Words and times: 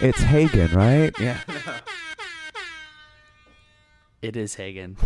It's 0.00 0.20
Hagen, 0.20 0.72
right? 0.72 1.14
Yeah. 1.20 1.38
It 4.20 4.36
is 4.36 4.54
Hagen. 4.54 4.96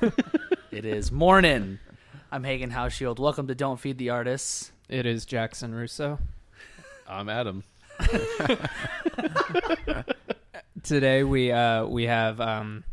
it 0.72 0.84
is 0.84 1.10
morning. 1.12 1.78
I'm 2.30 2.44
Hagen 2.44 2.70
Hauschild. 2.70 3.18
Welcome 3.18 3.46
to 3.46 3.54
Don't 3.54 3.78
Feed 3.78 3.98
the 3.98 4.10
Artists. 4.10 4.72
It 4.88 5.06
is 5.06 5.24
Jackson 5.24 5.74
Russo. 5.74 6.18
I'm 7.08 7.28
Adam. 7.28 7.62
Today 10.82 11.22
we 11.22 11.52
uh, 11.52 11.86
we 11.86 12.04
have 12.04 12.40
um, 12.40 12.84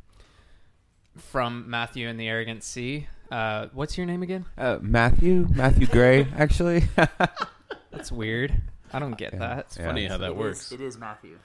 from 1.17 1.70
Matthew 1.70 2.07
and 2.07 2.20
the 2.20 2.27
Arrogant 2.27 2.63
Sea. 2.63 3.07
Uh, 3.31 3.67
what's 3.73 3.97
your 3.97 4.05
name 4.05 4.21
again? 4.23 4.45
Uh, 4.57 4.77
Matthew, 4.81 5.47
Matthew 5.49 5.88
Gray, 5.88 6.27
actually. 6.38 6.83
That's 7.91 8.11
weird. 8.11 8.61
I 8.96 9.00
don't 9.00 9.18
get 9.18 9.34
Yeah. 9.34 9.39
that. 9.39 9.59
It's 9.59 9.77
funny 9.77 10.05
how 10.07 10.18
that 10.18 10.30
It 10.32 10.36
works. 10.38 10.68
is- 10.68 10.71
it 10.71 10.82
is 10.82 10.98
Matthew. 10.98 11.38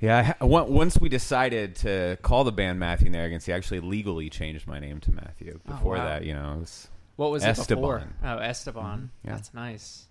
yeah. 0.00 0.18
I 0.18 0.22
ha- 0.22 0.34
on- 0.40 0.72
once 0.72 0.98
we 1.00 1.08
decided 1.08 1.76
to 1.76 2.18
call 2.22 2.44
the 2.44 2.52
band 2.52 2.78
Matthew 2.80 3.06
and 3.06 3.14
the 3.14 3.18
Arrogant 3.18 3.42
Sea, 3.42 3.52
I 3.52 3.56
actually 3.56 3.80
legally 3.80 4.28
changed 4.30 4.66
my 4.66 4.78
name 4.80 5.00
to 5.00 5.12
Matthew. 5.12 5.60
Oh, 5.66 5.70
Before 5.72 5.96
wow. 5.96 6.04
that, 6.04 6.24
you 6.24 6.34
know, 6.34 6.54
it 6.54 6.58
was 6.60 6.88
What 7.16 7.30
was 7.30 7.44
it 7.44 7.56
before? 7.56 7.98
Esteban. 7.98 8.14
Oh, 8.24 8.38
Esteban. 8.38 8.98
Mhm, 8.98 9.08
yeah. 9.26 9.30
That's 9.34 9.54
nice. 9.54 10.06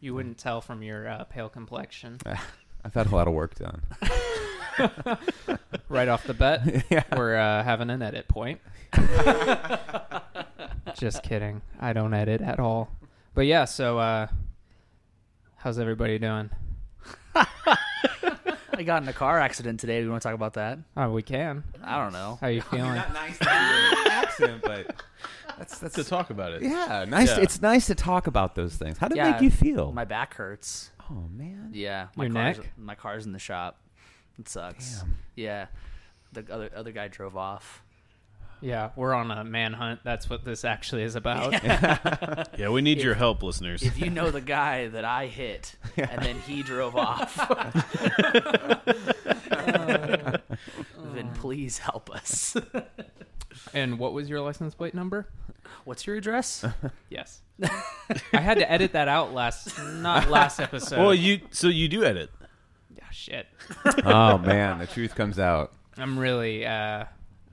You 0.00 0.14
wouldn't 0.14 0.38
tell 0.38 0.60
from 0.60 0.82
your 0.82 1.08
uh, 1.08 1.24
pale 1.24 1.48
complexion 1.48 2.18
I've 2.84 2.92
had 2.94 3.06
a 3.06 3.14
lot 3.14 3.26
of 3.28 3.32
work 3.34 3.54
done. 3.54 3.80
right 5.88 6.08
off 6.08 6.24
the 6.26 6.34
bat. 6.34 6.84
yeah. 6.90 7.04
We're 7.16 7.36
uh, 7.36 7.62
having 7.62 7.88
an 7.90 8.02
edit 8.02 8.28
point. 8.28 8.60
Just 10.98 11.22
kidding. 11.22 11.62
I 11.80 11.92
don't 11.92 12.12
edit 12.14 12.40
at 12.40 12.60
all. 12.60 12.90
But 13.34 13.46
yeah, 13.46 13.64
so 13.64 13.98
uh, 13.98 14.26
how's 15.64 15.78
everybody 15.78 16.18
doing? 16.18 16.50
I 17.34 18.82
got 18.84 19.02
in 19.02 19.08
a 19.08 19.12
car 19.12 19.38
accident 19.40 19.80
today. 19.80 20.00
Do 20.00 20.06
we 20.06 20.10
want 20.10 20.22
to 20.22 20.28
talk 20.28 20.34
about 20.34 20.54
that? 20.54 20.78
Oh, 20.96 21.10
we 21.10 21.22
can. 21.22 21.64
I 21.82 22.02
don't 22.02 22.12
know. 22.12 22.38
How 22.40 22.48
you 22.48 22.60
feeling? 22.60 22.94
Not 22.94 23.12
nice 23.14 23.38
to 23.38 23.44
do 23.44 23.50
an 23.50 24.10
accident, 24.10 24.62
but 24.62 25.02
that's 25.56 25.78
that's 25.78 25.94
To 25.94 26.04
talk 26.04 26.30
about 26.30 26.52
it. 26.52 26.62
yeah, 26.62 27.04
nice. 27.08 27.28
Yeah. 27.30 27.40
It's 27.42 27.62
nice 27.62 27.86
to 27.86 27.94
talk 27.94 28.26
about 28.26 28.54
those 28.56 28.74
things. 28.76 28.98
How 28.98 29.08
did 29.08 29.16
Yeah, 29.16 29.28
it 29.28 29.32
make 29.32 29.42
you 29.42 29.50
feel? 29.50 29.92
My 29.92 30.04
back 30.04 30.34
hurts. 30.34 30.90
oh 31.10 31.28
man. 31.32 31.70
Yeah, 31.72 32.08
my 32.16 32.24
Your 32.24 32.32
car's, 32.34 32.58
neck? 32.58 32.72
My 32.76 32.94
car's 32.94 33.26
in 33.26 33.32
the 33.32 33.38
shop. 33.38 33.78
It 34.38 34.48
sucks. 34.48 34.98
Damn. 34.98 35.16
Yeah, 35.36 35.66
the 36.32 36.44
other 36.52 36.70
other 36.74 36.90
guy 36.92 37.06
drove 37.08 37.36
off. 37.36 37.83
Yeah, 38.60 38.90
we're 38.96 39.12
on 39.14 39.30
a 39.30 39.44
manhunt. 39.44 40.00
That's 40.04 40.28
what 40.30 40.44
this 40.44 40.64
actually 40.64 41.02
is 41.02 41.16
about. 41.16 41.52
Yeah, 41.62 42.68
we 42.70 42.80
need 42.82 42.98
If- 42.98 43.04
your 43.04 43.14
help, 43.14 43.42
listeners. 43.42 43.82
If 43.82 44.00
you 44.00 44.10
know 44.10 44.30
the 44.30 44.40
guy 44.40 44.88
that 44.88 45.04
I 45.04 45.26
hit, 45.26 45.74
and 45.96 46.22
then 46.22 46.38
he 46.40 46.62
drove 46.62 46.96
off, 46.96 47.36
then 51.14 51.30
please 51.34 51.78
help 51.78 52.10
us. 52.10 52.56
And 53.72 53.98
what 53.98 54.12
was 54.12 54.28
your 54.28 54.40
license 54.40 54.74
plate 54.74 54.94
number? 54.94 55.28
What's 55.84 56.06
your 56.06 56.16
address? 56.16 56.64
Yes. 57.08 57.40
I 58.32 58.40
had 58.40 58.58
to 58.58 58.70
edit 58.70 58.92
that 58.92 59.08
out 59.08 59.32
last, 59.32 59.78
not 59.78 60.28
last 60.28 60.60
episode. 60.60 60.98
well, 60.98 61.14
you 61.14 61.40
so 61.50 61.68
you 61.68 61.88
do 61.88 62.04
edit. 62.04 62.30
yeah, 62.96 63.04
shit. 63.12 63.46
oh 64.04 64.38
man, 64.38 64.78
the 64.78 64.86
truth 64.86 65.14
comes 65.14 65.38
out. 65.38 65.72
I'm 65.96 66.18
really, 66.18 66.66
uh, 66.66 67.04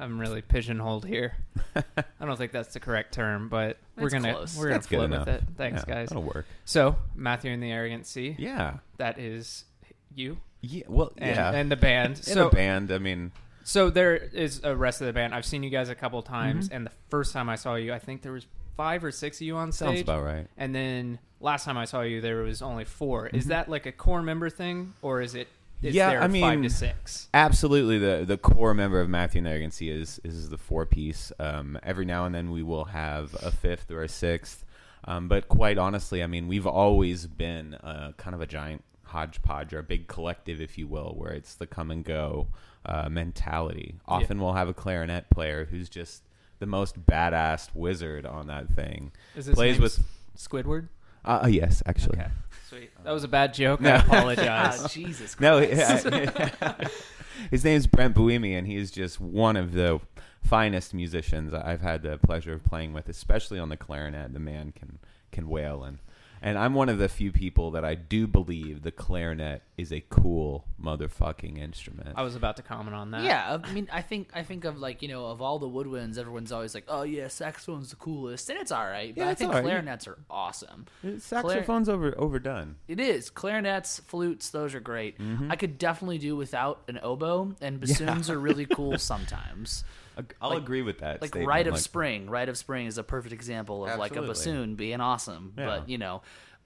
I'm 0.02 0.20
really 0.20 0.42
pigeonholed 0.42 1.06
here. 1.06 1.36
I 1.76 2.26
don't 2.26 2.38
think 2.38 2.52
that's 2.52 2.74
the 2.74 2.80
correct 2.80 3.14
term, 3.14 3.48
but 3.50 3.78
we're 3.96 4.06
It's 4.06 4.14
gonna 4.14 4.34
close. 4.34 4.58
we're 4.58 4.64
gonna 4.66 4.76
That's 4.76 4.88
good 4.88 4.96
flow 4.98 5.06
enough. 5.06 5.26
with 5.28 5.36
it. 5.36 5.44
Thanks, 5.58 5.84
Yeah, 5.88 5.94
guys. 5.94 6.10
That'll 6.10 6.24
work. 6.24 6.46
So 6.66 6.96
Matthew 7.16 7.52
and 7.52 7.62
the 7.62 7.72
Arrogant 7.72 8.06
Sea. 8.08 8.36
Yeah. 8.38 8.78
That 8.98 9.20
is 9.20 9.66
you 10.14 10.38
Yeah. 10.62 10.84
Well, 10.88 11.14
and, 11.18 11.36
yeah. 11.36 11.52
and 11.52 11.72
the 11.72 11.76
band. 11.76 12.18
in 12.18 12.24
so 12.24 12.48
a 12.48 12.52
band, 12.52 12.92
I 12.92 12.98
mean, 12.98 13.32
So 13.64 13.90
there 13.90 14.16
is 14.16 14.62
a 14.64 14.76
rest 14.76 15.02
of 15.02 15.08
the 15.08 15.14
band. 15.14 15.34
I've 15.36 15.46
seen 15.46 15.62
you 15.64 15.70
guys 15.70 15.90
a 15.90 15.96
couple 15.96 16.22
times, 16.24 16.66
Mm-hmm. 16.68 16.76
and 16.76 16.86
the 16.88 16.92
first 17.10 17.32
time 17.32 17.48
I 17.48 17.56
saw 17.56 17.76
you, 17.76 17.94
I 17.94 18.00
think 18.00 18.24
there 18.24 18.32
was 18.34 18.48
five 18.76 19.04
or 19.04 19.12
six 19.12 19.38
of 19.38 19.42
you 19.44 19.56
on 19.58 19.72
stage. 19.72 19.88
sounds 19.88 20.02
about 20.02 20.24
right. 20.24 20.48
And 20.58 20.74
then 20.74 21.20
last 21.40 21.66
time 21.66 21.78
I 21.78 21.86
saw 21.86 22.02
you, 22.02 22.22
there 22.22 22.42
was 22.42 22.62
only 22.64 22.86
4 22.86 23.28
Is 23.28 23.46
Mhm. 23.46 23.50
that 23.50 23.70
like 23.70 23.86
a 23.86 23.92
core 23.92 24.22
member 24.24 24.50
thing, 24.50 24.94
or 25.04 25.22
is 25.22 25.36
it? 25.36 25.48
Is 25.82 25.96
Yeah, 25.96 26.10
there 26.12 26.20
I 26.20 26.28
five 26.28 26.32
mean- 26.60 26.64
to 26.64 26.70
six. 26.70 27.28
Absolutely, 27.34 27.98
the 27.98 28.24
the 28.26 28.38
core 28.38 28.74
member 28.74 29.02
of 29.02 29.10
Matthew 29.10 29.40
and 29.40 29.46
the 29.48 29.52
Arrogant 29.52 29.74
Sea 29.74 29.90
is 29.90 30.20
is 30.24 30.50
the 30.50 30.58
four 30.58 30.86
piece. 30.86 31.32
Um, 31.40 31.80
every 31.82 32.06
now 32.06 32.26
and 32.26 32.36
then 32.36 32.52
we 32.52 32.62
will 32.64 32.86
have 32.86 33.34
a 33.42 33.50
fifth 33.52 33.90
or 33.90 34.04
a 34.04 34.08
sixth, 34.10 34.64
um, 35.06 35.28
but 35.28 35.48
quite 35.48 35.78
honestly, 35.78 36.22
I 36.22 36.28
mean, 36.28 36.48
we've 36.48 36.68
always 36.68 37.26
been 37.28 37.74
uh, 37.76 38.12
kind 38.18 38.36
of 38.36 38.42
a 38.42 38.48
giant 38.48 38.84
hodgepodge 39.06 39.74
or 39.74 39.80
a 39.80 39.84
big 39.84 40.08
collective, 40.08 40.62
if 40.62 40.78
you 40.78 40.88
will, 40.88 41.16
where 41.18 41.32
it's 41.34 41.56
the 41.56 41.66
come 41.68 41.90
and 41.92 42.06
go 42.06 42.48
uh, 42.86 43.10
mentality. 43.10 43.96
Often 44.08 44.40
we'll 44.40 44.54
have 44.54 44.70
a 44.70 44.74
clarinet 44.74 45.30
player 45.30 45.66
who's 45.66 45.90
just 45.90 46.24
the 46.60 46.66
most 46.68 47.06
badass 47.08 47.70
wizard 47.74 48.26
on 48.26 48.48
that 48.48 48.70
thing. 48.70 49.12
Is 49.36 49.48
this 49.48 49.56
plays 49.56 49.80
with- 49.80 50.00
Squidward? 50.38 50.88
Uh, 51.26 51.42
uh, 51.44 51.48
yes, 51.48 51.84
actually. 51.86 52.20
Okay, 52.20 52.30
sweet. 52.72 52.92
That 53.04 53.12
was 53.12 53.24
a 53.24 53.28
bad 53.28 53.54
joke. 53.54 53.82
No. 53.82 53.92
I 53.92 53.96
apologize. 53.98 54.82
Ah, 54.84 54.88
Jesus 54.88 55.40
No, 55.40 55.58
Christ. 55.66 56.06
yeah. 56.12 56.88
his 57.52 57.64
name's 57.64 57.88
Brent 57.88 58.16
Buimi, 58.16 58.58
and 58.58 58.66
he 58.68 58.76
is 58.78 58.92
just 58.92 59.20
one 59.22 59.56
of 59.58 59.74
the 59.74 60.00
finest 60.44 60.94
musicians 60.94 61.54
I've 61.54 61.82
had 61.82 62.02
the 62.04 62.18
pleasure 62.18 62.54
of 62.54 62.64
playing 62.64 62.94
with, 62.94 63.10
especially 63.10 63.60
on 63.60 63.70
the 63.70 63.78
clarinet. 63.78 64.34
The 64.34 64.40
man 64.40 64.72
can 64.76 65.00
can 65.32 65.48
wail, 65.48 65.84
and 65.84 66.00
and 66.42 66.58
I'm 66.58 66.74
one 66.74 66.90
of 66.90 66.98
the 66.98 67.08
few 67.08 67.32
people 67.32 67.72
that 67.72 67.86
I 67.86 67.96
do 67.96 68.26
believe 68.28 68.82
the 68.82 68.92
clarinet 68.92 69.62
is 69.78 69.94
a 69.94 70.04
cool 70.10 70.66
motherfucking 70.84 71.58
instrument. 71.60 72.10
I 72.16 72.24
was 72.24 72.36
about 72.36 72.58
to 72.58 72.64
comment 72.64 72.96
on 72.96 73.12
that. 73.12 73.24
Yeah, 73.24 73.60
I 73.64 73.72
mean, 73.74 73.88
I 73.92 74.02
think 74.02 74.30
I 74.34 74.44
think 74.44 74.66
of 74.66 74.80
like 74.80 75.02
you 75.02 75.08
know 75.08 75.28
of 75.28 75.42
all 75.42 75.60
the 75.60 75.70
woodwinds, 75.70 76.18
everyone's 76.18 76.52
always 76.52 76.74
like, 76.74 76.86
oh 76.88 77.04
yeah, 77.04 77.28
saxophone's 77.28 77.92
the 77.92 77.96
coolest, 77.96 78.50
and 78.50 78.60
it's 78.60 78.72
all 78.72 78.86
right. 78.86 79.14
But 79.14 79.22
Yeah, 79.22 79.30
I 79.30 79.36
think 79.36 79.50
all 79.50 79.58
right. 79.58 79.64
clarinets 79.64 80.08
are 80.08 80.18
awesome. 80.30 80.88
Uh, 81.06 81.20
saxophone's 81.20 81.90
over 81.90 82.14
overdone. 82.18 82.76
It 82.88 83.00
is 83.00 83.30
clarinets, 83.30 84.00
flutes; 84.00 84.50
those 84.50 84.74
are 84.74 84.80
great. 84.80 85.20
Mm-hmm. 85.20 85.52
I 85.52 85.56
could 85.56 85.78
definitely 85.78 86.18
do 86.18 86.36
without 86.36 86.82
an 86.88 87.00
oboe, 87.04 87.56
and 87.62 87.80
bassoons 87.80 88.30
are 88.30 88.40
really 88.40 88.66
cool 88.66 88.98
sometimes. 88.98 89.84
Ag- 90.22 90.36
I'll 90.42 90.50
Like- 90.52 90.60
agree 90.64 90.82
with 90.82 91.00
that. 91.00 91.22
Like 91.22 91.30
statement. 91.30 91.48
Rite 91.50 91.68
of 91.68 91.74
Like, 91.74 91.82
Spring, 91.84 92.30
Rite 92.30 92.50
of 92.50 92.58
Spring 92.58 92.88
is 92.88 92.98
a 92.98 93.04
perfect 93.04 93.34
example 93.34 93.86
of 93.86 93.98
like 94.00 94.16
a 94.16 94.22
bassoon 94.22 94.76
being 94.76 95.02
awesome. 95.02 95.54
Yeah. 95.58 95.66
But 95.66 95.90
you 95.90 95.98
know, 95.98 96.22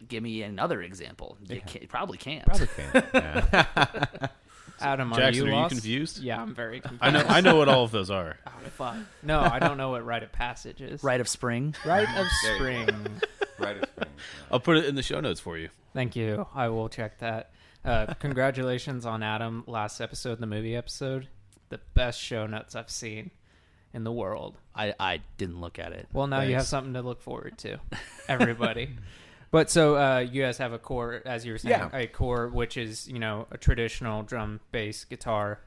give 0.08 0.22
me 0.24 0.42
another 0.44 0.82
example. 0.82 1.38
You, 1.48 1.56
Yeah. 1.56 1.62
can't, 1.64 1.82
you 1.84 1.88
probably 1.88 2.18
can't. 2.18 2.46
Probably 2.46 2.68
can't. 2.68 3.06
Yeah. 3.14 4.28
Adam, 4.82 5.14
are 5.14 5.16
Jackson, 5.16 5.46
you 5.48 5.54
are 5.54 5.64
you 5.64 5.70
confused? 5.70 6.22
Yeah, 6.22 6.42
I'm 6.42 6.54
very 6.54 6.82
confused. 6.82 7.02
I 7.02 7.10
know 7.10 7.24
I 7.30 7.40
know 7.40 7.56
what 7.56 7.70
all 7.70 7.86
of 7.86 7.92
those 7.92 8.10
are. 8.10 8.38
Oh, 8.48 8.70
fuck. 8.72 8.96
No, 9.24 9.40
I 9.40 9.60
don't 9.60 9.78
know 9.78 9.92
what 9.92 10.04
rite 10.06 10.24
of 10.24 10.32
passage 10.32 10.82
is. 10.82 11.04
Rite 11.04 11.22
of 11.22 11.28
Spring. 11.30 11.76
Rite 11.86 12.10
of 12.18 12.26
spring. 12.56 12.90
Rite 13.60 13.78
of 13.78 13.88
Spring. 13.90 14.10
I'll 14.52 14.60
put 14.60 14.78
it 14.78 14.86
in 14.86 14.96
the 14.96 15.04
show 15.04 15.20
notes 15.22 15.40
for 15.40 15.56
you. 15.58 15.70
Thank 15.94 16.16
you. 16.16 16.46
I 16.54 16.68
will 16.70 16.90
check 16.90 17.20
that. 17.20 17.52
Uh, 17.86 18.14
congratulations 18.16 19.06
on 19.06 19.22
Adam 19.24 19.64
last 19.68 20.02
episode, 20.02 20.40
the 20.40 20.48
movie 20.48 20.76
episode. 20.76 21.28
The 21.70 21.80
best 21.94 22.20
show 22.20 22.48
notes 22.48 22.76
I've 22.76 22.90
seen 22.90 23.30
in 23.96 24.04
the 24.04 24.12
world. 24.12 24.58
I, 24.76 24.94
I 25.00 25.22
didn't 25.38 25.62
look 25.62 25.80
at 25.80 25.94
it. 25.94 26.08
Well, 26.14 26.28
now 26.28 26.42
you 26.42 26.54
have 26.56 26.66
something 26.66 26.94
to 26.94 27.02
look 27.02 27.22
forward 27.22 27.58
to, 27.60 27.80
everybody. 28.28 28.90
but 29.52 29.70
so 29.70 29.96
uh, 29.96 30.20
you 30.20 30.42
guys 30.44 30.58
have 30.58 30.74
a 30.74 30.78
core, 30.80 31.22
as 31.26 31.46
you 31.46 31.54
were 31.54 31.58
saying, 31.58 31.72
Yeah. 31.92 31.98
a 31.98 32.08
core 32.08 32.50
which 32.50 32.76
is 32.78 33.08
you 33.08 33.20
know 33.20 33.48
a 33.52 33.58
traditional 33.58 34.22
drum, 34.24 34.60
bass, 34.72 35.06
guitar, 35.06 35.60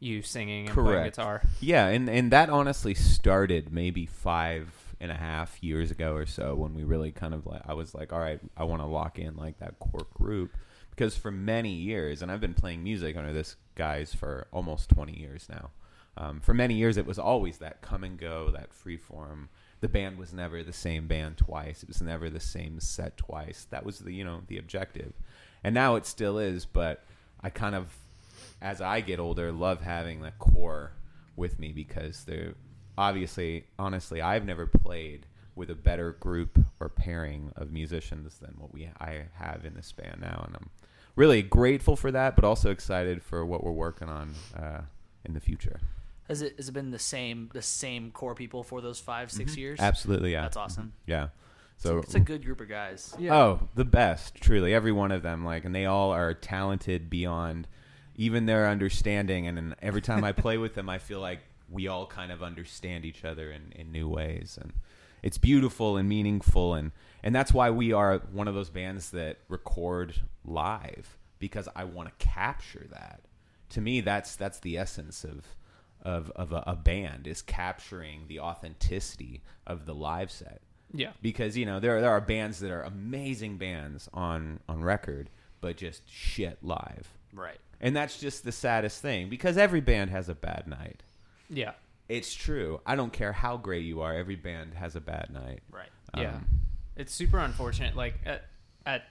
you 0.00 0.20
singing 0.22 0.66
and 0.66 0.74
playing 0.74 1.04
guitar. 1.04 1.42
Yeah, 1.60 1.86
and 1.86 2.10
and 2.10 2.30
that 2.32 2.50
honestly 2.50 2.92
started 2.94 3.72
maybe 3.72 4.04
five 4.04 4.68
and 5.00 5.12
a 5.12 5.14
half 5.14 5.62
years 5.62 5.90
ago 5.90 6.14
or 6.14 6.24
so 6.26 6.54
when 6.54 6.74
we 6.74 6.82
really 6.82 7.12
kind 7.12 7.34
of 7.34 7.46
like 7.46 7.62
I 7.66 7.74
was 7.74 7.94
like, 7.94 8.12
all 8.12 8.18
right, 8.20 8.40
I 8.56 8.64
want 8.64 8.82
to 8.82 8.86
lock 8.86 9.18
in 9.18 9.36
like 9.36 9.58
that 9.60 9.78
core 9.78 10.06
group 10.14 10.56
because 10.90 11.16
for 11.16 11.30
many 11.30 11.72
years, 11.72 12.20
and 12.22 12.32
I've 12.32 12.40
been 12.40 12.54
playing 12.54 12.82
music 12.82 13.16
under 13.16 13.32
this 13.32 13.56
guys 13.76 14.12
for 14.12 14.48
almost 14.52 14.88
twenty 14.88 15.16
years 15.18 15.46
now. 15.48 15.70
Um, 16.16 16.40
for 16.40 16.54
many 16.54 16.74
years, 16.74 16.96
it 16.96 17.06
was 17.06 17.18
always 17.18 17.58
that 17.58 17.82
come 17.82 18.02
and 18.02 18.18
go, 18.18 18.50
that 18.50 18.72
free 18.72 18.96
form. 18.96 19.48
The 19.80 19.88
band 19.88 20.18
was 20.18 20.32
never 20.32 20.62
the 20.62 20.72
same 20.72 21.06
band 21.06 21.36
twice. 21.36 21.82
It 21.82 21.88
was 21.88 22.00
never 22.00 22.30
the 22.30 22.40
same 22.40 22.80
set 22.80 23.16
twice. 23.16 23.66
That 23.70 23.84
was 23.84 23.98
the 23.98 24.12
you 24.12 24.24
know 24.24 24.42
the 24.46 24.58
objective, 24.58 25.12
and 25.62 25.74
now 25.74 25.96
it 25.96 26.06
still 26.06 26.38
is. 26.38 26.64
But 26.64 27.04
I 27.42 27.50
kind 27.50 27.74
of 27.74 27.94
as 28.60 28.80
I 28.80 29.00
get 29.00 29.20
older, 29.20 29.52
love 29.52 29.82
having 29.82 30.22
that 30.22 30.38
core 30.38 30.92
with 31.36 31.58
me 31.58 31.72
because 31.72 32.24
they're 32.24 32.54
obviously, 32.96 33.64
honestly, 33.78 34.22
I've 34.22 34.46
never 34.46 34.66
played 34.66 35.26
with 35.54 35.70
a 35.70 35.74
better 35.74 36.12
group 36.12 36.58
or 36.80 36.88
pairing 36.88 37.52
of 37.56 37.72
musicians 37.72 38.38
than 38.38 38.54
what 38.58 38.72
we 38.72 38.88
I 39.00 39.24
have 39.34 39.64
in 39.64 39.74
this 39.74 39.92
band 39.92 40.20
now, 40.20 40.44
and 40.46 40.56
I'm 40.56 40.70
really 41.14 41.42
grateful 41.42 41.96
for 41.96 42.10
that, 42.10 42.36
but 42.36 42.44
also 42.44 42.70
excited 42.70 43.22
for 43.22 43.44
what 43.44 43.64
we're 43.64 43.72
working 43.72 44.08
on 44.08 44.34
uh, 44.56 44.82
in 45.24 45.34
the 45.34 45.40
future. 45.40 45.80
Has 46.28 46.42
it 46.42 46.56
has 46.56 46.68
it 46.68 46.72
been 46.72 46.90
the 46.90 46.98
same 46.98 47.50
the 47.52 47.62
same 47.62 48.10
core 48.10 48.34
people 48.34 48.62
for 48.62 48.80
those 48.80 48.98
five 48.98 49.30
6 49.30 49.50
mm-hmm. 49.50 49.60
years? 49.60 49.80
Absolutely, 49.80 50.32
yeah, 50.32 50.42
That's 50.42 50.56
awesome. 50.56 50.92
Mm-hmm. 51.02 51.10
yeah. 51.10 51.28
It's 51.74 51.84
So 51.84 51.96
a, 51.96 51.98
it's 52.00 52.14
a 52.14 52.20
good 52.20 52.44
group 52.44 52.60
of 52.60 52.68
guys. 52.68 53.14
Yeah. 53.18 53.34
Oh, 53.36 53.68
the 53.74 53.84
best, 53.84 54.34
truly. 54.36 54.72
Every 54.72 54.92
one 54.92 55.12
of 55.12 55.22
them, 55.22 55.44
like, 55.44 55.64
and 55.66 55.74
they 55.74 55.84
all 55.84 56.10
are 56.10 56.32
talented 56.32 57.10
beyond, 57.10 57.68
even 58.14 58.46
their 58.46 58.66
understanding. 58.66 59.46
And, 59.46 59.58
and 59.58 59.74
every 59.82 60.00
time 60.00 60.24
I 60.24 60.32
play 60.32 60.56
with 60.56 60.74
them, 60.74 60.88
I 60.88 60.96
feel 60.96 61.20
like 61.20 61.40
we 61.70 61.88
all 61.88 62.06
kind 62.06 62.32
of 62.32 62.42
understand 62.42 63.04
each 63.04 63.24
other 63.24 63.50
in, 63.50 63.72
in 63.74 63.92
new 63.92 64.08
ways, 64.08 64.58
and 64.60 64.72
it's 65.22 65.38
beautiful 65.38 65.96
and 65.96 66.08
meaningful, 66.08 66.74
and 66.74 66.92
and 67.22 67.34
that's 67.34 67.52
why 67.52 67.70
we 67.70 67.92
are 67.92 68.18
one 68.32 68.48
of 68.48 68.54
those 68.54 68.70
bands 68.70 69.10
that 69.10 69.38
record 69.48 70.20
live 70.44 71.16
because 71.38 71.68
I 71.74 71.84
want 71.84 72.08
to 72.08 72.24
capture 72.24 72.86
that. 72.90 73.20
To 73.70 73.80
me, 73.80 74.00
that's 74.00 74.36
that's 74.36 74.60
the 74.60 74.78
essence 74.78 75.24
of 75.24 75.44
of 76.06 76.30
of 76.36 76.52
a, 76.52 76.62
a 76.66 76.76
band 76.76 77.26
is 77.26 77.42
capturing 77.42 78.26
the 78.28 78.38
authenticity 78.40 79.42
of 79.66 79.84
the 79.86 79.94
live 79.94 80.30
set 80.30 80.60
Yeah. 80.92 81.10
because 81.20 81.56
you 81.56 81.66
know 81.66 81.80
there 81.80 82.00
there 82.00 82.10
are 82.10 82.20
bands 82.20 82.60
that 82.60 82.70
are 82.70 82.82
amazing 82.82 83.58
bands 83.58 84.08
on 84.14 84.60
on 84.68 84.82
record 84.82 85.28
but 85.60 85.76
just 85.76 86.02
shit 86.08 86.58
live 86.62 87.08
Right. 87.32 87.58
and 87.80 87.94
that's 87.96 88.18
just 88.20 88.44
the 88.44 88.52
saddest 88.52 89.02
thing 89.02 89.28
because 89.28 89.56
every 89.58 89.80
band 89.80 90.10
has 90.10 90.28
a 90.28 90.34
bad 90.34 90.66
night 90.66 91.02
Yeah. 91.50 91.72
it's 92.08 92.32
true 92.32 92.80
i 92.86 92.94
don't 92.94 93.12
care 93.12 93.32
how 93.32 93.56
great 93.56 93.84
you 93.84 94.00
are 94.02 94.14
every 94.14 94.36
band 94.36 94.74
has 94.74 94.94
a 94.96 95.00
bad 95.00 95.30
night 95.30 95.60
Right. 95.70 95.90
Yeah. 96.16 96.36
Um, 96.36 96.46
It's 96.96 97.12
super 97.12 97.38
unfortunate. 97.38 97.94
Like 97.96 98.14
at 98.24 98.44
at 98.86 99.02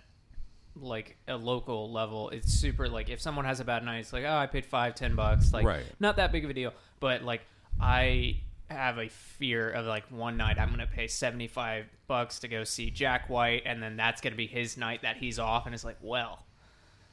like 0.80 1.18
a 1.27 1.36
local 1.38 1.92
level, 1.92 2.30
it's 2.30 2.51
super 2.54 2.88
like 2.89 3.10
if 3.10 3.22
someone 3.22 3.45
has 3.45 3.60
a 3.60 3.66
bad 3.66 3.83
night, 3.83 4.00
it's 4.00 4.13
like, 4.13 4.25
oh, 4.25 4.36
I 4.36 4.48
paid 4.48 4.66
five, 4.66 4.95
ten 4.95 5.16
bucks. 5.16 5.54
Like 5.54 5.66
Right. 5.66 5.83
not 6.00 6.18
that 6.18 6.31
big 6.31 6.44
of 6.44 6.50
a 6.50 6.54
deal. 6.54 6.74
But 7.00 7.24
like 7.24 7.42
I 7.80 8.38
have 8.69 8.98
a 8.98 9.07
fear 9.10 9.69
of 9.69 9.86
like 9.86 10.04
one 10.12 10.38
night 10.38 10.57
I'm 10.60 10.69
gonna 10.72 10.88
pay 10.88 11.07
seventy 11.07 11.48
five 11.48 11.86
bucks 12.07 12.39
to 12.39 12.48
go 12.48 12.63
see 12.63 12.89
Jack 12.89 13.30
White 13.30 13.63
and 13.66 13.81
then 13.81 13.95
that's 13.95 14.22
gonna 14.22 14.36
be 14.36 14.48
his 14.48 14.75
night 14.75 15.04
that 15.04 15.18
he's 15.18 15.38
off 15.39 15.66
and 15.66 15.75
it's 15.75 15.83
like, 15.83 15.98
well, 16.01 16.44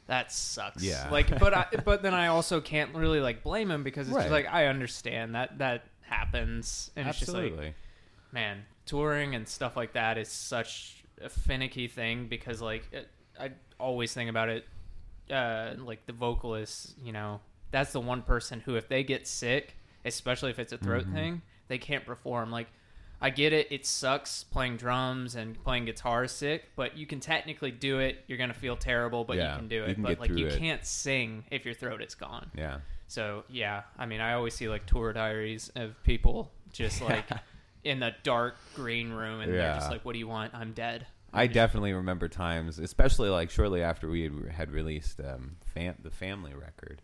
that 0.06 0.32
sucks. 0.32 0.82
Yeah. 0.82 1.08
Like 1.10 1.38
but 1.38 1.54
I 1.54 1.66
but 1.84 2.02
then 2.02 2.14
I 2.14 2.28
also 2.28 2.60
can't 2.60 2.94
really 2.94 3.20
like 3.20 3.42
blame 3.42 3.70
him 3.70 3.82
because 3.84 4.08
it's 4.08 4.16
Right. 4.16 4.22
just 4.22 4.32
like 4.32 4.46
I 4.52 4.66
understand 4.66 5.34
that 5.34 5.58
that 5.58 5.84
happens 6.00 6.90
and 6.96 7.06
it's 7.08 7.18
just 7.18 7.32
like 7.32 7.44
absolutely 7.44 7.74
man, 8.32 8.64
touring 8.86 9.34
and 9.34 9.46
stuff 9.46 9.76
like 9.76 9.92
that 9.92 10.16
is 10.18 10.28
such 10.28 11.04
a 11.22 11.28
finicky 11.28 11.86
thing 11.86 12.26
because 12.28 12.60
like 12.62 12.88
it, 12.92 13.08
I 13.40 13.50
always 13.78 14.12
think 14.14 14.30
about 14.30 14.48
it 14.48 14.66
uh 15.30 15.74
like 15.78 16.04
the 16.06 16.12
vocalists, 16.12 16.94
you 17.02 17.12
know, 17.12 17.40
that's 17.70 17.92
the 17.92 18.00
one 18.00 18.22
person 18.22 18.60
who 18.60 18.76
if 18.76 18.88
they 18.88 19.02
get 19.04 19.26
sick, 19.26 19.76
especially 20.04 20.50
if 20.50 20.58
it's 20.58 20.72
a 20.72 20.78
throat 20.78 21.04
Mm-hmm. 21.04 21.14
thing, 21.14 21.42
they 21.68 21.78
can't 21.78 22.04
perform 22.04 22.50
like 22.50 22.68
I 23.20 23.30
get 23.30 23.52
it. 23.52 23.68
It 23.70 23.86
sucks 23.86 24.42
playing 24.42 24.78
drums 24.78 25.36
and 25.36 25.62
playing 25.62 25.84
guitar 25.84 26.26
sick, 26.26 26.70
but 26.74 26.96
you 26.96 27.06
can 27.06 27.20
technically 27.20 27.70
do 27.70 28.00
it. 28.00 28.24
You're 28.26 28.36
gonna 28.38 28.52
feel 28.52 28.76
terrible, 28.76 29.22
but 29.24 29.36
Yeah, 29.36 29.52
you 29.52 29.58
can 29.60 29.68
do 29.68 29.84
it. 29.84 29.94
can 29.94 30.02
but 30.02 30.18
like 30.18 30.30
you 30.36 30.46
it. 30.48 30.58
can't 30.58 30.84
sing 30.84 31.44
if 31.50 31.64
your 31.64 31.74
throat 31.74 32.02
is 32.02 32.14
gone. 32.16 32.50
yeah 32.56 32.80
So 33.06 33.44
yeah, 33.48 33.82
I 33.96 34.06
mean, 34.06 34.20
I 34.20 34.32
always 34.34 34.54
see 34.54 34.68
like 34.68 34.86
tour 34.86 35.12
diaries 35.12 35.70
of 35.76 36.02
people 36.02 36.50
just 36.72 37.00
like 37.00 37.26
in 37.84 38.00
the 38.00 38.12
dark 38.24 38.56
green 38.74 39.12
room, 39.12 39.40
and 39.40 39.52
they're 39.52 39.74
just 39.74 39.90
like, 39.90 40.04
"What 40.04 40.14
do 40.14 40.18
you 40.18 40.28
want? 40.28 40.52
I'm 40.54 40.72
dead." 40.72 41.06
I 41.32 41.46
definitely 41.46 41.92
remember 41.92 42.28
times, 42.28 42.78
especially 42.78 43.30
like 43.30 43.50
shortly 43.50 43.82
after 43.82 44.08
we 44.08 44.24
had, 44.24 44.52
had 44.52 44.70
released 44.70 45.20
um, 45.20 45.56
fam- 45.74 45.96
the 46.02 46.10
family 46.10 46.52
record. 46.54 47.00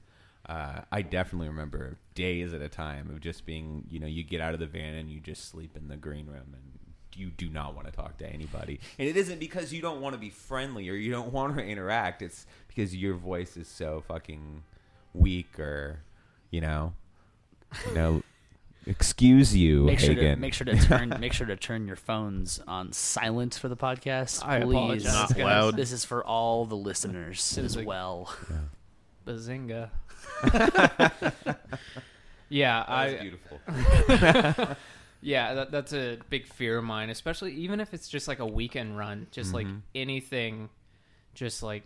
Uh, 0.46 0.80
I 0.90 1.02
definitely 1.02 1.48
remember 1.48 1.98
days 2.14 2.54
at 2.54 2.62
a 2.62 2.68
time 2.68 3.10
of 3.10 3.20
just 3.20 3.44
being, 3.44 3.84
you 3.90 4.00
know, 4.00 4.06
you 4.06 4.22
get 4.24 4.40
out 4.40 4.54
of 4.54 4.60
the 4.60 4.66
van 4.66 4.94
and 4.94 5.10
you 5.10 5.20
just 5.20 5.50
sleep 5.50 5.76
in 5.76 5.88
the 5.88 5.96
green 5.96 6.26
room 6.26 6.54
and 6.54 6.78
you 7.14 7.30
do 7.30 7.48
not 7.48 7.74
want 7.74 7.86
to 7.86 7.92
talk 7.92 8.16
to 8.18 8.26
anybody. 8.26 8.80
And 8.98 9.08
it 9.08 9.16
isn't 9.16 9.40
because 9.40 9.72
you 9.72 9.82
don't 9.82 10.00
want 10.00 10.14
to 10.14 10.18
be 10.18 10.30
friendly 10.30 10.88
or 10.88 10.94
you 10.94 11.10
don't 11.10 11.32
want 11.32 11.56
to 11.56 11.62
interact. 11.62 12.22
It's 12.22 12.46
because 12.68 12.94
your 12.94 13.14
voice 13.14 13.56
is 13.56 13.68
so 13.68 14.02
fucking 14.06 14.62
weak 15.12 15.58
or, 15.58 16.00
you 16.50 16.60
know, 16.60 16.92
you 17.88 17.94
know, 17.94 18.22
excuse 18.88 19.54
you, 19.54 19.84
Make 19.84 20.00
sure 20.00 20.14
to 20.14 20.20
Hagen. 20.20 20.40
make 20.40 20.54
sure 20.54 20.64
to 20.64 20.76
turn 20.76 21.14
make 21.20 21.32
sure 21.32 21.46
to 21.46 21.56
turn 21.56 21.86
your 21.86 21.96
phones 21.96 22.60
on 22.66 22.92
silent 22.92 23.54
for 23.54 23.68
the 23.68 23.76
podcast. 23.76 24.44
I 24.44 24.60
Please. 24.60 24.70
apologize, 24.72 25.04
Not 25.04 25.28
guys. 25.36 25.44
loud. 25.44 25.76
This 25.76 25.92
is 25.92 26.04
for 26.04 26.24
all 26.24 26.64
the 26.64 26.76
listeners 26.76 27.56
as 27.58 27.76
a- 27.76 27.84
well. 27.84 28.34
Bazinga! 29.26 29.90
yeah, 32.48 32.84
That 32.88 32.88
was 32.88 33.14
I 33.14 33.18
beautiful. 33.20 33.60
yeah, 35.20 35.54
that, 35.54 35.70
that's 35.70 35.92
a 35.92 36.18
big 36.30 36.46
fear 36.46 36.78
of 36.78 36.84
mine, 36.84 37.10
especially 37.10 37.52
even 37.54 37.80
if 37.80 37.92
it's 37.92 38.08
just 38.08 38.28
like 38.28 38.38
a 38.38 38.46
weekend 38.46 38.96
run, 38.96 39.26
just 39.30 39.52
like 39.52 39.66
Mhm. 39.66 39.82
anything, 39.94 40.70
just 41.34 41.62
like 41.62 41.82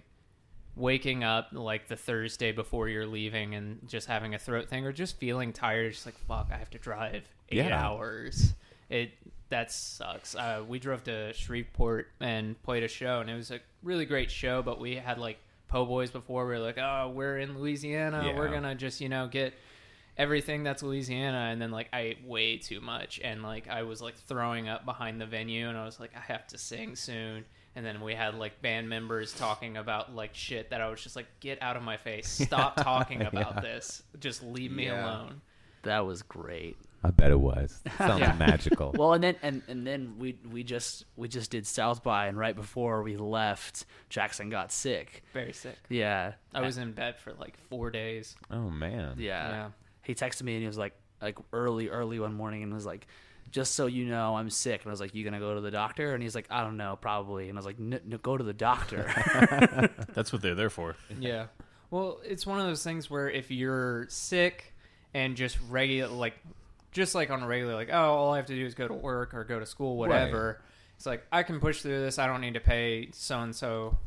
waking 0.75 1.23
up 1.23 1.49
like 1.53 1.89
the 1.89 1.97
Thursday 1.97 2.51
before 2.53 2.89
you're 2.89 3.07
leaving 3.07 3.55
and 3.55 3.87
just 3.89 4.07
having 4.09 4.35
a 4.35 4.39
throat 4.39 4.69
thing 4.69 4.87
or 4.87 4.93
just 4.93 5.17
feeling 5.19 5.53
tired, 5.53 5.93
just 5.93 6.07
like 6.07 6.17
fuck, 6.27 6.49
I 6.53 6.57
have 6.57 6.71
to 6.71 6.79
drive 6.79 7.29
eight 7.51 7.57
Yeah. 7.59 7.79
hours. 7.87 8.55
It 8.89 9.13
that 9.51 9.71
sucks. 9.71 10.35
Uh, 10.35 10.63
we 10.67 10.79
drove 10.79 11.05
to 11.05 11.33
Shreveport 11.35 12.09
and 12.21 12.61
played 12.63 12.83
a 12.85 12.89
show, 12.89 13.21
and 13.21 13.29
it 13.29 13.35
was 13.35 13.51
a 13.51 13.61
really 13.83 14.07
great 14.07 14.31
show. 14.31 14.63
But 14.63 14.81
we 14.81 14.97
had 14.97 15.19
like 15.19 15.39
po' 15.69 15.85
boys 15.85 16.11
before. 16.11 16.47
We 16.47 16.55
were 16.55 16.59
like, 16.61 16.79
oh, 16.79 17.13
we're 17.15 17.39
in 17.39 17.59
Louisiana. 17.59 18.33
We're 18.35 18.49
gonna 18.49 18.75
just 18.75 19.01
you 19.03 19.09
know 19.11 19.29
get 19.29 19.53
everything 20.17 20.63
that's 20.63 20.83
Louisiana, 20.83 21.49
and 21.53 21.61
then 21.61 21.71
like 21.71 21.89
I 21.93 22.01
ate 22.01 22.25
way 22.25 22.57
too 22.57 22.81
much, 22.81 23.21
and 23.23 23.43
like 23.43 23.69
I 23.69 23.83
was 23.83 24.01
like 24.01 24.17
throwing 24.17 24.69
up 24.69 24.85
behind 24.87 25.21
the 25.21 25.27
venue, 25.27 25.69
and 25.69 25.77
I 25.77 25.85
was 25.85 26.01
like, 26.01 26.13
I 26.17 26.21
have 26.21 26.47
to 26.49 26.59
sing 26.59 26.97
soon. 26.97 27.45
And 27.75 27.85
then 27.87 28.01
we 28.03 28.15
had 28.15 28.35
like 28.35 28.61
band 28.61 28.89
members 28.89 29.33
talking 29.33 29.77
about 29.79 30.15
like 30.15 30.35
shit 30.35 30.71
that 30.71 30.81
I 30.81 30.89
was 30.89 31.03
just 31.03 31.17
like, 31.17 31.27
get 31.41 31.63
out 31.63 31.77
of 31.77 31.83
my 31.83 31.97
face, 31.97 32.29
stop 32.47 32.77
talking 32.77 33.23
about 33.23 33.55
Yeah. 33.57 33.61
this, 33.61 34.03
just 34.21 34.43
leave 34.43 34.71
me 34.73 34.87
Yeah. 34.87 35.05
alone. 35.05 35.41
That 35.83 36.07
was 36.07 36.23
great. 36.23 36.77
I 37.05 37.11
bet 37.11 37.31
it 37.33 37.41
was. 37.41 37.81
Sounds 37.99 38.21
Yeah. 38.21 38.35
magical. 38.39 38.93
Well, 38.97 39.15
and 39.15 39.25
then 39.25 39.37
and, 39.43 39.63
and 39.69 39.85
then 39.87 40.15
we 40.19 40.39
we 40.53 40.63
just 40.63 41.07
we 41.17 41.27
just 41.29 41.51
did 41.51 41.67
South 41.67 42.03
by, 42.05 42.27
and 42.29 42.39
right 42.39 42.55
before 42.55 43.03
we 43.03 43.17
left, 43.17 43.87
Jackson 44.09 44.51
got 44.51 44.71
sick. 44.71 45.25
Very 45.33 45.53
sick. 45.53 45.77
Yeah, 45.89 46.35
I 46.55 46.61
was 46.61 46.77
in 46.79 46.93
bed 46.93 47.19
for 47.19 47.33
like 47.33 47.57
four 47.69 47.91
days. 47.91 48.37
oh 48.51 48.71
man. 48.71 49.17
Yeah. 49.19 49.49
Yeah. 49.51 49.69
He 50.03 50.15
texted 50.15 50.43
me 50.43 50.53
and 50.55 50.61
he 50.63 50.67
was 50.69 50.79
like 50.79 50.95
like 51.21 51.39
early 51.53 51.89
early 51.89 52.21
one 52.21 52.35
morning 52.35 52.63
and 52.63 52.73
was 52.73 52.87
like, 52.87 53.07
just 53.53 53.75
so 53.75 53.87
you 53.87 54.07
know, 54.07 54.35
I'm 54.35 54.51
sick. 54.51 54.81
And 54.83 54.91
I 54.91 54.93
was 54.93 55.01
like, 55.01 55.15
you 55.15 55.25
gonna 55.25 55.39
go 55.39 55.55
to 55.55 55.61
the 55.61 55.71
doctor? 55.71 56.15
And 56.15 56.23
he's 56.23 56.35
like, 56.35 56.47
I 56.51 56.63
don't 56.63 56.77
know, 56.77 56.99
probably. 57.01 57.49
And 57.49 57.57
I 57.57 57.61
was 57.61 57.67
like, 57.67 57.79
no, 57.79 57.99
no 58.05 58.19
go 58.19 58.37
to 58.37 58.43
the 58.43 58.55
doctor. 58.55 59.09
That's 60.15 60.33
what 60.33 60.43
they're 60.43 60.55
there 60.55 60.71
for. 60.71 60.97
Yeah. 61.21 61.47
Well, 61.91 62.21
it's 62.25 62.47
one 62.47 62.59
of 62.59 62.67
those 62.67 62.83
things 62.83 63.11
where 63.11 63.31
if 63.31 63.51
you're 63.51 64.07
sick 64.09 64.75
and 65.13 65.37
just 65.37 65.59
regular, 65.69 66.09
like, 66.09 66.35
just 66.91 67.15
like 67.15 67.31
on 67.31 67.43
a 67.43 67.47
regular, 67.47 67.75
like, 67.75 67.91
oh, 67.93 68.15
all 68.15 68.33
I 68.33 68.39
have 68.39 68.47
to 68.47 68.55
do 68.55 68.65
is 68.65 68.75
go 68.75 68.89
to 68.89 68.95
work 68.95 69.35
or 69.35 69.45
go 69.45 69.61
to 69.61 69.67
school, 69.67 69.99
whatever. 69.99 70.63
It's 70.97 71.07
like 71.07 71.27
I 71.31 71.43
can 71.43 71.61
push 71.61 71.83
through 71.83 72.01
this. 72.01 72.19
I 72.19 72.27
don't 72.27 72.41
need 72.41 72.55
to 72.55 72.61
pay 72.61 73.11
so 73.13 73.41
and 73.41 73.55
so 73.55 73.99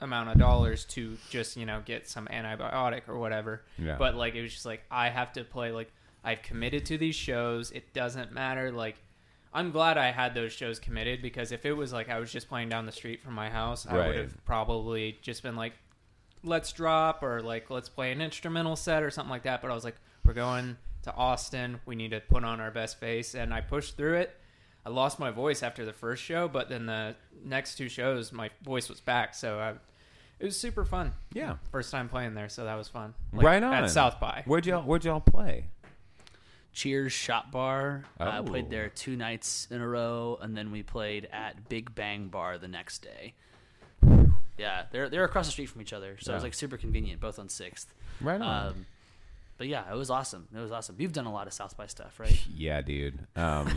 amount 0.00 0.28
of 0.28 0.38
dollars 0.38 0.84
to 0.84 1.16
just 1.30 1.56
you 1.56 1.64
know 1.64 1.80
get 1.84 2.06
some 2.08 2.26
antibiotic 2.26 3.02
or 3.08 3.18
whatever. 3.18 3.62
Yeah. 3.78 3.96
But 3.98 4.14
like 4.14 4.34
it 4.34 4.42
was 4.42 4.52
just 4.52 4.66
like 4.66 4.82
I 4.90 5.08
have 5.08 5.32
to 5.34 5.44
play. 5.44 5.70
Like 5.70 5.92
I've 6.26 6.42
committed 6.42 6.84
to 6.86 6.98
these 6.98 7.14
shows. 7.14 7.70
It 7.70 7.94
doesn't 7.94 8.32
matter. 8.32 8.70
Like. 8.70 8.96
I'm 9.54 9.70
glad 9.70 9.96
I 9.96 10.10
had 10.10 10.34
those 10.34 10.52
shows 10.52 10.78
committed 10.78 11.22
because 11.22 11.50
if 11.50 11.64
it 11.64 11.72
was 11.72 11.90
like 11.90 12.10
I 12.10 12.18
was 12.18 12.30
just 12.30 12.46
playing 12.46 12.68
down 12.68 12.84
the 12.84 12.92
street 12.92 13.22
from 13.22 13.32
my 13.32 13.48
house, 13.48 13.86
I 13.86 13.96
Right. 13.96 14.06
would 14.08 14.16
have 14.16 14.44
probably 14.44 15.18
just 15.22 15.42
been 15.42 15.56
like, 15.56 15.72
let's 16.44 16.72
drop 16.72 17.22
or 17.22 17.40
like 17.40 17.70
let's 17.70 17.88
play 17.88 18.12
an 18.12 18.20
instrumental 18.20 18.76
set 18.76 19.02
or 19.02 19.10
something 19.10 19.30
like 19.30 19.44
that. 19.44 19.62
But 19.62 19.70
I 19.70 19.74
was 19.74 19.82
like, 19.84 19.96
we're 20.26 20.34
going 20.34 20.76
to 21.04 21.14
Austin. 21.14 21.80
We 21.86 21.96
need 21.96 22.10
to 22.10 22.20
put 22.20 22.44
on 22.44 22.60
our 22.60 22.70
best 22.70 23.00
face, 23.00 23.34
and 23.34 23.54
I 23.54 23.62
pushed 23.62 23.96
through 23.96 24.16
it. 24.16 24.36
I 24.84 24.90
lost 24.90 25.18
my 25.18 25.30
voice 25.30 25.62
after 25.62 25.86
the 25.86 25.92
first 25.94 26.22
show, 26.22 26.48
but 26.48 26.68
then 26.68 26.84
the 26.84 27.16
next 27.42 27.76
two 27.76 27.88
shows, 27.88 28.32
my 28.32 28.50
voice 28.62 28.90
was 28.90 29.00
back. 29.00 29.34
So 29.34 29.58
I, 29.58 29.70
it 30.38 30.44
was 30.44 30.58
super 30.60 30.84
fun. 30.84 31.12
Yeah. 31.32 31.56
First 31.72 31.90
time 31.90 32.10
playing 32.10 32.34
there, 32.34 32.50
so 32.50 32.64
that 32.66 32.74
was 32.76 32.88
fun. 32.88 33.14
Right 33.32 33.62
on. 33.62 33.72
at 33.72 33.90
South 33.90 34.20
by. 34.20 34.42
Where'd 34.44 34.66
y'all 34.66 34.82
Where'd 34.82 35.04
y'all 35.06 35.20
play? 35.20 35.68
Cheers 36.76 37.14
Shot 37.14 37.50
Bar. 37.50 38.04
I 38.20 38.36
Oh. 38.38 38.42
played 38.42 38.68
there 38.68 38.90
two 38.90 39.16
nights 39.16 39.66
in 39.70 39.80
a 39.80 39.88
row, 39.88 40.38
and 40.42 40.54
then 40.54 40.70
we 40.70 40.82
played 40.82 41.26
at 41.32 41.70
Big 41.70 41.94
Bang 41.94 42.28
Bar 42.28 42.58
the 42.58 42.68
next 42.68 42.98
day. 42.98 43.32
Yeah, 44.58 44.84
they're 44.92 45.08
they're 45.08 45.24
across 45.24 45.46
the 45.46 45.52
street 45.52 45.66
from 45.70 45.80
each 45.80 45.94
other, 45.94 46.18
so 46.20 46.32
it 46.32 46.34
was 46.34 46.42
like 46.44 46.52
super 46.52 46.76
convenient, 46.76 47.18
both 47.18 47.38
on 47.38 47.48
Sixth. 47.48 47.94
Right 48.20 48.38
on. 48.42 48.66
Um, 48.68 48.86
but 49.56 49.68
yeah, 49.68 49.90
it 49.90 49.96
was 49.96 50.10
awesome. 50.10 50.48
It 50.54 50.58
was 50.58 50.70
awesome. 50.70 50.96
You've 50.98 51.14
done 51.14 51.24
a 51.24 51.32
lot 51.32 51.46
of 51.46 51.54
South 51.54 51.74
by 51.78 51.86
stuff, 51.86 52.20
right? 52.20 52.38
yeah, 52.54 52.82
dude. 52.82 53.26
Um, 53.36 53.70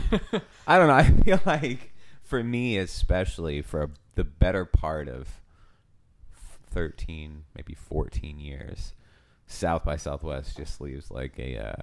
I 0.66 0.76
don't 0.76 0.88
know. 0.88 0.94
I 0.94 1.04
feel 1.22 1.40
like 1.46 1.94
for 2.22 2.44
me, 2.44 2.76
especially 2.76 3.62
for 3.62 3.90
the 4.14 4.24
better 4.24 4.66
part 4.66 5.08
of 5.08 5.40
thirteen, 6.70 7.44
maybe 7.56 7.72
fourteen 7.74 8.38
years, 8.38 8.92
South 9.46 9.84
by 9.86 9.96
Southwest 9.96 10.58
just 10.58 10.82
leaves 10.82 11.10
like 11.10 11.38
a. 11.38 11.56
Uh, 11.58 11.82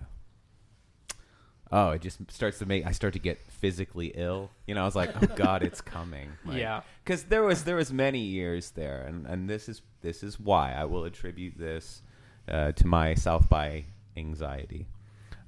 Oh, 1.71 1.89
it 1.91 2.01
just 2.01 2.19
starts 2.31 2.59
to 2.59 2.65
make. 2.65 2.85
I 2.85 2.91
start 2.91 3.13
to 3.13 3.19
get 3.19 3.39
physically 3.51 4.13
ill. 4.15 4.51
You 4.67 4.75
know, 4.75 4.81
I 4.83 4.85
was 4.85 4.95
like, 4.95 5.11
"Oh 5.21 5.35
God, 5.35 5.63
it's 5.63 5.81
coming." 5.81 6.29
Like, 6.45 6.57
Yeah. 6.57 6.81
because 7.03 7.23
there 7.25 7.43
was 7.43 7.63
there 7.65 7.75
was 7.75 7.91
many 7.91 8.19
years 8.19 8.71
there, 8.71 9.01
and 9.01 9.25
and 9.25 9.49
this 9.49 9.67
is 9.67 9.81
this 10.01 10.23
is 10.23 10.39
why 10.39 10.71
I 10.73 10.85
will 10.85 11.03
attribute 11.03 11.57
this 11.57 12.01
uh, 12.47 12.71
to 12.73 12.87
my 12.87 13.13
South 13.15 13.49
by 13.49 13.85
anxiety. 14.15 14.87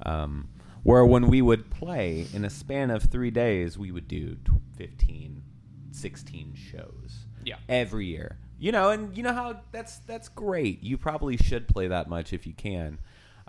Um, 0.05 0.49
where 0.83 1.05
when 1.05 1.27
we 1.27 1.41
would 1.41 1.69
play 1.69 2.25
in 2.33 2.43
a 2.45 2.49
span 2.49 2.89
of 2.91 3.03
three 3.03 3.31
days, 3.31 3.77
we 3.77 3.91
would 3.91 4.07
do 4.07 4.35
tw- 4.45 4.51
15, 4.77 5.43
16 5.91 6.53
shows 6.55 7.25
Yeah. 7.45 7.57
every 7.67 8.05
year. 8.07 8.38
You 8.57 8.71
know, 8.73 8.89
and 8.89 9.15
you 9.15 9.23
know 9.23 9.33
how 9.33 9.61
that's 9.71 9.99
that's 9.99 10.27
great. 10.29 10.83
You 10.83 10.97
probably 10.97 11.38
should 11.38 11.67
play 11.67 11.88
that 11.88 12.09
much 12.09 12.33
if 12.33 12.45
you 12.45 12.53
can. 12.53 12.99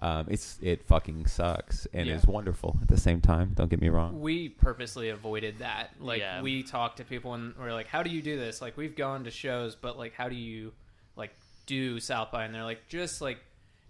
Um, 0.02 0.26
it's 0.30 0.58
it 0.62 0.82
fucking 0.86 1.26
sucks 1.26 1.86
and 1.92 2.08
Yeah. 2.08 2.14
is 2.16 2.26
wonderful 2.26 2.78
at 2.80 2.88
the 2.88 2.96
same 2.96 3.20
time. 3.20 3.52
Don't 3.54 3.68
get 3.68 3.80
me 3.82 3.90
wrong. 3.90 4.20
We 4.20 4.48
purposely 4.48 5.10
avoided 5.10 5.58
that. 5.58 5.90
Like 6.00 6.20
Yeah. 6.20 6.40
we 6.40 6.62
talked 6.62 6.96
to 6.98 7.04
people 7.04 7.34
and 7.34 7.54
we're 7.58 7.72
like, 7.74 7.86
"How 7.88 8.02
do 8.02 8.08
you 8.10 8.22
do 8.22 8.38
this?" 8.38 8.62
Like 8.62 8.76
we've 8.78 8.96
gone 8.96 9.24
to 9.24 9.30
shows, 9.30 9.74
but 9.76 9.98
like, 9.98 10.14
how 10.14 10.28
do 10.30 10.36
you 10.36 10.72
like 11.16 11.34
do 11.66 12.00
South 12.00 12.30
by? 12.32 12.44
And 12.44 12.54
they're 12.54 12.64
like, 12.64 12.88
just 12.88 13.20
like, 13.20 13.38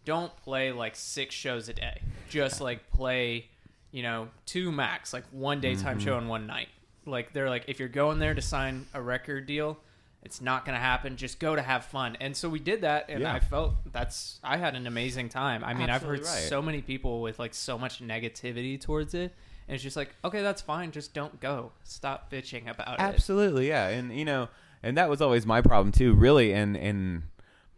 don't 0.05 0.35
play 0.39 0.73
like 0.73 0.97
six 0.97 1.35
shows 1.35 1.69
a 1.69 1.75
day. 1.75 2.01
Just 2.29 2.61
like 2.61 2.91
play, 2.91 3.47
you 3.93 4.03
know, 4.03 4.29
two 4.47 4.73
max, 4.73 5.13
like 5.13 5.25
one 5.31 5.61
daytime 5.61 5.99
Mm-hmm. 5.99 6.07
show 6.07 6.19
and 6.19 6.29
one 6.29 6.47
night. 6.49 6.69
Like 7.07 7.33
they're 7.33 7.49
like, 7.51 7.65
if 7.69 7.79
you're 7.79 7.89
going 7.89 8.19
there 8.19 8.35
to 8.35 8.43
sign 8.43 8.87
a 8.95 9.01
record 9.01 9.47
deal. 9.47 9.79
It's 10.23 10.41
not 10.41 10.65
going 10.67 10.75
to 10.75 10.81
happen. 10.81 11.17
Just 11.17 11.41
go 11.41 11.57
to 11.57 11.63
have 11.63 11.85
fun. 11.87 12.17
And 12.21 12.37
so 12.37 12.49
we 12.49 12.59
did 12.59 12.83
that, 12.83 13.07
and 13.09 13.23
Yeah. 13.23 13.33
I 13.33 13.41
felt 13.41 13.75
that's. 13.91 14.39
I 14.45 14.59
had 14.59 14.75
an 14.75 14.87
amazing 14.87 15.31
time. 15.31 15.65
I 15.65 15.73
mean, 15.75 15.89
I've 15.89 16.03
heard 16.03 16.21
right. 16.21 16.27
so 16.27 16.61
many 16.61 16.83
people 16.83 17.23
with 17.23 17.39
like 17.39 17.55
so 17.55 17.79
much 17.79 18.03
negativity 18.03 18.81
towards 18.81 19.15
it 19.15 19.35
and 19.71 19.77
it's 19.77 19.85
just 19.85 19.97
like 19.97 20.17
okay 20.25 20.43
that's 20.43 20.61
fine 20.61 20.91
just 20.91 21.15
don't 21.15 21.39
go 21.39 21.71
stop 21.85 22.29
bitching 22.29 22.69
about 22.69 22.95
it 22.95 23.01
Absolutely, 23.01 23.69
yeah, 23.69 23.87
and 23.87 24.13
you 24.13 24.25
know, 24.25 24.49
and 24.83 24.97
that 24.97 25.09
was 25.09 25.23
always 25.23 25.47
my 25.47 25.61
problem 25.61 25.93
too. 25.93 26.13
Really, 26.13 26.53
and 26.53 26.77
and 26.77 27.23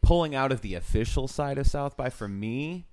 pulling 0.00 0.34
out 0.34 0.50
of 0.50 0.62
the 0.62 0.75
official 0.75 1.28
side 1.28 1.58
of 1.58 1.66
South 1.66 1.96
by 1.96 2.08
for 2.08 2.28
me, 2.28 2.87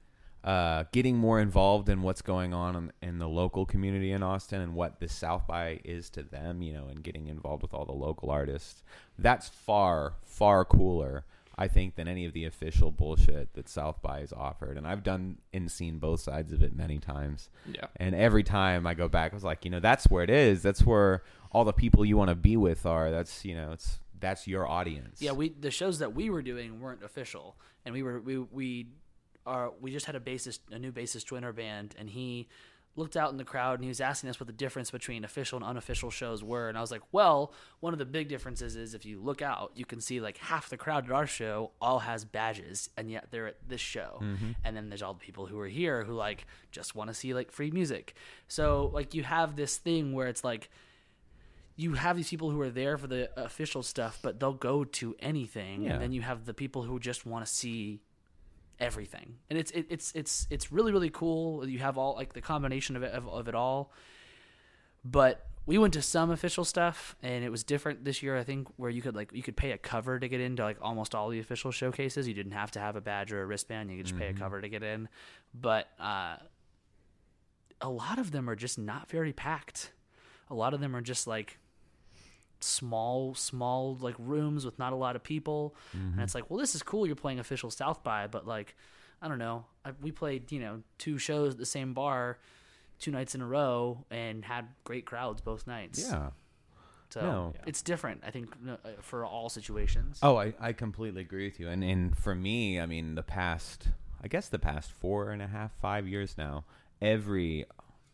uh, 0.44 0.86
getting 0.92 1.18
more 1.18 1.40
involved 1.40 1.90
in 1.90 2.02
what's 2.02 2.22
going 2.22 2.54
on 2.54 2.76
in, 2.76 2.92
in 3.10 3.20
the 3.20 3.28
local 3.28 3.66
community 3.66 4.12
in 4.12 4.24
Austin 4.24 4.62
and 4.62 4.74
what 4.74 5.00
the 5.00 5.10
South 5.10 5.46
by 5.48 5.80
is 5.84 6.10
to 6.12 6.24
them, 6.24 6.62
you 6.62 6.74
know, 6.74 6.88
and 6.88 7.04
getting 7.04 7.28
involved 7.28 7.62
with 7.62 7.74
all 7.74 7.86
the 7.86 7.92
local 7.92 8.30
artists. 8.30 8.84
That's 9.18 9.50
far 9.50 10.14
far 10.24 10.64
cooler. 10.66 11.26
I 11.58 11.68
think 11.68 11.96
than 11.96 12.08
any 12.08 12.26
of 12.26 12.32
the 12.32 12.46
official 12.46 12.90
bullshit 12.90 13.54
that 13.54 13.68
South 13.68 14.02
by 14.02 14.22
has 14.22 14.32
offered, 14.32 14.78
and 14.78 14.88
I've 14.88 15.04
done 15.04 15.40
and 15.52 15.70
seen 15.70 16.00
both 16.00 16.22
sides 16.22 16.54
of 16.54 16.64
it 16.64 16.74
many 16.74 17.00
times. 17.00 17.50
yeah 17.70 17.88
And 17.98 18.16
every 18.16 18.44
time 18.44 18.88
I 18.88 18.94
go 18.94 19.10
back, 19.10 19.34
I 19.34 19.36
was 19.36 19.44
like, 19.44 19.66
you 19.66 19.72
know, 19.72 19.82
that's 19.82 20.06
where 20.06 20.24
it 20.24 20.30
is. 20.30 20.62
That's 20.62 20.86
where 20.86 21.22
all 21.52 21.66
the 21.66 21.74
people 21.74 22.06
you 22.06 22.16
want 22.16 22.30
to 22.30 22.36
be 22.36 22.56
with 22.56 22.86
are. 22.86 23.12
That's 23.12 23.44
you 23.44 23.56
know, 23.56 23.74
it's 23.74 24.00
that's 24.22 24.48
your 24.48 24.66
audience. 24.70 25.22
Yeah, 25.22 25.34
we 25.34 25.50
the 25.50 25.70
shows 25.72 26.00
that 26.00 26.16
we 26.16 26.30
were 26.30 26.42
doing 26.42 26.80
weren't 26.80 27.04
official, 27.04 27.58
and 27.86 27.94
we 27.94 28.04
were 28.04 28.22
we 28.22 28.38
we 28.38 28.88
are 29.50 29.72
we 29.82 29.92
just 29.92 30.06
had 30.06 30.16
a 30.16 30.20
bassist, 30.20 30.60
a 30.72 30.80
new 30.80 30.92
bassist 30.92 31.26
join 31.26 31.44
our 31.44 31.54
band, 31.54 31.96
and 31.98 32.10
he 32.10 32.48
looked 32.96 33.16
out 33.16 33.32
in 33.32 33.38
the 33.38 33.46
crowd 33.46 33.76
and 33.76 33.84
he 33.84 33.88
was 33.88 34.02
asking 34.02 34.30
us 34.30 34.40
what 34.42 34.48
the 34.48 34.52
difference 34.66 34.92
between 34.92 35.24
official 35.24 35.56
and 35.58 35.66
unofficial 35.66 36.10
shows 36.12 36.44
were, 36.44 36.68
and 36.70 36.78
I 36.78 36.82
was 36.82 36.92
like, 36.92 37.04
well, 37.12 37.54
one 37.80 37.94
of 37.94 38.00
the 38.00 38.06
big 38.06 38.28
differences 38.28 38.76
is 38.76 38.94
if 38.94 39.06
you 39.06 39.22
look 39.22 39.42
out, 39.42 39.72
you 39.76 39.86
can 39.86 40.02
see 40.02 40.20
like 40.20 40.38
half 40.38 40.70
the 40.70 40.76
crowd 40.78 41.06
at 41.06 41.12
our 41.12 41.28
show 41.28 41.72
all 41.80 42.00
has 42.00 42.26
badges, 42.26 42.90
and 42.98 43.10
yet 43.10 43.28
they're 43.32 43.48
at 43.48 43.58
this 43.68 43.82
show, 43.82 44.20
mm-hmm. 44.22 44.52
and 44.64 44.76
then 44.76 44.90
there's 44.90 45.02
all 45.02 45.14
the 45.14 45.20
people 45.20 45.46
who 45.46 45.58
are 45.60 45.68
here 45.68 46.04
who 46.04 46.14
like 46.14 46.46
just 46.72 46.94
want 46.96 47.10
to 47.10 47.14
see 47.14 47.34
like 47.34 47.52
free 47.52 47.72
music, 47.72 48.16
so 48.48 48.92
like 48.94 49.14
you 49.14 49.24
have 49.24 49.56
this 49.56 49.78
thing 49.78 50.14
where 50.14 50.28
it's 50.28 50.44
like 50.44 50.70
you 51.76 51.94
have 51.94 52.18
these 52.18 52.30
people 52.30 52.52
who 52.52 52.60
are 52.60 52.70
there 52.70 52.98
for 52.98 53.08
the 53.08 53.30
official 53.42 53.82
stuff, 53.82 54.20
but 54.22 54.38
they'll 54.42 54.52
go 54.54 54.84
to 54.84 55.16
anything, 55.20 55.84
Yeah. 55.84 55.94
and 55.94 56.02
then 56.02 56.12
you 56.12 56.22
have 56.22 56.46
the 56.46 56.54
people 56.54 56.84
who 56.84 57.00
just 57.00 57.26
want 57.26 57.46
to 57.46 57.52
see 57.52 58.02
everything, 58.80 59.36
and 59.50 59.60
it's 59.60 59.72
it, 59.72 59.88
it's 59.90 60.12
it's 60.16 60.48
it's 60.50 60.72
really 60.72 60.92
really 60.92 61.10
cool. 61.10 61.68
You 61.68 61.80
have 61.80 61.98
all 61.98 62.16
like 62.16 62.34
the 62.34 62.42
combination 62.42 62.96
of 62.96 63.04
it 63.04 63.14
of, 63.14 63.28
of 63.28 63.48
it 63.48 63.56
all, 63.56 63.92
but 65.04 65.46
we 65.66 65.78
went 65.78 65.94
to 65.94 66.02
some 66.02 66.32
official 66.32 66.66
stuff, 66.66 67.16
and 67.22 67.44
it 67.44 67.50
was 67.50 67.64
different 67.64 68.04
this 68.04 68.24
year. 68.24 68.36
I 68.36 68.44
think 68.44 68.68
where 68.78 68.90
you 68.90 69.02
could 69.02 69.16
like 69.16 69.32
you 69.34 69.44
could 69.44 69.56
pay 69.56 69.72
a 69.72 69.78
cover 69.78 70.20
to 70.20 70.28
get 70.28 70.42
into 70.42 70.64
like 70.64 70.78
almost 70.82 71.14
all 71.14 71.30
the 71.30 71.40
official 71.40 71.72
showcases. 71.72 72.28
You 72.28 72.34
didn't 72.34 72.54
have 72.54 72.72
to 72.72 72.80
have 72.80 72.96
a 72.96 73.02
badge 73.02 73.32
or 73.32 73.44
a 73.44 73.46
wristband. 73.46 73.92
You 73.92 73.98
could 73.98 74.08
just 74.08 74.18
pay 74.18 74.30
a 74.30 74.34
cover 74.34 74.62
to 74.62 74.68
get 74.68 74.82
in, 74.82 75.10
but 75.54 75.88
uh, 76.00 76.38
a 77.82 77.90
lot 77.90 78.18
of 78.18 78.32
them 78.32 78.50
are 78.50 78.56
just 78.56 78.80
not 78.80 79.10
very 79.10 79.32
packed. 79.34 79.92
A 80.50 80.56
lot 80.56 80.74
of 80.74 80.80
them 80.80 80.96
are 80.96 81.02
just 81.02 81.28
like 81.28 81.60
small 82.62 83.34
small 83.36 83.96
like 84.02 84.16
rooms 84.18 84.66
with 84.66 84.78
not 84.80 84.92
a 84.94 84.96
lot 84.96 85.16
of 85.16 85.24
people 85.24 85.76
and 85.94 86.20
it's 86.22 86.36
like 86.36 86.50
well 86.50 86.60
this 86.60 86.76
is 86.76 86.84
cool 86.84 87.06
you're 87.08 87.16
playing 87.16 87.40
official 87.40 87.70
south 87.72 88.04
by 88.04 88.28
but 88.28 88.46
like 88.46 88.76
i 89.22 89.28
don't 89.28 89.40
know 89.40 89.66
I, 89.86 89.92
we 90.02 90.12
played 90.12 90.52
you 90.52 90.60
know 90.60 90.82
two 90.98 91.18
shows 91.18 91.54
at 91.54 91.58
the 91.60 91.66
same 91.66 91.94
bar 91.94 92.38
two 93.00 93.12
nights 93.12 93.34
in 93.36 93.42
a 93.42 93.48
row 93.48 94.04
and 94.12 94.44
had 94.44 94.68
great 94.84 95.06
crowds 95.06 95.40
both 95.42 95.66
nights 95.68 96.06
yeah. 96.10 96.32
so 97.10 97.22
No. 97.22 97.54
it's 97.66 97.82
different 97.82 98.24
i 98.26 98.32
think 98.32 98.54
uh, 98.70 98.76
for 99.02 99.24
all 99.26 99.48
situations 99.50 100.20
Oh, 100.22 100.36
I, 100.38 100.54
I 100.60 100.74
completely 100.74 101.22
agree 101.22 101.46
with 101.46 101.60
you. 101.62 101.70
And 101.70 101.82
and 101.84 102.18
for 102.18 102.36
me, 102.36 102.80
I 102.80 102.86
mean, 102.86 103.16
the 103.16 103.24
past, 103.24 103.88
I 104.22 104.28
guess 104.28 104.50
the 104.50 104.60
past 104.60 104.92
four 104.92 105.32
and 105.32 105.42
a 105.42 105.48
half, 105.48 105.72
five 105.82 106.06
years 106.08 106.36
now, 106.38 106.66
every 107.02 107.66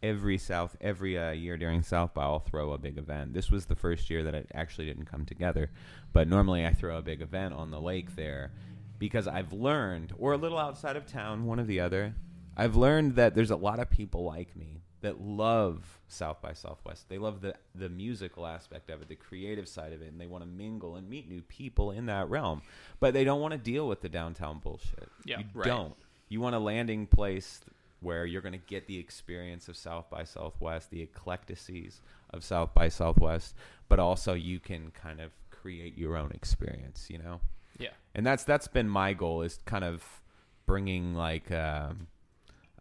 every 0.06 0.38
South 0.38 0.78
every 0.80 1.18
uh, 1.18 1.32
year 1.32 1.58
during 1.58 1.82
South 1.82 2.14
by, 2.14 2.24
I'll 2.24 2.40
throw 2.40 2.74
a 2.74 2.78
big 2.78 2.98
event. 2.98 3.34
This 3.34 3.50
was 3.50 3.66
the 3.66 3.76
first 3.76 4.10
year 4.10 4.24
that 4.24 4.36
it 4.36 4.52
actually 4.54 4.86
didn't 4.86 5.06
come 5.06 5.26
together, 5.26 5.72
but 6.14 6.28
normally 6.28 6.66
I 6.66 6.74
throw 6.74 6.98
a 6.98 7.02
big 7.02 7.22
event 7.22 7.54
on 7.54 7.72
the 7.72 7.82
lake 7.82 8.16
there 8.16 8.52
because 9.00 9.28
I've 9.28 9.52
learned, 9.52 10.14
or 10.18 10.34
a 10.34 10.38
little 10.38 10.60
outside 10.60 10.96
of 10.96 11.06
town, 11.06 11.46
one 11.46 11.60
or 11.60 11.66
the 11.66 11.80
other. 11.80 12.16
I've 12.56 12.76
learned 12.76 13.16
that 13.16 13.36
there's 13.36 13.52
a 13.52 13.56
lot 13.56 13.80
of 13.80 13.90
people 13.90 14.24
like 14.24 14.56
me 14.56 14.82
that 15.02 15.22
love 15.22 16.00
South 16.08 16.42
by 16.42 16.54
Southwest. 16.54 17.10
They 17.10 17.18
love 17.18 17.42
the 17.42 17.56
the 17.74 17.90
musical 17.90 18.46
aspect 18.46 18.90
of 18.90 19.02
it, 19.02 19.10
the 19.10 19.16
creative 19.16 19.68
side 19.68 19.94
of 19.94 20.02
it, 20.02 20.12
and 20.12 20.22
they 20.22 20.28
want 20.28 20.44
to 20.44 20.50
mingle 20.50 20.96
and 20.96 21.10
meet 21.10 21.28
new 21.28 21.42
people 21.42 21.92
in 21.92 22.06
that 22.06 22.30
realm. 22.30 22.62
But 23.00 23.14
they 23.14 23.24
don't 23.24 23.42
want 23.42 23.52
to 23.54 23.58
deal 23.58 23.88
with 23.88 24.02
the 24.02 24.10
downtown 24.10 24.60
bullshit. 24.60 25.10
Yeah, 25.26 25.40
you 25.40 25.46
right. 25.54 25.66
don't. 25.66 25.96
You 26.30 26.42
want 26.42 26.56
a 26.56 26.60
landing 26.60 27.06
place 27.06 27.62
where 28.02 28.26
you're 28.26 28.42
going 28.42 28.54
to 28.54 28.58
get 28.58 28.88
the 28.88 28.98
experience 28.98 29.68
of 29.68 29.78
South 29.78 30.10
by 30.10 30.24
Southwest, 30.24 30.92
the 30.92 31.06
eclecticities 31.06 32.00
of 32.32 32.44
South 32.44 32.74
by 32.74 32.90
Southwest, 32.90 33.56
but 33.90 34.00
also 34.00 34.34
you 34.34 34.60
can 34.60 34.92
kind 34.92 35.20
of 35.20 35.32
create 35.50 35.98
your 35.98 36.16
own 36.16 36.32
experience, 36.32 37.08
you 37.10 37.18
know? 37.18 37.40
yeah 37.80 37.90
and 38.14 38.26
that's 38.26 38.44
that's 38.44 38.68
been 38.68 38.88
my 38.88 39.14
goal 39.14 39.42
is 39.42 39.60
kind 39.66 39.84
of 39.84 40.22
bringing 40.66 41.14
like 41.14 41.52
um, 41.52 42.08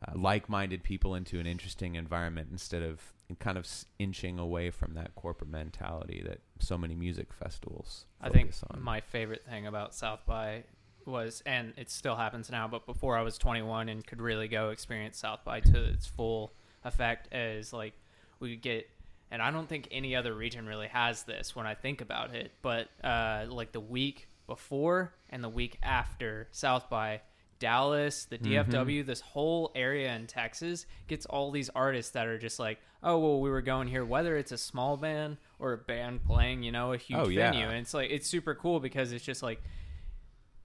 uh, 0.06 0.12
like-minded 0.14 0.82
people 0.82 1.14
into 1.14 1.38
an 1.38 1.46
interesting 1.46 1.96
environment 1.96 2.48
instead 2.50 2.82
of 2.82 3.00
kind 3.38 3.58
of 3.58 3.66
inching 3.98 4.38
away 4.38 4.70
from 4.70 4.94
that 4.94 5.14
corporate 5.14 5.50
mentality 5.50 6.22
that 6.26 6.40
so 6.58 6.76
many 6.76 6.94
music 6.94 7.32
festivals 7.32 8.04
i 8.20 8.28
think 8.28 8.52
on. 8.70 8.82
my 8.82 9.00
favorite 9.00 9.44
thing 9.48 9.66
about 9.66 9.94
south 9.94 10.20
by 10.26 10.62
was 11.06 11.42
and 11.46 11.72
it 11.76 11.90
still 11.90 12.16
happens 12.16 12.50
now 12.50 12.66
but 12.68 12.86
before 12.86 13.16
i 13.16 13.22
was 13.22 13.36
21 13.38 13.88
and 13.88 14.06
could 14.06 14.20
really 14.20 14.48
go 14.48 14.70
experience 14.70 15.18
south 15.18 15.40
by 15.44 15.60
to 15.60 15.84
its 15.84 16.06
full 16.06 16.52
effect 16.84 17.32
is 17.34 17.72
like 17.72 17.92
we 18.40 18.56
get 18.56 18.88
and 19.30 19.40
i 19.42 19.50
don't 19.50 19.68
think 19.68 19.88
any 19.90 20.14
other 20.16 20.34
region 20.34 20.66
really 20.66 20.88
has 20.88 21.22
this 21.24 21.54
when 21.56 21.66
i 21.66 21.74
think 21.74 22.00
about 22.00 22.34
it 22.34 22.52
but 22.62 22.88
uh, 23.02 23.44
like 23.48 23.72
the 23.72 23.80
week 23.80 24.28
before 24.46 25.14
and 25.30 25.42
the 25.42 25.48
week 25.48 25.78
after 25.82 26.48
south 26.52 26.88
by 26.90 27.20
dallas 27.58 28.24
the 28.26 28.36
dfw 28.38 29.06
this 29.06 29.20
whole 29.20 29.70
area 29.74 30.14
in 30.14 30.26
texas 30.26 30.86
gets 31.06 31.24
all 31.26 31.50
these 31.50 31.70
artists 31.70 32.12
that 32.12 32.26
are 32.26 32.38
just 32.38 32.58
like 32.58 32.78
oh 33.02 33.16
well 33.18 33.40
we 33.40 33.48
were 33.48 33.62
going 33.62 33.88
here 33.88 34.04
whether 34.04 34.36
it's 34.36 34.52
a 34.52 34.58
small 34.58 34.96
band 34.96 35.36
or 35.58 35.72
a 35.72 35.78
band 35.78 36.22
playing 36.24 36.62
you 36.62 36.72
know 36.72 36.92
a 36.92 36.96
huge 36.98 37.18
Oh, 37.18 37.28
yeah. 37.28 37.50
venue 37.52 37.66
and 37.66 37.78
it's 37.78 37.94
like 37.94 38.10
it's 38.10 38.26
super 38.28 38.54
cool 38.54 38.80
because 38.80 39.12
it's 39.12 39.24
just 39.24 39.42
like 39.42 39.62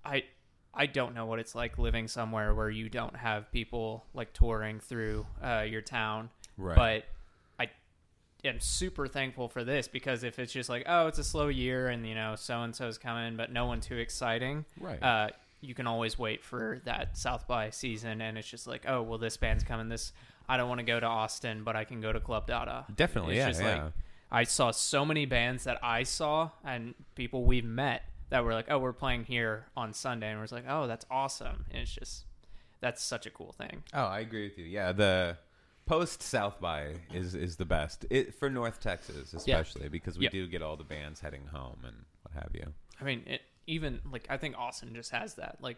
I 0.04 0.24
I 0.74 0.86
don't 0.86 1.16
know 1.16 1.26
what 1.26 1.40
it's 1.40 1.56
like 1.56 1.78
living 1.78 2.08
somewhere 2.08 2.54
where 2.54 2.70
you 2.70 2.90
don't 2.90 3.16
have 3.16 3.52
people 3.52 4.06
like 4.14 4.34
touring 4.34 4.80
through 4.80 5.26
uh, 5.44 5.66
your 5.68 5.82
town. 5.82 6.30
Right. 6.58 6.76
But 6.76 7.06
I 7.60 8.48
am 8.48 8.60
super 8.60 9.08
thankful 9.08 9.50
for 9.50 9.64
this 9.64 9.88
because 9.88 10.24
if 10.24 10.40
it's 10.40 10.54
just 10.54 10.70
like, 10.70 10.84
oh, 10.88 11.08
it's 11.08 11.20
a 11.20 11.24
slow 11.24 11.48
year 11.48 11.88
and 11.88 12.08
you 12.08 12.16
know 12.16 12.36
so 12.36 12.62
and 12.62 12.76
so's 12.76 12.98
coming, 12.98 13.36
but 13.36 13.52
no 13.52 13.66
one 13.66 13.82
too 13.82 13.98
exciting. 13.98 14.66
Right. 14.80 15.02
Uh, 15.02 15.30
you 15.62 15.74
can 15.74 15.88
always 15.88 16.18
wait 16.18 16.44
for 16.44 16.82
that 16.86 17.18
South 17.18 17.46
by 17.46 17.70
season, 17.70 18.22
and 18.22 18.38
it's 18.38 18.48
just 18.48 18.66
like, 18.66 18.86
oh, 18.88 19.02
well, 19.02 19.18
this 19.18 19.36
band's 19.36 19.64
coming. 19.64 19.90
This 19.90 20.14
I 20.48 20.56
don't 20.58 20.70
want 20.70 20.80
to 20.80 20.86
go 20.86 21.00
to 21.00 21.06
Austin, 21.06 21.64
but 21.64 21.76
I 21.76 21.84
can 21.84 22.00
go 22.00 22.14
to 22.14 22.20
Club 22.20 22.48
Dada. 22.48 22.86
Definitely, 22.96 23.38
It's 23.38 23.40
yeah, 23.40 23.50
just 23.50 23.62
yeah. 23.62 23.84
like 23.84 23.94
I 24.32 24.44
saw 24.44 24.72
so 24.72 25.04
many 25.06 25.26
bands 25.26 25.64
that 25.66 25.80
I 25.84 26.04
saw 26.04 26.52
and 26.64 26.94
people 27.16 27.44
we've 27.44 27.66
met 27.66 28.04
that 28.30 28.44
were 28.44 28.54
like, 28.54 28.68
"Oh, 28.70 28.78
we're 28.80 28.94
playing 28.94 29.26
here 29.26 29.66
on 29.76 29.94
Sunday," 29.94 30.30
and 30.32 30.40
we're 30.40 30.48
like, 30.52 30.66
"Oh, 30.68 30.88
that's 30.88 31.06
awesome!" 31.10 31.66
And 31.72 31.82
it's 31.82 31.92
just 31.94 32.26
that's 32.82 33.04
such 33.04 33.26
a 33.26 33.30
cool 33.30 33.52
thing. 33.52 33.84
Oh, 33.94 34.06
I 34.06 34.20
agree 34.20 34.44
with 34.48 34.58
you. 34.58 34.66
Yeah, 34.66 34.92
the 34.92 35.38
post 35.86 36.22
South 36.22 36.60
by 36.62 36.96
is 37.14 37.34
is 37.36 37.56
the 37.58 37.66
best 37.66 38.06
it, 38.10 38.36
for 38.36 38.50
North 38.50 38.80
Texas, 38.80 39.34
especially 39.34 39.90
because 39.90 40.18
we 40.18 40.26
Yep. 40.26 40.32
do 40.32 40.48
get 40.48 40.62
all 40.62 40.78
the 40.78 40.84
bands 40.84 41.20
heading 41.20 41.48
home 41.48 41.80
and 41.86 42.06
what 42.24 42.42
have 42.44 42.52
you. 42.54 42.74
I 43.02 43.04
mean, 43.04 43.24
it 43.26 43.42
even 43.68 44.00
like 44.12 44.26
I 44.30 44.38
think 44.38 44.56
Austin 44.58 44.94
just 44.94 45.12
has 45.12 45.36
that. 45.36 45.58
Like 45.62 45.78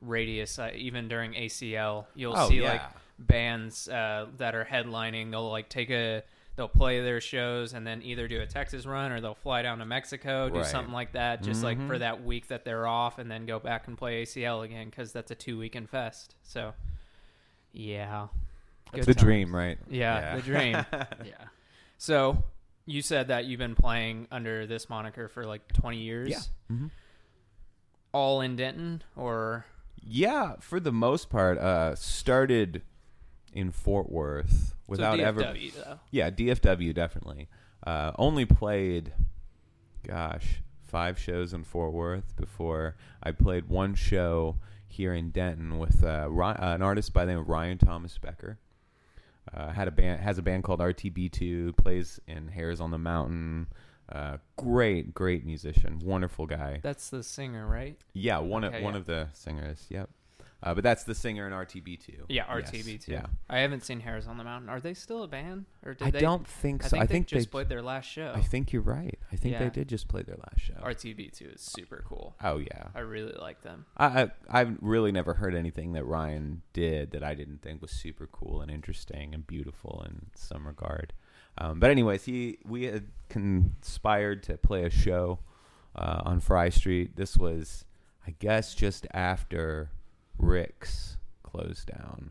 radius. 0.00 0.58
Uh, 0.58 0.70
even 0.74 1.08
during 1.08 1.32
ACL, 1.34 2.06
you'll 2.14 2.36
Oh, 2.36 2.48
see 2.48 2.60
yeah. 2.62 2.72
like 2.72 2.82
bands 3.18 3.88
uh, 3.88 4.26
that 4.38 4.54
are 4.54 4.64
headlining. 4.64 5.30
They'll 5.30 5.50
like 5.50 5.68
take 5.68 5.90
a 5.90 6.22
they'll 6.60 6.68
play 6.68 7.00
their 7.00 7.22
shows 7.22 7.72
and 7.72 7.86
then 7.86 8.02
either 8.02 8.28
do 8.28 8.38
a 8.42 8.46
Texas 8.46 8.84
run 8.84 9.12
or 9.12 9.20
they'll 9.22 9.34
fly 9.34 9.62
down 9.62 9.78
to 9.78 9.86
Mexico, 9.86 10.50
do 10.50 10.56
Right. 10.58 10.66
something 10.66 10.92
like 10.92 11.12
that, 11.12 11.42
just 11.42 11.64
like 11.64 11.78
for 11.86 11.96
Mhm. 11.96 12.00
that 12.00 12.22
week 12.22 12.48
that 12.48 12.66
they're 12.66 12.86
off, 12.86 13.18
and 13.18 13.30
then 13.30 13.46
go 13.46 13.58
back 13.58 13.88
and 13.88 13.96
play 13.96 14.20
ACL 14.20 14.60
again 14.60 14.90
because 14.90 15.10
that's 15.10 15.30
a 15.30 15.34
two 15.34 15.56
weekend 15.58 15.88
fest. 15.88 16.34
So, 16.42 16.74
yeah, 17.72 18.28
Good 18.92 19.04
the 19.04 19.14
times. 19.14 19.22
dream, 19.24 19.56
right? 19.56 19.78
Yeah, 19.88 20.36
the 20.36 20.42
dream. 20.42 20.74
Yeah. 21.24 21.46
So 21.96 22.44
you 22.84 23.00
said 23.00 23.28
that 23.28 23.46
you've 23.46 23.58
been 23.58 23.74
playing 23.74 24.28
under 24.30 24.66
this 24.66 24.90
moniker 24.90 25.28
for 25.28 25.46
like 25.46 25.66
20 25.72 25.96
years. 26.02 26.28
Yeah. 26.28 26.40
Mhm. 26.76 26.90
All 28.12 28.42
in 28.42 28.56
Denton 28.56 29.02
or 29.16 29.64
Yeah, 30.02 30.56
for 30.60 30.78
the 30.78 30.92
most 30.92 31.30
part, 31.30 31.56
uh, 31.56 31.94
started 31.94 32.82
in 33.52 33.70
Fort 33.70 34.10
Worth 34.10 34.74
without 34.86 35.18
so 35.18 35.24
ever. 35.24 35.40
Though. 35.42 35.98
Yeah, 36.10 36.30
DFW 36.30 36.94
definitely. 36.94 37.48
Uh, 37.86 38.12
only 38.18 38.44
played, 38.44 39.12
gosh, 40.06 40.62
five 40.86 41.18
shows 41.18 41.52
in 41.52 41.64
Fort 41.64 41.92
Worth 41.92 42.36
before 42.36 42.96
I 43.22 43.32
played 43.32 43.68
one 43.68 43.94
show 43.94 44.56
here 44.88 45.14
in 45.14 45.30
Denton 45.30 45.78
with 45.78 46.04
uh, 46.04 46.26
Ry- 46.28 46.52
uh, 46.54 46.74
an 46.74 46.82
artist 46.82 47.12
by 47.12 47.24
the 47.24 47.32
name 47.32 47.40
of 47.40 47.48
Ryan 47.48 47.78
Thomas 47.78 48.18
Becker. 48.18 48.58
Uh, 49.52 49.70
had 49.70 49.88
a 49.88 49.90
band 49.90 50.20
has 50.20 50.38
a 50.38 50.42
band 50.42 50.62
called 50.62 50.80
RTB2. 50.80 51.76
Plays 51.76 52.20
in 52.28 52.48
Hairs 52.48 52.80
on 52.80 52.90
the 52.90 52.98
Mountain. 52.98 53.68
Uh, 54.08 54.36
great, 54.56 55.14
great 55.14 55.46
musician. 55.46 56.00
Wonderful 56.00 56.46
guy. 56.46 56.80
That's 56.82 57.10
the 57.10 57.22
singer, 57.22 57.66
right? 57.66 57.96
Yeah, 58.12 58.38
one 58.38 58.64
Okay, 58.64 58.78
of 58.78 58.82
one 58.82 58.96
of 58.96 59.06
the 59.06 59.28
singers. 59.32 59.86
Yep. 59.88 60.10
Uh, 60.62 60.74
but 60.74 60.84
that's 60.84 61.04
the 61.04 61.14
singer 61.14 61.46
in 61.46 61.52
RTB2. 61.54 62.26
Yeah, 62.28 62.44
Yes, 62.58 62.70
RTB2. 62.70 63.08
Yeah. 63.08 63.26
I 63.48 63.60
haven't 63.60 63.82
seen 63.82 64.00
Hairs 64.00 64.26
on 64.26 64.36
the 64.36 64.44
Mountain. 64.44 64.68
Are 64.68 64.78
they 64.78 64.92
still 64.92 65.22
a 65.22 65.28
band? 65.28 65.64
Or 65.86 65.94
did 65.94 66.06
I 66.08 66.10
they, 66.10 66.20
don't 66.20 66.46
think 66.46 66.84
I 66.84 66.88
so. 66.88 66.90
think 66.90 67.02
I 67.02 67.06
they 67.06 67.12
think 67.12 67.26
just 67.28 67.46
they. 67.46 67.50
played 67.50 67.68
their 67.70 67.80
last 67.80 68.04
show. 68.10 68.32
I 68.36 68.42
think 68.42 68.70
you're 68.72 68.82
right. 68.82 69.18
I 69.32 69.36
think 69.36 69.52
Yeah. 69.54 69.60
they 69.60 69.70
did 69.70 69.88
just 69.88 70.08
play 70.08 70.22
their 70.22 70.36
last 70.36 70.60
show. 70.60 70.74
RTB2 70.82 71.54
is 71.54 71.60
super 71.62 72.04
cool. 72.06 72.34
oh 72.44 72.58
yeah. 72.58 72.88
I 72.94 73.00
really 73.00 73.32
like 73.40 73.62
them. 73.62 73.86
I, 73.96 74.22
I 74.24 74.30
I've 74.50 74.76
really 74.82 75.12
never 75.12 75.32
heard 75.34 75.54
anything 75.54 75.92
that 75.94 76.04
Ryan 76.04 76.60
did 76.74 77.12
that 77.12 77.22
I 77.24 77.34
didn't 77.34 77.62
think 77.62 77.80
was 77.80 77.90
super 77.92 78.26
cool 78.26 78.60
and 78.60 78.70
interesting 78.70 79.32
and 79.34 79.46
beautiful 79.46 80.04
in 80.06 80.26
some 80.34 80.66
regard. 80.66 81.14
Um, 81.56 81.80
but 81.80 81.90
anyways, 81.90 82.24
he 82.24 82.58
we 82.66 82.84
had 82.84 83.08
conspired 83.64 84.42
to 84.44 84.56
play 84.58 84.84
a 84.84 84.90
show 84.90 85.38
uh, 85.96 86.22
on 86.24 86.40
Fry 86.40 86.68
Street. 86.68 87.16
This 87.16 87.36
was, 87.36 87.84
I 88.26 88.34
guess, 88.38 88.74
just 88.74 89.06
after 89.12 89.90
Rick's 90.42 91.16
closed 91.42 91.86
down 91.88 92.30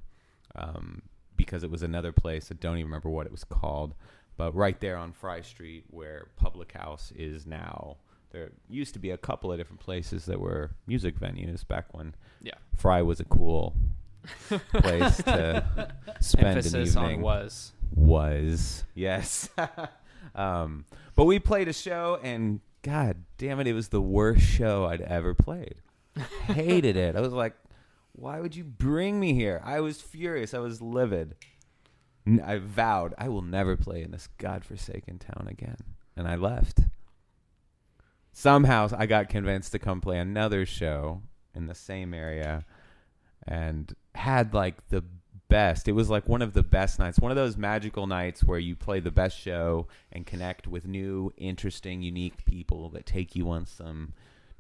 um, 0.55 1.01
because 1.35 1.63
it 1.63 1.71
was 1.71 1.83
another 1.83 2.11
place. 2.11 2.49
I 2.51 2.55
don't 2.55 2.77
even 2.77 2.85
remember 2.87 3.09
what 3.09 3.25
it 3.25 3.31
was 3.31 3.43
called, 3.43 3.93
but 4.37 4.55
right 4.55 4.79
there 4.79 4.97
on 4.97 5.11
Fry 5.11 5.41
Street 5.41 5.85
where 5.89 6.27
Public 6.35 6.71
House 6.73 7.11
is 7.15 7.45
now. 7.45 7.97
There 8.31 8.51
used 8.69 8.93
to 8.93 8.99
be 8.99 9.09
a 9.09 9.17
couple 9.17 9.51
of 9.51 9.57
different 9.57 9.79
places 9.79 10.25
that 10.25 10.39
were 10.39 10.71
music 10.85 11.19
venues 11.19 11.67
back 11.67 11.93
when 11.93 12.13
Yeah. 12.41 12.53
Fry 12.77 13.01
was 13.01 13.19
a 13.19 13.25
cool 13.25 13.75
place 14.73 15.17
to 15.23 15.93
spend 16.19 16.47
an 16.47 16.57
Emphasis 16.57 16.89
evening 16.95 17.15
on 17.17 17.21
was. 17.21 17.71
was 17.95 18.83
yes 18.93 19.49
um 20.35 20.85
but 21.15 21.23
we 21.25 21.39
played 21.39 21.67
a 21.69 21.73
show 21.73 22.19
and 22.21 22.59
god 22.83 23.23
damn 23.37 23.59
it 23.59 23.65
it 23.67 23.73
was 23.73 23.87
the 23.89 24.01
worst 24.01 24.41
show 24.41 24.85
i'd 24.85 25.01
ever 25.01 25.33
played 25.33 25.75
hated 26.47 26.95
it 26.97 27.15
i 27.15 27.21
was 27.21 27.31
like 27.33 27.53
why 28.19 28.39
would 28.39 28.55
you 28.55 28.63
bring 28.63 29.19
me 29.19 29.33
here? 29.33 29.61
I 29.63 29.79
was 29.79 30.01
furious. 30.01 30.53
I 30.53 30.59
was 30.59 30.81
livid. 30.81 31.35
I 32.45 32.57
vowed 32.57 33.15
i 33.17 33.27
will 33.27 33.41
never 33.41 33.75
play 33.75 34.03
in 34.03 34.11
this 34.11 34.29
godforsaken 34.37 35.19
town 35.19 35.47
again. 35.49 35.77
And 36.15 36.27
i 36.27 36.35
left. 36.35 36.81
Somehow 38.31 38.89
i 38.97 39.05
got 39.05 39.29
convinced 39.29 39.71
to 39.71 39.79
come 39.79 40.01
play 40.01 40.19
another 40.19 40.65
show 40.65 41.21
in 41.55 41.67
the 41.67 41.75
same 41.75 42.13
area 42.13 42.65
and 43.47 43.95
had 44.15 44.53
like 44.53 44.89
the 44.89 45.03
best. 45.47 45.87
It 45.87 45.93
was 45.93 46.09
like 46.09 46.27
one 46.27 46.41
of 46.41 46.53
the 46.53 46.61
best 46.61 46.99
nights, 46.99 47.19
one 47.19 47.31
of 47.31 47.37
those 47.37 47.57
magical 47.57 48.05
nights 48.05 48.43
where 48.43 48.59
you 48.59 48.75
play 48.75 48.99
the 48.99 49.11
best 49.11 49.39
show 49.39 49.87
and 50.11 50.25
connect 50.25 50.67
with 50.67 50.85
new, 50.85 51.33
interesting, 51.37 52.01
unique 52.01 52.45
people 52.45 52.89
that 52.89 53.05
take 53.05 53.35
you 53.35 53.49
on 53.49 53.65
some 53.65 54.13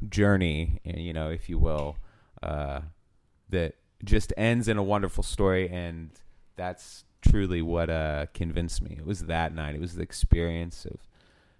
journey, 0.07 0.79
eh, 0.85 0.97
you 0.97 1.13
know, 1.13 1.29
if 1.29 1.49
you 1.49 1.59
will, 1.59 1.97
uh, 2.41 2.81
that 3.49 3.75
just 4.03 4.31
ends 4.37 4.67
in 4.67 4.77
a 4.77 4.83
wonderful 4.83 5.23
story. 5.23 5.69
And 5.69 6.11
that's 6.55 7.03
truly 7.21 7.61
what 7.61 7.89
uh, 7.89 8.27
convinced 8.33 8.81
me. 8.81 8.95
It 8.97 9.05
was 9.05 9.25
that 9.25 9.53
night. 9.53 9.75
It 9.75 9.81
was 9.81 9.95
the 9.95 10.03
experience 10.03 10.85
of 10.85 10.99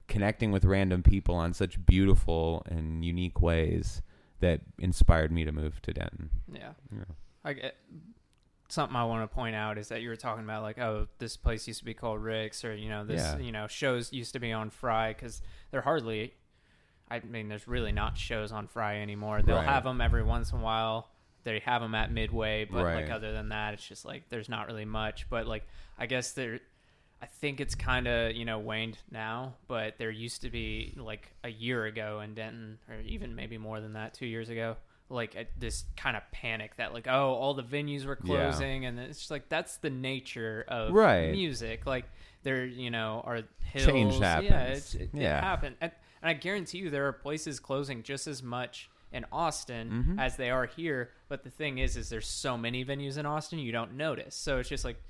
connecting 0.07 0.51
with 0.51 0.65
random 0.65 1.03
people 1.03 1.35
on 1.35 1.53
such 1.53 1.85
beautiful 1.85 2.63
and 2.69 3.03
unique 3.05 3.41
ways 3.41 4.01
that 4.39 4.61
inspired 4.79 5.31
me 5.31 5.43
to 5.45 5.51
move 5.51 5.81
to 5.81 5.93
Denton. 5.93 6.29
Yeah. 6.51 6.71
Yeah. 6.95 7.03
I 7.43 7.53
get 7.53 7.75
something 8.69 8.95
I 8.95 9.03
want 9.03 9.29
to 9.29 9.33
point 9.33 9.55
out 9.55 9.77
is 9.77 9.89
that 9.89 10.01
you 10.01 10.09
were 10.09 10.15
talking 10.15 10.43
about 10.43 10.61
like, 10.63 10.77
oh, 10.79 11.07
this 11.17 11.35
place 11.37 11.67
used 11.67 11.79
to 11.79 11.85
be 11.85 11.93
called 11.93 12.21
Rick's, 12.21 12.63
or 12.63 12.75
you 12.75 12.87
know, 12.89 13.03
this 13.05 13.21
Yeah. 13.21 13.37
you 13.39 13.51
know 13.51 13.67
shows 13.67 14.13
used 14.13 14.33
to 14.33 14.39
be 14.39 14.51
on 14.51 14.69
Fry 14.69 15.13
because 15.13 15.41
they're 15.71 15.81
hardly. 15.81 16.33
I 17.11 17.19
mean, 17.21 17.49
there's 17.49 17.67
really 17.67 17.91
not 17.91 18.17
shows 18.17 18.51
on 18.51 18.67
Fry 18.67 18.97
anymore. 18.99 19.41
They'll 19.41 19.55
Right. 19.57 19.65
have 19.65 19.83
them 19.83 19.99
every 19.99 20.21
once 20.23 20.51
in 20.51 20.59
a 20.59 20.61
while. 20.61 21.09
They 21.43 21.59
have 21.59 21.81
them 21.81 21.95
at 21.95 22.11
Midway, 22.11 22.65
but 22.65 22.83
like 22.95 23.09
other 23.09 23.31
than 23.31 23.49
that, 23.49 23.73
it's 23.73 23.87
just 23.87 24.05
like 24.05 24.29
there's 24.29 24.49
not 24.49 24.67
really 24.67 24.85
much. 24.85 25.27
But 25.29 25.47
like, 25.47 25.65
I 25.97 26.05
guess 26.05 26.31
there. 26.33 26.59
I 27.21 27.25
think 27.25 27.59
it's 27.59 27.75
kind 27.75 28.07
of 28.07 28.33
you 28.35 28.45
know 28.45 28.59
waned 28.59 28.97
now, 29.11 29.55
but 29.67 29.95
there 29.97 30.09
used 30.09 30.41
to 30.43 30.49
be 30.49 30.93
like 30.97 31.33
a 31.43 31.49
year 31.49 31.83
ago 31.85 32.21
in 32.21 32.33
Denton, 32.33 32.79
or 32.89 32.95
even 33.01 33.35
maybe 33.35 33.57
more 33.57 33.81
than 33.81 33.93
that, 33.93 34.13
two 34.13 34.25
years 34.25 34.47
ago, 34.47 34.77
like 35.09 35.35
a, 35.35 35.45
this 35.57 35.83
kind 35.97 36.15
of 36.15 36.23
panic 36.31 36.77
that 36.77 36.93
like 36.93 37.07
oh 37.09 37.33
all 37.33 37.53
the 37.53 37.63
venues 37.63 38.05
were 38.05 38.17
Yeah. 38.23 38.49
closing, 38.49 38.85
and 38.85 38.97
it's 38.99 39.19
just 39.19 39.31
like 39.31 39.49
that's 39.49 39.75
the 39.77 39.89
nature 39.89 40.63
of 40.69 40.93
Right. 40.93 41.31
music. 41.31 41.85
Like 41.85 42.05
there, 42.43 42.65
you 42.65 42.89
know, 42.89 43.21
are 43.25 43.41
hills. 43.59 43.85
Change 43.85 44.19
Yeah, 44.21 44.41
happens. 44.41 44.95
it, 44.95 45.09
Yeah. 45.13 45.37
it 45.39 45.43
happened, 45.43 45.75
and, 45.81 45.91
and 46.21 46.29
I 46.29 46.33
guarantee 46.35 46.77
you 46.77 46.89
there 46.89 47.05
are 47.07 47.11
places 47.13 47.59
closing 47.59 48.01
just 48.01 48.27
as 48.27 48.41
much 48.41 48.89
in 49.11 49.25
Austin 49.31 50.15
Mhm. 50.17 50.19
as 50.21 50.35
they 50.37 50.49
are 50.49 50.65
here. 50.65 51.11
But 51.27 51.43
the 51.43 51.49
thing 51.49 51.77
is, 51.79 51.97
is 51.97 52.09
there's 52.09 52.27
so 52.27 52.57
many 52.57 52.85
venues 52.85 53.17
in 53.17 53.25
Austin 53.25 53.59
you 53.59 53.71
don't 53.71 53.93
notice. 53.93 54.35
So 54.35 54.59
it's 54.59 54.69
just 54.69 54.85
like 54.85 55.01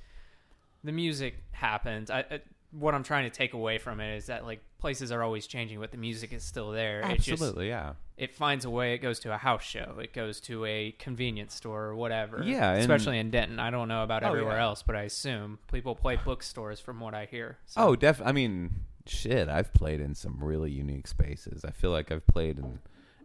the 0.83 0.91
music 0.91 1.43
happens. 1.51 2.09
I, 2.09 2.19
I 2.31 2.41
what 2.71 2.93
I'm 2.93 3.01
trying 3.03 3.23
to 3.23 3.35
take 3.35 3.53
away 3.53 3.79
from 3.79 3.99
it 3.99 4.15
is 4.15 4.27
that 4.27 4.45
like 4.45 4.62
places 4.77 5.12
are 5.12 5.23
always 5.23 5.47
changing, 5.47 5.79
but 5.79 5.91
the 5.91 5.97
music 5.97 6.31
is 6.31 6.43
still 6.43 6.69
there. 6.71 7.01
It 7.01 7.15
just 7.17 7.29
Absolutely, 7.41 7.67
yeah. 7.67 7.93
it 8.15 8.31
finds 8.35 8.63
a 8.63 8.69
way. 8.69 8.93
It 8.93 8.99
goes 8.99 9.19
to 9.21 9.33
a 9.33 9.38
house 9.38 9.63
show. 9.63 9.97
It 9.99 10.13
goes 10.13 10.39
to 10.41 10.63
a 10.65 10.91
convenience 10.99 11.55
store 11.55 11.85
or 11.85 11.95
whatever. 11.95 12.43
Yeah, 12.43 12.73
especially 12.73 13.17
in 13.17 13.31
Denton. 13.31 13.59
I 13.59 13.71
don't 13.71 13.88
know 13.88 14.03
about 14.03 14.23
Oh, 14.23 14.27
everywhere 14.27 14.57
yeah. 14.57 14.63
else, 14.65 14.83
but 14.83 14.95
I 14.95 15.01
assume 15.01 15.57
people 15.71 15.95
play 15.95 16.15
bookstores 16.15 16.79
from 16.79 16.99
what 16.99 17.15
I 17.15 17.25
hear. 17.25 17.57
So, 17.65 17.81
Oh, 17.81 17.95
def. 17.95 18.21
I 18.23 18.31
mean, 18.33 18.69
shit. 19.07 19.49
I've 19.49 19.73
played 19.73 19.99
in 19.99 20.13
some 20.13 20.38
really 20.39 20.69
unique 20.71 21.07
spaces. 21.07 21.65
I 21.65 21.71
feel 21.71 21.89
like 21.91 22.12
I've 22.12 22.27
played 22.27 22.59
in 22.59 22.79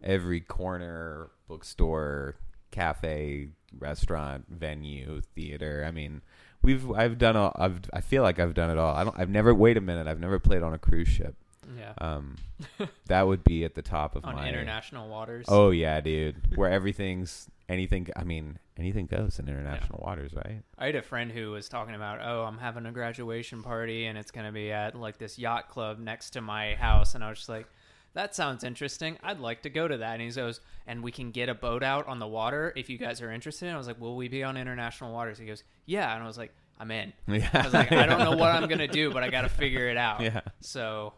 every 0.05 0.39
corner, 0.41 1.29
bookstore, 1.47 2.35
cafe, 2.71 3.49
restaurant, 3.77 4.45
venue, 4.49 5.21
theater. 5.35 5.83
I 5.87 5.91
mean, 5.91 6.21
we've. 6.61 6.89
I've 6.91 7.17
done. 7.17 7.35
All, 7.35 7.51
I've. 7.55 7.79
I 7.93 8.01
feel 8.01 8.23
like 8.23 8.39
I've 8.39 8.53
done 8.53 8.69
it 8.69 8.77
all. 8.77 8.95
I 8.95 9.03
don't. 9.03 9.17
I've 9.19 9.29
never. 9.29 9.53
Wait 9.53 9.77
a 9.77 9.81
minute. 9.81 10.07
I've 10.07 10.19
never 10.19 10.39
played 10.39 10.63
on 10.63 10.73
a 10.73 10.77
cruise 10.79 11.07
ship. 11.07 11.35
yeah, 11.77 11.93
Um, 11.99 12.35
that 13.07 13.27
would 13.27 13.43
be 13.43 13.65
at 13.65 13.75
the 13.75 13.81
top 13.81 14.15
of 14.15 14.25
on 14.25 14.35
my 14.35 14.47
international 14.47 15.09
waters. 15.09 15.45
Oh 15.49 15.71
yeah, 15.71 15.99
dude. 16.01 16.55
Where 16.55 16.69
everything's 16.69 17.49
anything. 17.67 18.07
I 18.15 18.23
mean, 18.23 18.59
anything 18.77 19.05
goes 19.05 19.39
in 19.39 19.47
international 19.47 20.03
waters, 20.05 20.33
right? 20.33 20.61
I 20.77 20.87
had 20.87 20.95
a 20.95 21.01
friend 21.01 21.31
who 21.31 21.51
was 21.51 21.69
talking 21.69 21.95
about, 21.95 22.19
oh, 22.21 22.43
I'm 22.43 22.57
having 22.57 22.85
a 22.85 22.91
graduation 22.91 23.63
party 23.63 24.05
and 24.05 24.17
it's 24.17 24.31
going 24.31 24.45
to 24.45 24.51
be 24.51 24.71
at 24.71 24.95
like 24.95 25.17
this 25.17 25.39
yacht 25.39 25.69
club 25.69 25.99
next 25.99 26.31
to 26.31 26.41
my 26.41 26.75
house. 26.75 27.15
And 27.15 27.23
I 27.23 27.29
was 27.29 27.39
just 27.39 27.49
like, 27.49 27.67
that 28.15 28.33
sounds 28.35 28.63
interesting. 28.63 29.17
I'd 29.23 29.39
like 29.39 29.61
to 29.61 29.69
go 29.69 29.87
to 29.87 29.97
that. 29.97 30.13
And 30.13 30.21
he 30.21 30.29
goes, 30.31 30.59
and 30.87 31.03
we 31.03 31.11
can 31.11 31.31
get 31.31 31.47
a 31.49 31.53
boat 31.53 31.83
out 31.83 32.07
on 32.07 32.17
the 32.19 32.27
water 32.27 32.73
if 32.75 32.89
you 32.89 32.97
guys 32.97 33.21
are 33.21 33.31
interested. 33.31 33.67
And 33.67 33.75
I 33.75 33.77
was 33.77 33.87
like, 33.87 34.01
will 34.01 34.15
we 34.15 34.27
be 34.27 34.43
on 34.43 34.57
international 34.57 35.13
waters? 35.13 35.37
He 35.37 35.45
goes, 35.45 35.63
yeah. 35.85 36.13
And 36.13 36.23
I 36.23 36.25
was 36.27 36.37
like, 36.37 36.53
I'm 36.79 36.89
in. 36.91 37.13
Yeah. 37.27 37.49
I 37.53 37.61
was 37.63 37.73
like, 37.73 37.91
I 37.91 38.05
don't 38.05 38.19
know 38.19 38.35
what 38.35 38.51
I'm 38.51 38.67
going 38.67 38.79
to 38.79 38.87
do, 38.87 39.11
but 39.11 39.21
I 39.23 39.29
got 39.29 39.43
to 39.43 39.49
figure 39.49 39.87
it 39.87 39.97
out. 39.97 40.21
Yeah. 40.21 40.41
So 40.61 41.13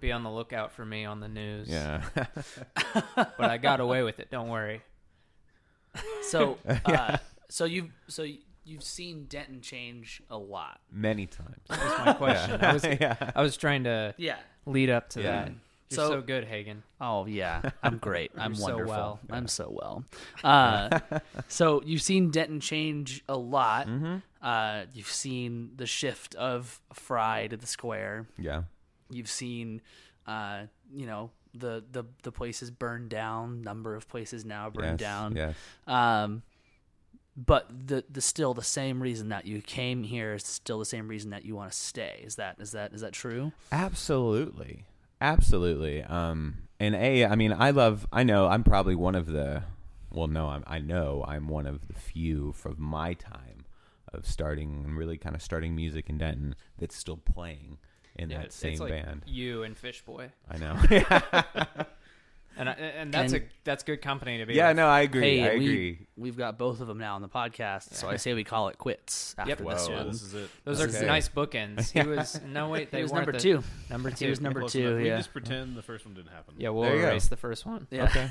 be 0.00 0.10
on 0.12 0.22
the 0.24 0.30
lookout 0.30 0.72
for 0.72 0.84
me 0.84 1.04
on 1.04 1.20
the 1.20 1.28
news. 1.28 1.68
Yeah. 1.68 2.02
But 3.16 3.50
I 3.50 3.56
got 3.58 3.80
away 3.80 4.02
with 4.02 4.18
it. 4.20 4.30
Don't 4.30 4.48
worry. 4.48 4.82
So, 6.28 6.58
uh, 6.84 7.18
so 7.48 7.64
you've 7.64 7.90
so 8.08 8.24
you've 8.64 8.82
seen 8.82 9.26
Denton 9.28 9.60
change 9.60 10.22
a 10.30 10.36
lot. 10.38 10.80
Many 10.90 11.26
times. 11.26 11.56
That's 11.68 12.06
my 12.06 12.12
question. 12.14 12.60
I 12.64 12.72
was, 12.72 12.84
yeah. 12.84 13.30
I 13.36 13.42
was 13.42 13.56
trying 13.56 13.84
to 13.84 14.14
Yeah. 14.18 14.36
lead 14.66 14.88
up 14.90 15.08
to 15.10 15.22
Yeah. 15.22 15.44
that. 15.44 15.52
You're 15.92 16.06
so, 16.06 16.10
So- 16.10 16.22
good, 16.22 16.44
Hagen. 16.44 16.82
Oh 17.00 17.26
yeah, 17.26 17.70
I'm 17.82 17.98
great. 17.98 18.30
I'm 18.36 18.52
You're 18.52 18.60
so 18.60 18.64
wonderful. 18.76 18.94
well. 18.94 19.20
I'm 19.30 19.48
so 19.48 19.70
well. 19.70 20.04
Uh, 20.44 20.98
so 21.48 21.82
you've 21.84 22.02
seen 22.02 22.30
Denton 22.30 22.60
change 22.60 23.22
a 23.28 23.36
lot. 23.36 23.86
Mm-hmm. 23.86 24.16
Uh, 24.42 24.82
you've 24.92 25.06
seen 25.10 25.70
the 25.76 25.86
shift 25.86 26.34
of 26.34 26.80
Fry 26.92 27.46
to 27.46 27.56
the 27.56 27.66
Square. 27.66 28.26
Yeah. 28.38 28.62
You've 29.10 29.30
seen, 29.30 29.82
uh, 30.26 30.62
you 30.92 31.06
know, 31.06 31.30
the 31.54 31.84
the 31.92 32.04
the 32.22 32.32
places 32.32 32.70
burned 32.70 33.10
down. 33.10 33.62
Number 33.62 33.94
of 33.94 34.08
places 34.08 34.44
now 34.44 34.70
burned 34.70 35.00
yes, 35.00 35.08
down. 35.08 35.36
Yes. 35.36 35.54
Um, 35.86 36.42
but 37.36 37.68
the 37.86 38.04
the 38.10 38.20
still 38.20 38.52
the 38.54 38.62
same 38.62 39.02
reason 39.02 39.28
that 39.30 39.46
you 39.46 39.60
came 39.62 40.02
here 40.02 40.34
is 40.34 40.44
still 40.44 40.78
the 40.78 40.84
same 40.84 41.08
reason 41.08 41.30
that 41.30 41.44
you 41.44 41.54
want 41.54 41.70
to 41.70 41.76
stay. 41.76 42.20
Is 42.24 42.36
that 42.36 42.56
is 42.58 42.72
that 42.72 42.92
is 42.92 43.00
that 43.02 43.12
true? 43.12 43.52
Absolutely. 43.70 44.84
Absolutely. 45.22 46.02
Um, 46.02 46.64
and 46.80 46.96
A, 46.96 47.24
I 47.26 47.36
mean, 47.36 47.52
I 47.56 47.70
love, 47.70 48.06
I 48.12 48.24
know 48.24 48.48
I'm 48.48 48.64
probably 48.64 48.96
one 48.96 49.14
of 49.14 49.26
the, 49.26 49.62
well, 50.10 50.26
no, 50.26 50.48
I'm, 50.48 50.64
I 50.66 50.80
know 50.80 51.24
I'm 51.26 51.46
one 51.48 51.66
of 51.66 51.86
the 51.86 51.94
few 51.94 52.52
from 52.52 52.74
my 52.78 53.14
time 53.14 53.64
of 54.12 54.26
starting 54.26 54.82
and 54.84 54.98
really 54.98 55.16
kind 55.16 55.36
of 55.36 55.40
starting 55.40 55.76
music 55.76 56.10
in 56.10 56.18
Denton 56.18 56.56
that's 56.76 56.96
still 56.96 57.16
playing 57.16 57.78
in 58.16 58.30
Yeah, 58.30 58.38
that 58.38 58.46
it's, 58.46 58.56
same 58.56 58.72
it's 58.72 58.80
like 58.80 58.90
band. 58.90 59.22
you 59.26 59.62
and 59.62 59.78
Fishboy, 59.78 60.30
I 60.50 60.56
know. 60.58 60.76
and 62.56 62.68
I, 62.68 62.72
and 62.72 63.12
that's 63.12 63.32
And- 63.32 63.42
a 63.42 63.46
that's 63.64 63.82
good 63.82 64.02
company 64.02 64.38
to 64.38 64.46
be. 64.46 64.54
yeah, 64.54 64.68
with. 64.68 64.76
no, 64.78 64.86
I 64.88 65.00
agree. 65.02 65.38
Hey, 65.38 65.44
I 65.50 65.56
we- 65.58 65.64
agree. 65.64 65.98
We've 66.16 66.36
got 66.36 66.58
both 66.58 66.80
of 66.80 66.86
them 66.86 66.98
now 66.98 67.14
on 67.14 67.22
the 67.22 67.28
podcast, 67.28 67.94
so 67.94 68.08
I 68.08 68.16
say 68.16 68.34
we 68.34 68.44
call 68.44 68.68
it 68.68 68.78
quits 68.78 69.34
after 69.38 69.50
Yep. 69.50 69.58
this 69.58 69.88
Wow, 69.88 69.96
one. 69.96 70.06
this 70.08 70.22
is 70.22 70.34
it. 70.34 70.50
Those 70.64 70.78
This 70.78 70.86
are 70.86 70.88
is 70.90 71.02
it. 71.02 71.06
nice 71.06 71.28
bookends. 71.28 71.90
He 72.02 72.06
was 72.08 72.40
no 72.46 72.68
wait, 72.68 72.88
He 72.94 73.02
was 73.02 73.12
number 73.12 73.32
the- 73.32 73.38
two. 73.40 73.62
Number 73.90 74.10
two. 74.10 74.24
He 74.26 74.30
was 74.30 74.40
number 74.40 74.60
Close 74.60 74.72
two. 74.72 74.86
enough. 74.88 74.98
We 75.00 75.06
Yeah. 75.08 75.16
just 75.16 75.32
pretend 75.32 75.76
the 75.76 75.82
first 75.82 76.04
one 76.04 76.14
didn't 76.14 76.30
happen. 76.32 76.54
Yeah, 76.58 76.68
we'll 76.70 76.82
There 76.84 76.96
you 76.96 77.02
go. 77.02 77.08
erase 77.08 77.28
the 77.28 77.36
first 77.36 77.64
one. 77.66 77.86
Yeah. 77.90 78.08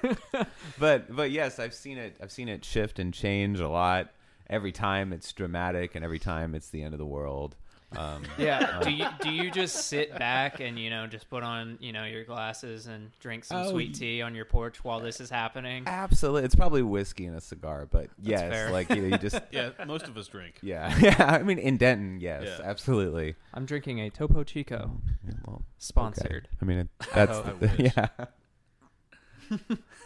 but 0.78 1.14
but 1.14 1.30
yes, 1.30 1.58
I've 1.58 1.74
seen 1.74 1.98
it. 1.98 2.16
I've 2.22 2.32
seen 2.32 2.48
it 2.48 2.64
shift 2.64 2.98
and 2.98 3.12
change 3.12 3.60
a 3.60 3.68
lot. 3.68 4.10
Every 4.48 4.72
time 4.72 5.12
it's 5.12 5.32
dramatic, 5.32 5.94
and 5.94 6.04
every 6.04 6.18
time 6.18 6.54
it's 6.54 6.70
the 6.70 6.82
end 6.82 6.94
of 6.94 6.98
the 6.98 7.06
world. 7.06 7.56
Um, 7.96 8.22
Yeah. 8.38 8.80
Do 8.82 8.90
you 8.90 9.06
do 9.20 9.30
you 9.30 9.50
just 9.50 9.88
sit 9.88 10.16
back 10.18 10.60
and 10.60 10.78
you 10.78 10.90
know 10.90 11.06
just 11.08 11.28
put 11.28 11.42
on 11.42 11.76
you 11.80 11.92
know 11.92 12.04
your 12.04 12.24
glasses 12.24 12.86
and 12.86 13.10
drink 13.20 13.44
some 13.44 13.62
Oh, 13.66 13.70
sweet 13.70 13.94
tea 13.94 14.22
on 14.22 14.34
your 14.34 14.44
porch 14.44 14.82
while 14.84 15.00
this 15.00 15.20
is 15.20 15.28
happening? 15.28 15.84
Absolutely, 15.86 16.44
it's 16.44 16.54
probably 16.54 16.82
whiskey 16.82 17.26
and 17.26 17.36
a 17.36 17.40
cigar, 17.40 17.86
but 17.90 18.08
yes, 18.22 18.40
fair. 18.52 18.70
like 18.70 18.88
you, 18.90 19.02
know, 19.02 19.08
you 19.08 19.18
just 19.18 19.40
Yeah, 19.50 19.70
most 19.86 20.06
of 20.06 20.16
us 20.16 20.28
drink. 20.28 20.54
yeah, 20.62 20.96
yeah. 21.00 21.38
I 21.40 21.42
mean, 21.42 21.58
in 21.58 21.76
Denton, 21.78 22.20
yes, 22.20 22.44
Yeah. 22.46 22.60
absolutely. 22.64 23.34
I'm 23.54 23.66
drinking 23.66 24.00
a 24.00 24.10
Topo 24.10 24.44
Chico, 24.44 24.92
Yeah, 25.26 25.32
well, 25.46 25.56
okay. 25.56 25.64
sponsored. 25.78 26.48
I 26.62 26.64
mean, 26.64 26.78
it, 26.78 26.88
that's 27.14 27.38
hope. 27.38 27.58
the, 27.60 27.92
yeah, 27.96 28.26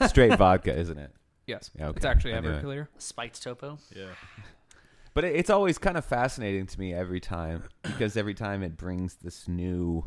straight 0.08 0.36
vodka, 0.38 0.76
isn't 0.76 0.98
it? 0.98 1.10
Yes, 1.46 1.70
Yeah, 1.78 1.88
okay. 1.88 1.96
it's 1.98 2.06
actually 2.06 2.34
I 2.34 2.40
knew 2.40 2.48
it. 2.50 2.64
Everclear. 2.64 2.88
Spiked 2.96 3.42
topo. 3.42 3.78
Yeah. 3.94 4.06
But 5.14 5.24
it, 5.24 5.36
it's 5.36 5.50
always 5.50 5.78
kind 5.78 5.96
of 5.96 6.04
fascinating 6.04 6.66
to 6.66 6.80
me 6.80 6.92
every 6.92 7.20
time 7.20 7.64
because 7.82 8.16
every 8.16 8.34
time 8.34 8.62
it 8.62 8.76
brings 8.76 9.14
this 9.16 9.48
new 9.48 10.06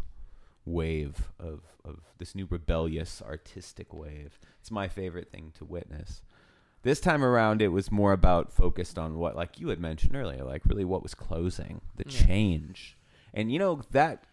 wave 0.66 1.32
of 1.40 1.62
of 1.86 2.02
this 2.18 2.36
new 2.36 2.46
rebellious 2.50 3.22
artistic 3.22 3.94
wave. 3.94 4.38
It's 4.60 4.70
my 4.72 4.90
favorite 4.90 5.32
thing 5.32 5.54
to 5.58 5.64
witness. 5.66 6.22
This 6.84 7.00
time 7.00 7.24
around, 7.24 7.62
it 7.62 7.70
was 7.70 7.92
more 7.92 8.12
about 8.14 8.52
focused 8.54 8.98
on 9.00 9.18
what, 9.18 9.36
like 9.36 9.60
you 9.60 9.70
had 9.70 9.80
mentioned 9.80 10.16
earlier, 10.16 10.44
like 10.44 10.66
really 10.66 10.86
what 10.86 11.04
was 11.04 11.14
closing, 11.16 11.82
the 11.96 12.04
Yeah. 12.10 12.26
change, 12.26 12.98
and 13.34 13.52
you 13.52 13.60
know 13.60 13.82
that. 13.92 14.24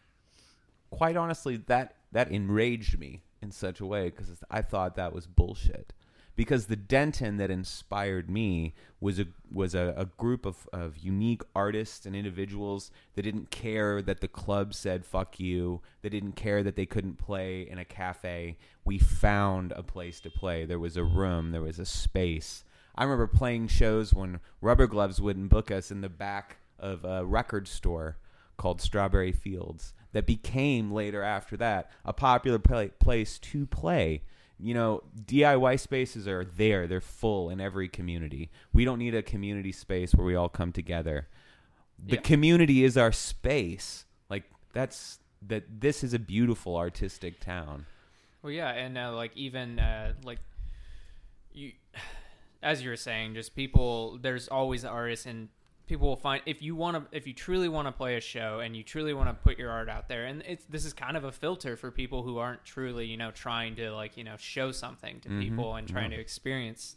Quite 0.90 1.16
honestly, 1.16 1.56
that 1.66 1.96
that 2.12 2.30
enraged 2.30 3.00
me 3.00 3.22
in 3.42 3.50
such 3.50 3.80
a 3.80 3.86
way 3.86 4.10
because 4.10 4.42
I 4.48 4.62
thought 4.62 4.94
that 4.94 5.12
was 5.12 5.26
bullshit. 5.26 5.92
Because 6.36 6.66
the 6.66 6.76
Denton 6.76 7.36
that 7.36 7.50
inspired 7.50 8.28
me 8.28 8.74
was 9.00 9.20
a 9.20 9.26
was 9.52 9.74
a, 9.74 9.94
a 9.96 10.06
group 10.06 10.44
of, 10.44 10.68
of 10.72 10.98
unique 10.98 11.42
artists 11.54 12.06
and 12.06 12.16
individuals 12.16 12.90
that 13.14 13.22
didn't 13.22 13.50
care 13.50 14.02
that 14.02 14.20
the 14.20 14.28
club 14.28 14.74
said 14.74 15.06
fuck 15.06 15.38
you. 15.38 15.80
They 16.02 16.08
didn't 16.08 16.32
care 16.32 16.62
that 16.64 16.74
they 16.74 16.86
couldn't 16.86 17.18
play 17.18 17.62
in 17.62 17.78
a 17.78 17.84
cafe. 17.84 18.56
We 18.84 18.98
found 18.98 19.72
a 19.72 19.82
place 19.82 20.18
to 20.20 20.30
play. 20.30 20.64
There 20.64 20.80
was 20.80 20.96
a 20.96 21.04
room. 21.04 21.52
There 21.52 21.62
was 21.62 21.78
a 21.78 21.86
space. 21.86 22.64
I 22.96 23.04
remember 23.04 23.26
playing 23.26 23.68
shows 23.68 24.12
when 24.14 24.40
Rubber 24.60 24.86
Gloves 24.86 25.20
wouldn't 25.20 25.50
book 25.50 25.70
us 25.70 25.90
in 25.90 26.00
the 26.00 26.08
back 26.08 26.58
of 26.78 27.04
a 27.04 27.24
record 27.24 27.66
store 27.66 28.18
called 28.56 28.80
Strawberry 28.80 29.32
Fields 29.32 29.92
that 30.12 30.26
became 30.26 30.92
later 30.92 31.22
after 31.22 31.56
that 31.56 31.90
a 32.04 32.12
popular 32.12 32.58
pla 32.58 32.86
place 32.98 33.38
to 33.38 33.66
play. 33.66 34.22
You 34.58 34.74
know, 34.74 35.02
DIY 35.26 35.80
spaces 35.80 36.28
are 36.28 36.44
there. 36.44 36.86
They're 36.86 37.00
full 37.00 37.50
in 37.50 37.60
every 37.60 37.88
community. 37.88 38.50
We 38.72 38.84
don't 38.84 38.98
need 38.98 39.14
a 39.14 39.22
community 39.22 39.72
space 39.72 40.14
where 40.14 40.24
we 40.26 40.34
all 40.36 40.48
come 40.48 40.70
together. 40.72 41.28
The 41.98 42.16
Yeah. 42.16 42.20
community 42.22 42.84
is 42.84 42.96
our 42.96 43.12
space. 43.12 44.04
Like 44.30 44.44
that's 44.72 45.18
that 45.46 45.64
this 45.80 46.02
is 46.04 46.14
a 46.14 46.18
beautiful 46.18 46.76
artistic 46.76 47.40
town. 47.40 47.86
Well, 48.42 48.52
yeah, 48.52 48.70
and 48.70 48.96
uh, 48.96 49.12
like 49.14 49.36
even 49.36 49.78
uh, 49.78 50.12
like 50.22 50.38
you, 51.52 51.72
as 52.62 52.82
you 52.82 52.90
were 52.90 52.96
saying, 52.96 53.34
just 53.34 53.54
people. 53.54 54.18
There's 54.20 54.48
always 54.48 54.84
artists, 54.84 55.26
and 55.26 55.48
people 55.86 56.08
will 56.08 56.16
find 56.16 56.42
if 56.46 56.62
you 56.62 56.74
want 56.74 56.96
to, 57.10 57.16
if 57.16 57.26
you 57.26 57.34
truly 57.34 57.68
want 57.68 57.86
to 57.88 57.92
play 57.92 58.16
a 58.16 58.20
show, 58.20 58.60
and 58.60 58.76
you 58.76 58.82
truly 58.82 59.12
want 59.14 59.28
to 59.28 59.34
put 59.34 59.58
your 59.58 59.70
art 59.70 59.88
out 59.88 60.08
there, 60.08 60.24
and 60.26 60.42
it's 60.46 60.64
this 60.66 60.84
is 60.84 60.92
kind 60.92 61.16
of 61.16 61.24
a 61.24 61.32
filter 61.32 61.76
for 61.76 61.90
people 61.90 62.22
who 62.22 62.38
aren't 62.38 62.64
truly, 62.64 63.06
you 63.06 63.16
know, 63.16 63.30
trying 63.30 63.76
to 63.76 63.90
like 63.92 64.16
you 64.16 64.24
know 64.24 64.36
show 64.38 64.72
something 64.72 65.20
to 65.20 65.28
Mhm. 65.28 65.40
people 65.40 65.74
and 65.76 65.86
trying 65.88 66.10
to 66.10 66.16
experience. 66.18 66.96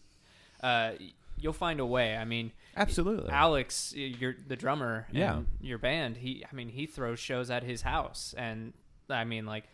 Uh, 0.64 0.94
you'll 1.40 1.54
find 1.54 1.80
a 1.80 1.86
way. 1.86 2.18
I 2.18 2.26
mean, 2.26 2.52
Absolutely. 2.76 3.30
Alex, 3.30 3.94
you're 3.96 4.36
the 4.48 4.56
drummer 4.56 5.08
in 5.12 5.18
Yeah. 5.18 5.42
your 5.62 5.78
band. 5.78 6.18
He, 6.18 6.44
I 6.50 6.56
mean, 6.56 6.70
he 6.70 6.88
throws 6.88 7.20
shows 7.20 7.52
at 7.52 7.62
his 7.64 7.84
house, 7.84 8.34
and 8.38 8.74
I 9.10 9.24
mean, 9.24 9.46
like, 9.46 9.66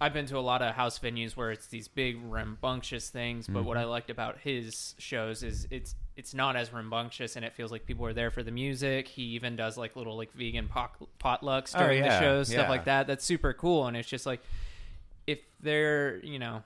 I've 0.00 0.12
been 0.12 0.26
to 0.26 0.38
a 0.38 0.40
lot 0.40 0.62
of 0.62 0.74
house 0.74 0.98
venues 0.98 1.36
where 1.36 1.50
it's 1.50 1.66
these 1.66 1.88
big 1.88 2.18
rambunctious 2.22 3.10
things. 3.10 3.48
But 3.48 3.64
what 3.64 3.76
Mhm. 3.76 3.80
I 3.80 3.84
liked 3.84 4.10
about 4.10 4.38
his 4.38 4.94
shows 4.98 5.42
is 5.42 5.66
it's 5.70 5.94
it's 6.16 6.34
not 6.34 6.56
as 6.56 6.72
rambunctious, 6.72 7.36
and 7.36 7.44
it 7.44 7.54
feels 7.54 7.70
like 7.70 7.86
people 7.86 8.04
are 8.04 8.12
there 8.12 8.30
for 8.32 8.42
the 8.42 8.50
music. 8.50 9.06
He 9.06 9.22
even 9.22 9.54
does 9.54 9.76
like 9.76 9.94
little 9.94 10.16
like 10.16 10.32
vegan 10.32 10.66
pot, 10.66 10.96
potlucks 11.20 11.74
Oh, 11.76 11.80
during 11.84 12.02
yeah. 12.02 12.08
the 12.18 12.20
shows, 12.20 12.48
stuff 12.48 12.64
Yeah. 12.64 12.68
like 12.68 12.84
that. 12.86 13.06
That's 13.06 13.24
super 13.24 13.52
cool, 13.52 13.86
and 13.86 13.96
it's 13.96 14.08
just 14.08 14.26
like 14.26 14.40
if 15.26 15.38
they're 15.60 16.18
you 16.24 16.38
know 16.38 16.62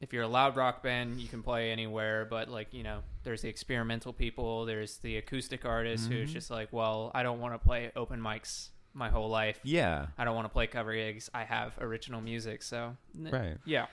if 0.00 0.12
you're 0.12 0.24
a 0.24 0.28
loud 0.28 0.54
rock 0.56 0.82
band, 0.82 1.18
you 1.20 1.28
can 1.28 1.42
play 1.42 1.70
anywhere, 1.70 2.26
but 2.26 2.48
like, 2.50 2.74
you 2.74 2.82
know, 2.82 3.00
there's 3.22 3.40
the 3.40 3.48
experimental 3.48 4.12
people, 4.12 4.66
there's 4.66 4.98
the 4.98 5.16
acoustic 5.16 5.64
artist 5.64 6.08
who's 6.10 6.28
Mhm. 6.28 6.32
just 6.34 6.50
like, 6.50 6.70
well, 6.72 7.10
I 7.14 7.22
don't 7.22 7.40
want 7.40 7.54
to 7.54 7.58
play 7.58 7.90
open 7.96 8.20
mics 8.20 8.68
my 8.94 9.10
whole 9.10 9.28
life. 9.28 9.58
yeah. 9.64 10.06
I 10.16 10.24
don't 10.24 10.34
want 10.34 10.46
to 10.46 10.52
play 10.52 10.66
cover 10.66 10.94
gigs. 10.94 11.28
I 11.34 11.44
have 11.44 11.76
original 11.80 12.20
music, 12.20 12.62
so 12.62 12.96
Right. 13.14 13.58
Yeah. 13.64 13.86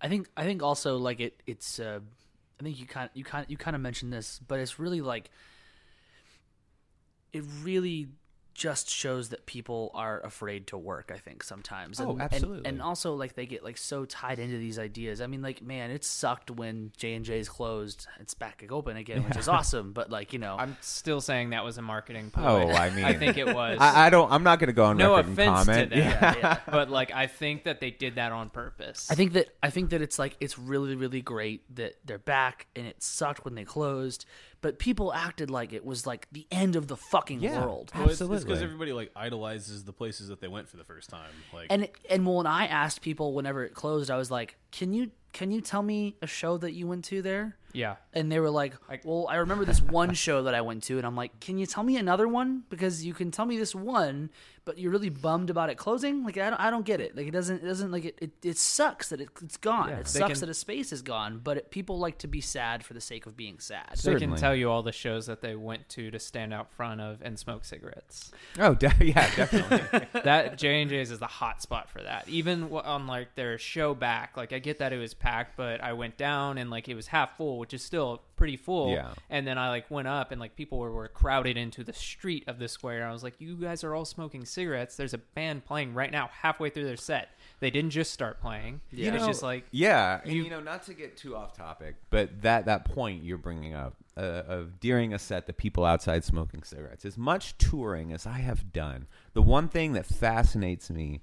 I 0.00 0.08
think 0.08 0.28
I 0.36 0.44
think 0.44 0.62
also 0.62 0.96
like 0.96 1.20
it 1.20 1.42
it's 1.46 1.80
uh 1.80 2.00
I 2.60 2.64
think 2.64 2.78
you 2.78 2.86
kind 2.86 3.10
you 3.14 3.24
kind 3.24 3.46
you 3.48 3.56
kind 3.56 3.74
of 3.76 3.82
mentioned 3.82 4.12
this, 4.12 4.40
but 4.46 4.58
it's 4.58 4.78
really 4.78 5.00
like 5.00 5.30
it 7.32 7.44
really 7.62 8.08
just 8.58 8.90
shows 8.90 9.28
that 9.28 9.46
people 9.46 9.92
are 9.94 10.20
afraid 10.20 10.66
to 10.66 10.76
work. 10.76 11.12
I 11.14 11.18
think 11.18 11.44
sometimes. 11.44 12.00
Oh, 12.00 12.10
and, 12.10 12.12
and- 12.12 12.20
absolutely. 12.22 12.68
And, 12.68 12.82
also 12.82 13.14
like 13.14 13.34
they 13.34 13.46
get 13.46 13.62
like 13.62 13.78
so 13.78 14.04
tied 14.04 14.38
into 14.40 14.58
these 14.58 14.78
ideas. 14.78 15.20
I 15.20 15.28
mean, 15.28 15.42
like 15.42 15.62
man, 15.62 15.90
it 15.92 16.04
sucked 16.04 16.50
when 16.50 16.90
J 16.96 17.14
and 17.14 17.24
J's 17.24 17.48
closed. 17.48 18.08
It's 18.18 18.34
back 18.34 18.64
open 18.70 18.96
again, 18.96 19.22
which 19.24 19.36
is 19.36 19.46
awesome. 19.56 19.92
But 19.92 20.10
like 20.10 20.32
you 20.32 20.40
know, 20.40 20.56
I'm 20.58 20.76
still 20.80 21.20
saying 21.20 21.50
that 21.50 21.64
was 21.64 21.78
a 21.78 21.82
marketing 21.82 22.30
ploy. 22.30 22.64
Oh, 22.64 22.68
I 22.70 22.90
mean, 22.90 23.04
I 23.12 23.14
think 23.14 23.38
it 23.38 23.54
was. 23.54 23.78
I, 23.80 24.06
I 24.06 24.10
don't. 24.10 24.30
I'm 24.32 24.42
not 24.42 24.58
going 24.58 24.66
to 24.68 24.72
go 24.72 24.86
on 24.86 24.96
no 24.96 25.14
record 25.16 25.26
and 25.28 25.38
offense 25.38 25.60
to 25.60 25.72
comment. 25.72 25.90
that, 25.90 25.98
Yeah. 25.98 26.34
yeah. 26.38 26.58
but 26.70 26.90
like 26.90 27.12
I 27.14 27.28
think 27.28 27.62
that 27.64 27.80
they 27.80 27.92
did 27.92 28.16
that 28.16 28.32
on 28.32 28.50
purpose. 28.50 29.08
I 29.10 29.14
think 29.14 29.34
that 29.34 29.48
I 29.62 29.70
think 29.70 29.90
that 29.90 30.02
it's 30.02 30.18
like 30.18 30.36
it's 30.40 30.58
really 30.58 30.96
really 30.96 31.22
great 31.22 31.62
that 31.76 31.94
they're 32.04 32.18
back 32.18 32.66
and 32.74 32.86
it 32.86 33.02
sucked 33.02 33.44
when 33.44 33.54
they 33.54 33.64
closed, 33.64 34.26
but 34.60 34.78
people 34.78 35.12
acted 35.12 35.50
like 35.50 35.72
it 35.72 35.84
was 35.84 36.06
like 36.06 36.26
the 36.32 36.46
end 36.50 36.74
of 36.76 36.88
the 36.88 36.96
fucking 36.96 37.40
Yeah. 37.40 37.60
world. 37.64 37.90
Well, 37.94 38.04
it's- 38.04 38.12
Absolutely. 38.14 38.36
It's 38.36 38.44
because 38.44 38.62
everybody 38.62 38.92
like 38.92 39.10
idolizes 39.14 39.84
the 39.84 39.92
places 39.92 40.28
that 40.28 40.40
they 40.40 40.48
went 40.48 40.68
for 40.68 40.76
the 40.78 40.84
first 40.84 41.10
time. 41.10 41.30
Like, 41.52 41.66
And 41.70 41.88
and 42.08 42.26
when 42.26 42.46
I 42.46 42.66
asked 42.66 43.02
people 43.02 43.34
whenever 43.34 43.64
it 43.64 43.74
closed, 43.74 44.10
I 44.10 44.16
was 44.16 44.30
like, 44.30 44.56
"Can 44.72 44.92
you 44.92 45.10
can 45.34 45.50
you 45.50 45.60
tell 45.60 45.82
me 45.82 46.16
a 46.22 46.26
show 46.26 46.56
that 46.56 46.72
you 46.72 46.86
went 46.86 47.04
to 47.06 47.20
there?" 47.20 47.57
Yeah. 47.78 47.96
and 48.12 48.30
they 48.32 48.40
were 48.40 48.50
like, 48.50 48.74
Like- 48.88 49.04
"Well, 49.04 49.26
I 49.30 49.36
remember 49.36 49.64
this 49.64 49.80
one 49.80 50.14
show 50.14 50.42
that 50.44 50.54
I 50.54 50.60
went 50.60 50.82
to," 50.84 50.98
and 50.98 51.06
I'm 51.06 51.16
like, 51.16 51.38
"Can 51.40 51.58
you 51.58 51.66
tell 51.66 51.84
me 51.84 51.96
another 51.96 52.26
one? 52.26 52.64
Because 52.70 53.04
you 53.04 53.14
can 53.14 53.30
tell 53.30 53.46
me 53.46 53.56
this 53.58 53.74
one, 53.74 54.30
but 54.64 54.76
you're 54.78 54.90
really 54.90 55.08
bummed 55.08 55.48
about 55.48 55.70
it 55.70 55.76
closing. 55.76 56.24
Like 56.24 56.36
I 56.36 56.50
don't, 56.50 56.60
I 56.60 56.70
don't 56.70 56.84
get 56.84 57.00
it. 57.00 57.16
Like 57.16 57.26
it 57.26 57.30
doesn't, 57.30 57.62
it 57.62 57.66
doesn't 57.66 57.90
like 57.90 58.04
it. 58.04 58.18
It, 58.20 58.30
it 58.42 58.58
sucks 58.58 59.08
that 59.10 59.20
it, 59.20 59.28
it's 59.42 59.56
gone. 59.56 59.88
Yeah. 59.88 59.98
it 60.00 60.08
sucks 60.08 60.32
can- 60.32 60.40
that 60.40 60.48
a 60.50 60.54
space 60.54 60.92
is 60.92 61.00
gone. 61.02 61.40
But 61.42 61.56
it, 61.58 61.70
people 61.70 61.98
like 61.98 62.18
to 62.18 62.26
be 62.28 62.40
sad 62.42 62.84
for 62.84 62.92
the 62.94 63.00
sake 63.00 63.24
of 63.26 63.36
being 63.36 63.60
sad. 63.60 63.96
They 64.02 64.16
can 64.16 64.34
tell 64.36 64.54
you 64.54 64.70
all 64.70 64.82
the 64.82 64.92
shows 64.92 65.26
that 65.26 65.40
they 65.40 65.54
went 65.54 65.88
to 65.90 66.10
to 66.10 66.18
stand 66.18 66.52
out 66.52 66.70
front 66.72 67.00
of 67.00 67.22
and 67.22 67.38
smoke 67.38 67.64
cigarettes. 67.64 68.30
Oh, 68.58 68.74
de- 68.74 68.92
yeah, 69.00 69.34
definitely. 69.36 70.06
that 70.24 70.58
J 70.58 70.82
and 70.82 70.90
J's 70.90 71.10
is 71.10 71.18
the 71.18 71.26
hot 71.26 71.62
spot 71.62 71.88
for 71.88 72.02
that. 72.02 72.28
Even 72.28 72.64
on 72.72 73.06
like 73.06 73.34
their 73.36 73.56
show 73.58 73.94
back, 73.94 74.36
like 74.36 74.52
I 74.52 74.58
get 74.58 74.80
that 74.80 74.92
it 74.92 74.98
was 74.98 75.14
packed, 75.14 75.56
but 75.56 75.82
I 75.82 75.92
went 75.94 76.16
down 76.18 76.58
and 76.58 76.68
like 76.70 76.88
it 76.88 76.94
was 76.94 77.06
half 77.06 77.36
full, 77.38 77.58
which 77.68 77.74
is 77.74 77.84
still 77.84 78.22
pretty 78.36 78.56
full. 78.56 78.92
Yeah. 78.92 79.10
And 79.28 79.46
then 79.46 79.58
I 79.58 79.68
like 79.68 79.90
went 79.90 80.08
up 80.08 80.32
and 80.32 80.40
like 80.40 80.56
people 80.56 80.78
were, 80.78 80.90
were 80.90 81.08
crowded 81.08 81.58
into 81.58 81.84
the 81.84 81.92
street 81.92 82.44
of 82.46 82.58
the 82.58 82.66
square. 82.66 83.06
I 83.06 83.12
was 83.12 83.22
like, 83.22 83.34
you 83.38 83.56
guys 83.56 83.84
are 83.84 83.94
all 83.94 84.06
smoking 84.06 84.46
cigarettes. 84.46 84.96
There's 84.96 85.12
a 85.12 85.18
band 85.18 85.66
playing 85.66 85.92
right 85.92 86.10
now, 86.10 86.30
halfway 86.32 86.70
through 86.70 86.86
their 86.86 86.96
set. 86.96 87.28
They 87.60 87.68
didn't 87.68 87.90
just 87.90 88.10
start 88.14 88.40
playing. 88.40 88.80
Yeah. 88.90 89.12
it's 89.12 89.20
know, 89.20 89.26
just 89.26 89.42
like 89.42 89.66
yeah, 89.70 90.22
and 90.24 90.32
you 90.32 90.48
know, 90.48 90.60
not 90.60 90.84
to 90.84 90.94
get 90.94 91.18
too 91.18 91.36
off 91.36 91.52
topic, 91.52 91.96
but 92.08 92.40
that 92.40 92.64
that 92.64 92.86
point 92.86 93.22
you're 93.22 93.36
bringing 93.36 93.74
up 93.74 93.96
uh, 94.16 94.44
of 94.48 94.80
during 94.80 95.12
a 95.12 95.18
set, 95.18 95.46
the 95.46 95.52
people 95.52 95.84
outside 95.84 96.24
smoking 96.24 96.62
cigarettes. 96.62 97.04
As 97.04 97.18
much 97.18 97.58
touring 97.58 98.14
as 98.14 98.26
I 98.26 98.38
have 98.38 98.72
done, 98.72 99.08
the 99.34 99.42
one 99.42 99.68
thing 99.68 99.92
that 99.92 100.06
fascinates 100.06 100.88
me 100.88 101.20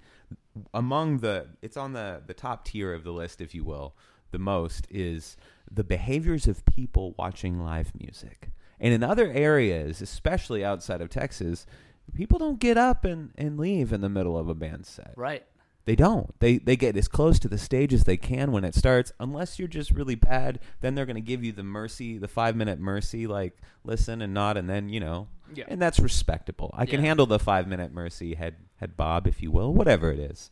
among 0.76 1.20
the 1.20 1.48
it's 1.64 1.78
on 1.78 1.94
the 1.94 2.22
the 2.28 2.36
top 2.36 2.66
tier 2.66 2.94
of 2.94 3.04
the 3.04 3.12
list, 3.12 3.42
if 3.42 3.56
you 3.56 3.64
will, 3.64 3.96
the 4.32 4.40
most 4.40 4.86
is 4.90 5.38
the 5.72 5.84
behaviors 5.84 6.48
of 6.48 6.66
people 6.66 7.14
watching 7.18 7.60
live 7.64 7.92
music. 8.00 8.50
And 8.80 8.94
in 8.94 9.04
other 9.04 9.32
areas, 9.32 10.02
especially 10.02 10.64
outside 10.64 11.02
of 11.02 11.10
Texas, 11.10 11.66
people 12.14 12.38
don't 12.40 12.60
get 12.60 12.78
up 12.78 13.06
and, 13.06 13.32
and 13.38 13.58
leave 13.58 13.92
in 13.94 14.02
the 14.02 14.10
middle 14.10 14.38
of 14.38 14.50
a 14.50 14.54
band 14.54 14.86
set. 14.86 15.14
Right. 15.16 15.44
They 15.86 15.96
don't. 15.96 16.34
They 16.40 16.58
they 16.58 16.76
get 16.76 16.98
as 16.98 17.08
close 17.08 17.38
to 17.40 17.48
the 17.48 17.60
stage 17.60 17.94
as 17.94 18.06
they 18.06 18.18
can 18.18 18.52
when 18.52 18.64
it 18.66 18.74
starts. 18.74 19.12
Unless 19.20 19.60
you're 19.60 19.68
just 19.68 19.92
really 19.92 20.16
bad, 20.16 20.60
then 20.82 20.96
they're 20.96 21.06
going 21.06 21.16
to 21.16 21.22
give 21.22 21.44
you 21.44 21.52
the 21.52 21.62
mercy, 21.64 22.18
the 22.18 22.28
five 22.28 22.56
minute 22.56 22.80
mercy, 22.80 23.28
like 23.28 23.56
listen 23.84 24.20
and 24.24 24.34
nod, 24.34 24.58
and 24.58 24.68
then 24.68 24.90
you 24.90 25.00
know, 25.00 25.28
Yeah. 25.54 25.66
and 25.68 25.80
that's 25.80 26.00
respectable. 26.00 26.72
I 26.74 26.88
can 26.88 27.02
handle 27.02 27.28
the 27.28 27.38
five 27.38 27.68
minute 27.68 27.94
mercy, 27.94 28.34
head 28.34 28.56
head 28.78 28.98
bob, 28.98 29.28
if 29.28 29.44
you 29.44 29.52
will, 29.52 29.74
whatever 29.76 30.12
it 30.12 30.18
is. 30.20 30.50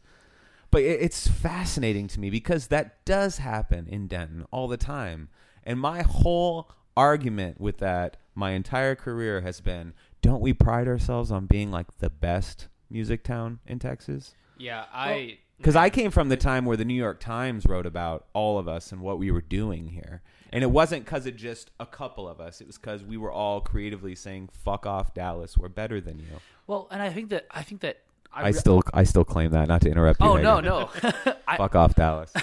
But 0.74 0.82
it, 0.82 1.02
it's 1.02 1.28
fascinating 1.28 2.08
to 2.08 2.20
me 2.20 2.32
because 2.32 2.68
that 2.68 3.06
does 3.06 3.38
happen 3.38 3.88
in 3.88 4.08
Denton 4.08 4.46
all 4.52 4.68
the 4.68 4.76
time, 4.76 5.30
and 5.64 5.80
my 5.80 6.02
whole 6.02 6.70
argument 6.98 7.62
with 7.62 7.78
that 7.78 8.18
my 8.36 8.52
entire 8.52 8.96
career 8.96 9.42
has 9.42 9.62
been: 9.62 9.94
don't 10.24 10.42
we 10.42 10.52
pride 10.52 10.88
ourselves 10.88 11.32
on 11.32 11.46
being 11.46 11.70
like 11.70 12.00
the 12.00 12.10
best 12.10 12.70
music 12.90 13.24
town 13.24 13.60
in 13.68 13.78
Texas? 13.78 14.34
yeah, 14.58 14.86
I 14.94 15.38
Because 15.58 15.76
I 15.76 15.90
came 15.90 16.10
from 16.10 16.30
the 16.30 16.38
time 16.38 16.66
where 16.66 16.78
the 16.78 16.86
New 16.86 16.94
York 16.94 17.20
Times 17.20 17.66
wrote 17.66 17.86
about 17.86 18.26
all 18.34 18.58
of 18.58 18.68
us 18.68 18.92
and 18.92 19.02
what 19.02 19.20
we 19.20 19.30
were 19.30 19.42
doing 19.42 19.90
here. 19.90 20.22
And 20.52 20.64
it 20.64 20.72
wasn't 20.72 21.06
because 21.06 21.26
of 21.26 21.36
just 21.36 21.72
a 21.80 21.86
couple 21.86 22.28
of 22.28 22.40
us. 22.40 22.62
It 22.62 22.68
was 22.68 22.78
because 22.78 23.04
we 23.04 23.18
were 23.18 23.32
all 23.32 23.60
creatively 23.62 24.14
saying, 24.14 24.50
fuck 24.52 24.86
off, 24.86 25.14
Dallas. 25.14 25.58
We're 25.58 25.70
better 25.70 26.00
than 26.00 26.20
you. 26.20 26.40
Well, 26.68 26.88
and 26.92 27.02
I 27.02 27.12
think 27.12 27.30
that 27.30 27.48
I 27.52 27.64
think 27.64 27.82
that 27.82 28.02
I, 28.36 28.42
I, 28.42 28.46
re- 28.48 28.54
still 28.54 28.82
I 28.94 29.04
still 29.04 29.24
claim 29.26 29.52
that, 29.52 29.68
not 29.68 29.82
to 29.82 29.90
interrupt 29.92 30.20
you. 30.22 30.26
Oh 30.28 30.38
no, 30.38 30.56
Megan. 30.56 30.70
no. 30.70 30.90
I, 31.48 31.58
Fuck 31.58 31.76
off, 31.76 31.96
Dallas. 31.96 32.32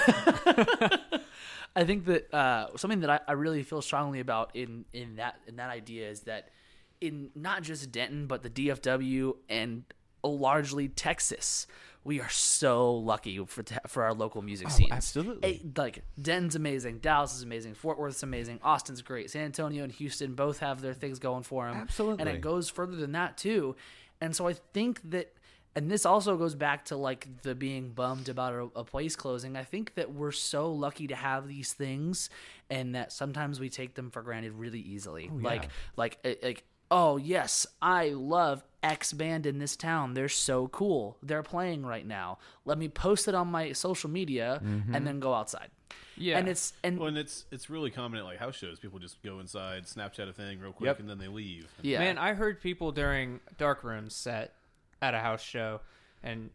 I 1.77 1.85
think 1.85 2.05
that 2.07 2.35
uh, 2.35 2.77
something 2.77 3.01
that 3.01 3.11
I, 3.11 3.21
I 3.29 3.33
really 3.33 3.63
feel 3.63 3.81
strongly 3.83 4.21
about 4.21 4.55
in 4.55 4.85
in 4.93 5.17
that 5.17 5.37
in 5.47 5.57
that 5.57 5.71
idea 5.71 6.09
is 6.11 6.21
that 6.23 6.49
in 7.01 7.31
not 7.35 7.63
just 7.63 7.91
Denton 7.93 8.27
but 8.27 8.43
the 8.43 8.51
DFW 8.51 9.35
and 9.49 9.85
largely 10.25 10.89
Texas, 10.89 11.67
we 12.05 12.21
are 12.21 12.29
so 12.29 12.93
lucky 12.95 13.43
for 13.47 13.63
te- 13.63 13.77
for 13.87 14.03
our 14.03 14.13
local 14.15 14.43
music 14.43 14.67
Oh, 14.69 14.73
scenes. 14.75 14.91
absolutely. 14.93 15.55
Eh, 15.65 15.69
like 15.77 16.03
Denton's 16.21 16.57
amazing, 16.57 16.99
Dallas 16.99 17.35
is 17.37 17.43
amazing, 17.43 17.75
Fort 17.75 17.99
Worth's 17.99 18.23
amazing, 18.25 18.59
Austin's 18.63 19.01
great, 19.03 19.31
San 19.31 19.43
Antonio 19.45 19.85
and 19.85 19.93
Houston 19.93 20.35
both 20.35 20.59
have 20.59 20.81
their 20.81 20.93
things 20.95 21.19
going 21.21 21.45
for 21.45 21.67
them. 21.67 21.77
Absolutely. 21.77 22.21
and 22.21 22.29
it 22.29 22.41
goes 22.41 22.69
further 22.69 22.97
than 22.97 23.13
that 23.13 23.39
too. 23.39 23.77
And 24.21 24.35
so 24.37 24.47
I 24.49 24.53
think 24.55 25.01
that 25.11 25.33
and 25.77 25.91
this 25.91 26.05
also 26.05 26.37
goes 26.37 26.55
back 26.55 26.87
to 26.87 26.97
like 26.97 27.43
the 27.43 27.55
being 27.55 27.91
bummed 27.91 28.29
about 28.29 28.53
a, 28.55 28.81
a 28.81 28.85
place 28.85 29.17
closing. 29.17 29.57
I 29.57 29.65
think 29.65 29.95
that 29.95 30.13
we're 30.13 30.33
so 30.33 30.73
lucky 30.73 31.07
to 31.09 31.15
have 31.15 31.47
these 31.49 31.73
things, 31.73 32.29
and 32.69 32.95
that 32.95 33.13
sometimes 33.13 33.61
we 33.61 33.69
take 33.69 33.95
them 33.95 34.11
for 34.11 34.23
granted 34.23 34.53
really 34.55 34.81
easily. 34.81 35.31
Like, 35.33 35.69
like, 35.97 36.19
eh, 36.25 36.35
like, 36.43 36.65
oh 36.91 37.17
yes, 37.17 37.67
I 37.81 38.09
love 38.11 38.65
X 38.83 39.13
band 39.13 39.47
in 39.47 39.59
this 39.59 39.77
town. 39.77 40.15
They're 40.15 40.29
so 40.29 40.69
cool. 40.69 41.17
They're 41.23 41.43
playing 41.43 41.87
right 41.87 42.07
now. 42.07 42.39
Let 42.65 42.79
me 42.79 42.89
post 42.89 43.29
it 43.29 43.35
on 43.35 43.49
my 43.49 43.73
social 43.73 44.11
media, 44.11 44.61
and 44.93 45.07
then 45.07 45.21
go 45.21 45.35
outside. 45.35 45.69
Yeah. 46.17 46.37
and 46.39 46.49
it's 46.49 46.75
and 46.85 46.99
Well, 46.99 47.09
and 47.09 47.17
it's 47.17 47.47
it's 47.51 47.71
really 47.71 47.91
common 47.91 48.19
at 48.19 48.25
like 48.27 48.39
house 48.39 48.55
shows. 48.57 48.79
People 48.79 48.99
just 48.99 49.23
go 49.23 49.39
inside, 49.41 49.85
Snapchat 49.85 50.29
a 50.29 50.33
thing 50.35 50.61
real 50.61 50.73
quick, 50.73 50.87
Yep. 50.89 51.01
and 51.01 51.09
then 51.09 51.19
they 51.19 51.29
leave. 51.29 51.69
yeah, 51.81 51.99
Man, 51.99 52.19
I 52.19 52.35
heard 52.35 52.61
people 52.61 52.93
during 52.93 53.41
Dark 53.57 53.83
Rooms 53.85 54.15
set 54.15 54.53
at 55.03 55.15
a 55.15 55.19
house 55.19 55.43
show, 55.43 55.81
and 56.23 56.51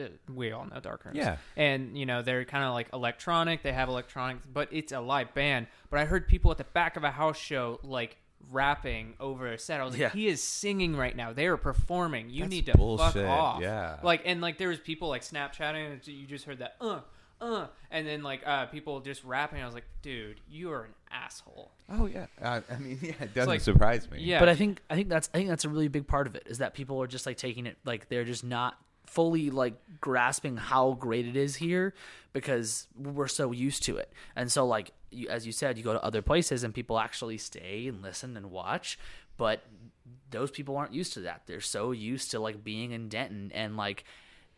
uh, 0.00 0.04
we 0.32 0.52
all 0.52 0.64
know 0.66 0.80
Dark 0.80 1.04
Rooms. 1.04 1.16
Yeah. 1.16 1.36
And, 1.56 1.96
you 1.96 2.06
know, 2.06 2.22
they're 2.22 2.44
kind 2.44 2.64
of 2.64 2.72
like 2.74 2.88
electronic. 2.92 3.62
They 3.62 3.72
have 3.72 3.88
electronics, 3.88 4.44
but 4.52 4.68
it's 4.72 4.92
a 4.92 5.00
live 5.00 5.32
band. 5.34 5.66
But 5.90 6.00
I 6.00 6.04
heard 6.04 6.26
people 6.28 6.50
at 6.50 6.58
the 6.58 6.64
back 6.64 6.96
of 6.96 7.04
a 7.04 7.10
house 7.10 7.38
show, 7.38 7.78
like, 7.82 8.16
rapping 8.50 9.14
over 9.20 9.46
a 9.52 9.58
set. 9.58 9.80
I 9.80 9.84
was 9.84 9.94
like, 9.94 10.00
Yeah. 10.00 10.10
he 10.10 10.26
is 10.26 10.42
singing 10.42 10.96
right 10.96 11.16
now. 11.16 11.32
They 11.32 11.46
are 11.46 11.56
performing. 11.56 12.28
You 12.28 12.40
That's 12.40 12.50
need 12.50 12.66
to 12.66 12.72
fuck 12.72 13.16
off. 13.16 13.62
yeah. 13.62 13.98
Like, 14.02 14.22
and, 14.26 14.40
like, 14.40 14.58
there 14.58 14.68
was 14.68 14.78
people, 14.80 15.08
like, 15.08 15.22
Snapchatting, 15.22 15.92
and 15.92 16.06
you 16.06 16.26
just 16.26 16.44
heard 16.44 16.58
that, 16.58 16.76
uh, 16.80 17.00
uh, 17.44 17.66
and 17.90 18.06
then, 18.06 18.22
like, 18.22 18.42
uh, 18.46 18.66
people 18.66 19.00
just 19.00 19.22
rapping. 19.24 19.60
I 19.62 19.66
was 19.66 19.74
like, 19.74 19.86
dude, 20.02 20.40
you 20.48 20.72
are 20.72 20.84
an 20.84 20.94
asshole. 21.10 21.70
oh, 21.90 22.06
yeah. 22.06 22.26
Uh, 22.40 22.60
I 22.70 22.78
mean, 22.78 22.98
yeah, 23.02 23.12
it 23.20 23.34
doesn't 23.34 23.48
like- 23.48 23.60
surprise 23.60 24.10
me. 24.10 24.18
Yeah. 24.20 24.40
But 24.40 24.48
I 24.48 24.54
think 24.54 24.80
I 24.88 24.94
think 24.94 25.08
that's 25.08 25.28
I 25.34 25.38
think 25.38 25.48
that's 25.50 25.64
a 25.64 25.68
really 25.68 25.88
big 25.88 26.06
part 26.06 26.26
of 26.26 26.34
it 26.34 26.44
is 26.46 26.58
that 26.58 26.74
people 26.74 27.00
are 27.02 27.06
just 27.06 27.26
like 27.26 27.36
taking 27.36 27.66
it 27.66 27.76
like 27.84 28.08
they're 28.08 28.24
just 28.24 28.44
not 28.44 28.76
fully 29.06 29.50
like 29.50 29.74
grasping 30.00 30.56
how 30.56 30.92
great 30.94 31.26
it 31.26 31.36
is 31.36 31.54
here 31.56 31.94
because 32.32 32.88
we're 32.96 33.28
so 33.28 33.52
used 33.52 33.84
to 33.84 33.96
it. 33.98 34.10
And 34.34 34.50
so 34.50 34.66
like 34.66 34.90
you, 35.10 35.28
as 35.28 35.46
you 35.46 35.52
said, 35.52 35.76
you 35.78 35.84
go 35.84 35.92
to 35.92 36.02
other 36.02 36.22
places 36.22 36.64
and 36.64 36.74
people 36.74 36.98
actually 36.98 37.38
stay 37.38 37.86
and 37.86 38.02
listen 38.02 38.36
and 38.36 38.50
watch, 38.50 38.98
but 39.36 39.62
those 40.30 40.50
people 40.50 40.76
aren't 40.76 40.94
used 40.94 41.12
to 41.12 41.20
that. 41.20 41.42
They're 41.46 41.60
so 41.60 41.92
used 41.92 42.30
to 42.32 42.40
like 42.40 42.64
being 42.64 42.90
in 42.90 43.08
Denton 43.08 43.52
and 43.54 43.76
like 43.76 44.04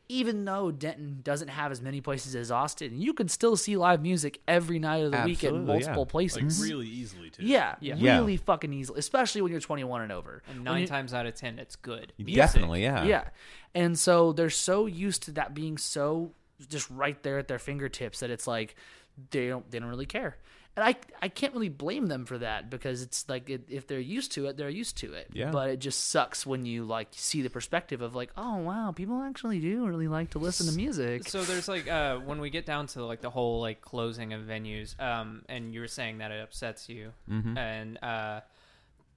even 0.09 0.45
though 0.45 0.71
Denton 0.71 1.21
doesn't 1.23 1.49
have 1.49 1.73
as 1.73 1.83
many 1.83 2.01
places 2.01 2.37
as 2.37 2.51
Austin, 2.51 3.01
you 3.01 3.12
can 3.12 3.29
still 3.29 3.57
see 3.57 3.77
live 3.77 4.01
music 4.01 4.40
every 4.47 4.79
night 4.79 5.05
of 5.05 5.12
the 5.12 5.23
week 5.25 5.42
at 5.42 5.53
multiple 5.53 6.05
yeah. 6.07 6.11
places. 6.11 6.61
Like 6.61 6.71
really 6.71 6.87
easily 6.87 7.31
too. 7.31 7.45
Yeah, 7.45 7.75
Yeah. 7.81 7.97
Yeah. 7.97 8.19
really 8.19 8.37
fucking 8.37 8.73
easily, 8.73 8.99
especially 8.99 9.42
when 9.42 9.51
you're 9.51 9.61
21 9.61 10.03
and 10.03 10.12
over. 10.12 10.42
And 10.49 10.62
nine 10.62 10.83
you- 10.83 10.87
times 10.87 11.12
out 11.12 11.27
of 11.27 11.35
ten, 11.35 11.59
it's 11.59 11.77
good. 11.77 12.12
Definitely, 12.25 12.83
yeah. 12.83 13.05
yeah. 13.05 13.25
And 13.75 13.99
so 13.99 14.33
they're 14.33 14.49
so 14.49 14.87
used 14.87 15.25
to 15.25 15.33
that 15.33 15.55
being 15.55 15.77
so 15.77 16.33
just 16.69 16.88
right 16.90 17.23
there 17.23 17.38
at 17.38 17.49
their 17.49 17.59
fingertips 17.59 18.21
that 18.21 18.31
it's 18.31 18.47
like 18.47 18.77
they 19.31 19.49
don't 19.49 19.71
they 19.71 19.79
don't 19.79 19.88
really 19.88 20.07
care. 20.07 20.37
And 20.77 20.85
I 20.85 20.95
I 21.23 21.29
can't 21.29 21.55
really 21.55 21.71
blame 21.71 22.07
them 22.07 22.27
for 22.27 22.37
that 22.39 22.69
because 22.69 23.01
it's 23.01 23.27
like 23.29 23.49
it, 23.49 23.62
if 23.69 23.87
they're 23.87 23.99
used 23.99 24.33
to 24.33 24.45
it, 24.47 24.59
they're 24.59 24.69
used 24.69 24.99
to 24.99 25.15
it. 25.15 25.29
Yeah. 25.33 25.51
But 25.51 25.71
it 25.71 25.79
just 25.79 26.09
sucks 26.09 26.45
when 26.45 26.67
you 26.67 26.85
like 26.85 27.09
see 27.12 27.41
the 27.41 27.49
perspective 27.49 28.03
of 28.03 28.15
like, 28.15 28.31
oh 28.37 28.59
wow, 28.59 28.93
people 28.95 29.23
actually 29.23 29.59
do 29.59 29.87
really 29.87 30.07
like 30.09 30.31
to 30.31 30.39
listen 30.39 30.67
to 30.67 30.73
music. 30.77 31.29
So 31.29 31.43
there's 31.45 31.67
like 31.67 31.89
uh, 31.89 32.19
when 32.19 32.41
we 32.41 32.51
get 32.51 32.67
down 32.67 32.89
to 32.89 33.05
like 33.07 33.23
the 33.23 33.31
whole 33.31 33.61
like 33.62 33.81
closing 33.81 34.35
of 34.35 34.43
venues, 34.43 35.01
um, 35.01 35.43
and 35.49 35.73
you 35.73 35.81
were 35.81 35.89
saying 35.89 36.19
that 36.19 36.31
it 36.31 36.43
upsets 36.43 36.89
you, 36.91 37.12
Mm-hmm. 37.31 37.57
and 37.57 37.99
uh, 38.05 38.41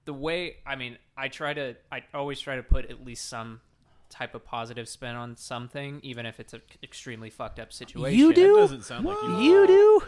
the 0.06 0.14
way 0.14 0.56
I 0.66 0.76
mean, 0.76 0.96
I 1.16 1.28
try 1.28 1.52
to, 1.52 1.76
I 1.92 2.04
always 2.14 2.40
try 2.40 2.56
to 2.56 2.62
put 2.62 2.90
at 2.90 3.04
least 3.04 3.28
some 3.28 3.60
type 4.08 4.34
of 4.34 4.44
positive 4.44 4.88
spin 4.88 5.14
on 5.14 5.36
something, 5.36 6.00
even 6.02 6.26
if 6.26 6.40
it's 6.40 6.52
an 6.54 6.62
extremely 6.82 7.30
fucked 7.30 7.60
up 7.60 7.70
situation. 7.72 8.18
You 8.18 8.28
That 8.28 8.34
do? 8.34 8.56
doesn't 8.56 8.84
sound 8.84 9.04
like 9.04 9.22
you. 9.22 9.38
You 9.40 9.66
do? 9.66 10.02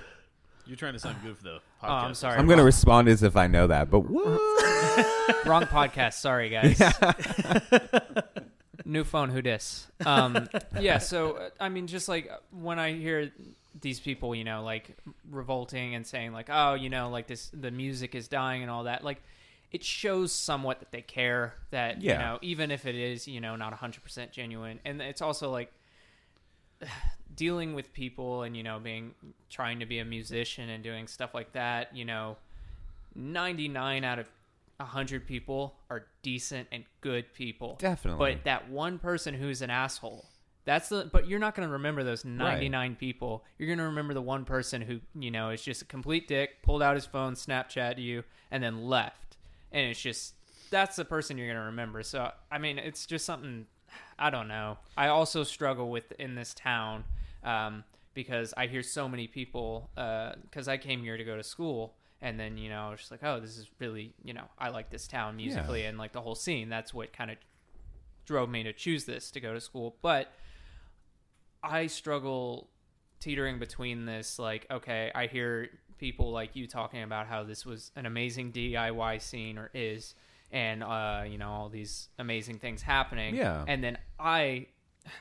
You're 0.66 0.76
trying 0.76 0.92
to 0.92 0.98
sound 0.98 1.16
good 1.22 1.36
for 1.36 1.44
the 1.44 1.50
podcast. 1.50 1.60
Oh, 1.82 1.88
I'm 1.88 2.14
sorry. 2.14 2.38
I'm 2.38 2.46
going 2.46 2.58
to 2.58 2.64
respond 2.64 3.08
as 3.08 3.22
if 3.22 3.36
I 3.36 3.46
know 3.48 3.66
that, 3.66 3.90
but 3.90 4.00
what? 4.00 4.22
Wrong 5.46 5.64
podcast. 5.64 6.14
Sorry, 6.14 6.48
guys. 6.50 6.80
New 8.84 9.04
phone. 9.04 9.30
Who 9.30 9.42
dis? 9.42 9.86
Um, 10.06 10.48
yeah. 10.80 10.98
So 10.98 11.32
uh, 11.34 11.48
I 11.60 11.68
mean, 11.68 11.86
just 11.86 12.08
like 12.08 12.30
when 12.52 12.78
I 12.78 12.92
hear 12.94 13.32
these 13.80 14.00
people, 14.00 14.34
you 14.34 14.44
know, 14.44 14.62
like 14.62 14.96
revolting 15.30 15.94
and 15.94 16.06
saying 16.06 16.32
like, 16.32 16.48
oh, 16.50 16.74
you 16.74 16.90
know, 16.90 17.10
like 17.10 17.26
this, 17.26 17.50
the 17.52 17.70
music 17.70 18.14
is 18.14 18.28
dying 18.28 18.62
and 18.62 18.70
all 18.70 18.84
that. 18.84 19.02
Like, 19.04 19.22
it 19.72 19.82
shows 19.82 20.32
somewhat 20.32 20.80
that 20.80 20.92
they 20.92 21.02
care. 21.02 21.54
That 21.70 22.00
Yeah. 22.02 22.12
you 22.12 22.18
know, 22.18 22.38
even 22.42 22.70
if 22.70 22.86
it 22.86 22.94
is, 22.94 23.26
you 23.26 23.40
know, 23.40 23.56
not 23.56 23.70
100 23.70 24.02
percent 24.02 24.32
genuine, 24.32 24.78
and 24.84 25.00
it's 25.02 25.22
also 25.22 25.50
like. 25.50 25.72
dealing 27.34 27.74
with 27.74 27.92
people 27.94 28.42
and 28.42 28.54
you 28.56 28.62
know 28.62 28.78
being 28.78 29.14
trying 29.48 29.80
to 29.80 29.86
be 29.86 29.98
a 30.00 30.04
musician 30.04 30.68
and 30.68 30.84
doing 30.84 31.06
stuff 31.06 31.32
like 31.32 31.50
that 31.52 31.96
you 31.96 32.04
know 32.04 32.36
99 33.14 34.04
out 34.04 34.18
of 34.18 34.26
100 34.76 35.26
people 35.26 35.74
are 35.90 36.06
decent 36.22 36.68
and 36.72 36.84
good 37.00 37.32
people. 37.34 37.76
Definitely. 37.78 38.34
but 38.34 38.44
that 38.44 38.68
one 38.68 38.98
person 38.98 39.34
who's 39.34 39.62
an 39.62 39.70
asshole 39.70 40.26
that's 40.64 40.88
the 40.88 41.08
but 41.12 41.26
you're 41.26 41.40
not 41.40 41.54
going 41.54 41.68
to 41.68 41.72
remember 41.72 42.04
those 42.04 42.24
99 42.24 42.96
people. 42.96 43.44
You're 43.58 43.66
going 43.66 43.78
to 43.78 43.84
remember 43.84 44.14
the 44.14 44.22
one 44.22 44.44
person 44.44 44.80
who 44.80 45.00
you 45.14 45.30
know 45.30 45.50
is 45.50 45.62
just 45.62 45.82
a 45.82 45.84
complete 45.84 46.28
dick 46.28 46.62
pulled 46.62 46.82
out 46.82 46.94
his 46.94 47.06
phone 47.06 47.34
snapchat 47.34 47.98
you 47.98 48.22
and 48.50 48.62
then 48.62 48.86
left. 48.86 49.36
And 49.72 49.90
it's 49.90 50.00
just 50.00 50.34
that's 50.70 50.96
the 50.96 51.04
person 51.04 51.36
you're 51.36 51.48
going 51.48 51.58
to 51.58 51.66
remember. 51.66 52.02
So 52.02 52.30
i 52.50 52.58
mean 52.58 52.78
it's 52.78 53.06
just 53.06 53.24
something 53.24 53.66
i 54.18 54.30
don't 54.30 54.48
know. 54.48 54.78
I 54.96 55.08
also 55.08 55.44
struggle 55.44 55.90
with 55.90 56.12
in 56.18 56.34
this 56.34 56.54
town 56.54 57.04
um, 57.44 57.84
because 58.14 58.52
i 58.56 58.66
hear 58.66 58.82
so 58.82 59.08
many 59.08 59.26
people 59.26 59.90
because 60.44 60.68
i 60.68 60.76
came 60.76 61.02
here 61.02 61.16
to 61.16 61.24
go 61.24 61.36
to 61.36 61.42
school 61.42 61.94
and 62.20 62.38
then 62.38 62.56
you 62.56 62.70
know 62.70 62.90
I 62.92 62.94
just 62.94 63.10
like 63.10 63.24
oh 63.24 63.40
this 63.40 63.58
is 63.58 63.68
really 63.80 64.14
you 64.22 64.32
know 64.32 64.44
i 64.58 64.68
like 64.68 64.90
this 64.90 65.08
town 65.08 65.36
musically 65.36 65.84
and 65.84 65.98
like 65.98 66.12
the 66.12 66.20
whole 66.20 66.34
scene. 66.36 66.68
That's 66.68 66.94
what 66.94 67.12
kind 67.12 67.30
of 67.30 67.36
drove 68.24 68.48
me 68.48 68.62
to 68.62 68.72
choose 68.72 69.04
this 69.04 69.30
to 69.32 69.40
go 69.40 69.52
to 69.52 69.60
school. 69.60 69.96
But 70.00 70.32
I 71.62 71.88
struggle 71.88 72.68
teetering 73.20 73.58
between 73.58 74.04
this 74.06 74.38
like 74.38 74.66
okay 74.70 75.10
I 75.14 75.26
hear 75.26 75.68
people 75.98 76.32
like 76.32 76.56
you 76.56 76.66
talking 76.66 77.02
about 77.02 77.26
how 77.26 77.44
this 77.44 77.64
was 77.64 77.92
an 77.94 78.06
amazing 78.06 78.52
DIY 78.52 79.20
scene 79.22 79.58
or 79.58 79.70
is 79.74 80.14
and 80.52 80.82
uh 80.82 81.22
you 81.26 81.38
know 81.38 81.50
all 81.50 81.68
these 81.68 82.08
amazing 82.18 82.58
things 82.58 82.82
happening 82.82 83.34
Yeah. 83.34 83.64
and 83.66 83.82
then 83.82 83.98
I 84.20 84.66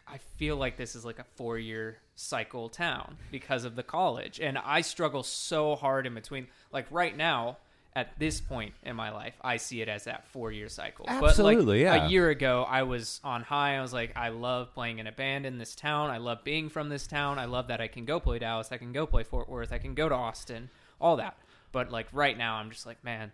I 0.08 0.20
feel 0.38 0.58
like 0.58 0.78
this 0.78 0.96
is 0.96 1.04
like 1.06 1.18
a 1.20 1.26
4 1.36 1.58
year 1.58 1.98
cycle 2.16 2.70
town 2.70 3.18
because 3.32 3.64
of 3.66 3.76
the 3.76 3.84
college 3.84 4.40
and 4.40 4.58
I 4.58 4.82
struggle 4.82 5.24
so 5.24 5.76
hard 5.76 6.06
in 6.06 6.14
between 6.14 6.48
like 6.72 6.86
right 6.92 7.16
now 7.18 7.58
at 7.96 8.18
this 8.20 8.40
point 8.40 8.74
in 8.84 8.96
my 8.96 9.10
life 9.12 9.34
I 9.42 9.58
see 9.58 9.82
it 9.82 9.90
as 9.90 10.04
that 10.04 10.28
4 10.28 10.52
year 10.52 10.70
cycle 10.70 11.06
Absolutely, 11.08 11.84
but 11.84 11.92
like 11.92 12.00
yeah. 12.02 12.06
a 12.06 12.10
year 12.10 12.30
ago 12.30 12.64
I 12.70 12.84
was 12.84 13.20
on 13.24 13.42
high. 13.44 13.78
I 13.78 13.82
was 13.82 13.92
like, 13.92 14.16
I 14.16 14.30
love 14.30 14.74
playing 14.74 15.00
in 15.00 15.08
a 15.08 15.12
band 15.12 15.46
in 15.46 15.58
this 15.58 15.76
town. 15.76 16.10
I 16.10 16.18
love 16.18 16.44
being 16.44 16.70
from 16.70 16.90
this 16.90 17.08
town. 17.08 17.40
I 17.40 17.46
love 17.46 17.68
that 17.68 17.82
I 17.82 17.88
can 17.88 18.06
go 18.06 18.20
play 18.20 18.40
Dallas. 18.40 18.70
I 18.72 18.78
can 18.78 18.94
go 18.94 19.06
play 19.08 19.24
Fort 19.24 19.50
Worth. 19.50 19.74
I 19.74 19.78
can 19.78 19.94
go 19.96 20.08
to 20.08 20.16
Austin. 20.16 20.70
All 21.02 21.16
that. 21.18 21.38
But 21.74 21.92
like 21.92 22.08
right 22.14 22.38
now, 22.38 22.56
I'm 22.56 22.70
just 22.70 22.86
like, 22.86 23.04
man, 23.04 23.32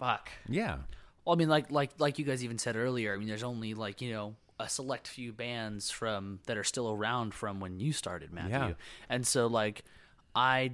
fuck. 0.00 0.30
Yeah. 0.48 0.78
Well, 1.24 1.34
I 1.34 1.38
mean, 1.38 1.48
like 1.48 1.70
like 1.70 1.90
like 1.98 2.18
you 2.18 2.24
guys 2.24 2.42
even 2.42 2.58
said 2.58 2.76
earlier. 2.76 3.14
I 3.14 3.18
mean, 3.18 3.28
there's 3.28 3.44
only 3.44 3.74
like 3.74 4.00
you 4.00 4.12
know 4.12 4.34
a 4.60 4.68
select 4.68 5.08
few 5.08 5.32
bands 5.32 5.90
from 5.90 6.40
that 6.46 6.56
are 6.58 6.64
still 6.64 6.90
around 6.90 7.34
from 7.34 7.60
when 7.60 7.80
you 7.80 7.92
started, 7.92 8.32
Matthew. 8.32 8.50
Yeah. 8.52 8.72
And 9.08 9.26
so 9.26 9.46
like, 9.46 9.84
I, 10.34 10.72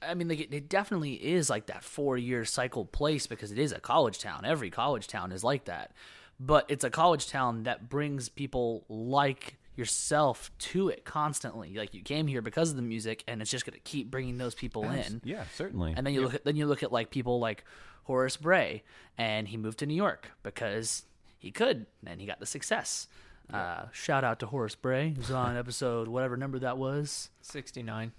I 0.00 0.14
mean, 0.14 0.28
like 0.28 0.40
it, 0.40 0.54
it 0.54 0.68
definitely 0.68 1.14
is 1.14 1.50
like 1.50 1.66
that 1.66 1.82
four 1.82 2.16
year 2.16 2.44
cycle 2.44 2.84
place 2.84 3.26
because 3.26 3.50
it 3.50 3.58
is 3.58 3.72
a 3.72 3.80
college 3.80 4.20
town. 4.20 4.44
Every 4.44 4.70
college 4.70 5.08
town 5.08 5.32
is 5.32 5.42
like 5.42 5.64
that, 5.64 5.92
but 6.38 6.66
it's 6.68 6.84
a 6.84 6.90
college 6.90 7.28
town 7.28 7.64
that 7.64 7.88
brings 7.88 8.28
people 8.28 8.84
like 8.88 9.58
yourself 9.74 10.50
to 10.58 10.88
it 10.88 11.04
constantly. 11.04 11.74
Like 11.74 11.94
you 11.94 12.02
came 12.02 12.26
here 12.26 12.42
because 12.42 12.70
of 12.70 12.76
the 12.76 12.82
music, 12.82 13.24
and 13.26 13.42
it's 13.42 13.50
just 13.50 13.64
gonna 13.64 13.78
keep 13.82 14.10
bringing 14.10 14.38
those 14.38 14.54
people 14.54 14.84
in. 14.90 15.20
Yeah, 15.24 15.44
certainly. 15.56 15.94
And 15.96 16.06
then 16.06 16.14
you 16.14 16.22
look 16.22 16.34
at 16.34 16.44
then 16.44 16.56
you 16.56 16.66
look 16.66 16.82
at 16.82 16.92
like 16.92 17.10
people 17.10 17.40
like 17.40 17.64
Horace 18.04 18.36
Bray, 18.36 18.82
and 19.16 19.48
he 19.48 19.56
moved 19.56 19.78
to 19.80 19.86
New 19.86 19.94
York 19.94 20.30
because 20.42 21.04
he 21.38 21.50
could, 21.50 21.86
and 22.06 22.20
he 22.20 22.26
got 22.26 22.40
the 22.40 22.46
success. 22.46 23.08
Uh, 23.52 23.86
shout 23.92 24.24
out 24.24 24.38
to 24.40 24.46
Horace 24.46 24.74
Bray, 24.74 25.12
who's 25.14 25.30
on 25.30 25.56
episode 25.56 26.08
whatever 26.08 26.36
number 26.36 26.58
that 26.60 26.78
was, 26.78 27.30
69. 27.42 28.12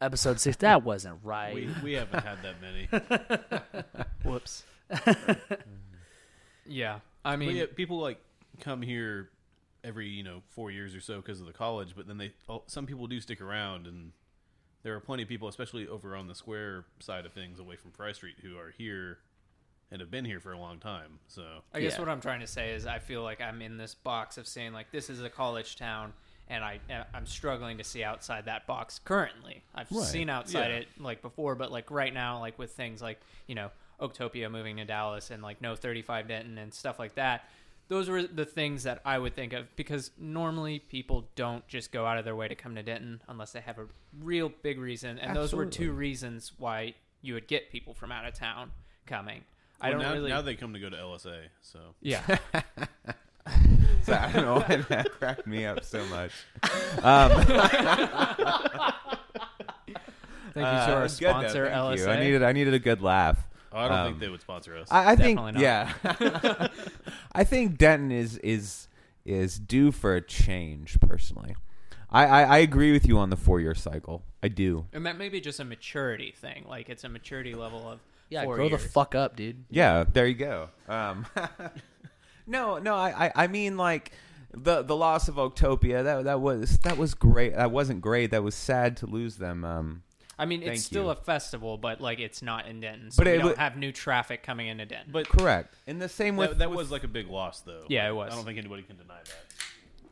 episode 0.00 0.40
six. 0.40 0.56
That 0.58 0.82
wasn't 0.82 1.18
right. 1.22 1.54
We, 1.54 1.70
we 1.82 1.92
haven't 1.94 2.24
had 2.24 2.38
that 2.42 2.56
many. 2.60 2.88
Whoops. 4.24 4.64
yeah. 6.66 7.00
I 7.24 7.36
mean, 7.36 7.56
yeah, 7.56 7.64
people 7.74 7.98
like 7.98 8.18
come 8.60 8.82
here 8.82 9.30
every 9.82 10.08
you 10.08 10.22
know 10.22 10.42
four 10.50 10.70
years 10.70 10.94
or 10.94 11.00
so 11.00 11.16
because 11.16 11.40
of 11.40 11.46
the 11.46 11.52
college, 11.52 11.94
but 11.96 12.06
then 12.06 12.18
they 12.18 12.32
oh, 12.48 12.62
some 12.66 12.86
people 12.86 13.06
do 13.06 13.20
stick 13.20 13.40
around, 13.40 13.86
and 13.86 14.12
there 14.86 14.94
are 14.94 15.00
plenty 15.00 15.24
of 15.24 15.28
people, 15.28 15.48
especially 15.48 15.88
over 15.88 16.14
on 16.14 16.28
the 16.28 16.34
square 16.34 16.84
side 17.00 17.26
of 17.26 17.32
things, 17.32 17.58
away 17.58 17.74
from 17.74 17.90
Fry 17.90 18.12
Street, 18.12 18.36
who 18.40 18.56
are 18.56 18.70
here 18.78 19.18
and 19.90 20.00
have 20.00 20.12
been 20.12 20.24
here 20.24 20.38
for 20.38 20.52
a 20.52 20.58
long 20.58 20.78
time. 20.78 21.18
So 21.26 21.64
I 21.74 21.80
guess 21.80 21.94
Yeah. 21.94 22.00
what 22.00 22.08
I'm 22.08 22.20
trying 22.20 22.38
to 22.38 22.46
say 22.46 22.70
is 22.72 22.86
I 22.86 23.00
feel 23.00 23.24
like 23.24 23.40
I'm 23.40 23.60
in 23.62 23.78
this 23.78 23.96
box 23.96 24.38
of 24.38 24.46
saying 24.46 24.72
like 24.72 24.92
this 24.92 25.10
is 25.10 25.20
a 25.22 25.28
college 25.30 25.74
town 25.74 26.12
and 26.48 26.62
I 26.62 26.78
I'm 27.12 27.26
struggling 27.26 27.78
to 27.78 27.84
see 27.84 28.04
outside 28.04 28.44
that 28.44 28.68
box 28.68 29.00
currently. 29.00 29.64
I've 29.74 29.90
Right. 29.90 30.04
seen 30.06 30.30
outside 30.30 30.68
Yeah. 30.70 30.76
it 30.78 30.88
like 31.00 31.20
before 31.20 31.56
but 31.56 31.72
like 31.72 31.90
right 31.90 32.14
now 32.14 32.38
like 32.38 32.56
with 32.56 32.70
things 32.72 33.02
like, 33.02 33.20
you 33.48 33.56
know, 33.56 33.72
Oaktopia 34.00 34.48
moving 34.50 34.76
to 34.76 34.84
Dallas 34.84 35.30
and 35.32 35.42
like 35.42 35.60
no 35.60 35.74
35 35.74 36.28
Denton 36.28 36.58
and 36.58 36.72
stuff 36.72 37.00
like 37.00 37.16
that. 37.16 37.48
Those 37.88 38.08
were 38.08 38.22
the 38.22 38.44
things 38.44 38.82
that 38.82 39.00
I 39.04 39.18
would 39.18 39.34
think 39.34 39.52
of 39.52 39.74
because 39.76 40.10
normally 40.18 40.80
people 40.80 41.28
don't 41.36 41.66
just 41.68 41.92
go 41.92 42.04
out 42.04 42.18
of 42.18 42.24
their 42.24 42.34
way 42.34 42.48
to 42.48 42.54
come 42.54 42.74
to 42.74 42.82
Denton 42.82 43.22
unless 43.28 43.52
they 43.52 43.60
have 43.60 43.78
a 43.78 43.86
real 44.20 44.50
big 44.62 44.80
reason 44.80 45.18
and 45.18 45.36
those 45.36 45.52
were 45.52 45.66
two 45.66 45.92
reasons 45.92 46.52
why 46.58 46.94
you 47.22 47.34
would 47.34 47.46
get 47.46 47.70
people 47.70 47.94
from 47.94 48.10
out 48.10 48.26
of 48.26 48.34
town 48.34 48.72
coming. 49.06 49.42
I 49.80 49.90
Well, 49.90 49.98
don't 49.98 50.08
now, 50.08 50.14
really 50.14 50.30
now 50.30 50.42
they 50.42 50.56
come 50.56 50.72
to 50.72 50.80
go 50.80 50.90
to 50.90 50.96
LSA. 50.96 51.42
So 51.62 51.78
Yeah. 52.00 52.38
So 54.06 54.12
I 54.12 54.30
don't 54.32 54.44
know 54.44 54.54
why 54.60 54.76
that 54.88 55.10
cracked 55.18 55.46
me 55.48 55.64
up 55.66 55.84
so 55.84 56.04
much. 56.06 56.30
Um, 57.02 57.30
Thank 60.54 60.68
you 60.68 60.72
to 60.72 60.92
uh, 60.92 60.94
our 60.94 61.02
good 61.02 61.02
though, 61.02 61.06
sponsor, 61.08 61.64
thank 61.66 61.76
LSA. 61.76 62.08
I 62.08 62.20
needed 62.20 62.42
I 62.42 62.52
needed 62.52 62.72
a 62.72 62.78
good 62.78 63.02
laugh. 63.02 63.46
Oh, 63.76 63.80
I 63.80 63.88
don't 63.88 63.98
Um, 63.98 64.06
think 64.08 64.20
they 64.20 64.28
would 64.28 64.40
sponsor 64.40 64.76
us. 64.76 64.88
I, 64.90 65.12
I 65.12 65.16
think 65.16 65.38
Definitely 65.38 65.62
yeah. 65.62 66.68
I 67.32 67.44
think 67.44 67.76
Denton 67.78 68.10
is 68.10 68.38
is 68.38 68.88
is 69.24 69.58
due 69.58 69.92
for 69.92 70.14
a 70.16 70.20
change. 70.22 70.98
Personally, 71.00 71.54
I, 72.10 72.24
I, 72.26 72.42
I 72.42 72.58
agree 72.58 72.92
with 72.92 73.06
you 73.06 73.18
on 73.18 73.30
the 73.30 73.36
four 73.36 73.60
year 73.60 73.74
cycle. 73.74 74.22
I 74.42 74.48
do. 74.48 74.86
and 74.92 75.04
that 75.06 75.18
may 75.18 75.28
be 75.28 75.40
just 75.40 75.60
a 75.60 75.64
maturity 75.64 76.32
thing. 76.36 76.64
Like 76.68 76.88
it's 76.88 77.04
a 77.04 77.08
maturity 77.08 77.54
level 77.54 77.88
of 77.88 78.00
yeah, 78.30 78.44
four 78.44 78.56
grow 78.56 78.68
years. 78.68 78.82
the 78.82 78.88
fuck 78.88 79.14
up, 79.14 79.36
dude. 79.36 79.64
Yeah, 79.70 80.04
there 80.12 80.26
you 80.26 80.34
go. 80.34 80.68
Um, 80.88 81.26
no, 82.46 82.78
no, 82.78 82.94
I, 82.94 83.26
I, 83.26 83.32
I 83.34 83.46
mean 83.48 83.76
like 83.76 84.12
the 84.52 84.82
the 84.82 84.96
loss 84.96 85.28
of 85.28 85.34
Oaktopia. 85.36 86.02
That 86.04 86.24
that 86.24 86.40
was 86.40 86.78
that 86.78 86.96
was 86.96 87.14
great. 87.14 87.54
That 87.54 87.70
wasn't 87.70 88.00
great. 88.00 88.30
That 88.30 88.42
was 88.42 88.54
sad 88.54 88.96
to 88.98 89.06
lose 89.06 89.36
them. 89.36 89.64
Um, 89.64 90.02
I 90.38 90.44
mean, 90.44 90.60
it's 90.62 90.68
Thank 90.68 90.80
still 90.80 91.04
you. 91.04 91.10
a 91.10 91.14
festival, 91.14 91.78
but 91.78 92.00
like 92.00 92.18
it's 92.18 92.42
not 92.42 92.66
in 92.66 92.80
Denton, 92.80 93.10
so 93.10 93.20
But 93.22 93.26
we 93.26 93.32
it 93.32 93.36
don't 93.38 93.46
would- 93.48 93.58
have 93.58 93.76
new 93.76 93.90
traffic 93.92 94.42
coming 94.42 94.68
into 94.68 94.84
Denton. 94.84 95.10
but 95.12 95.28
correct. 95.28 95.74
In 95.86 95.98
the 95.98 96.08
same 96.08 96.36
with 96.36 96.50
that, 96.50 96.58
that 96.58 96.70
with- 96.70 96.78
was 96.78 96.90
like 96.90 97.04
a 97.04 97.08
big 97.08 97.28
loss, 97.28 97.60
though. 97.60 97.84
Yeah, 97.88 98.08
it 98.08 98.12
was. 98.14 98.32
I 98.32 98.36
don't 98.36 98.44
think 98.44 98.58
anybody 98.58 98.82
can 98.82 98.96
deny 98.96 99.18
that. 99.24 99.34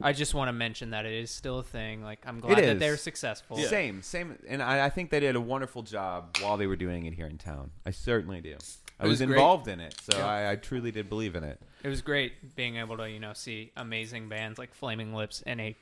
I 0.03 0.13
just 0.13 0.35
want 0.35 0.49
to 0.49 0.53
mention 0.53 0.91
that 0.91 1.07
it 1.07 1.13
is 1.13 1.31
still 1.31 1.61
a 1.61 1.63
thing. 1.63 2.03
Like 2.03 2.19
I'm 2.27 2.41
glad 2.41 2.59
that 2.59 2.65
is. 2.65 2.79
they're 2.81 2.97
successful. 2.97 3.59
Same, 3.59 4.03
same, 4.03 4.37
and 4.49 4.61
I, 4.63 4.87
I 4.87 4.91
think 4.91 5.11
they 5.11 5.21
did 5.21 5.37
a 5.37 5.41
wonderful 5.41 5.83
job 5.83 6.37
while 6.41 6.57
they 6.57 6.67
were 6.67 6.75
doing 6.77 7.07
it 7.07 7.15
here 7.15 7.27
in 7.27 7.39
town. 7.39 7.71
I 7.87 7.91
certainly 7.93 8.41
do. 8.41 8.57
I 8.99 9.05
It 9.05 9.09
was, 9.09 9.11
was 9.11 9.19
great. 9.21 9.31
involved 9.37 9.69
in 9.69 9.79
it, 9.81 9.95
so 10.01 10.19
Yeah. 10.19 10.27
I, 10.27 10.51
I 10.53 10.57
truly 10.57 10.91
did 10.91 11.09
believe 11.09 11.37
in 11.37 11.45
it. 11.45 11.61
It 11.85 11.89
was 11.89 12.01
great 12.03 12.57
being 12.57 12.77
able 12.77 12.97
to 12.97 13.09
you 13.09 13.21
know 13.21 13.35
see 13.35 13.71
amazing 13.77 14.29
bands 14.29 14.59
like 14.59 14.75
Flaming 14.75 15.15
Lips 15.15 15.43
and 15.47 15.61
a 15.61 15.77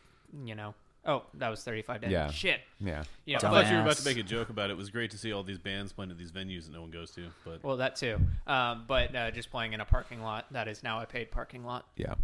you 0.44 0.54
know 0.54 0.74
oh 1.06 1.24
that 1.34 1.48
was 1.48 1.62
35 1.64 2.00
Denton. 2.02 2.10
Yeah. 2.12 2.30
Shit. 2.30 2.60
Yeah, 2.80 3.04
Yeah. 3.24 3.38
I 3.38 3.40
Dumbass. 3.40 3.50
thought 3.50 3.66
you 3.70 3.74
were 3.76 3.82
about 3.82 3.96
to 3.96 4.04
make 4.04 4.16
a 4.18 4.22
joke 4.22 4.50
about 4.50 4.70
it. 4.70 4.74
It 4.74 4.76
was 4.76 4.90
great 4.90 5.10
to 5.12 5.18
see 5.18 5.32
all 5.32 5.42
these 5.42 5.58
bands 5.58 5.92
playing 5.92 6.10
at 6.10 6.18
these 6.18 6.32
venues 6.32 6.64
that 6.66 6.72
no 6.72 6.80
one 6.82 6.90
goes 6.90 7.10
to. 7.12 7.28
But 7.44 7.62
Well, 7.64 7.76
that 7.78 7.96
too. 7.96 8.18
Um, 8.46 8.84
but 8.86 9.14
uh, 9.14 9.30
just 9.30 9.50
playing 9.50 9.72
in 9.72 9.80
a 9.80 9.84
parking 9.84 10.22
lot 10.22 10.46
that 10.52 10.68
is 10.68 10.82
now 10.82 11.00
a 11.02 11.06
paid 11.06 11.30
parking 11.30 11.64
lot. 11.64 11.86
yeah. 11.96 12.14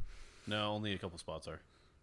no, 0.46 0.70
only 0.72 0.92
a 0.92 0.98
couple 0.98 1.18
spots 1.18 1.46
are. 1.48 1.60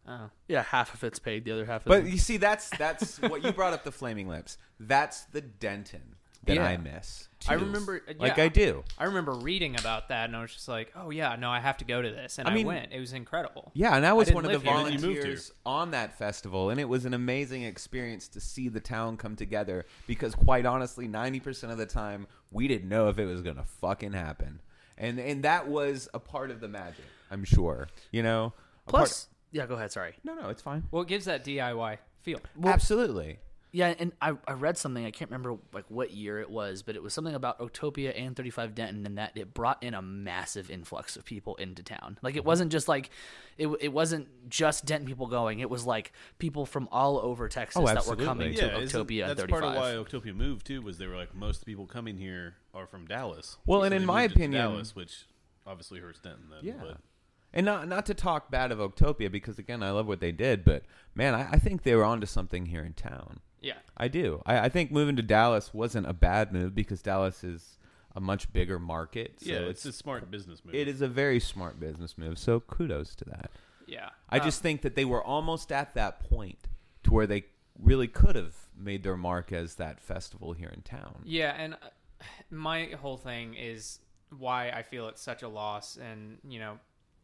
Oh. 0.07 0.29
Yeah, 0.47 0.61
half 0.63 0.93
of 0.93 1.03
it's 1.03 1.17
paid, 1.17 1.45
the 1.45 1.51
other 1.51 1.65
half. 1.65 1.83
But 1.83 1.99
isn't. 2.01 2.11
you 2.11 2.17
see, 2.19 2.37
that's 2.37 2.69
that's 2.77 3.19
what 3.21 3.43
you 3.43 3.51
brought 3.51 3.73
up 3.73 3.83
the 3.83 3.91
flaming 3.91 4.27
lips. 4.27 4.57
That's 4.79 5.23
the 5.23 5.41
Denton 5.41 6.14
that 6.45 6.55
Yeah. 6.55 6.65
I 6.65 6.77
miss. 6.77 7.27
I 7.47 7.53
remember- 7.53 8.01
uh, 8.07 8.13
like. 8.17 8.39
I 8.39 8.47
do. 8.47 8.83
I 8.97 9.05
remember 9.05 9.33
reading 9.33 9.79
about 9.79 10.09
that, 10.09 10.25
and 10.29 10.35
I 10.35 10.41
was 10.41 10.53
just 10.53 10.67
like, 10.67 10.91
"Oh 10.95 11.11
yeah, 11.11 11.35
no, 11.35 11.49
I 11.51 11.59
have 11.59 11.77
to 11.77 11.85
go 11.85 12.01
to 12.01 12.09
this," 12.09 12.39
and 12.39 12.47
I 12.47 12.59
I, 12.59 12.63
went. 12.63 12.91
It 12.91 12.99
was 12.99 13.13
incredible. 13.13 13.71
Yeah, 13.75 13.95
and 13.95 14.05
I 14.05 14.13
was 14.13 14.27
didn't 14.27 14.35
one 14.35 14.45
of 14.45 14.51
the 14.51 14.57
live 14.57 14.63
here. 14.63 14.73
And 14.73 14.85
then 14.85 14.93
you 14.93 14.99
moved 14.99 15.17
volunteers 15.19 15.51
on 15.65 15.91
that 15.91 16.17
festival, 16.17 16.69
and 16.71 16.79
it 16.79 16.89
was 16.89 17.05
an 17.05 17.13
amazing 17.13 17.63
experience 17.63 18.27
to 18.29 18.39
see 18.39 18.67
the 18.67 18.79
town 18.79 19.17
come 19.17 19.35
together. 19.35 19.85
Because 20.07 20.33
quite 20.33 20.65
honestly, 20.65 21.07
ninety 21.07 21.39
percent 21.39 21.71
of 21.71 21.77
the 21.77 21.85
time, 21.85 22.25
we 22.51 22.67
didn't 22.67 22.89
know 22.89 23.09
if 23.09 23.19
it 23.19 23.25
was 23.25 23.41
gonna 23.41 23.65
fucking 23.65 24.13
happen, 24.13 24.61
and 24.97 25.19
and 25.19 25.43
that 25.43 25.67
was 25.67 26.09
a 26.13 26.19
part 26.19 26.49
of 26.51 26.61
the 26.61 26.67
magic. 26.67 27.05
I'm 27.29 27.43
sure, 27.43 27.89
you 28.11 28.23
know. 28.23 28.53
A 28.87 28.91
part- 28.91 29.05
plus, 29.05 29.27
yeah, 29.51 29.65
go 29.65 29.75
ahead. 29.75 29.91
Sorry. 29.91 30.15
no, 30.23 30.33
no, 30.35 30.49
it's 30.49 30.61
fine. 30.61 30.83
Well, 30.91 31.03
it 31.03 31.07
gives 31.07 31.25
that 31.25 31.43
DIY 31.43 31.97
feel. 32.21 32.39
Absolutely. 32.63 33.39
Yeah, 33.75 33.93
and 33.99 34.13
I, 34.21 34.33
I 34.47 34.53
read 34.53 34.77
something 34.77 35.05
I 35.05 35.11
can't 35.11 35.29
remember 35.29 35.57
like 35.73 35.83
what 35.89 36.11
year 36.11 36.39
it 36.39 36.49
was, 36.49 36.81
but 36.81 36.95
it 36.95 37.03
was 37.03 37.13
something 37.13 37.35
about 37.35 37.59
Oaktopia 37.59 38.13
and 38.17 38.33
35 38.35 38.73
Denton, 38.73 39.05
and 39.05 39.17
that 39.17 39.33
it 39.35 39.53
brought 39.53 39.83
in 39.83 39.93
a 39.93 40.01
massive 40.01 40.71
influx 40.71 41.17
of 41.17 41.25
people 41.25 41.55
into 41.55 41.83
town. 41.83 42.17
Like 42.21 42.35
it 42.35 42.39
Mm-hmm. 42.39 42.47
wasn't 42.47 42.71
just 42.71 42.87
like 42.87 43.09
it 43.57 43.67
it 43.81 43.91
wasn't 43.91 44.27
just 44.49 44.85
Denton 44.85 45.05
people 45.07 45.27
going. 45.27 45.59
It 45.59 45.69
was 45.69 45.85
like 45.85 46.13
people 46.39 46.65
from 46.65 46.87
all 46.91 47.17
over 47.19 47.49
Texas 47.49 47.81
Oh, 47.81 47.85
that 47.85 48.05
were 48.07 48.15
coming 48.15 48.53
yeah, 48.53 48.69
to 48.69 48.79
isn't- 48.81 48.97
Oaktopia 49.07 49.27
that's 49.27 49.41
35. 49.41 49.49
part 49.49 49.63
of 49.63 49.75
why 49.75 49.91
Oaktopia 49.91 50.33
moved 50.33 50.65
too. 50.65 50.81
Was 50.81 50.97
they 50.97 51.07
were 51.07 51.17
like 51.17 51.35
most 51.35 51.65
people 51.65 51.85
coming 51.85 52.17
here 52.17 52.55
are 52.73 52.87
from 52.87 53.05
Dallas. 53.05 53.57
Well, 53.65 53.83
and 53.83 53.93
in 53.93 54.05
my 54.05 54.21
moved 54.21 54.31
it 54.31 54.35
to 54.37 54.41
opinion- 54.43 54.61
Dallas, 54.71 54.95
which 54.95 55.25
obviously 55.67 55.99
hurts 55.99 56.19
Denton. 56.19 56.49
Then, 56.49 56.59
Yeah. 56.63 56.73
but 56.81 56.97
And 57.53 57.65
not 57.65 57.89
not 57.89 58.05
to 58.05 58.13
talk 58.13 58.49
bad 58.49 58.71
of 58.71 58.77
Oaktopia 58.79 59.29
because 59.29 59.59
again 59.59 59.83
I 59.83 59.91
love 59.91 60.07
what 60.07 60.21
they 60.21 60.31
did, 60.31 60.63
but 60.63 60.83
man, 61.13 61.35
I, 61.35 61.51
I 61.51 61.57
think 61.59 61.83
they 61.83 61.93
were 61.95 62.05
onto 62.05 62.25
something 62.25 62.67
here 62.67 62.85
in 62.85 62.93
town. 62.93 63.41
Yeah. 63.65 63.77
I 63.97 64.07
do. 64.07 64.41
I, 64.45 64.59
I 64.59 64.69
think 64.69 64.91
moving 64.91 65.15
to 65.15 65.21
Dallas 65.21 65.73
wasn't 65.73 66.07
a 66.07 66.13
bad 66.13 66.53
move 66.53 66.75
because 66.75 67.01
Dallas 67.01 67.43
is 67.43 67.77
a 68.15 68.21
much 68.21 68.51
bigger 68.53 68.79
market. 68.79 69.37
So 69.41 69.49
yeah, 69.51 69.59
it's, 69.59 69.85
a 69.85 69.91
smart 69.91 70.29
business 70.31 70.63
move. 70.63 70.75
it 70.75 70.87
is 70.87 71.01
a 71.01 71.07
very 71.07 71.39
smart 71.39 71.79
business 71.79 72.17
move. 72.17 72.37
So 72.37 72.59
kudos 72.59 73.15
to 73.15 73.25
that. 73.25 73.51
Yeah. 73.87 74.09
I 74.29 74.37
Um, 74.39 74.45
just 74.45 74.61
think 74.61 74.81
that 74.83 74.95
they 74.95 75.05
were 75.05 75.23
almost 75.23 75.71
at 75.71 75.95
that 75.95 76.19
point 76.29 76.59
to 77.03 77.11
where 77.13 77.27
they 77.27 77.45
really 77.79 78.07
could 78.07 78.35
have 78.35 78.55
made 78.77 79.03
their 79.03 79.17
mark 79.17 79.51
as 79.51 79.75
that 79.75 79.99
festival 79.99 80.53
here 80.53 80.69
in 80.69 80.81
town. 80.81 81.21
Yeah, 81.25 81.53
and 81.57 81.73
uh, 81.73 81.77
my 82.49 82.91
whole 83.01 83.17
thing 83.17 83.53
is 83.55 83.99
why 84.37 84.69
I 84.69 84.81
feel 84.83 85.07
it's 85.07 85.21
such 85.21 85.43
a 85.43 85.47
loss, 85.47 85.97
and 85.97 86.37
you 86.47 86.59
know, 86.59 86.79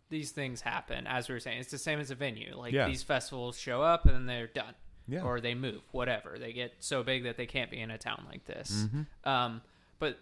these 0.10 0.32
things 0.32 0.62
happen. 0.62 1.08
As 1.08 1.30
we 1.30 1.34
were 1.36 1.40
saying, 1.40 1.60
it's 1.60 1.72
the 1.72 1.78
same 1.78 2.00
as 2.00 2.12
a 2.12 2.16
venue. 2.16 2.56
Like 2.58 2.74
Yeah. 2.74 2.88
these 2.88 3.02
festivals 3.04 3.58
show 3.58 3.82
up 3.82 4.06
and 4.06 4.14
then 4.16 4.26
they're 4.26 4.48
done, 4.48 4.74
Yeah. 5.12 5.24
or 5.24 5.42
they 5.42 5.54
move, 5.54 5.82
whatever. 5.92 6.38
They 6.40 6.54
get 6.54 6.74
so 6.80 7.04
big 7.04 7.24
that 7.26 7.36
they 7.38 7.46
can't 7.46 7.70
be 7.70 7.80
in 7.82 7.92
a 7.92 7.98
town 7.98 8.24
like 8.30 8.46
this. 8.46 8.86
Mm-hmm. 8.88 9.30
Um, 9.30 9.62
but 10.00 10.18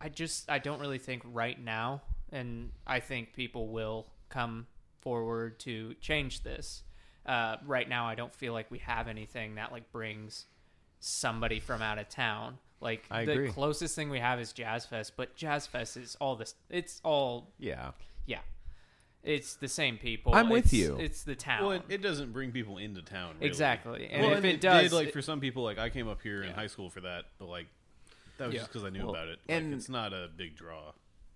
I 0.00 0.08
just 0.08 0.50
I 0.50 0.58
don't 0.58 0.80
really 0.80 0.98
think 0.98 1.22
right 1.24 1.58
now, 1.62 2.02
and 2.32 2.70
I 2.86 3.00
think 3.00 3.34
people 3.34 3.68
will 3.68 4.06
come 4.28 4.66
forward 5.00 5.58
to 5.60 5.94
change 6.00 6.42
this. 6.42 6.82
Uh, 7.24 7.56
right 7.64 7.88
now, 7.88 8.06
I 8.08 8.14
don't 8.16 8.34
feel 8.34 8.52
like 8.52 8.70
we 8.70 8.78
have 8.78 9.06
anything 9.06 9.54
that 9.54 9.70
like 9.70 9.90
brings 9.92 10.46
somebody 11.00 11.60
from 11.60 11.80
out 11.80 11.98
of 11.98 12.08
town. 12.08 12.58
Like 12.80 13.04
I 13.12 13.24
the 13.24 13.32
agree. 13.32 13.50
closest 13.52 13.94
thing 13.94 14.10
we 14.10 14.18
have 14.18 14.40
is 14.40 14.52
Jazz 14.52 14.84
Fest, 14.86 15.12
but 15.16 15.36
Jazz 15.36 15.68
Fest 15.68 15.96
is 15.96 16.16
all 16.20 16.34
this. 16.34 16.54
It's 16.68 17.00
all 17.04 17.52
Yeah. 17.58 17.92
yeah. 18.26 18.40
It's 19.24 19.54
the 19.54 19.68
same 19.68 19.98
people. 19.98 20.34
I'm 20.34 20.48
with 20.48 20.66
It's- 20.66 20.72
you. 20.72 20.96
It's 20.98 21.22
the 21.22 21.34
town. 21.36 21.62
well, 21.62 21.70
it, 21.72 21.82
it 21.88 22.02
doesn't 22.02 22.32
bring 22.32 22.50
people 22.50 22.78
into 22.78 23.02
town. 23.02 23.34
Really. 23.36 23.46
Exactly. 23.46 24.08
And 24.10 24.22
well, 24.22 24.30
if 24.32 24.36
and 24.38 24.46
it 24.46 24.54
it 24.54 24.60
does, 24.60 24.90
did, 24.90 24.92
like 24.96 25.08
it- 25.08 25.12
for 25.12 25.22
some 25.22 25.40
people, 25.40 25.62
like 25.62 25.78
I 25.78 25.90
came 25.90 26.08
up 26.08 26.20
here 26.22 26.42
in 26.42 26.52
high 26.52 26.66
school 26.66 26.90
for 26.90 27.00
that, 27.02 27.26
but 27.38 27.48
like 27.48 27.66
that 28.38 28.46
was 28.46 28.54
Yeah. 28.54 28.60
just 28.62 28.72
because 28.72 28.84
I 28.84 28.90
knew 28.90 29.00
Well, 29.02 29.10
about 29.10 29.28
it. 29.28 29.38
Like, 29.48 29.56
and- 29.58 29.74
it's 29.74 29.88
not 29.88 30.12
a 30.12 30.28
big 30.36 30.56
draw. 30.56 30.92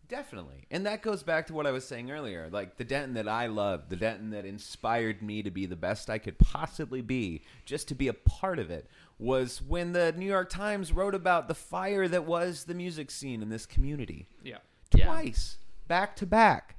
Definitely. 0.09 0.66
And 0.70 0.87
that 0.87 1.03
goes 1.03 1.24
back 1.24 1.49
to 1.49 1.53
what 1.55 1.66
I 1.66 1.72
was 1.72 1.84
saying 1.84 2.12
earlier. 2.12 2.49
Like 2.51 2.76
the 2.76 2.84
Denton 2.84 3.14
that 3.14 3.26
I 3.28 3.47
loved, 3.47 3.91
the 3.91 3.97
Denton 3.97 4.30
that 4.30 4.45
inspired 4.45 5.20
me 5.20 5.43
to 5.43 5.51
be 5.51 5.66
the 5.66 5.74
best 5.76 6.09
I 6.09 6.18
could 6.18 6.39
possibly 6.39 7.03
be, 7.03 7.43
just 7.64 7.89
to 7.89 7.95
be 7.97 8.07
a 8.07 8.12
part 8.14 8.61
of 8.61 8.70
it, 8.70 8.89
was 9.18 9.61
when 9.61 9.93
the 9.93 10.12
New 10.12 10.26
York 10.26 10.49
Times 10.49 10.93
wrote 10.93 11.14
about 11.14 11.49
the 11.49 11.55
fire 11.57 12.07
that 12.07 12.24
was 12.24 12.64
the 12.64 12.74
music 12.74 13.11
scene 13.11 13.43
in 13.43 13.49
this 13.49 13.66
community. 13.66 14.28
yeah. 14.45 14.59
Yeah. 14.95 15.07
Twice. 15.07 15.59
Back 15.89 16.14
to 16.16 16.26
back. 16.26 16.76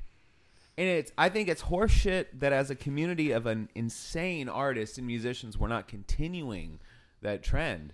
And 0.77 0.87
it's 0.87 1.11
I 1.17 1.29
think 1.29 1.49
it's 1.49 1.63
horseshit 1.63 2.25
that 2.33 2.53
as 2.53 2.69
a 2.69 2.75
community 2.75 3.31
of 3.31 3.45
an 3.45 3.69
insane 3.73 4.47
artists 4.47 4.97
and 4.97 5.07
musicians 5.07 5.57
we're 5.57 5.67
not 5.67 5.87
continuing 5.87 6.79
that 7.21 7.41
trend. 7.43 7.93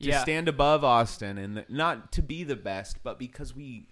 To 0.00 0.08
Yeah. 0.08 0.22
stand 0.22 0.48
above 0.48 0.82
Austin 0.84 1.38
and 1.38 1.64
not 1.68 2.10
to 2.12 2.22
be 2.22 2.42
the 2.44 2.56
best, 2.56 3.02
but 3.04 3.18
because 3.20 3.54
we 3.54 3.86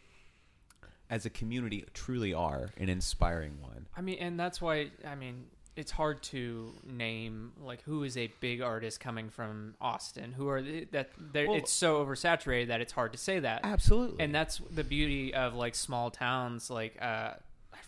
as 1.09 1.25
a 1.25 1.31
community 1.31 1.85
truly 1.95 2.35
are 2.35 2.71
an 2.77 2.89
inspiring 2.89 3.61
one. 3.61 3.87
I 3.97 4.01
mean, 4.01 4.18
and 4.18 4.39
that's 4.39 4.61
why 4.61 4.91
I 5.07 5.14
mean 5.14 5.47
it's 5.77 5.93
hard 5.93 6.23
to 6.23 6.75
name 6.85 7.53
like 7.59 7.81
who 7.83 8.03
is 8.03 8.16
a 8.16 8.27
big 8.41 8.61
artist 8.61 9.01
coming 9.01 9.31
from 9.31 9.75
Austin. 9.81 10.33
Who 10.33 10.49
are 10.49 10.61
the, 10.61 10.85
that? 10.91 11.11
Well- 11.33 11.55
it's 11.55 11.73
so 11.73 12.05
oversaturated 12.05 12.66
that 12.68 12.81
it's 12.81 12.93
hard 12.93 13.12
to 13.12 13.18
say 13.18 13.39
that. 13.41 13.61
Absolutely. 13.64 14.23
And 14.23 14.35
that's 14.35 14.61
the 14.71 14.85
beauty 14.85 15.33
of 15.33 15.55
like 15.55 15.75
small 15.75 16.11
towns. 16.11 16.71
Like 16.71 17.01
uh, 17.01 17.35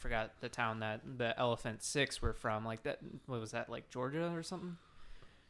forgot 0.03 0.33
the 0.41 0.49
town 0.49 0.81
that 0.81 1.01
the 1.19 1.39
Elephant 1.39 1.83
Six 1.83 2.21
were 2.21 2.33
from. 2.35 2.65
Like 2.65 2.83
that. 2.83 2.99
What 3.27 3.41
was 3.41 3.53
that? 3.53 3.69
Like 3.71 3.89
Georgia 3.91 4.31
or 4.35 4.43
something? 4.43 4.77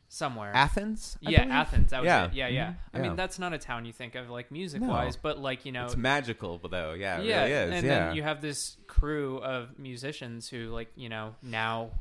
Somewhere. 0.08 0.52
Athens? 0.54 1.16
I 1.26 1.30
yeah, 1.30 1.38
believe? 1.40 1.52
Athens. 1.54 1.90
That 1.90 2.00
was 2.02 2.06
Yeah. 2.06 2.24
it. 2.26 2.34
Yeah, 2.34 2.48
yeah. 2.48 2.66
Mhm. 2.66 2.74
I 2.92 2.96
Yeah. 2.98 3.02
mean, 3.02 3.16
that's 3.16 3.38
not 3.38 3.54
a 3.54 3.58
town 3.58 3.86
you 3.86 3.94
think 3.94 4.14
of 4.14 4.28
like 4.28 4.50
music 4.50 4.82
No. 4.82 4.88
wise, 4.88 5.16
but 5.16 5.38
like 5.38 5.64
you 5.64 5.72
know, 5.72 5.86
It's 5.86 5.96
magical 5.96 6.58
though. 6.58 6.92
Yeah, 6.92 7.18
it 7.18 7.24
yeah, 7.24 7.40
really 7.44 7.52
is. 7.52 7.72
and 7.78 7.86
yeah. 7.86 8.06
then 8.06 8.16
you 8.16 8.22
have 8.22 8.42
this 8.42 8.76
crew 8.86 9.38
of 9.38 9.78
musicians 9.78 10.48
who, 10.50 10.68
like, 10.68 10.90
you 10.96 11.08
know, 11.08 11.34
now 11.42 11.92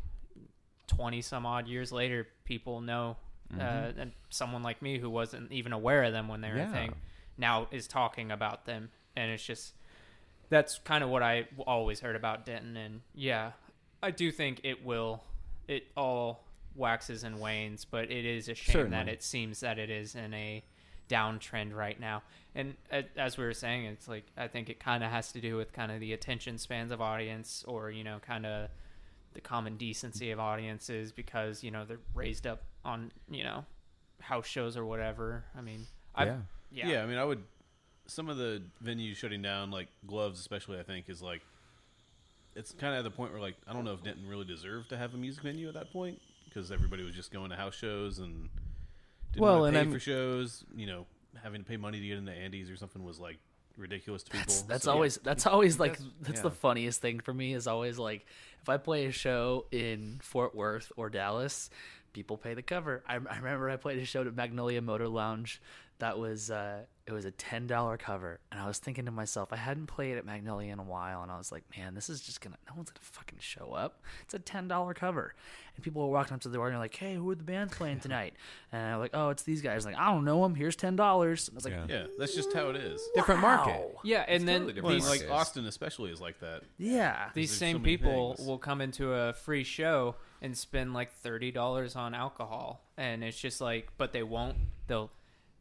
twenty 0.88 1.22
some 1.22 1.45
odd 1.45 1.68
years 1.68 1.91
later, 1.91 2.28
people 2.43 2.82
know, 2.82 3.18
Mm-hmm. 3.54 3.62
uh, 3.62 4.02
and 4.02 4.12
someone 4.30 4.64
like 4.64 4.82
me 4.82 4.97
who 4.97 5.10
wasn't 5.10 5.52
even 5.52 5.74
aware 5.74 6.04
of 6.04 6.14
them 6.14 6.28
when 6.30 6.39
they 6.41 6.49
were 6.49 6.58
Yeah. 6.58 6.70
a 6.70 6.74
thing, 6.74 6.95
now 7.38 7.68
is 7.72 7.86
talking 7.88 8.32
about 8.32 8.66
them, 8.66 8.91
and 9.16 9.30
it's 9.32 9.43
just 9.45 9.74
that's 10.52 10.78
kind 10.80 11.04
of 11.04 11.10
what 11.10 11.24
I 11.24 11.47
always 11.66 12.02
heard 12.02 12.16
about 12.16 12.45
Denton, 12.45 12.78
and 12.78 13.02
yeah, 13.16 13.54
I 14.04 14.12
do 14.12 14.32
think 14.32 14.60
it 14.64 14.86
will. 14.86 15.24
It 15.68 15.86
all 15.95 16.43
waxes 16.76 17.24
and 17.24 17.39
wanes, 17.39 17.86
but 17.86 18.12
it 18.12 18.26
is 18.26 18.49
a 18.49 18.54
shame 18.54 18.91
that 18.91 19.08
it 19.08 19.24
seems 19.24 19.62
that 19.62 19.80
it 19.80 19.89
is 19.89 20.14
in 20.14 20.34
a 20.34 20.64
downtrend 21.10 21.74
right 21.74 21.99
now. 21.99 22.22
And 22.54 22.76
as 23.18 23.38
we 23.38 23.45
were 23.45 23.54
saying, 23.54 23.86
it's 23.86 24.10
like 24.10 24.26
I 24.38 24.49
think 24.49 24.70
it 24.70 24.80
kind 24.80 25.06
of 25.06 25.10
has 25.10 25.32
to 25.32 25.41
do 25.41 25.56
with 25.56 25.72
kind 25.72 25.89
of 25.89 26.02
the 26.02 26.12
attention 26.12 26.58
spans 26.58 26.91
of 26.91 26.99
audience, 27.02 27.64
or 27.66 27.89
you 27.89 28.04
know, 28.04 28.20
kind 28.20 28.45
of 28.45 28.70
the 29.34 29.41
common 29.41 29.78
decency 29.78 30.32
of 30.32 30.39
audiences 30.39 31.14
because 31.14 31.64
you 31.64 31.72
know 31.72 31.86
they're 31.86 31.99
raised 32.14 32.45
up 32.45 32.64
on 32.84 33.14
you 33.30 33.45
know 33.45 33.64
house 34.20 34.47
shows 34.47 34.76
or 34.76 34.86
whatever. 34.86 35.45
I 35.58 35.62
mean, 35.62 35.88
I 36.14 36.26
Yeah. 36.26 36.38
yeah. 36.72 36.88
Yeah. 36.89 37.04
I 37.04 37.06
mean, 37.06 37.18
I 37.18 37.24
would. 37.24 37.41
Some 38.12 38.28
of 38.30 38.38
the 38.38 38.62
venues 38.84 39.16
shutting 39.16 39.41
down, 39.41 39.72
like 39.72 39.88
Gloves, 40.05 40.39
especially, 40.39 40.80
I 40.80 40.84
think, 40.84 41.09
is 41.09 41.22
like. 41.22 41.41
It's 42.55 42.74
kind 42.74 42.93
of 42.93 42.99
at 42.99 43.09
the 43.09 43.16
point 43.16 43.32
where, 43.32 43.39
like, 43.41 43.55
I 43.66 43.72
don't 43.72 43.86
know 43.86 43.93
if 43.93 44.03
Denton 44.03 44.28
really 44.28 44.43
deserved 44.43 44.89
to 44.89 44.97
have 44.97 45.14
a 45.14 45.18
music 45.18 45.41
venue 45.41 45.70
at 45.70 45.74
that 45.76 45.93
point 45.93 46.20
because 46.45 46.70
everybody 46.70 47.01
was 47.03 47.16
just 47.16 47.32
going 47.32 47.49
to 47.49 47.55
house 47.55 47.76
shows 47.76 48.20
and 48.20 48.49
didn't 49.32 49.41
Well, 49.41 49.55
well, 49.55 49.66
and 49.66 49.74
pay 49.74 49.80
I'm- 49.80 49.91
for 49.93 49.99
shows. 49.99 50.66
You 50.76 50.86
know, 50.88 51.05
having 51.41 51.64
to 51.64 51.68
pay 51.68 51.78
money 51.78 52.01
to 52.01 52.05
get 52.07 52.18
into 52.18 52.34
Andy's 52.34 52.70
or 52.70 52.76
something 52.76 53.05
was 53.05 53.20
like 53.20 53.38
ridiculous 53.78 54.24
to 54.24 54.32
people. 54.32 54.47
That's 54.47 54.62
that's 54.64 54.84
So, 54.84 54.91
yeah. 54.91 54.95
always 54.95 55.16
that's 55.24 55.45
always 55.47 55.80
like 55.80 55.93
That's- 55.93 56.09
that's 56.22 56.38
yeah. 56.39 56.43
the 56.43 56.51
funniest 56.51 56.99
thing 57.01 57.22
for 57.22 57.34
me 57.34 57.53
is 57.53 57.68
always 57.68 57.97
like 57.97 58.26
if 58.62 58.68
I 58.68 58.76
play 58.76 59.05
a 59.05 59.12
show 59.12 59.66
in 59.72 60.20
Fort 60.22 60.53
Worth 60.53 60.91
or 60.97 61.09
Dallas, 61.09 61.70
people 62.12 62.36
pay 62.36 62.53
the 62.53 62.62
cover. 62.62 63.01
I, 63.07 63.14
I 63.16 63.38
remember 63.38 63.70
I 63.70 63.78
played 63.78 63.99
a 63.99 64.05
show 64.05 64.22
at 64.28 64.36
Magnolia 64.36 64.82
Motor 64.82 65.07
Lounge 65.07 65.62
that 65.99 66.20
was 66.20 66.51
uh, 66.51 66.82
it 67.12 67.16
was 67.16 67.26
a 67.26 67.32
ten 67.32 67.68
dollar 67.68 67.97
cover, 67.97 68.39
and 68.51 68.59
I 68.59 68.68
was 68.68 68.80
thinking 68.80 69.05
to 69.05 69.12
myself, 69.12 69.49
I 69.51 69.57
hadn't 69.57 69.88
played 69.88 70.18
at 70.18 70.26
Magnolia 70.26 70.72
in 70.74 70.80
a 70.80 70.84
while, 70.84 71.22
and 71.24 71.32
I 71.32 71.38
was 71.38 71.51
like, 71.51 71.64
man, 71.78 71.93
this 71.93 72.09
is 72.09 72.22
just 72.22 72.41
gonna 72.41 72.57
no 72.68 72.74
one's 72.76 72.89
gonna 72.89 72.99
fucking 73.01 73.39
show 73.39 73.74
up. 73.74 74.01
It's 74.24 74.34
a 74.34 74.39
ten 74.39 74.68
dollar 74.68 74.93
cover, 74.93 75.34
and 75.76 75.84
people 75.84 76.01
were 76.01 76.14
walking 76.14 76.34
up 76.34 76.41
to 76.41 76.49
the 76.49 76.55
door 76.55 76.68
and 76.68 76.74
they're 76.74 76.80
like, 76.80 76.95
hey, 76.95 77.16
who 77.16 77.30
are 77.30 77.36
the 77.36 77.43
bands 77.43 77.74
playing 77.76 77.99
tonight? 77.99 78.34
And 78.72 78.82
I'm 78.82 78.99
like, 78.99 79.12
oh, 79.14 79.30
it's 79.30 79.43
these 79.43 79.62
guys. 79.62 79.86
like, 79.86 79.97
I 79.97 80.12
don't 80.12 80.26
know 80.26 80.41
them. 80.43 80.55
Here's 80.55 80.76
ten 80.76 80.95
dollars. 80.95 81.49
I 81.51 81.55
was 81.55 81.66
like, 81.66 81.74
Yeah. 81.74 81.86
Yeah, 81.89 82.05
that's 82.18 82.36
just 82.36 82.53
how 82.53 82.70
it 82.70 82.76
is. 82.76 83.01
Different 83.16 83.41
market. 83.41 83.95
Yeah, 84.03 84.26
and 84.28 84.47
then 84.47 84.62
totally 84.62 84.74
different 84.74 85.01
Well, 85.01 85.12
these 85.12 85.22
like. 85.24 85.32
Austin, 85.32 85.66
especially, 85.66 86.12
is 86.12 86.22
like 86.22 86.39
that. 86.39 86.64
yeah. 86.78 87.30
these 87.34 87.51
same 87.51 87.78
so 87.78 87.84
people 87.84 88.34
things. 88.36 88.47
will 88.47 88.57
come 88.57 88.82
into 88.82 89.14
a 89.14 89.34
free 89.34 89.64
show 89.64 90.16
and 90.41 90.57
spend 90.57 90.93
like 90.93 91.12
thirty 91.12 91.51
dollars 91.51 91.95
on 91.95 92.14
alcohol, 92.16 92.82
and 92.97 93.24
it's 93.24 93.39
just 93.39 93.62
like, 93.62 93.89
but 93.97 94.12
they 94.14 94.24
won't. 94.24 94.55
They'll 94.88 95.12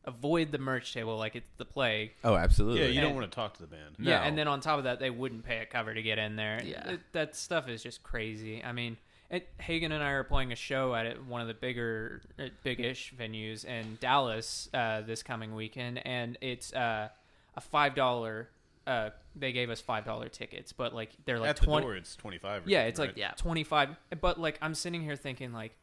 avoid 0.04 0.50
the 0.52 0.58
merch 0.58 0.92
table 0.94 1.16
like 1.18 1.36
it's 1.36 1.50
the 1.58 1.64
plague. 1.64 2.12
Oh, 2.24 2.34
absolutely. 2.36 2.80
Yeah, 2.82 2.86
you 2.88 3.00
don't 3.00 3.10
And- 3.10 3.16
want 3.20 3.30
to 3.30 3.34
talk 3.34 3.54
to 3.54 3.60
the 3.60 3.66
band. 3.68 3.96
Yeah, 3.98 4.18
No. 4.18 4.22
and 4.24 4.38
then 4.38 4.48
on 4.48 4.60
top 4.60 4.78
of 4.78 4.84
that, 4.84 4.98
they 4.98 5.10
wouldn't 5.10 5.44
pay 5.44 5.58
a 5.58 5.66
cover 5.66 5.92
to 5.94 6.02
get 6.02 6.18
in 6.18 6.36
there. 6.36 6.62
Yeah. 6.64 6.90
It- 6.92 7.12
that 7.12 7.36
stuff 7.36 7.68
is 7.68 7.82
just 7.82 8.02
crazy. 8.02 8.64
I 8.64 8.72
mean, 8.72 8.96
it, 9.30 9.48
Hagen 9.58 9.92
and 9.92 10.02
I 10.02 10.10
are 10.10 10.24
playing 10.24 10.52
a 10.52 10.56
show 10.56 10.94
at 10.94 11.06
it, 11.06 11.22
one 11.24 11.40
of 11.40 11.46
the 11.48 11.54
bigger, 11.54 12.22
uh, 12.38 12.48
big-ish 12.64 13.14
venues 13.16 13.64
in 13.64 13.98
Dallas 14.00 14.68
uh, 14.74 15.02
this 15.02 15.22
coming 15.22 15.54
weekend, 15.54 16.04
and 16.06 16.36
it's 16.40 16.72
uh, 16.72 17.08
a 17.54 17.60
five 17.60 17.94
dollar. 17.94 18.48
Uh, 18.86 19.10
they 19.36 19.52
gave 19.52 19.70
us 19.70 19.80
five 19.80 20.04
dollar 20.04 20.28
tickets, 20.28 20.72
but 20.72 20.94
like 20.94 21.10
they're 21.26 21.38
like 21.38 21.50
At 21.50 21.56
the 21.58 21.66
twenty. 21.66 21.84
door, 21.86 21.94
it's 21.94 22.16
twenty 22.16 22.38
five. 22.38 22.66
Yeah, 22.66 22.84
it's 22.86 22.98
like? 22.98 23.16
Yeah. 23.16 23.32
25 23.36 23.90
but 24.20 24.40
like 24.40 24.58
I'm 24.62 24.74
sitting 24.74 25.02
here 25.02 25.14
thinking 25.14 25.52
like 25.52 25.76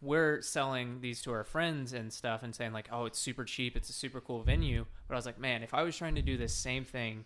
we're 0.00 0.40
selling 0.42 1.00
these 1.00 1.20
to 1.22 1.32
our 1.32 1.44
friends 1.44 1.92
and 1.92 2.12
stuff 2.12 2.42
and 2.42 2.54
saying 2.54 2.72
like 2.72 2.88
oh 2.92 3.04
it's 3.06 3.18
super 3.18 3.44
cheap 3.44 3.76
it's 3.76 3.90
a 3.90 3.92
super 3.92 4.20
cool 4.20 4.42
venue 4.42 4.84
but 5.08 5.14
I 5.14 5.16
was 5.16 5.26
like 5.26 5.38
man 5.40 5.62
if 5.62 5.74
I 5.74 5.82
was 5.82 5.96
trying 5.96 6.14
to 6.14 6.22
do 6.22 6.36
this 6.36 6.54
same 6.54 6.84
thing 6.84 7.24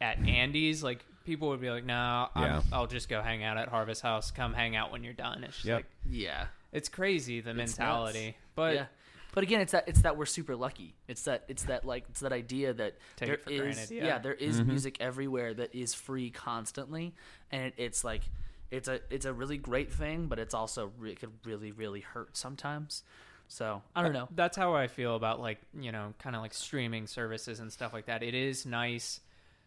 at 0.00 0.18
Andy's 0.18 0.82
like 0.82 1.04
people 1.24 1.48
would 1.50 1.60
be 1.60 1.70
like 1.70 1.84
no 1.84 2.28
Yeah. 2.36 2.56
I'm, 2.58 2.62
I'll 2.72 2.86
just 2.88 3.08
go 3.08 3.22
hang 3.22 3.44
out 3.44 3.58
at 3.58 3.68
Harvest 3.68 4.02
House 4.02 4.30
come 4.30 4.52
hang 4.54 4.74
out 4.74 4.90
when 4.90 5.04
you're 5.04 5.12
done 5.12 5.44
it's 5.44 5.54
just 5.56 5.66
Yep. 5.66 5.76
like 5.76 5.86
Yeah. 6.10 6.46
it's 6.72 6.88
crazy 6.88 7.40
the 7.40 7.50
It's 7.50 7.56
mentality 7.78 8.26
nuts. 8.26 8.38
but 8.56 8.74
yeah. 8.74 8.86
But 9.32 9.44
again, 9.44 9.60
it's 9.60 9.70
that 9.70 9.84
it's 9.86 10.02
that 10.02 10.16
we're 10.16 10.26
super 10.26 10.56
lucky. 10.56 10.96
It's 11.06 11.22
that 11.22 11.44
it's 11.46 11.62
that 11.66 11.84
like 11.84 12.04
it's 12.10 12.18
that 12.18 12.32
idea 12.32 12.72
that 12.74 12.96
Take 13.14 13.26
there 13.28 13.34
it 13.36 13.44
for 13.44 13.50
is 13.52 13.76
granted, 13.76 13.90
yeah. 13.92 14.18
there 14.18 14.34
is 14.34 14.56
mm-hmm. 14.58 14.70
music 14.70 14.96
everywhere 14.98 15.54
that 15.54 15.72
is 15.72 15.94
free 15.94 16.30
constantly, 16.30 17.14
and 17.52 17.66
it, 17.66 17.74
it's 17.76 18.02
like 18.02 18.22
it's 18.70 18.88
a 18.88 19.00
it's 19.10 19.26
a 19.26 19.32
really 19.32 19.56
great 19.56 19.92
thing, 19.92 20.26
but 20.26 20.38
it's 20.38 20.54
also 20.54 20.92
re- 20.98 21.12
it 21.12 21.20
could 21.20 21.32
really 21.44 21.72
really 21.72 22.00
hurt 22.00 22.36
sometimes. 22.36 23.02
So 23.48 23.82
I 23.96 24.02
don't 24.02 24.12
know. 24.12 24.28
That's 24.34 24.56
how 24.56 24.74
I 24.74 24.86
feel 24.86 25.16
about 25.16 25.40
like 25.40 25.58
you 25.78 25.92
know 25.92 26.14
kind 26.18 26.36
of 26.36 26.42
like 26.42 26.54
streaming 26.54 27.06
services 27.06 27.60
and 27.60 27.72
stuff 27.72 27.92
like 27.92 28.06
that. 28.06 28.22
It 28.22 28.34
is 28.34 28.64
nice. 28.64 29.20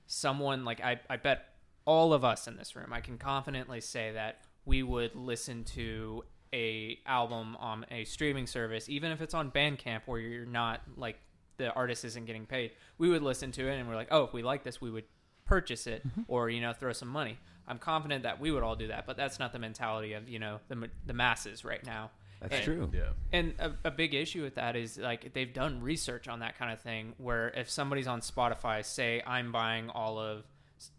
Someone 0.07 0.63
like 0.65 0.81
I 0.81 0.99
I 1.09 1.17
bet 1.17 1.45
all 1.85 2.13
of 2.13 2.23
us 2.23 2.47
in 2.47 2.55
this 2.55 2.75
room, 2.75 2.93
I 2.93 3.01
can 3.01 3.17
confidently 3.17 3.81
say 3.81 4.13
that 4.13 4.39
we 4.65 4.83
would 4.83 5.15
listen 5.15 5.65
to 5.65 6.23
a 6.53 6.99
album 7.05 7.57
on 7.59 7.85
a 7.91 8.05
streaming 8.05 8.47
service, 8.47 8.87
even 8.87 9.11
if 9.11 9.21
it's 9.21 9.33
on 9.33 9.51
Bandcamp 9.51 10.01
where 10.05 10.19
you're 10.19 10.45
not 10.45 10.81
like 10.95 11.17
the 11.57 11.73
artist 11.73 12.05
isn't 12.05 12.25
getting 12.25 12.45
paid. 12.45 12.71
We 12.97 13.09
would 13.09 13.21
listen 13.21 13.51
to 13.53 13.67
it 13.67 13.77
and 13.77 13.89
we're 13.89 13.95
like, 13.95 14.09
oh, 14.11 14.23
if 14.23 14.33
we 14.33 14.43
like 14.43 14.63
this, 14.63 14.79
we 14.79 14.91
would 14.91 15.05
purchase 15.45 15.87
it 15.87 16.07
mm-hmm. 16.07 16.21
or 16.27 16.49
you 16.49 16.61
know 16.61 16.73
throw 16.73 16.93
some 16.93 17.09
money. 17.09 17.37
I'm 17.67 17.79
confident 17.79 18.23
that 18.23 18.39
we 18.39 18.51
would 18.51 18.63
all 18.63 18.75
do 18.75 18.87
that, 18.87 19.05
but 19.05 19.15
that's 19.17 19.39
not 19.39 19.53
the 19.53 19.59
mentality 19.59 20.13
of 20.13 20.27
you 20.29 20.39
know 20.39 20.59
the 20.67 20.89
the 21.05 21.13
masses 21.13 21.63
right 21.65 21.85
now. 21.85 22.11
That's 22.41 22.55
And- 22.55 22.63
true. 22.65 22.91
Yeah. 22.93 23.03
and 23.31 23.53
a, 23.57 23.71
a 23.85 23.91
big 23.91 24.13
issue 24.13 24.43
with 24.43 24.55
that 24.55 24.75
is 24.75 24.97
like 24.97 25.33
they've 25.33 25.53
done 25.53 25.81
research 25.81 26.27
on 26.27 26.39
that 26.39 26.57
kind 26.57 26.73
of 26.73 26.81
thing. 26.81 27.13
Where 27.17 27.49
if 27.49 27.69
somebody's 27.69 28.07
on 28.07 28.19
Spotify, 28.19 28.83
say 28.83 29.23
I'm 29.25 29.53
buying 29.53 29.89
all 29.89 30.19
of, 30.19 30.43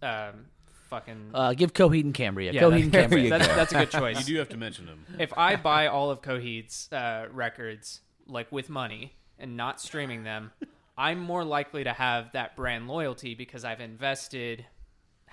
um, 0.03 0.47
fucking 0.89 1.33
Uh, 1.35 1.53
give 1.53 1.75
Coheed 1.75 2.01
and 2.05 2.15
Cambria. 2.15 2.51
yeah, 2.53 2.63
Coheed 2.63 2.85
and 2.85 2.93
Cambria. 2.99 3.29
that's, 3.29 3.47
that's 3.49 3.73
a 3.73 3.79
good 3.81 3.91
choice. 4.01 4.19
You 4.21 4.35
do 4.35 4.39
have 4.39 4.49
to 4.51 4.57
mention 4.57 4.87
them. 4.87 5.05
if 5.19 5.37
I 5.37 5.57
buy 5.57 5.87
all 5.89 6.11
of 6.11 6.23
Coheed's 6.23 6.91
uh, 6.93 7.27
records 7.31 8.01
like 8.27 8.51
with 8.51 8.71
money 8.71 9.13
and 9.39 9.55
not 9.55 9.83
streaming 9.83 10.25
them, 10.25 10.51
I'm 10.97 11.19
more 11.21 11.45
likely 11.45 11.85
to 11.85 11.93
have 11.93 12.33
that 12.33 12.57
brand 12.57 12.89
loyalty 12.89 13.35
because 13.35 13.67
I've 13.67 13.81
invested 13.83 14.65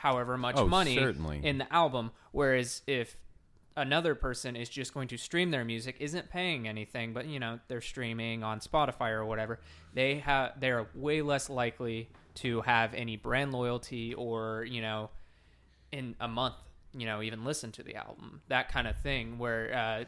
however 0.02 0.38
much 0.38 0.56
Oh, 0.58 0.68
money 0.68 0.95
certainly. 0.95 1.39
in 1.43 1.58
the 1.60 1.72
album. 1.74 2.12
Whereas 2.32 2.82
if 2.88 3.18
another 3.78 4.16
person 4.16 4.56
is 4.56 4.68
just 4.70 4.93
going 4.93 5.08
to 5.10 5.18
stream 5.18 5.52
their 5.52 5.64
music, 5.64 5.95
isn't 5.99 6.30
paying 6.30 6.68
anything, 6.68 7.14
but 7.14 7.26
you 7.28 7.39
know 7.39 7.60
they're 7.68 7.82
streaming 7.82 8.43
on 8.43 8.60
Spotify 8.60 9.12
or 9.12 9.26
whatever, 9.26 9.60
they 9.93 10.16
have 10.20 10.60
they're 10.60 10.88
way 10.95 11.22
less 11.22 11.49
likely 11.49 12.10
to 12.36 12.62
have 12.62 12.93
any 12.93 13.16
brand 13.18 13.52
loyalty 13.54 14.14
or 14.14 14.66
you 14.70 14.82
know 14.82 15.10
in 15.91 16.16
a 16.20 16.28
month, 16.28 16.56
you 16.97 17.06
know, 17.06 17.22
even 17.22 17.43
listen 17.43 17.72
to 17.74 17.84
the 17.84 17.95
album, 17.95 18.41
that 18.47 18.72
kind 18.72 18.88
of 18.88 18.95
thing, 18.97 19.38
where 19.38 19.74
uh, 19.76 20.04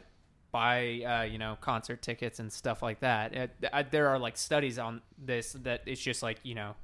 buy, 0.50 1.02
uh, 1.06 1.22
you 1.24 1.36
know, 1.36 1.56
concert 1.60 2.00
tickets 2.00 2.38
and 2.40 2.50
stuff 2.52 2.82
like 2.82 3.00
that. 3.00 3.34
It, 3.34 3.50
I, 3.72 3.82
there 3.82 4.08
are 4.08 4.18
like 4.18 4.36
studies 4.38 4.78
on 4.78 5.02
this 5.18 5.52
that 5.64 5.82
it's 5.84 6.00
just 6.00 6.22
like, 6.22 6.38
you 6.42 6.54
know, 6.54 6.74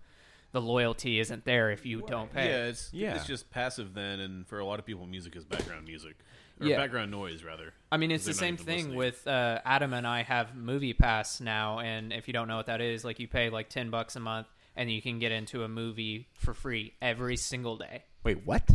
the 0.53 0.61
loyalty 0.61 1.21
isn't 1.21 1.45
there 1.45 1.71
if 1.71 1.85
you 1.87 2.03
don't 2.07 2.33
pay. 2.33 2.49
Yeah, 2.49 2.67
it's 2.67 2.91
Yeah. 2.93 3.15
it's 3.15 3.27
just 3.27 3.51
passive 3.51 3.95
then, 3.95 4.21
and 4.21 4.47
for 4.47 4.59
a 4.59 4.65
lot 4.65 4.79
of 4.79 4.87
people, 4.87 5.07
music 5.07 5.37
is 5.37 5.45
background 5.45 5.87
music 5.87 6.17
or 6.61 6.67
Yeah. 6.67 6.77
background 6.77 7.11
noise 7.11 7.43
rather. 7.45 7.73
I 7.93 7.97
mean, 7.97 8.11
it's 8.11 8.25
the 8.25 8.35
same 8.35 8.57
thing 8.57 8.77
listening. 8.77 8.97
with 8.97 9.27
uh, 9.27 9.61
Adam 9.65 9.93
and 9.95 10.07
I 10.07 10.23
have 10.23 10.55
Movie 10.57 10.93
Pass 10.95 11.41
now, 11.41 11.79
and 11.81 12.13
if 12.13 12.27
you 12.29 12.33
don't 12.33 12.49
know 12.49 12.57
what 12.57 12.67
that 12.67 12.81
is, 12.81 13.05
like 13.05 13.19
you 13.21 13.29
pay 13.29 13.49
like 13.51 13.69
ten 13.69 13.91
bucks 13.91 14.17
a 14.17 14.21
month, 14.21 14.47
and 14.77 14.91
you 14.91 15.01
can 15.03 15.19
get 15.19 15.33
into 15.33 15.65
a 15.65 15.69
movie 15.69 16.29
for 16.35 16.55
free 16.55 16.95
every 17.03 17.37
single 17.37 17.77
day. 17.77 18.05
Wait, 18.25 18.45
what? 18.47 18.69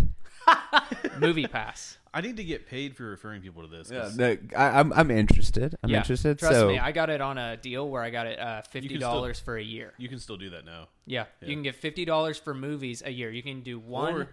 Movie 1.19 1.47
Pass. 1.47 1.97
I 2.15 2.21
need 2.21 2.37
to 2.37 2.43
get 2.45 2.65
paid 2.65 2.95
for 2.95 3.03
referring 3.03 3.41
people 3.41 3.61
to 3.61 3.67
this. 3.67 3.89
'cause 3.89 4.17
no, 4.17 4.37
I, 4.55 4.79
I'm 4.79 4.93
I'm 4.93 5.11
interested. 5.11 5.75
I'm 5.83 5.89
yeah, 5.89 5.97
interested. 5.97 6.39
Trust 6.39 6.55
so 6.55 6.67
me, 6.69 6.79
I 6.79 6.91
got 6.93 7.09
it 7.09 7.19
on 7.19 7.37
a 7.37 7.57
deal 7.57 7.89
where 7.89 8.01
I 8.01 8.09
got 8.09 8.25
it 8.25 8.39
uh, 8.39 8.61
fifty 8.61 8.97
dollars 8.97 9.37
for 9.39 9.57
a 9.57 9.61
year. 9.63 9.93
You 9.97 10.07
can 10.07 10.19
still 10.19 10.37
do 10.37 10.49
that 10.51 10.63
now. 10.65 10.87
Yeah, 11.05 11.25
Yeah. 11.41 11.49
you 11.49 11.53
can 11.55 11.61
get 11.63 11.75
fifty 11.75 12.05
dollars 12.05 12.37
for 12.39 12.53
movies 12.53 13.03
a 13.05 13.11
year. 13.11 13.29
You 13.29 13.43
can 13.43 13.61
do 13.61 13.77
one 13.77 14.13
Or- 14.13 14.29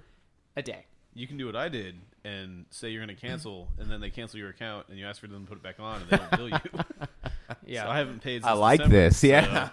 a 0.56 0.62
day. 0.62 0.86
You 1.14 1.26
can 1.26 1.36
do 1.36 1.44
what 1.46 1.56
I 1.56 1.68
did 1.68 1.96
and 2.24 2.66
say 2.70 2.90
you're 2.90 3.04
going 3.04 3.14
to 3.14 3.20
cancel, 3.20 3.68
and 3.78 3.90
then 3.90 4.00
they 4.00 4.10
cancel 4.10 4.38
your 4.38 4.48
account, 4.50 4.86
and 4.88 4.96
you 4.98 5.04
ask 5.04 5.20
for 5.20 5.26
them 5.26 5.42
to 5.44 5.48
put 5.48 5.58
it 5.58 5.62
back 5.62 5.80
on, 5.80 6.00
and 6.02 6.08
they 6.10 6.16
don't 6.18 6.30
bill 6.30 6.48
you. 6.48 6.56
Yeah. 7.66 7.84
So 7.84 7.90
I 7.90 7.98
haven't 7.98 8.22
paid. 8.22 8.42
Since 8.42 8.46
I 8.46 8.52
like 8.52 8.78
December, 8.78 8.96
this. 8.96 9.24
Yeah. 9.24 9.68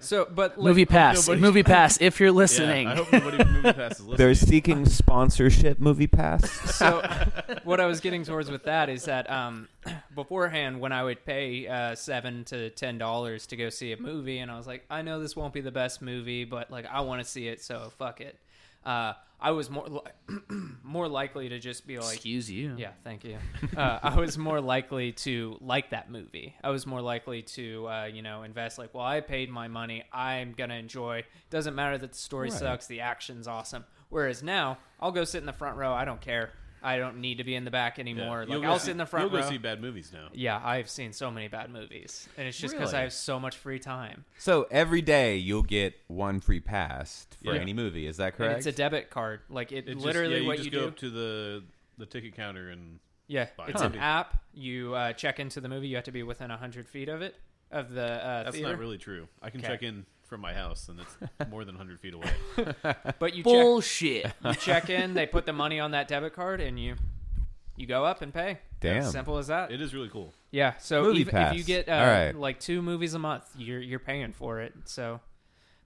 So, 0.00 0.26
but 0.34 0.58
like, 0.58 0.64
Movie 0.64 0.86
Pass. 0.86 1.26
nobody- 1.28 1.40
Movie 1.40 1.62
Pass. 1.62 2.00
If 2.00 2.20
you're 2.20 2.28
Yeah, 2.32 2.34
listening. 2.34 2.88
I 2.88 2.94
hope 2.96 3.12
nobody 3.12 3.36
from 3.38 3.52
Movie 3.52 3.72
Pass 3.72 3.92
is 3.92 4.00
listening. 4.06 4.16
They're 4.16 4.34
seeking 4.34 4.86
sponsorship. 4.86 5.78
Movie 5.78 6.06
Pass. 6.06 6.50
so 6.76 7.02
what 7.64 7.80
I 7.80 7.86
was 7.86 8.00
getting 8.00 8.24
towards 8.24 8.50
with 8.50 8.64
that 8.64 8.88
is 8.88 9.04
that 9.04 9.30
um, 9.30 9.68
beforehand, 10.14 10.80
when 10.80 10.92
I 10.92 11.02
would 11.04 11.24
pay 11.24 11.66
uh, 11.66 11.94
seven 11.94 12.44
to 12.46 12.70
ten 12.70 12.98
dollars 12.98 13.46
to 13.48 13.56
go 13.56 13.68
see 13.68 13.92
a 13.92 13.96
movie, 13.96 14.38
and 14.38 14.50
I 14.50 14.56
was 14.56 14.66
like, 14.66 14.84
I 14.90 15.02
know 15.02 15.20
this 15.20 15.34
won't 15.36 15.52
be 15.54 15.60
the 15.60 15.70
best 15.72 16.02
movie, 16.02 16.44
but 16.44 16.70
like 16.70 16.86
I 16.86 17.00
want 17.02 17.22
to 17.22 17.28
see 17.28 17.48
it, 17.48 17.62
so 17.62 17.92
fuck 17.98 18.20
it. 18.20 18.38
Uh, 18.84 19.12
I 19.40 19.50
was 19.50 19.68
more 19.70 19.86
li- 19.88 20.38
more 20.84 21.08
likely 21.08 21.48
to 21.48 21.58
just 21.58 21.84
be 21.86 21.98
like, 21.98 22.14
Excuse 22.14 22.48
you. 22.50 22.74
Yeah, 22.76 22.90
thank 23.02 23.24
you. 23.24 23.38
Uh, 23.76 23.98
I 24.02 24.14
was 24.16 24.38
more 24.38 24.60
likely 24.60 25.12
to 25.12 25.56
like 25.60 25.90
that 25.90 26.10
movie. 26.10 26.54
I 26.62 26.70
was 26.70 26.86
more 26.86 27.00
likely 27.00 27.42
to, 27.42 27.88
uh, 27.88 28.04
you 28.04 28.22
know, 28.22 28.44
invest. 28.44 28.78
Like, 28.78 28.94
well, 28.94 29.04
I 29.04 29.20
paid 29.20 29.50
my 29.50 29.66
money. 29.66 30.04
I'm 30.12 30.52
gonna 30.52 30.74
enjoy. 30.76 31.24
Doesn't 31.50 31.74
matter 31.74 31.98
that 31.98 32.12
the 32.12 32.18
story 32.18 32.50
Right. 32.50 32.58
sucks. 32.58 32.86
The 32.86 33.00
action's 33.00 33.48
awesome. 33.48 33.84
Whereas 34.10 34.42
now, 34.44 34.78
I'll 35.00 35.10
go 35.12 35.24
sit 35.24 35.38
in 35.38 35.46
the 35.46 35.52
front 35.52 35.76
row. 35.76 35.92
I 35.92 36.04
don't 36.04 36.20
care. 36.20 36.50
I 36.82 36.98
don't 36.98 37.18
need 37.20 37.38
to 37.38 37.44
be 37.44 37.54
in 37.54 37.64
the 37.64 37.70
back 37.70 37.98
anymore. 37.98 38.44
You'll 38.48 38.60
Like, 38.60 38.68
I'll 38.68 38.78
see- 38.78 38.86
sit 38.86 38.90
in 38.92 38.96
the 38.98 39.06
front 39.06 39.30
You'll 39.30 39.38
row. 39.40 39.44
go 39.44 39.50
see 39.50 39.58
bad 39.58 39.80
movies 39.80 40.10
now. 40.12 40.28
yeah, 40.32 40.60
I've 40.62 40.90
seen 40.90 41.12
so 41.12 41.30
many 41.30 41.48
bad 41.48 41.70
movies, 41.70 42.28
and 42.36 42.46
it's 42.48 42.58
just 42.58 42.74
because 42.74 42.92
Really? 42.92 43.00
I 43.00 43.02
have 43.04 43.12
so 43.12 43.38
much 43.38 43.56
free 43.56 43.78
time. 43.78 44.24
so 44.38 44.66
every 44.70 45.02
day 45.02 45.36
you'll 45.36 45.62
get 45.62 45.94
one 46.08 46.40
free 46.40 46.60
pass 46.60 47.26
for 47.44 47.54
Yeah. 47.54 47.60
any 47.60 47.72
movie. 47.72 48.06
Is 48.06 48.16
that 48.18 48.26
And 48.28 48.34
correct? 48.36 48.58
it's 48.58 48.66
a 48.66 48.72
debit 48.72 49.10
card. 49.10 49.40
Like 49.48 49.72
it, 49.72 49.88
It 49.88 49.94
just- 49.94 50.04
literally 50.04 50.34
yeah, 50.34 50.40
you 50.40 50.46
what 50.46 50.56
just 50.56 50.64
you 50.66 50.70
go 50.72 50.80
do. 50.82 50.88
up 50.88 50.96
to 50.98 51.10
the 51.10 51.64
the 51.98 52.06
ticket 52.06 52.34
counter 52.34 52.68
and 52.70 52.98
Yeah, 53.28 53.48
Buy 53.56 53.68
it's 53.68 53.80
a 53.80 53.84
an 53.84 53.92
movie. 53.92 54.00
app. 54.02 54.42
You 54.54 54.94
uh, 54.94 55.12
check 55.12 55.38
into 55.38 55.60
the 55.60 55.68
movie. 55.68 55.88
You 55.88 55.96
have 55.96 56.04
to 56.06 56.10
be 56.12 56.22
within 56.22 56.50
hundred 56.50 56.88
feet 56.88 57.08
of 57.08 57.22
it, 57.22 57.36
of 57.70 57.90
the 57.90 58.02
uh, 58.02 58.42
that's 58.44 58.56
theater. 58.56 58.70
not 58.70 58.78
really 58.78 58.98
true. 58.98 59.28
I 59.40 59.50
can 59.50 59.60
Okay. 59.60 59.68
check 59.68 59.82
in 59.82 60.04
from 60.32 60.40
my 60.40 60.54
house, 60.54 60.88
and 60.88 60.98
it's 60.98 61.16
more 61.50 61.64
than 61.66 61.74
100 61.76 62.00
feet 62.00 62.14
away. 62.14 62.30
But 63.18 63.34
you 63.34 63.42
check, 63.44 63.52
Bullshit. 63.52 64.32
you 64.44 64.54
check 64.54 64.88
in. 64.88 65.12
They 65.12 65.26
put 65.26 65.44
the 65.44 65.52
money 65.52 65.78
on 65.78 65.90
that 65.90 66.08
debit 66.08 66.32
card, 66.34 66.60
and 66.62 66.80
you 66.80 66.94
you 67.76 67.86
go 67.86 68.04
up 68.06 68.22
and 68.22 68.32
pay. 68.32 68.58
Damn. 68.80 69.04
simple 69.04 69.36
as 69.38 69.48
that. 69.48 69.70
It 69.70 69.80
is 69.82 69.94
really 69.94 70.08
cool. 70.08 70.32
yeah. 70.50 70.72
So 70.78 71.02
Movie 71.02 71.20
even 71.20 71.36
if 71.36 71.40
Pass. 71.48 71.54
you 71.56 71.64
get 71.64 71.88
uh, 71.88 71.92
All 71.92 72.06
right. 72.06 72.34
like 72.34 72.58
two 72.60 72.80
movies 72.82 73.12
a 73.14 73.18
month, 73.18 73.44
you're 73.56 73.78
you're 73.80 73.98
paying 74.00 74.32
for 74.32 74.60
it. 74.60 74.72
So, 74.86 75.20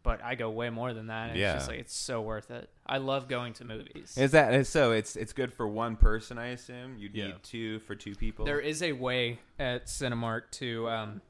but 0.04 0.22
I 0.22 0.34
go 0.36 0.48
way 0.50 0.70
more 0.70 0.94
than 0.94 1.08
that. 1.08 1.30
And 1.30 1.38
Yeah. 1.38 1.54
It's 1.54 1.62
just 1.62 1.68
like 1.70 1.80
it's 1.80 1.94
so 1.96 2.22
worth 2.22 2.50
it. 2.52 2.70
I 2.86 2.98
love 2.98 3.28
going 3.28 3.52
to 3.54 3.64
movies. 3.64 4.16
Is 4.16 4.30
that 4.30 4.54
is- 4.54 4.68
so? 4.68 4.92
It's 4.92 5.16
it's 5.16 5.32
good 5.32 5.52
for 5.52 5.66
one 5.66 5.96
person, 5.96 6.38
I 6.38 6.48
assume. 6.48 6.96
You'd 6.96 7.14
Yeah. 7.14 7.26
need 7.26 7.42
two 7.42 7.80
for 7.80 7.94
two 7.96 8.14
people. 8.14 8.44
There 8.46 8.60
is 8.60 8.82
a 8.82 8.92
way 8.92 9.40
at 9.58 9.86
Cinemark 9.86 10.50
to, 10.52 10.88
um, 10.88 11.20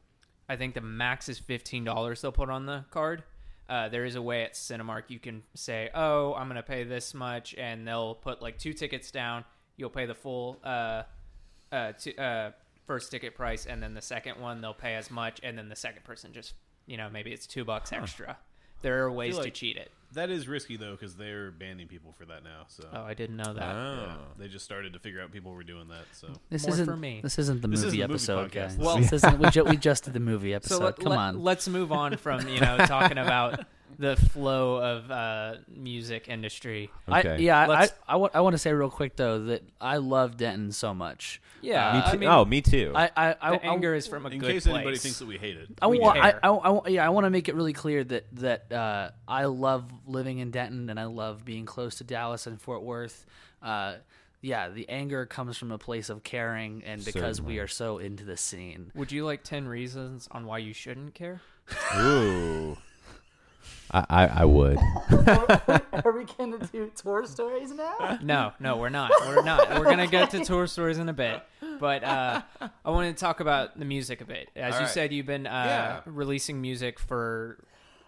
I 0.48 0.56
think 0.56 0.74
the 0.74 0.80
max 0.80 1.28
is 1.28 1.38
fifteen 1.38 1.84
dollars. 1.84 2.22
They'll 2.22 2.32
put 2.32 2.50
on 2.50 2.66
the 2.66 2.84
card. 2.90 3.24
Uh, 3.68 3.88
there 3.88 4.04
is 4.04 4.14
a 4.14 4.22
way 4.22 4.44
at 4.44 4.54
Cinemark 4.54 5.04
you 5.08 5.18
can 5.18 5.42
say, 5.54 5.90
"Oh, 5.94 6.34
I'm 6.34 6.46
going 6.46 6.56
to 6.56 6.62
pay 6.62 6.84
this 6.84 7.14
much," 7.14 7.54
and 7.56 7.86
they'll 7.86 8.14
put 8.14 8.40
like 8.40 8.58
two 8.58 8.72
tickets 8.72 9.10
down. 9.10 9.44
You'll 9.76 9.90
pay 9.90 10.06
the 10.06 10.14
full 10.14 10.60
uh, 10.62 11.02
uh, 11.72 11.92
t- 11.92 12.14
uh, 12.16 12.50
first 12.86 13.10
ticket 13.10 13.34
price, 13.34 13.66
and 13.66 13.82
then 13.82 13.92
the 13.94 14.00
second 14.02 14.40
one 14.40 14.60
they'll 14.60 14.72
pay 14.72 14.94
as 14.94 15.10
much, 15.10 15.40
and 15.42 15.58
then 15.58 15.68
the 15.68 15.74
second 15.76 16.04
person 16.04 16.32
just, 16.32 16.54
you 16.86 16.96
know, 16.96 17.10
maybe 17.10 17.32
it's 17.32 17.46
two 17.48 17.64
bucks 17.64 17.92
extra. 17.92 18.36
There 18.82 19.02
are 19.04 19.10
ways 19.10 19.36
like- 19.36 19.44
to 19.46 19.50
cheat 19.50 19.76
it. 19.76 19.90
That 20.12 20.30
is 20.30 20.48
risky 20.48 20.76
though, 20.76 20.92
because 20.92 21.14
they're 21.14 21.50
banning 21.50 21.88
people 21.88 22.12
for 22.16 22.24
that 22.26 22.42
now. 22.44 22.64
So 22.68 22.84
Oh, 22.92 23.02
I 23.02 23.14
didn't 23.14 23.36
know 23.36 23.52
that. 23.52 23.62
Oh. 23.76 24.04
yeah, 24.06 24.16
they 24.38 24.48
just 24.48 24.64
started 24.64 24.92
to 24.94 24.98
figure 24.98 25.20
out 25.20 25.30
people 25.32 25.52
were 25.52 25.62
doing 25.64 25.88
that. 25.88 26.04
So 26.12 26.28
This 26.48 26.62
More 26.64 26.74
isn't 26.74 26.86
for 26.86 26.96
me. 26.96 27.20
This 27.22 27.38
isn't 27.38 27.60
the 27.60 27.68
This 27.68 27.82
movie 27.84 27.98
isn't 27.98 28.00
the 28.00 28.08
movie 28.08 28.12
episode, 28.14 28.50
podcast. 28.50 28.68
guys. 28.68 28.76
Well- 28.78 28.96
this 28.98 29.12
isn't. 29.12 29.38
We, 29.38 29.50
ju- 29.50 29.64
we 29.64 29.76
just 29.76 30.04
did 30.04 30.14
the 30.14 30.20
movie 30.20 30.54
episode. 30.54 30.78
So 30.78 30.84
let, 30.84 30.96
Come 30.96 31.10
let, 31.10 31.18
on. 31.18 31.42
let's 31.42 31.68
move 31.68 31.92
on 31.92 32.16
from 32.16 32.48
you 32.48 32.60
know 32.60 32.78
talking 32.86 33.18
about 33.18 33.64
the 33.98 34.16
flow 34.16 34.76
of 34.76 35.10
uh, 35.10 35.54
music 35.74 36.28
industry. 36.28 36.90
I, 37.08 37.20
Okay. 37.20 37.42
yeah, 37.42 37.58
I, 37.60 37.64
I, 37.64 37.66
Let's- 37.66 37.92
I, 38.06 38.16
want, 38.16 38.34
I 38.36 38.40
want 38.40 38.54
to 38.54 38.58
say 38.58 38.72
real 38.72 38.90
quick 38.90 39.16
though 39.16 39.44
that 39.44 39.62
I 39.80 39.96
love 39.96 40.36
Denton 40.36 40.72
so 40.72 40.92
much. 40.94 41.40
Yeah, 41.62 41.92
me 41.94 41.98
Uh, 41.98 42.02
too. 42.10 42.16
I 42.16 42.20
mean, 42.20 42.28
oh, 42.28 42.44
me 42.44 42.60
too. 42.60 42.92
I, 42.94 43.10
I, 43.16 43.34
I, 43.40 43.50
the 43.56 43.66
I- 43.66 43.72
anger 43.72 43.94
is 43.94 44.06
from 44.06 44.26
a 44.26 44.28
in 44.28 44.38
good 44.38 44.50
case 44.52 44.64
place. 44.64 44.74
anybody 44.74 44.98
thinks 44.98 45.18
that 45.18 45.26
we 45.26 45.38
hate 45.38 45.56
it, 45.56 45.68
I 45.80 45.86
We 45.86 45.98
want, 45.98 46.18
I. 46.18 46.34
I, 46.42 46.48
I, 46.50 46.88
yeah, 46.88 47.06
I 47.06 47.08
want 47.08 47.24
to 47.24 47.30
make 47.30 47.48
it 47.48 47.54
really 47.54 47.72
clear 47.72 48.04
that 48.04 48.26
that 48.36 48.70
uh, 48.72 49.10
I 49.26 49.46
love 49.46 49.84
living 50.06 50.38
in 50.38 50.50
Denton 50.50 50.90
and 50.90 51.00
I 51.00 51.04
love 51.06 51.44
being 51.44 51.64
close 51.64 51.96
to 51.96 52.04
Dallas 52.04 52.46
and 52.46 52.60
Fort 52.60 52.82
Worth. 52.82 53.24
Uh, 53.62 53.94
yeah, 54.42 54.68
the 54.68 54.88
anger 54.90 55.24
comes 55.26 55.56
from 55.56 55.72
a 55.72 55.78
place 55.78 56.08
of 56.10 56.22
caring, 56.22 56.82
and 56.84 57.02
because 57.04 57.38
Certainly. 57.38 57.54
we 57.54 57.58
are 57.58 57.66
so 57.66 57.98
into 57.98 58.24
the 58.24 58.36
scene. 58.36 58.92
Would 58.94 59.10
you 59.10 59.24
like 59.24 59.42
ten 59.42 59.66
reasons 59.66 60.28
on 60.30 60.44
why 60.46 60.58
you 60.58 60.74
shouldn't 60.74 61.14
care? 61.14 61.40
Ooh. 61.96 62.76
I, 63.90 64.04
I, 64.08 64.26
I 64.26 64.44
would. 64.44 64.78
Are 65.10 66.12
we 66.12 66.24
going 66.24 66.58
to 66.58 66.68
do 66.72 66.90
tour 66.94 67.24
stories 67.26 67.70
now? 67.72 68.18
No, 68.22 68.52
no, 68.60 68.76
we're 68.76 68.88
not. 68.88 69.10
We're 69.26 69.42
not. 69.44 69.70
We're 69.78 69.84
gonna 69.84 70.06
get 70.06 70.30
to 70.30 70.44
tour 70.44 70.66
stories 70.66 70.98
in 70.98 71.08
a 71.08 71.12
bit, 71.12 71.42
but 71.80 72.02
uh, 72.04 72.42
I 72.84 72.90
wanted 72.90 73.16
to 73.16 73.20
talk 73.20 73.40
about 73.40 73.78
the 73.78 73.84
music 73.84 74.20
a 74.20 74.24
bit. 74.24 74.48
As 74.56 74.74
All 74.74 74.80
you 74.80 74.84
right. 74.86 74.92
said, 74.94 75.12
you've 75.12 75.26
been 75.26 75.46
uh, 75.46 75.50
Yeah. 75.50 76.00
releasing 76.12 76.60
music 76.60 76.98
for 76.98 77.58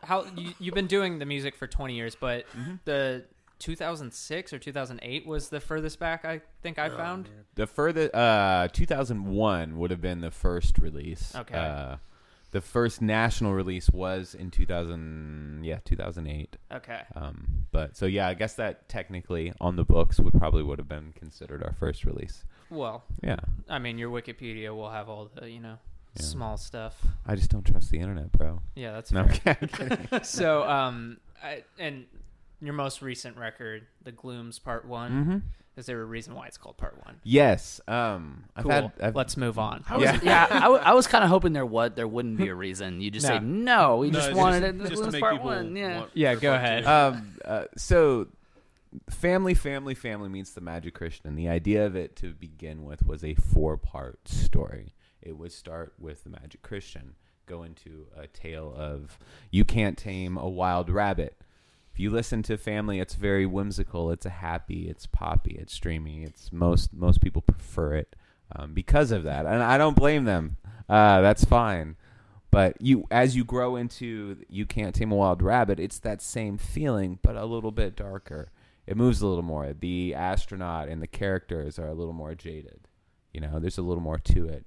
how 0.03 0.25
you, 0.37 0.53
you've 0.59 0.75
been 0.75 0.87
doing 0.87 1.19
the 1.19 1.27
music 1.27 1.55
for 1.57 1.67
20 1.67 1.95
years, 1.95 2.15
but 2.15 2.45
the 2.85 3.25
2006 3.61 4.53
or 4.53 4.59
2008 4.59 5.27
was 5.27 5.49
the 5.49 5.61
furthest 5.61 5.99
back 5.99 6.25
I 6.25 6.41
think 6.63 6.79
I 6.79 6.89
found. 6.89 7.29
The 7.57 7.67
further 7.67 8.09
uh 8.15 8.69
2001 8.69 9.77
would 9.79 9.91
have 9.91 10.01
been 10.01 10.21
the 10.21 10.31
first 10.31 10.79
release. 10.79 11.35
Okay. 11.35 11.57
The 12.51 12.61
first 12.63 13.03
national 13.03 13.53
release 13.53 13.91
was 13.91 14.35
in 14.35 14.51
2000 14.51 15.63
yeah, 15.65 15.79
2008. 15.85 16.57
Okay. 16.73 17.03
Um 17.15 17.67
but 17.73 17.97
so 17.97 18.07
yeah, 18.07 18.27
I 18.29 18.35
guess 18.35 18.55
that 18.55 18.89
technically 18.89 19.53
on 19.61 19.77
the 19.77 19.85
books 19.85 20.19
would 20.19 20.33
probably 20.35 20.63
would 20.63 20.79
have 20.79 20.89
been 20.89 21.13
considered 21.15 21.63
our 21.63 21.73
first 21.75 22.05
release. 22.05 22.45
Well, 22.71 23.05
Yeah. 23.23 23.37
I 23.69 23.79
mean, 23.79 23.99
your 23.99 24.11
Wikipedia 24.11 24.75
will 24.75 24.91
have 24.91 25.09
all 25.09 25.31
the 25.35 25.51
you 25.51 25.61
know 25.61 25.79
Yeah. 26.17 26.23
small 26.23 26.57
stuff. 26.57 26.95
I 27.27 27.35
just 27.37 27.51
don't 27.51 27.65
trust 27.65 27.91
the 27.91 27.99
internet, 27.99 28.33
bro. 28.33 28.63
Yeah, 28.75 28.93
that's 28.93 29.13
No. 29.13 29.29
I'm 29.45 30.23
so 30.23 30.67
um 30.69 31.19
I, 31.43 31.65
and 31.79 32.07
your 32.61 32.75
most 32.75 33.03
recent 33.03 33.37
record 33.37 33.87
the 34.03 34.11
glooms 34.13 34.59
part 34.59 34.85
one 34.87 35.13
Mhm. 35.13 35.43
Is 35.79 35.87
there 35.87 36.01
a 36.03 36.05
reason 36.05 36.35
why 36.35 36.47
it's 36.47 36.59
called 36.59 36.77
part 36.77 36.97
one 37.07 37.17
Yes. 37.25 37.81
Um 37.89 38.45
I've 38.57 38.65
cool 38.65 38.73
had 38.73 38.93
I've, 39.01 39.17
let's 39.17 39.37
move 39.37 39.59
on 39.59 39.85
I 39.89 39.97
was, 39.97 40.05
Yeah. 40.05 40.19
yeah, 40.23 40.47
I, 40.51 40.61
w- 40.63 40.81
I 40.83 40.93
was 40.95 41.07
kind 41.07 41.25
of 41.25 41.31
hoping 41.31 41.53
there 41.55 41.65
would 41.65 41.97
there 41.97 42.09
wouldn't 42.09 42.37
be 42.37 42.49
a 42.49 42.55
reason. 42.67 43.01
You 43.01 43.11
just 43.11 43.27
say 43.27 43.39
no. 43.39 43.97
We 43.99 44.11
No, 44.11 44.19
just 44.19 44.33
wanted 44.35 44.61
just, 44.79 44.87
it. 44.87 44.89
just 44.91 45.01
to 45.03 45.07
This 45.07 45.13
make 45.15 45.23
part 45.23 45.43
one. 45.43 45.75
Yeah. 45.77 46.05
Yeah, 46.15 46.35
go 46.35 46.53
ahead. 46.55 46.85
um, 46.85 47.37
uh, 47.45 47.65
so 47.77 48.27
family 49.11 49.55
family 49.55 49.95
family 49.95 50.29
meets 50.31 50.53
the 50.53 50.61
magic 50.63 50.95
christian 50.95 51.37
the 51.37 51.47
idea 51.49 51.85
of 51.85 51.95
it 51.95 52.17
to 52.17 52.33
begin 52.33 52.85
with 52.85 53.05
was 53.07 53.23
a 53.23 53.35
four 53.35 53.77
part 53.77 54.19
story 54.27 54.95
it 55.21 55.37
would 55.37 55.53
start 55.53 55.93
with 55.99 56.25
the 56.25 56.31
magic 56.31 56.63
christian 56.63 57.15
go 57.45 57.63
into 57.63 58.07
a 58.17 58.27
tale 58.27 58.73
of 58.75 59.19
you 59.51 59.63
can't 59.65 59.99
tame 59.99 60.39
a 60.39 60.49
wild 60.49 60.89
rabbit 60.89 61.37
if 61.99 62.03
you 62.03 62.11
listen 62.11 62.45
to 62.45 62.57
family 62.57 63.01
it's 63.01 63.17
very 63.17 63.45
whimsical 63.45 64.13
it's 64.13 64.25
a 64.25 64.31
happy 64.31 64.89
it's 64.89 65.05
poppy 65.07 65.59
it's 65.61 65.77
dreamy 65.77 66.23
it's 66.23 66.53
most 66.53 66.95
most 66.95 67.21
people 67.21 67.43
prefer 67.43 67.95
it 67.95 68.15
um, 68.55 68.73
because 68.73 69.11
of 69.11 69.25
that 69.25 69.47
and 69.47 69.65
i 69.65 69.77
don't 69.77 69.97
blame 69.97 70.25
them. 70.25 70.57
Uh, 70.89 71.21
that's 71.21 71.45
fine. 71.45 71.97
But 72.53 72.81
you 72.81 73.05
as 73.11 73.35
you 73.35 73.45
grow 73.45 73.75
into 73.75 74.37
you 74.49 74.65
can't 74.65 74.95
tame 74.95 75.11
a 75.11 75.17
wild 75.17 75.43
rabbit 75.43 75.81
it's 75.81 75.99
that 75.99 76.23
same 76.23 76.57
feeling 76.57 77.19
but 77.21 77.35
a 77.35 77.45
little 77.45 77.73
bit 77.73 77.97
darker. 77.97 78.53
It 78.87 78.97
moves 78.97 79.21
a 79.21 79.27
little 79.27 79.43
more. 79.43 79.75
The 79.75 80.15
astronaut 80.15 80.89
and 80.89 81.03
the 81.03 81.09
characters 81.09 81.81
are 81.81 81.89
a 81.89 81.95
little 81.95 82.15
more 82.15 82.37
jaded 82.37 82.87
you 83.35 83.41
know 83.41 83.59
there's 83.59 83.77
a 83.77 83.83
little 83.83 84.05
more 84.05 84.19
to 84.19 84.47
it. 84.47 84.67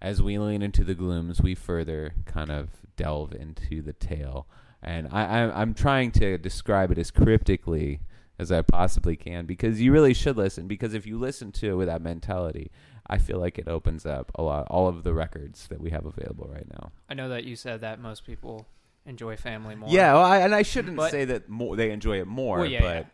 As 0.00 0.20
we 0.20 0.36
lean 0.36 0.62
into 0.62 0.82
the 0.82 0.96
glooms 0.96 1.40
we 1.40 1.54
further 1.54 2.14
kind 2.26 2.50
of 2.50 2.70
delve 2.96 3.32
into 3.32 3.82
the 3.82 3.92
tale 3.92 4.48
and 4.82 5.08
I, 5.12 5.22
I 5.22 5.60
i'm 5.60 5.74
trying 5.74 6.10
to 6.12 6.38
describe 6.38 6.90
it 6.90 6.98
as 6.98 7.10
cryptically 7.10 8.00
as 8.38 8.50
i 8.50 8.62
possibly 8.62 9.16
can 9.16 9.46
because 9.46 9.80
you 9.80 9.92
really 9.92 10.14
should 10.14 10.36
listen 10.36 10.66
because 10.66 10.94
if 10.94 11.06
you 11.06 11.18
listen 11.18 11.52
to 11.52 11.70
it 11.70 11.74
with 11.74 11.88
that 11.88 12.02
mentality 12.02 12.70
i 13.06 13.18
feel 13.18 13.38
like 13.38 13.58
it 13.58 13.68
opens 13.68 14.04
up 14.06 14.32
a 14.34 14.42
lot 14.42 14.66
all 14.68 14.88
of 14.88 15.04
the 15.04 15.12
records 15.14 15.66
that 15.68 15.80
we 15.80 15.90
have 15.90 16.04
available 16.06 16.48
right 16.52 16.66
now 16.70 16.90
i 17.08 17.14
know 17.14 17.28
that 17.28 17.44
you 17.44 17.54
said 17.56 17.80
that 17.80 18.00
most 18.00 18.24
people 18.26 18.66
enjoy 19.04 19.36
family 19.36 19.74
more 19.74 19.88
yeah, 19.88 20.12
well, 20.12 20.22
I, 20.24 20.38
and 20.38 20.54
I 20.54 20.62
shouldn't 20.62 20.96
But- 20.96 21.10
say 21.10 21.24
that 21.24 21.48
more, 21.48 21.74
they 21.74 21.90
enjoy 21.90 22.20
it 22.20 22.28
more, 22.28 22.58
Well, 22.58 22.66
yeah, 22.66 22.80
but 22.80 22.94
yeah. 22.94 23.04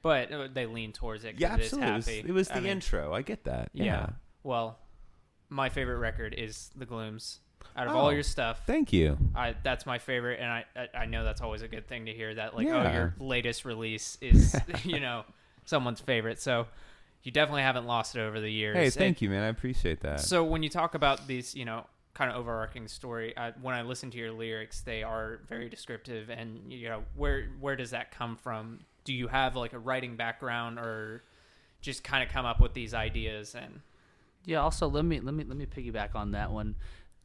but 0.00 0.32
uh, 0.32 0.48
they 0.50 0.64
lean 0.64 0.92
towards 0.92 1.24
it. 1.26 1.34
yeah, 1.36 1.54
it 1.56 1.60
is 1.60 1.74
absolutely. 1.74 1.90
It 1.90 1.94
was, 1.94 2.06
happy 2.06 2.28
it 2.28 2.32
was 2.32 2.48
the 2.48 2.60
mean, 2.62 2.66
intro. 2.66 3.12
I 3.12 3.20
get 3.20 3.44
that. 3.44 3.68
yeah. 3.74 3.84
Yeah. 3.84 4.06
well 4.42 4.78
my 5.50 5.68
favorite 5.68 5.98
record 5.98 6.32
is 6.32 6.70
the 6.74 6.86
glooms 6.86 7.40
out 7.76 7.86
of 7.86 7.94
Oh. 7.94 7.98
all 7.98 8.12
your 8.12 8.20
oh, 8.20 8.22
stuff 8.22 8.62
Thank 8.66 8.92
you. 8.92 9.16
I, 9.34 9.54
that's 9.62 9.86
my 9.86 9.98
favorite, 9.98 10.40
and 10.40 10.50
I, 10.50 10.64
I 10.76 10.88
I 11.02 11.06
know 11.06 11.24
that's 11.24 11.40
always 11.40 11.62
a 11.62 11.68
good 11.68 11.86
thing 11.88 12.06
to 12.06 12.12
hear. 12.12 12.34
That 12.34 12.56
like, 12.56 12.66
oh, 12.68 12.92
your 12.92 13.14
latest 13.18 13.64
release 13.64 14.18
is 14.20 14.56
you 14.84 15.00
know 15.00 15.24
someone's 15.64 16.00
favorite. 16.00 16.40
So 16.40 16.66
you 17.22 17.32
definitely 17.32 17.62
haven't 17.62 17.86
lost 17.86 18.14
it 18.16 18.20
over 18.20 18.40
the 18.40 18.50
years. 18.50 18.76
Hey, 18.76 18.90
thank 18.90 19.20
you, 19.20 19.28
man. 19.30 19.42
I 19.42 19.48
appreciate 19.48 20.00
that. 20.00 20.20
So 20.20 20.44
when 20.44 20.62
you 20.62 20.68
talk 20.68 20.94
about 20.94 21.26
these, 21.26 21.54
you 21.56 21.64
know, 21.64 21.86
kind 22.14 22.30
of 22.30 22.36
overarching 22.36 22.86
story, 22.88 23.36
I, 23.36 23.52
when 23.60 23.74
I 23.74 23.82
listen 23.82 24.10
to 24.12 24.16
your 24.18 24.30
lyrics, 24.32 24.82
they 24.82 25.02
are 25.02 25.40
very 25.48 25.68
descriptive, 25.68 26.30
and 26.30 26.72
you 26.72 26.88
know, 26.88 27.02
where 27.16 27.48
where 27.60 27.76
does 27.76 27.90
that 27.90 28.10
come 28.12 28.36
from? 28.36 28.80
Do 29.04 29.12
you 29.12 29.28
have 29.28 29.56
like 29.56 29.72
a 29.72 29.78
writing 29.78 30.16
background, 30.16 30.78
or 30.78 31.24
just 31.80 32.02
kind 32.02 32.22
of 32.22 32.28
come 32.30 32.46
up 32.46 32.60
with 32.60 32.74
these 32.74 32.94
ideas 32.94 33.54
and 33.54 33.80
Yeah. 34.44 34.58
Also, 34.58 34.88
let 34.88 35.04
me 35.04 35.20
let 35.20 35.34
me 35.34 35.44
let 35.44 35.56
me 35.56 35.66
piggyback 35.66 36.14
on 36.14 36.32
that 36.32 36.50
one. 36.52 36.76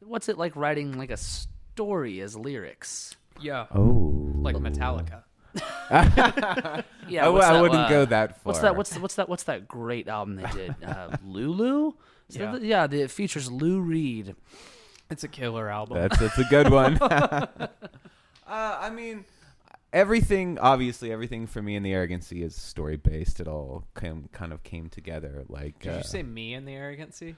What's 0.01 0.29
it 0.29 0.37
like 0.37 0.55
writing 0.55 0.97
like 0.97 1.11
a 1.11 1.17
story 1.17 2.19
as 2.21 2.35
lyrics? 2.35 3.15
yeah, 3.39 3.65
oh, 3.73 4.31
like 4.35 4.55
Metallica? 4.55 5.23
Yeah. 7.07 7.25
I, 7.25 7.29
what's 7.29 7.45
I 7.45 7.53
that, 7.53 7.61
wouldn't 7.61 7.81
uh, 7.81 7.89
go 7.89 8.05
that 8.05 8.35
far. 8.41 8.51
What's 8.51 8.59
that? 8.59 8.75
What's 8.77 8.89
the, 8.91 8.99
what's 9.01 9.15
that? 9.15 9.27
What's 9.27 9.43
that 9.43 9.67
great 9.67 10.07
album 10.07 10.35
they 10.37 10.49
did? 10.51 10.75
Uh, 10.81 11.17
Lulu. 11.25 11.91
Is 12.29 12.37
Yeah. 12.37 12.51
the- 12.53 12.65
yeah. 12.65 12.87
The, 12.87 13.01
it 13.01 13.11
features 13.11 13.51
Lou 13.51 13.81
Reed. 13.81 14.35
It's 15.09 15.25
a 15.25 15.27
killer 15.27 15.67
album. 15.69 15.97
That's 15.97 16.17
that's 16.17 16.37
a 16.37 16.45
good 16.45 16.69
one. 16.71 16.97
uh, 17.01 17.67
I 18.47 18.89
mean, 18.91 19.25
everything. 19.91 20.57
Obviously, 20.59 21.11
everything 21.11 21.47
for 21.47 21.61
me 21.61 21.75
in 21.75 21.83
the 21.83 21.91
Arrogant 21.91 22.23
Sea 22.23 22.43
is 22.43 22.55
story 22.55 22.95
based. 22.95 23.41
It 23.41 23.47
all 23.49 23.83
came, 23.99 24.29
kind 24.31 24.53
of 24.53 24.63
came 24.63 24.87
together. 24.87 25.43
Like 25.49 25.79
Did 25.79 25.93
uh, 25.93 25.97
you 25.97 26.03
say 26.03 26.23
me 26.23 26.53
and 26.53 26.65
the 26.65 26.73
Arrogant 26.75 27.13
Sea? 27.13 27.35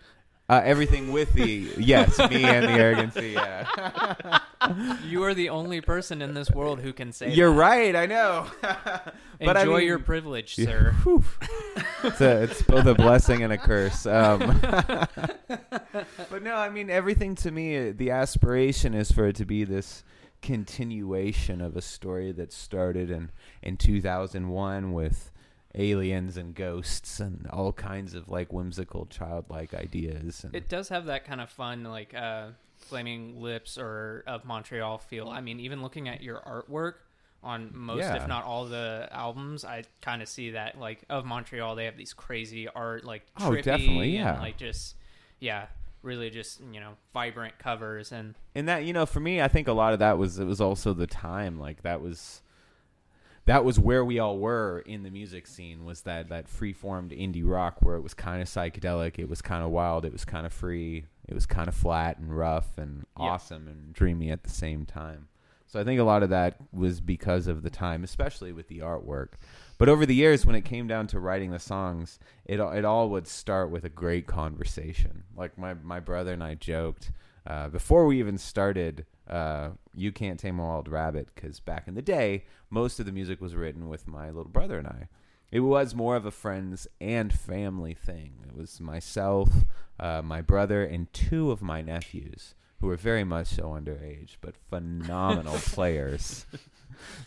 Uh, 0.50 0.62
everything 0.64 1.12
with 1.14 1.32
the 1.34 1.72
yes, 1.78 2.18
me 2.30 2.44
and 2.44 2.66
the 2.66 2.72
Arrogant 2.72 3.14
Sea. 3.14 3.34
Yeah, 3.34 4.40
You 5.06 5.24
are 5.24 5.34
the 5.34 5.50
only 5.50 5.80
person 5.82 6.22
in 6.22 6.34
this 6.34 6.52
world 6.52 6.82
who 6.82 6.92
can 6.94 7.12
say 7.14 7.32
you're 7.34 7.50
that. 7.52 7.60
right. 7.60 7.96
I 7.96 8.06
know. 8.06 8.48
but 8.62 9.14
Enjoy 9.58 9.76
I 9.76 9.78
mean, 9.80 9.88
your 9.88 10.00
privilege, 10.00 10.56
sir. 10.56 10.94
It's, 12.06 12.20
a, 12.20 12.44
it's 12.44 12.62
both 12.64 12.86
a 12.86 12.94
blessing 12.94 13.44
and 13.44 13.54
a 13.54 13.58
curse. 13.58 14.06
Um, 14.06 14.60
but 14.60 16.44
no, 16.44 16.56
I 16.56 16.70
mean 16.70 16.90
everything 16.90 17.34
to 17.36 17.50
me. 17.52 17.92
The 17.92 18.12
aspiration 18.12 18.94
is 18.94 19.10
for 19.10 19.28
it 19.28 19.38
to 19.38 19.46
be 19.46 19.64
this 19.64 20.04
continuation 20.42 21.62
of 21.62 21.78
a 21.78 21.82
story 21.82 22.34
that 22.34 22.52
started 22.52 23.10
in 23.10 23.32
in 23.62 23.78
2001 23.78 24.92
with 24.92 25.32
aliens 25.76 26.38
and 26.38 26.54
ghosts 26.56 27.20
and 27.20 27.48
all 27.52 27.74
kinds 27.74 28.14
of 28.14 28.30
like 28.30 28.54
whimsical 28.54 29.06
childlike 29.08 29.74
ideas. 29.74 30.44
And 30.44 30.56
It 30.56 30.70
does 30.70 30.90
have 30.90 31.06
that 31.06 31.26
kind 31.26 31.42
of 31.42 31.50
fun, 31.50 31.84
like 31.84 32.14
uh, 32.14 32.50
Flaming 32.78 33.42
Lips 33.42 33.78
or 33.78 34.24
of 34.28 34.46
Montreal 34.46 34.98
feel. 35.00 35.30
I 35.30 35.42
mean, 35.42 35.60
even 35.60 35.82
looking 35.82 36.08
at 36.08 36.22
your 36.22 36.40
artwork 36.42 36.94
on 37.44 37.72
most, 37.74 38.00
Yeah. 38.00 38.16
if 38.16 38.28
not 38.28 38.44
all, 38.46 38.66
the 38.66 39.08
albums, 39.12 39.66
I 39.66 39.84
kind 40.02 40.22
of 40.22 40.28
see 40.30 40.52
that. 40.52 40.80
Like 40.80 41.04
of 41.10 41.26
Montreal, 41.26 41.76
they 41.76 41.86
have 41.86 41.98
these 41.98 42.14
crazy 42.14 42.68
art, 42.68 43.04
like 43.04 43.24
Oh, 43.40 43.50
trippy 43.52 43.64
definitely, 43.64 44.18
and 44.18 44.26
yeah. 44.38 44.40
like 44.40 44.58
just 44.58 44.96
yeah, 45.40 45.68
really 46.04 46.30
just 46.30 46.62
you 46.72 46.80
know 46.80 46.92
vibrant 47.14 47.58
covers 47.58 48.12
and 48.12 48.36
and 48.56 48.68
that 48.68 48.84
you 48.86 48.92
know 48.92 49.06
for 49.06 49.22
me 49.22 49.42
i 49.42 49.48
think 49.48 49.70
a 49.70 49.72
lot 49.74 49.94
of 49.94 50.00
that 50.00 50.18
was 50.18 50.38
it 50.38 50.44
was 50.44 50.60
also 50.60 50.94
the 50.94 51.08
time 51.08 51.58
like 51.58 51.82
that 51.84 52.02
was 52.02 52.42
that 53.46 53.66
was 53.66 53.78
where 53.80 54.06
we 54.06 54.20
all 54.20 54.38
were 54.38 54.84
in 54.86 55.04
the 55.04 55.10
music 55.10 55.48
scene 55.48 55.84
was 55.86 56.02
that 56.02 56.30
that 56.30 56.48
free 56.48 56.74
formed 56.74 57.12
indie 57.12 57.44
rock 57.46 57.78
where 57.82 57.96
it 57.96 58.02
was 58.02 58.14
kind 58.14 58.42
of 58.42 58.48
psychedelic 58.48 59.20
it 59.20 59.28
was 59.30 59.42
kind 59.42 59.64
of 59.64 59.70
wild 59.70 60.06
it 60.06 60.14
was 60.14 60.24
kind 60.26 60.46
of 60.46 60.54
free 60.54 61.06
it 61.28 61.34
was 61.34 61.46
kind 61.46 61.68
of 61.68 61.76
flat 61.76 62.18
and 62.20 62.38
rough 62.38 62.78
and 62.78 63.06
Yeah. 63.20 63.26
awesome 63.26 63.68
and 63.68 63.94
dreamy 63.94 64.30
at 64.32 64.44
the 64.44 64.50
same 64.50 64.86
time. 64.86 65.28
So 65.68 65.80
i 65.80 65.84
think 65.84 66.00
a 66.00 66.04
lot 66.04 66.22
of 66.24 66.30
that 66.30 66.58
was 66.72 67.02
because 67.02 67.48
of 67.48 67.64
the 67.64 67.70
time 67.70 68.04
especially 68.04 68.52
with 68.52 68.68
the 68.68 68.80
artwork. 68.80 69.30
But 69.80 69.90
over 69.90 70.06
the 70.06 70.16
years 70.16 70.46
when 70.46 70.56
it 70.56 70.62
came 70.66 70.88
down 70.88 71.08
to 71.08 71.20
writing 71.20 71.52
the 71.52 71.60
songs 71.60 72.20
it, 72.46 72.60
all- 72.60 72.72
it 72.74 72.86
all 72.86 73.10
would 73.10 73.28
start 73.28 73.72
with 73.72 73.84
a 73.84 73.90
great 73.90 74.28
conversation. 74.28 75.24
Like 75.36 75.58
my, 75.58 75.74
my 75.74 76.00
brother 76.00 76.32
and 76.34 76.44
i 76.44 76.54
joked 76.56 77.12
uh, 77.46 77.68
before 77.70 78.06
we 78.06 78.20
even 78.20 78.38
started 78.38 79.06
uh, 79.30 79.70
you 79.96 80.12
can't 80.12 80.40
tame 80.40 80.60
a 80.60 80.64
wild 80.64 80.88
rabbit 80.88 81.28
because 81.34 81.60
back 81.60 81.88
in 81.88 81.96
the 81.96 82.02
day 82.02 82.44
most 82.70 83.00
of 83.00 83.06
the 83.06 83.12
music 83.12 83.40
was 83.42 83.56
written 83.56 83.88
with 83.88 84.08
my 84.08 84.28
little 84.28 84.52
brother 84.52 84.78
and 84.78 84.88
i. 84.88 85.08
It 85.52 85.60
was 85.60 85.94
more 85.94 86.16
of 86.16 86.26
a 86.26 86.32
friends 86.32 86.88
and 87.00 87.32
family 87.32 87.94
thing. 87.94 88.38
It 88.48 88.58
was 88.58 88.82
myself 88.82 89.50
uh, 90.00 90.22
my 90.24 90.42
brother 90.42 90.84
and 90.84 91.12
two 91.14 91.52
of 91.52 91.62
my 91.62 91.82
nephews 91.82 92.56
who 92.80 92.88
were 92.88 92.98
very 92.98 93.24
much 93.24 93.48
so 93.48 93.66
underage 93.66 94.38
but 94.42 94.56
phenomenal 94.70 95.54
players. 95.58 96.46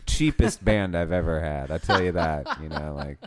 Cheapest 0.05 0.63
band 0.63 0.95
i've 0.95 1.11
ever 1.11 1.41
had 1.41 1.69
i 1.71 1.77
tell 1.77 2.01
you 2.01 2.13
that 2.13 2.47
you 2.61 2.69
know 2.69 2.95
like 2.95 3.19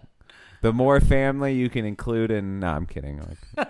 the 0.62 0.72
more 0.72 0.98
family 1.00 1.54
you 1.54 1.68
can 1.68 1.84
include 1.84 2.30
in 2.30 2.60
no 2.60 2.68
i'm 2.68 2.86
kidding 2.86 3.20
like 3.20 3.68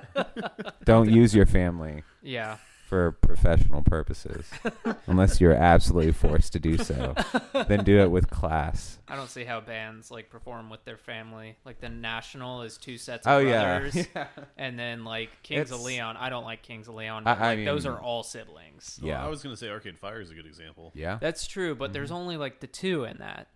don't 0.85 1.11
use 1.11 1.35
your 1.35 1.47
family. 1.47 2.03
Yeah. 2.23 2.57
For 2.91 3.13
professional 3.13 3.83
purposes, 3.83 4.51
unless 5.07 5.41
you're 5.41 5.55
absolutely 5.55 6.11
forced 6.11 6.53
to 6.55 6.59
do 6.59 6.77
so. 6.77 7.15
Then 7.69 7.85
do 7.85 8.01
it 8.01 8.11
with 8.11 8.29
class. 8.29 8.99
I 9.07 9.15
don't 9.15 9.31
see 9.31 9.45
how 9.45 9.61
bands 9.61 10.11
like 10.11 10.29
perform 10.29 10.71
with 10.71 10.85
their 10.85 10.97
family. 10.97 11.57
Like 11.65 11.81
the 11.81 11.89
National 11.89 12.63
is 12.63 12.79
two 12.79 12.99
sets 12.99 13.29
of 13.29 13.33
Oh 13.33 13.39
yeah, 13.39 13.79
brothers, 13.79 14.09
and 14.59 14.77
then 14.77 15.05
like 15.05 15.31
Kings 15.45 15.71
of 15.71 15.81
Leon. 15.83 16.17
I 16.17 16.31
don't 16.31 16.43
like 16.43 16.63
Kings 16.63 16.89
of 16.89 16.97
Leon, 16.97 17.23
but 17.23 17.39
I 17.39 17.55
like 17.55 17.65
those 17.65 17.87
are 17.87 18.01
all 18.01 18.25
siblings. 18.25 18.99
Well, 19.01 19.11
yeah, 19.11 19.25
I 19.25 19.29
was 19.29 19.41
gonna 19.41 19.57
say 19.57 19.69
Arcade 19.69 19.97
Fire 19.97 20.21
is 20.21 20.33
a 20.33 20.35
good 20.35 20.47
example. 20.47 20.91
yeah. 20.97 21.19
That's 21.21 21.47
true, 21.47 21.77
but 21.77 21.93
there's 21.93 22.09
mm-hmm. 22.09 22.19
only 22.19 22.37
like 22.39 22.59
the 22.59 22.67
two 22.67 23.05
in 23.05 23.19
that. 23.19 23.47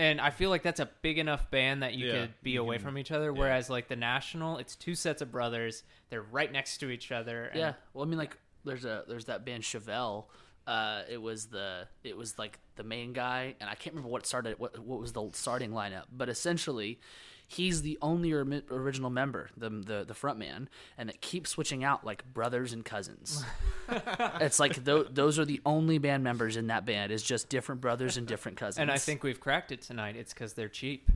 And 0.00 0.18
I 0.20 0.30
feel 0.30 0.48
like 0.48 0.62
that's 0.62 0.80
a 0.80 0.88
big 1.02 1.18
enough 1.18 1.50
band 1.50 1.82
that 1.82 1.92
you 1.94 2.06
Yeah, 2.06 2.12
could 2.22 2.34
be 2.42 2.52
you 2.52 2.62
away 2.62 2.76
can- 2.76 2.84
from 2.86 2.96
each 2.98 3.10
other. 3.10 3.32
Whereas 3.34 3.68
like 3.68 3.88
the 3.88 3.96
National, 3.96 4.56
it's 4.56 4.74
two 4.74 4.94
sets 4.94 5.20
of 5.20 5.30
brothers. 5.30 5.82
They're 6.08 6.22
right 6.22 6.50
next 6.50 6.78
to 6.78 6.88
each 6.90 7.12
other. 7.12 7.44
and- 7.44 7.58
Yeah. 7.58 7.74
Well, 7.92 8.04
I 8.04 8.08
mean, 8.08 8.18
like, 8.18 8.38
there's 8.64 8.84
a 8.86 9.04
there's 9.08 9.26
that 9.26 9.44
band 9.44 9.62
Chevelle. 9.62 10.26
Uh, 10.66 11.02
it 11.08 11.20
was 11.20 11.46
the 11.48 11.86
it 12.02 12.16
was 12.16 12.38
like 12.38 12.58
the 12.76 12.82
main 12.84 13.12
guy, 13.12 13.56
and 13.60 13.68
I 13.68 13.74
can't 13.74 13.94
remember 13.94 14.08
what 14.10 14.24
started 14.26 14.58
what 14.58 14.78
what 14.78 15.00
was 15.00 15.12
the 15.12 15.28
starting 15.32 15.70
lineup, 15.72 16.04
but 16.12 16.28
essentially, 16.30 16.98
he's 17.50 17.82
the 17.82 17.98
only 18.00 18.32
original 18.32 19.10
member, 19.10 19.50
the 19.56 19.70
the 19.70 20.04
the 20.06 20.14
front 20.14 20.38
man, 20.38 20.68
and 20.96 21.10
it 21.10 21.20
keeps 21.20 21.50
switching 21.50 21.82
out 21.82 22.04
like 22.04 22.24
brothers 22.32 22.72
and 22.72 22.84
cousins. 22.84 23.44
it's 24.40 24.60
like 24.60 24.84
th- 24.84 25.08
those 25.10 25.38
are 25.38 25.44
the 25.44 25.60
only 25.66 25.98
band 25.98 26.22
members 26.22 26.56
in 26.56 26.68
that 26.68 26.86
band. 26.86 27.10
Is 27.10 27.22
just 27.22 27.48
different 27.48 27.80
brothers 27.80 28.16
and 28.16 28.26
different 28.26 28.56
cousins. 28.56 28.80
And 28.80 28.90
I 28.90 28.98
think 28.98 29.22
we've 29.22 29.40
cracked 29.40 29.72
it 29.72 29.82
tonight. 29.82 30.16
It's 30.16 30.32
because 30.32 30.52
they're 30.52 30.68
cheap. 30.68 31.10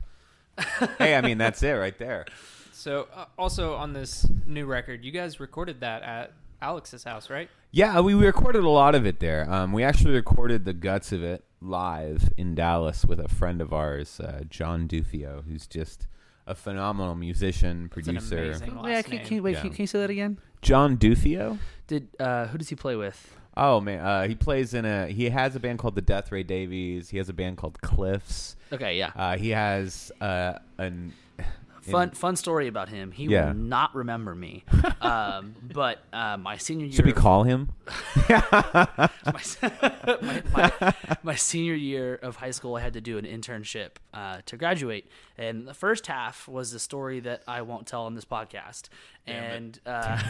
hey, 0.97 1.15
I 1.15 1.21
mean 1.21 1.37
that's 1.37 1.63
it 1.63 1.71
right 1.71 1.97
there. 1.97 2.25
So 2.73 3.07
uh, 3.15 3.25
also 3.37 3.75
on 3.75 3.93
this 3.93 4.27
new 4.45 4.65
record, 4.65 5.05
you 5.05 5.11
guys 5.11 5.39
recorded 5.39 5.79
that 5.79 6.03
at 6.03 6.33
Alex's 6.61 7.03
house, 7.03 7.29
right? 7.29 7.49
Yeah, 7.71 7.99
we 8.01 8.13
recorded 8.13 8.63
a 8.63 8.69
lot 8.69 8.95
of 8.95 9.05
it 9.05 9.19
there. 9.19 9.49
Um, 9.49 9.71
we 9.71 9.83
actually 9.83 10.13
recorded 10.13 10.65
the 10.65 10.73
guts 10.73 11.11
of 11.11 11.23
it 11.23 11.43
live 11.61 12.29
in 12.37 12.55
Dallas 12.55 13.05
with 13.05 13.19
a 13.19 13.27
friend 13.27 13.61
of 13.61 13.73
ours, 13.73 14.19
uh, 14.19 14.43
John 14.49 14.87
Dufilho, 14.87 15.45
who's 15.45 15.67
just 15.67 16.07
a 16.47 16.55
phenomenal 16.55 17.15
musician, 17.15 17.89
producer. 17.89 18.37
amazing 18.37 18.79
yeah, 18.85 19.01
can, 19.01 19.19
can, 19.25 19.43
wait, 19.43 19.53
Yeah. 19.53 19.61
can, 19.61 19.69
can 19.71 19.83
you 19.83 19.87
say 19.87 19.99
that 19.99 20.09
again? 20.09 20.37
John 20.61 20.97
Dufilho. 20.97 21.57
Did 21.87 22.07
uh, 22.19 22.47
who 22.47 22.57
does 22.57 22.69
he 22.69 22.75
play 22.75 22.95
with? 22.95 23.35
Oh 23.57 23.79
man, 23.79 23.99
uh, 23.99 24.27
he 24.27 24.35
plays 24.35 24.73
in 24.73 24.83
a. 24.85 25.07
He 25.07 25.29
has 25.29 25.55
a 25.55 25.59
band 25.59 25.79
called 25.79 25.95
the 25.95 26.01
Deathray 26.01 26.45
Davies. 26.45 27.09
He 27.09 27.17
has 27.17 27.29
a 27.29 27.33
band 27.33 27.57
called 27.57 27.79
Clifffs. 27.81 28.55
Okay, 28.73 28.97
yeah. 28.97 29.11
Uh, 29.15 29.37
he 29.37 29.49
has 29.51 30.11
uh, 30.19 30.59
an 30.77 31.13
fun 31.91 32.11
fun 32.11 32.35
story 32.35 32.67
about 32.67 32.89
him. 32.89 33.11
He 33.11 33.25
Yeah. 33.25 33.47
will 33.47 33.53
not 33.55 33.93
remember 33.95 34.33
me. 34.35 34.63
um, 35.01 35.55
but 35.73 36.03
uh, 36.13 36.37
my 36.37 36.57
senior 36.57 36.85
year, 36.85 36.95
Should 36.95 37.05
we 37.05 37.11
of- 37.11 37.17
call 37.17 37.43
him? 37.43 37.69
my, 38.29 39.11
my, 40.21 40.41
my, 40.53 40.95
my 41.23 41.35
senior 41.35 41.73
year 41.73 42.15
of 42.15 42.37
high 42.37 42.51
school, 42.51 42.75
I 42.75 42.81
had 42.81 42.93
to 42.93 43.01
do 43.01 43.17
an 43.17 43.25
internship 43.25 43.91
uh, 44.13 44.39
to 44.45 44.57
graduate, 44.57 45.07
and 45.37 45.67
the 45.67 45.73
first 45.73 46.07
half 46.07 46.47
was 46.47 46.71
the 46.71 46.79
story 46.79 47.19
that 47.21 47.43
I 47.47 47.61
won't 47.61 47.87
tell 47.87 48.03
on 48.05 48.15
this 48.15 48.25
podcast, 48.25 48.89
Damn 49.27 49.35
and 49.43 49.79
uh, 49.85 50.21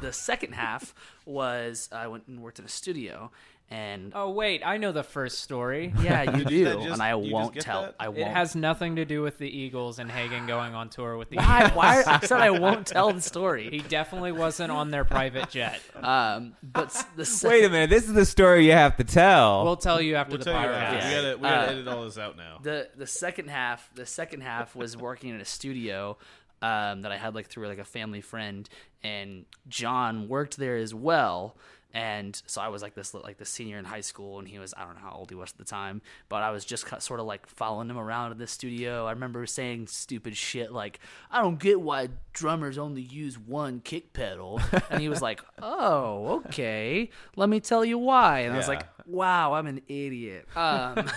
the 0.00 0.12
second 0.12 0.54
half 0.54 0.94
was 1.24 1.88
I 1.92 2.06
went 2.06 2.26
and 2.28 2.40
worked 2.40 2.58
in 2.58 2.64
a 2.64 2.68
studio, 2.68 3.30
and 3.70 4.12
Oh 4.14 4.30
wait, 4.30 4.62
I 4.64 4.76
know 4.76 4.92
the 4.92 5.02
first 5.02 5.40
story. 5.40 5.92
yeah, 6.02 6.22
you 6.36 6.44
do, 6.44 6.64
just- 6.74 6.86
and 6.88 7.02
I 7.02 7.14
won't 7.16 7.54
tell. 7.60 7.82
that? 7.82 7.94
I 7.98 8.08
won't. 8.08 8.20
It 8.20 8.26
has 8.28 8.54
nothing 8.54 8.96
to 8.96 9.04
do 9.04 9.22
with 9.22 9.38
the 9.38 9.48
Eagles 9.48 9.98
and 9.98 10.10
Hagen 10.10 10.46
going 10.46 10.74
on 10.74 10.88
tour 10.88 11.16
with 11.16 11.30
the 11.30 11.36
why? 11.38 11.58
Eagles. 11.66 11.72
Why? 11.76 12.02
I 12.06 12.20
said 12.20 12.40
I 12.40 12.50
won't 12.50 12.86
tell 12.86 13.12
the 13.12 13.20
story. 13.20 13.68
He 13.70 13.78
definitely 13.80 14.32
wasn't 14.32 14.70
on 14.70 14.90
their 14.90 15.04
private 15.04 15.50
jet. 15.50 15.80
Um, 16.00 16.54
but 16.62 16.86
s- 16.86 17.04
the 17.16 17.24
se- 17.24 17.48
Wait 17.48 17.64
a 17.64 17.68
minute. 17.68 17.90
This 17.90 18.04
is 18.06 18.14
the 18.14 18.24
story 18.26 18.66
you 18.66 18.72
have 18.72 18.96
to 18.98 19.04
tell. 19.04 19.64
We'll 19.64 19.76
tell 19.76 20.00
you 20.00 20.14
after 20.14 20.32
We'll 20.36 20.38
the 20.38 20.44
tell 20.44 20.60
you 20.62 20.68
podcast. 20.68 20.82
after. 20.82 21.08
We 21.08 21.14
gotta 21.14 21.36
we 21.38 21.42
gotta 21.42 21.66
Uh, 21.68 21.72
edit 21.72 21.88
all 21.88 22.04
this 22.04 22.18
out 22.18 22.36
now. 22.36 22.58
the 22.62 22.88
the 22.96 23.06
second 23.06 23.50
half 23.50 23.90
the 23.94 24.06
second 24.06 24.42
half 24.42 24.76
was 24.76 24.96
working 24.96 25.30
in 25.30 25.40
a 25.40 25.44
studio 25.44 26.16
um, 26.62 27.02
that 27.02 27.12
I 27.12 27.16
had 27.16 27.34
like 27.34 27.48
through 27.48 27.66
like 27.68 27.78
a 27.78 27.84
family 27.84 28.20
friend 28.20 28.68
and 29.02 29.44
John 29.68 30.28
worked 30.28 30.56
there 30.56 30.76
as 30.78 30.94
well 30.94 31.56
and 31.96 32.42
so 32.46 32.60
I 32.60 32.68
was 32.68 32.82
like 32.82 32.94
this 32.94 33.14
like 33.14 33.38
the 33.38 33.46
senior 33.46 33.78
in 33.78 33.86
high 33.86 34.02
school 34.02 34.38
and 34.38 34.46
he 34.46 34.58
was 34.58 34.74
I 34.76 34.84
don't 34.84 34.96
know 34.96 35.00
how 35.00 35.16
old 35.16 35.30
he 35.30 35.34
was 35.34 35.52
at 35.52 35.56
the 35.56 35.64
time 35.64 36.02
but 36.28 36.42
I 36.42 36.50
was 36.50 36.66
just 36.66 36.84
sort 37.00 37.20
of 37.20 37.26
like 37.26 37.46
following 37.46 37.88
him 37.88 37.96
around 37.96 38.32
in 38.32 38.38
the 38.38 38.46
studio. 38.46 39.06
I 39.06 39.12
remember 39.12 39.46
saying 39.46 39.86
stupid 39.86 40.36
shit 40.36 40.70
like 40.70 41.00
I 41.30 41.40
don't 41.40 41.58
get 41.58 41.80
why 41.80 42.10
drummers 42.34 42.76
only 42.76 43.00
use 43.00 43.38
one 43.38 43.80
kick 43.80 44.12
pedal. 44.12 44.60
And 44.90 45.00
he 45.00 45.08
was 45.08 45.22
like 45.22 45.40
oh 45.62 46.42
okay. 46.46 47.08
Let 47.34 47.48
me 47.48 47.60
tell 47.60 47.82
you 47.82 47.96
why. 47.96 48.40
And 48.40 48.52
I 48.52 48.58
was 48.58 48.68
like 48.68 48.82
wow 49.06 49.54
I'm 49.54 49.66
an 49.66 49.82
idiot 49.88 50.46
um, 50.56 50.98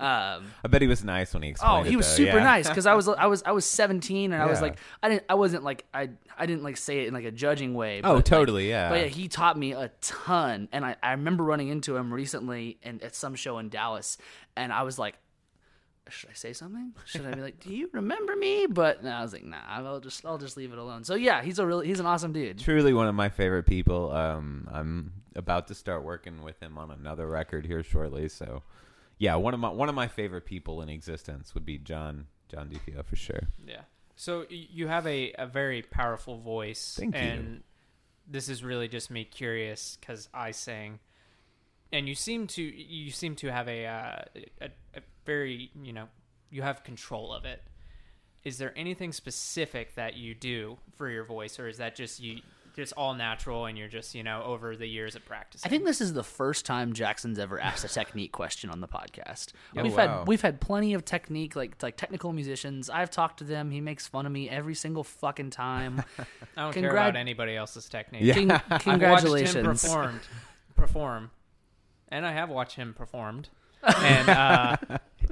um 0.00 0.46
I 0.64 0.68
bet 0.68 0.82
he 0.82 0.88
was 0.88 1.04
nice 1.04 1.34
when 1.34 1.42
he 1.42 1.48
Oh, 1.48 1.52
explained 1.52 1.86
it. 1.86 1.90
he 1.90 1.96
was 1.96 2.06
though, 2.08 2.14
super 2.24 2.38
yeah. 2.38 2.44
nice 2.44 2.68
because 2.68 2.86
I 2.86 2.94
was 2.94 3.08
I 3.08 3.26
was 3.26 3.42
I 3.44 3.52
was 3.52 3.64
17 3.64 4.32
and 4.32 4.42
I 4.42 4.46
was 4.46 4.58
Yeah. 4.58 4.62
like 4.62 4.78
I 5.02 5.08
didn't 5.08 5.24
I 5.28 5.34
wasn't 5.34 5.64
like 5.64 5.84
I 5.92 6.10
I 6.38 6.46
didn't 6.46 6.62
like 6.62 6.76
say 6.76 7.00
it 7.00 7.08
in 7.08 7.14
like 7.14 7.24
a 7.24 7.30
judging 7.32 7.74
way. 7.74 7.98
Oh, 7.98 8.02
but, 8.10 8.14
like- 8.16 8.24
totally, 8.24 8.68
yeah. 8.68 8.88
But 8.90 9.00
yeah, 9.00 9.06
he 9.06 9.28
taught 9.28 9.58
me 9.58 9.72
a 9.72 9.90
ton, 10.00 10.68
and 10.72 10.84
I 10.84 10.96
I 11.02 11.12
remember 11.12 11.42
running 11.44 11.68
into 11.68 11.96
him 11.96 12.12
recently 12.14 12.78
and 12.82 13.02
at 13.02 13.14
some 13.14 13.34
show 13.34 13.58
in 13.58 13.68
Dallas, 13.68 14.18
and 14.56 14.72
I 14.72 14.82
was 14.82 14.98
like. 14.98 15.16
Should 16.10 16.30
I 16.30 16.32
say 16.32 16.54
something? 16.54 16.94
Should 17.04 17.26
I 17.26 17.32
be 17.34 17.42
like, 17.42 17.60
"Do 17.60 17.70
you 17.70 17.90
remember 17.92 18.34
me?" 18.34 18.64
But 18.66 19.04
no, 19.04 19.10
I 19.10 19.20
was 19.20 19.34
like, 19.34 19.44
"Nah, 19.44 19.58
I'll 19.68 20.00
just, 20.00 20.24
I'll 20.24 20.38
just 20.38 20.56
leave 20.56 20.72
it 20.72 20.78
alone." 20.78 21.04
So 21.04 21.14
yeah, 21.16 21.42
he's 21.42 21.58
a 21.58 21.66
really, 21.66 21.86
he's 21.86 22.00
an 22.00 22.06
awesome 22.06 22.32
dude. 22.32 22.58
Truly 22.60 22.94
one 22.94 23.08
of 23.08 23.14
my 23.14 23.28
favorite 23.28 23.64
people. 23.64 24.10
Um, 24.12 24.66
I'm 24.72 25.12
about 25.38 25.68
to 25.68 25.74
start 25.74 26.04
working 26.04 26.42
with 26.42 26.60
him 26.60 26.76
on 26.76 26.90
another 26.90 27.26
record 27.28 27.64
here 27.64 27.82
shortly. 27.82 28.28
So, 28.28 28.62
yeah, 29.16 29.36
one 29.36 29.54
of 29.54 29.60
my 29.60 29.70
one 29.70 29.88
of 29.88 29.94
my 29.94 30.08
favorite 30.08 30.44
people 30.44 30.82
in 30.82 30.88
existence 30.88 31.54
would 31.54 31.64
be 31.64 31.78
John 31.78 32.26
John 32.48 32.68
Dufio 32.68 33.04
for 33.04 33.16
sure. 33.16 33.48
Yeah. 33.66 33.82
So 34.16 34.46
you 34.50 34.88
have 34.88 35.06
a, 35.06 35.32
a 35.38 35.46
very 35.46 35.82
powerful 35.82 36.38
voice, 36.38 36.96
Thank 36.98 37.14
you. 37.14 37.20
and 37.20 37.62
this 38.26 38.48
is 38.48 38.64
really 38.64 38.88
just 38.88 39.12
me 39.12 39.24
curious 39.24 39.96
because 40.00 40.28
I 40.34 40.50
sing, 40.50 40.98
and 41.92 42.08
you 42.08 42.16
seem 42.16 42.48
to 42.48 42.62
you 42.62 43.12
seem 43.12 43.36
to 43.36 43.52
have 43.52 43.68
a, 43.68 43.86
uh, 43.86 44.22
a 44.60 44.66
a 44.96 45.00
very 45.24 45.70
you 45.80 45.92
know 45.92 46.08
you 46.50 46.62
have 46.62 46.82
control 46.82 47.32
of 47.32 47.44
it. 47.44 47.62
Is 48.44 48.58
there 48.58 48.72
anything 48.76 49.12
specific 49.12 49.94
that 49.94 50.16
you 50.16 50.34
do 50.34 50.78
for 50.96 51.08
your 51.08 51.24
voice, 51.24 51.60
or 51.60 51.68
is 51.68 51.78
that 51.78 51.94
just 51.94 52.18
you 52.18 52.40
just 52.78 52.92
all 52.92 53.12
natural 53.14 53.66
and 53.66 53.76
you're 53.76 53.88
just 53.88 54.14
you 54.14 54.22
know 54.22 54.40
over 54.44 54.76
the 54.76 54.86
years 54.86 55.16
of 55.16 55.24
practice 55.24 55.62
I 55.64 55.68
think 55.68 55.84
this 55.84 56.00
is 56.00 56.12
the 56.12 56.22
first 56.22 56.64
time 56.64 56.92
Jackson's 56.92 57.38
ever 57.38 57.60
asked 57.60 57.84
a 57.84 57.88
technique 57.88 58.30
question 58.30 58.70
on 58.70 58.80
the 58.80 58.86
podcast. 58.86 59.48
Oh, 59.76 59.82
we've 59.82 59.96
wow. 59.96 60.18
had 60.18 60.28
we've 60.28 60.40
had 60.40 60.60
plenty 60.60 60.94
of 60.94 61.04
technique 61.04 61.56
like 61.56 61.82
like 61.82 61.96
technical 61.96 62.32
musicians. 62.32 62.88
I've 62.88 63.10
talked 63.10 63.38
to 63.38 63.44
them. 63.44 63.70
He 63.72 63.80
makes 63.80 64.06
fun 64.06 64.26
of 64.26 64.32
me 64.32 64.48
every 64.48 64.74
single 64.74 65.02
fucking 65.02 65.50
time. 65.50 66.04
I 66.56 66.62
don't 66.62 66.72
care 66.72 66.90
about 66.90 67.16
anybody 67.16 67.56
else's 67.56 67.88
technique. 67.88 68.22
Yeah. 68.22 68.34
Con- 68.34 68.50
I've 68.70 68.70
watched 68.70 68.70
him 68.70 68.92
congratulations. 68.92 69.82
performed, 69.82 70.20
perform, 70.76 71.30
and 72.08 72.24
I 72.24 72.32
have 72.32 72.48
watched 72.48 72.76
him 72.76 72.94
performed, 72.94 73.48
and 73.82 74.28
uh, 74.28 74.76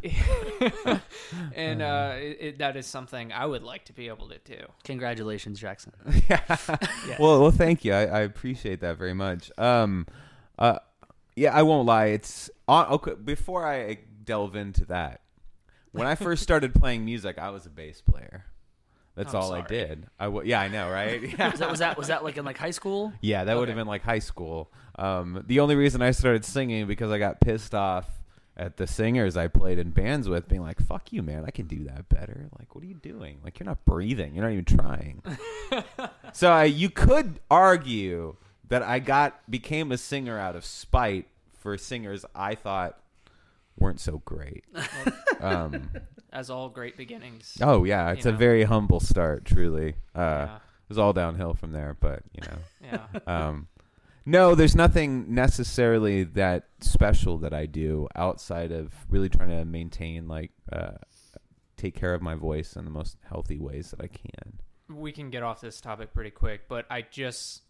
and 1.55 1.83
uh, 1.83 2.13
it, 2.17 2.39
it, 2.41 2.59
that 2.59 2.77
is 2.77 2.87
something 2.87 3.33
I 3.33 3.47
would 3.47 3.63
like 3.63 3.85
to 3.87 3.93
be 3.93 4.09
able 4.09 4.29
to 4.29 4.39
do. 4.45 4.59
Congratulations, 4.85 5.59
Jackson. 5.61 5.93
Well, 7.19 7.41
well, 7.41 7.51
thank 7.51 7.85
you. 7.85 7.93
I, 7.93 8.07
I 8.07 8.21
appreciate 8.21 8.81
that 8.81 8.99
very 8.99 9.15
much. 9.15 9.51
Um, 9.59 10.07
uh, 10.59 10.79
yeah, 11.35 11.55
I 11.55 11.63
won't 11.63 11.87
lie. 11.87 12.07
It's 12.07 12.51
on, 12.69 12.87
okay. 12.89 13.15
Before 13.15 13.67
I 13.67 13.99
delve 14.25 14.57
into 14.57 14.85
that, 14.87 15.21
when 15.93 16.07
I 16.07 16.15
first 16.15 16.43
started 16.43 16.75
playing 16.75 17.05
music, 17.05 17.39
I 17.39 17.51
was 17.51 17.65
a 17.65 17.71
bass 17.71 18.03
player. 18.03 18.45
That's 19.15 19.33
I'm 19.33 19.41
all 19.41 19.55
I 19.55 19.63
did. 19.63 20.07
I 20.21 20.25
w- 20.27 20.47
yeah, 20.47 20.61
I 20.61 20.69
know, 20.69 20.91
right? 20.91 21.23
Yeah. 21.23 21.51
Was 21.51 21.61
that 21.61 21.71
was 21.71 21.79
that 21.79 21.97
was 21.99 22.09
that 22.09 22.23
like 22.23 22.37
in 22.37 22.45
like 22.45 22.59
high 22.59 22.71
school? 22.71 23.15
Yeah, 23.23 23.45
that 23.45 23.57
would 23.57 23.69
have 23.69 23.77
been 23.77 23.87
like 23.87 24.03
high 24.03 24.19
school. 24.19 24.71
Um, 24.99 25.43
the 25.47 25.61
only 25.61 25.75
reason 25.75 26.03
I 26.03 26.11
started 26.11 26.45
singing 26.45 26.87
because 26.87 27.11
I 27.11 27.19
got 27.19 27.41
pissed 27.41 27.75
off 27.75 28.07
at 28.57 28.77
the 28.79 28.87
singers 28.87 29.37
I 29.37 29.49
played 29.49 29.79
in 29.79 29.91
bands 29.91 30.29
with, 30.29 30.49
being 30.49 30.63
like, 30.63 30.81
"Fuck 30.81 31.13
you, 31.13 31.23
man! 31.23 31.45
I 31.47 31.51
can 31.51 31.67
do 31.67 31.85
that 31.85 32.09
better." 32.09 32.49
Like, 32.59 32.75
what 32.75 32.83
are 32.83 32.87
you 32.87 32.95
doing? 32.95 33.39
Like, 33.45 33.59
you're 33.59 33.67
not 33.67 33.85
breathing. 33.85 34.35
You're 34.35 34.45
not 34.45 34.53
even 34.53 34.65
trying. 34.65 35.23
so 36.33 36.51
I, 36.51 36.65
you 36.65 36.89
could 36.91 37.41
argue 37.51 38.37
that 38.69 38.83
I 38.83 38.99
got 38.99 39.49
became 39.51 39.93
a 39.93 39.99
singer 39.99 40.39
out 40.39 40.57
of 40.57 40.65
spite 40.65 41.27
for 41.59 41.77
singers 41.79 42.25
I 42.35 42.55
thought 42.55 42.99
weren't 43.79 44.01
so 44.01 44.23
great. 44.25 44.65
um, 45.41 45.91
As 46.33 46.51
all 46.51 46.69
great 46.69 46.97
beginnings. 46.97 47.57
oh 47.61 47.85
yeah, 47.85 48.11
it's 48.13 48.27
a 48.27 48.33
know. 48.33 48.39
very 48.39 48.65
humble 48.65 49.01
start, 49.01 49.45
truly. 49.45 49.95
Uh, 50.15 50.47
yeah, 50.49 50.57
It 50.57 50.89
was 50.89 50.99
all 50.99 51.13
downhill 51.13 51.55
from 51.55 51.73
there, 51.73 51.97
but 51.99 52.23
you 52.33 52.41
know. 52.49 53.01
yeah. 53.27 53.49
Um, 53.49 53.69
no, 54.27 54.55
there's 54.55 54.75
nothing 54.75 55.33
necessarily 55.33 56.25
that 56.25 56.69
special 56.81 57.39
that 57.39 57.55
I 57.55 57.67
do 57.67 58.09
outside 58.15 58.73
of 58.73 58.93
really 59.09 59.29
trying 59.29 59.51
to 59.51 59.65
maintain, 59.65 60.29
like, 60.29 60.51
uh, 60.73 60.93
take 61.77 61.95
care 61.95 62.13
of 62.13 62.23
my 62.23 62.35
voice 62.35 62.75
in 62.77 62.85
the 62.85 62.91
most 62.91 63.17
healthy 63.29 63.59
ways 63.59 63.93
that 63.93 64.01
I 64.01 64.09
can. 64.09 64.59
we 64.89 65.13
can 65.13 65.31
get 65.31 65.43
off 65.43 65.61
this 65.61 65.81
topic 65.81 66.13
pretty 66.13 66.31
quick, 66.31 66.69
but 66.69 66.87
I 66.91 67.03
just 67.03 67.63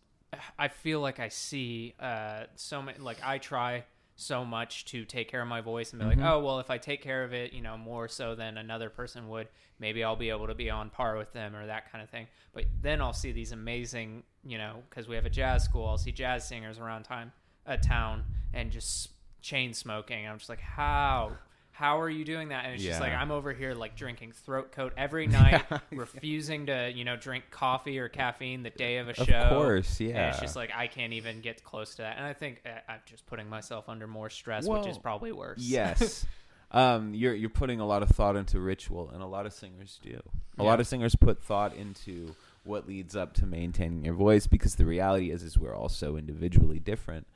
I 0.58 0.68
feel 0.68 1.00
like 1.00 1.20
I 1.20 1.28
see 1.28 1.94
uh, 2.00 2.44
so 2.54 2.82
many. 2.82 2.98
Like 2.98 3.18
I 3.24 3.38
try 3.38 3.84
so 4.16 4.44
much 4.44 4.86
to 4.86 5.04
take 5.04 5.30
care 5.30 5.42
of 5.42 5.48
my 5.48 5.60
voice 5.60 5.92
and 5.92 6.00
be 6.00 6.06
like, 6.06 6.16
mm-hmm. 6.16 6.26
oh 6.26 6.40
well, 6.40 6.58
if 6.58 6.70
I 6.70 6.78
take 6.78 7.02
care 7.02 7.22
of 7.22 7.34
it, 7.34 7.52
you 7.52 7.60
know, 7.60 7.76
more 7.76 8.08
so 8.08 8.34
than 8.34 8.56
another 8.56 8.88
person 8.88 9.28
would, 9.28 9.48
maybe 9.78 10.02
I'll 10.02 10.16
be 10.16 10.30
able 10.30 10.46
to 10.46 10.54
be 10.54 10.70
on 10.70 10.88
par 10.90 11.16
with 11.16 11.32
them 11.32 11.54
or 11.54 11.66
that 11.66 11.92
kind 11.92 12.02
of 12.02 12.08
thing. 12.08 12.26
But 12.54 12.64
then 12.80 13.02
I'll 13.02 13.12
see 13.12 13.32
these 13.32 13.52
amazing, 13.52 14.22
you 14.42 14.56
know, 14.56 14.82
because 14.88 15.06
we 15.06 15.14
have 15.16 15.26
a 15.26 15.30
jazz 15.30 15.64
school. 15.64 15.86
I'll 15.86 15.98
see 15.98 16.12
jazz 16.12 16.48
singers 16.48 16.78
around 16.78 17.04
time, 17.04 17.30
a 17.66 17.76
town, 17.76 18.24
and 18.54 18.70
just 18.70 19.10
chain 19.42 19.74
smoking. 19.74 20.26
I'm 20.26 20.38
just 20.38 20.48
like, 20.48 20.60
how? 20.60 21.32
How 21.76 22.00
are 22.00 22.08
you 22.08 22.24
doing 22.24 22.48
that? 22.48 22.64
And 22.64 22.74
it's 22.74 22.82
just 22.82 23.00
like 23.00 23.12
I'm 23.12 23.30
over 23.30 23.52
here 23.52 23.74
like 23.74 23.96
drinking 23.96 24.32
throat 24.32 24.72
coat 24.72 24.94
every 24.96 25.26
night, 25.40 25.62
refusing 25.90 26.66
to 26.66 26.90
you 26.90 27.04
know 27.04 27.16
drink 27.16 27.44
coffee 27.50 27.98
or 27.98 28.08
caffeine 28.08 28.62
the 28.62 28.70
day 28.70 28.96
of 28.96 29.08
a 29.10 29.14
show. 29.14 29.24
Of 29.34 29.52
course, 29.52 30.00
And 30.00 30.08
yeah. 30.10 30.30
it's 30.30 30.40
just 30.40 30.56
like 30.56 30.70
I 30.74 30.86
can't 30.86 31.12
even 31.12 31.40
get 31.42 31.62
close 31.64 31.96
to 31.96 32.02
that, 32.02 32.16
and 32.16 32.24
I 32.24 32.32
think 32.32 32.62
uh, 32.64 32.70
I'm 32.90 33.00
just 33.04 33.26
putting 33.26 33.48
myself 33.50 33.88
under 33.90 34.06
more 34.06 34.30
stress, 34.30 34.66
which 34.66 34.86
is 34.86 34.96
probably 34.96 35.32
worse. 35.32 35.58
Yes. 35.60 36.24
um, 36.70 37.12
you're 37.12 37.34
you're 37.34 37.50
putting 37.50 37.78
a 37.80 37.86
lot 37.86 38.02
of 38.02 38.08
thought 38.08 38.36
into 38.36 38.58
ritual, 38.58 39.10
and 39.12 39.22
a 39.22 39.26
lot 39.26 39.44
of 39.44 39.52
singers 39.52 40.00
do. 40.02 40.18
A 40.58 40.62
Yeah. 40.62 40.68
lot 40.70 40.80
of 40.80 40.86
singers 40.86 41.14
put 41.14 41.42
thought 41.42 41.76
into 41.76 42.34
what 42.64 42.88
leads 42.88 43.14
up 43.14 43.34
to 43.34 43.44
maintaining 43.46 44.02
your 44.04 44.14
voice, 44.14 44.46
because 44.46 44.76
the 44.76 44.86
reality 44.86 45.30
is, 45.30 45.42
is 45.42 45.58
we're 45.58 45.74
all 45.76 45.90
so 45.90 46.16
individually 46.16 46.78
different. 46.78 47.26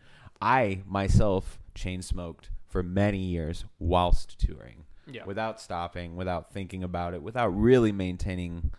I 0.41 0.81
myself 0.87 1.59
chain 1.75 2.01
smoked 2.01 2.49
for 2.71 2.83
many 2.83 3.19
years 3.19 3.65
whilst 3.79 4.39
touring, 4.39 4.85
Yeah. 5.07 5.25
without 5.27 5.61
stopping, 5.61 6.17
without 6.17 6.53
thinking 6.53 6.83
about 6.83 7.13
it, 7.15 7.23
without 7.23 7.49
really 7.49 7.93
maintaining 7.93 8.71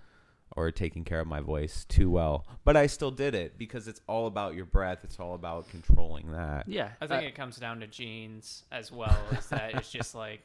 or 0.56 0.72
taking 0.72 1.04
care 1.06 1.20
of 1.20 1.28
my 1.28 1.40
voice 1.40 1.86
too 1.86 2.10
well. 2.10 2.46
But 2.66 2.76
I 2.76 2.88
still 2.88 3.12
did 3.12 3.36
it 3.36 3.58
because 3.58 3.88
it's 3.88 4.02
all 4.08 4.28
about 4.28 4.54
your 4.56 4.66
breath. 4.66 5.00
It's 5.04 5.20
all 5.20 5.34
about 5.36 5.70
controlling 5.70 6.32
that. 6.32 6.68
Yeah, 6.68 6.90
I 7.00 7.08
think 7.08 7.24
uh, 7.24 7.28
it 7.28 7.36
comes 7.36 7.58
down 7.58 7.80
to 7.82 7.88
genes 7.88 8.64
as 8.72 8.92
well. 8.92 9.18
Is 9.32 9.48
that 9.48 9.76
it's 9.76 9.92
just 9.92 10.16
like 10.26 10.42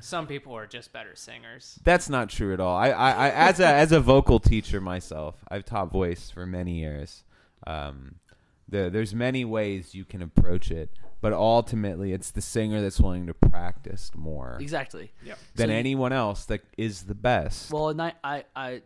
some 0.00 0.26
people 0.26 0.54
are 0.56 0.66
just 0.66 0.92
better 0.92 1.14
singers. 1.16 1.78
That's 1.84 2.08
not 2.08 2.28
true 2.28 2.52
at 2.54 2.60
all. 2.60 2.76
I, 2.76 2.90
I, 2.90 3.10
I 3.10 3.30
as 3.30 3.60
a 3.60 3.66
as 3.66 3.92
a 3.92 4.00
vocal 4.00 4.38
teacher 4.38 4.80
myself, 4.80 5.44
I've 5.48 5.64
taught 5.64 5.90
voice 5.90 6.30
for 6.30 6.46
many 6.46 6.78
years. 6.78 7.24
Um, 7.66 8.16
the, 8.68 8.90
there's 8.90 9.14
many 9.14 9.44
ways 9.44 9.94
you 9.94 10.04
can 10.04 10.22
approach 10.22 10.70
it, 10.70 10.90
but 11.22 11.32
ultimately, 11.32 12.12
it's 12.12 12.30
the 12.32 12.42
singer 12.42 12.82
that's 12.82 13.00
willing 13.00 13.26
to 13.28 13.32
practice 13.34 14.10
more 14.14 14.58
exactly. 14.60 15.10
Yeah. 15.24 15.34
than 15.54 15.68
So 15.68 15.72
you- 15.72 15.78
anyone 15.78 16.12
else 16.12 16.44
that 16.46 16.60
is 16.76 17.04
the 17.04 17.14
best. 17.14 17.70
Well, 17.72 17.88
and 17.88 18.02
I 18.02 18.12
I 18.22 18.44
I, 18.54 18.82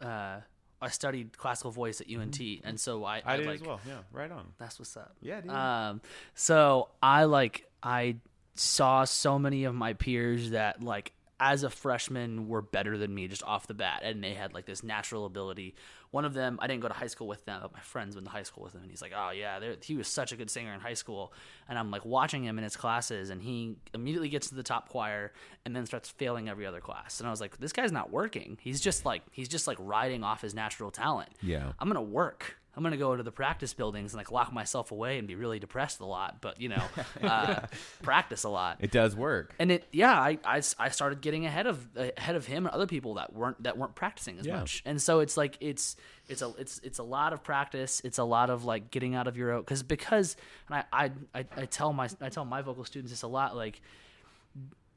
uh, 0.00 0.40
I 0.80 0.88
studied 0.90 1.36
classical 1.36 1.72
voice 1.72 2.00
at 2.00 2.06
UNT, 2.08 2.38
and 2.62 2.78
so 2.78 3.04
I 3.04 3.20
I 3.26 3.36
did 3.38 3.46
like, 3.46 3.60
as 3.60 3.66
well. 3.66 3.80
Yeah, 3.84 3.98
right 4.12 4.30
on. 4.30 4.52
That's 4.58 4.78
what's 4.78 4.96
up. 4.96 5.16
Yeah, 5.20 5.40
dude. 5.40 5.50
Um, 5.50 6.00
so 6.34 6.90
I 7.02 7.24
like 7.24 7.66
I 7.82 8.16
saw 8.54 9.04
so 9.04 9.38
many 9.38 9.64
of 9.64 9.74
my 9.74 9.94
peers 9.94 10.50
that 10.50 10.82
like 10.82 11.12
as 11.40 11.62
a 11.62 11.70
freshman 11.70 12.48
were 12.48 12.60
better 12.62 12.98
than 12.98 13.14
me 13.14 13.28
just 13.28 13.44
off 13.44 13.66
the 13.66 13.74
bat, 13.74 14.02
and 14.04 14.22
they 14.22 14.34
had 14.34 14.52
like 14.54 14.66
this 14.66 14.82
natural 14.82 15.24
ability. 15.24 15.74
One 16.10 16.24
of 16.24 16.34
them, 16.34 16.58
I 16.60 16.66
didn't 16.66 16.80
go 16.82 16.88
to 16.88 16.94
high 16.94 17.06
school 17.06 17.26
with 17.26 17.44
them, 17.44 17.60
but 17.62 17.72
my 17.72 17.80
friends 17.80 18.14
went 18.14 18.26
to 18.26 18.30
high 18.30 18.42
school 18.42 18.64
with 18.64 18.74
him, 18.74 18.82
and 18.82 18.90
he's 18.90 19.02
like, 19.02 19.12
"Oh 19.14 19.30
yeah, 19.30 19.60
he 19.82 19.96
was 19.96 20.08
such 20.08 20.32
a 20.32 20.36
good 20.36 20.50
singer 20.50 20.72
in 20.72 20.80
high 20.80 20.94
school." 20.94 21.32
And 21.68 21.78
I'm 21.78 21.90
like 21.90 22.04
watching 22.04 22.44
him 22.44 22.56
in 22.58 22.64
his 22.64 22.76
classes, 22.76 23.30
and 23.30 23.42
he 23.42 23.76
immediately 23.92 24.28
gets 24.28 24.48
to 24.48 24.54
the 24.54 24.62
top 24.62 24.88
choir, 24.88 25.32
and 25.64 25.74
then 25.76 25.86
starts 25.86 26.08
failing 26.08 26.48
every 26.48 26.66
other 26.66 26.80
class. 26.80 27.20
And 27.20 27.26
I 27.26 27.30
was 27.30 27.40
like, 27.40 27.58
"This 27.58 27.72
guy's 27.72 27.92
not 27.92 28.10
working. 28.10 28.58
He's 28.60 28.80
just 28.80 29.04
like 29.04 29.22
he's 29.32 29.48
just 29.48 29.66
like 29.66 29.76
riding 29.80 30.24
off 30.24 30.40
his 30.42 30.54
natural 30.54 30.90
talent." 30.90 31.30
Yeah. 31.42 31.72
I'm 31.78 31.88
gonna 31.88 32.00
work. 32.02 32.57
I'm 32.76 32.82
gonna 32.84 32.96
go 32.96 33.10
into 33.12 33.24
the 33.24 33.32
practice 33.32 33.74
buildings 33.74 34.12
and 34.12 34.18
like 34.18 34.30
lock 34.30 34.52
myself 34.52 34.92
away 34.92 35.18
and 35.18 35.26
be 35.26 35.34
really 35.34 35.58
depressed 35.58 35.98
a 36.00 36.04
lot, 36.06 36.40
but 36.40 36.60
you 36.60 36.68
know, 36.68 36.82
uh, 37.22 37.60
practice 38.02 38.44
a 38.44 38.48
lot. 38.48 38.76
It 38.80 38.92
does 38.92 39.16
work. 39.16 39.54
And 39.58 39.72
it, 39.72 39.84
yeah, 39.90 40.12
I, 40.18 40.38
I, 40.44 40.62
I 40.78 40.88
started 40.90 41.20
getting 41.20 41.44
ahead 41.44 41.66
of 41.66 41.88
ahead 41.96 42.36
of 42.36 42.46
him 42.46 42.66
and 42.66 42.74
other 42.74 42.86
people 42.86 43.14
that 43.14 43.32
weren't 43.32 43.60
that 43.64 43.76
weren't 43.76 43.94
practicing 43.96 44.38
as 44.38 44.46
Yeah. 44.46 44.60
much. 44.60 44.82
And 44.86 45.02
so 45.02 45.18
it's 45.20 45.36
like 45.36 45.56
it's 45.60 45.96
it's 46.28 46.42
a 46.42 46.52
it's 46.58 46.78
it's 46.84 46.98
a 46.98 47.02
lot 47.02 47.32
of 47.32 47.42
practice. 47.42 48.00
It's 48.04 48.18
a 48.18 48.24
lot 48.24 48.48
of 48.50 48.64
like 48.64 48.90
getting 48.90 49.14
out 49.16 49.26
of 49.26 49.36
your 49.36 49.52
own 49.52 49.62
because 49.62 49.82
because 49.82 50.36
and 50.68 50.84
I, 50.92 51.04
I 51.06 51.10
I 51.40 51.44
I 51.56 51.64
tell 51.66 51.92
my 51.92 52.08
I 52.20 52.28
tell 52.28 52.44
my 52.44 52.62
vocal 52.62 52.84
students 52.84 53.10
this 53.10 53.22
a 53.22 53.28
lot 53.28 53.56
like 53.56 53.80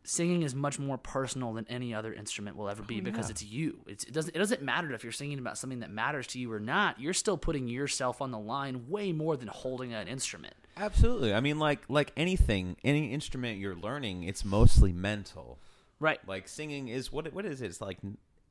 singing 0.03 0.41
is 0.43 0.55
much 0.55 0.79
more 0.79 0.97
personal 0.97 1.53
than 1.53 1.65
any 1.69 1.93
other 1.93 2.13
instrument 2.13 2.55
will 2.55 2.69
ever 2.69 2.81
be 2.83 2.99
oh, 2.99 3.03
because 3.03 3.29
it's 3.29 3.43
you. 3.43 3.79
It's, 3.87 4.03
it 4.03 4.13
doesn't 4.13 4.35
it 4.35 4.39
doesn't 4.39 4.61
matter 4.61 4.91
if 4.93 5.03
you're 5.03 5.11
singing 5.11 5.39
about 5.39 5.57
something 5.57 5.79
that 5.81 5.91
matters 5.91 6.27
to 6.27 6.39
you 6.39 6.51
or 6.51 6.59
not. 6.59 6.99
You're 6.99 7.13
still 7.13 7.37
putting 7.37 7.67
yourself 7.67 8.21
on 8.21 8.31
the 8.31 8.39
line 8.39 8.85
way 8.89 9.11
more 9.11 9.37
than 9.37 9.47
holding 9.47 9.93
an 9.93 10.07
instrument. 10.07 10.55
Absolutely. 10.77 11.33
I 11.33 11.39
mean, 11.39 11.59
like 11.59 11.81
like 11.89 12.11
anything, 12.17 12.77
any 12.83 13.13
instrument 13.13 13.59
you're 13.59 13.75
learning, 13.75 14.23
it's 14.23 14.43
mostly 14.43 14.91
mental. 14.91 15.59
Right. 15.99 16.19
Like 16.27 16.47
singing 16.47 16.87
is 16.87 17.11
what 17.11 17.31
what 17.33 17.45
is 17.45 17.61
it? 17.61 17.65
It's 17.67 17.81
like 17.81 17.99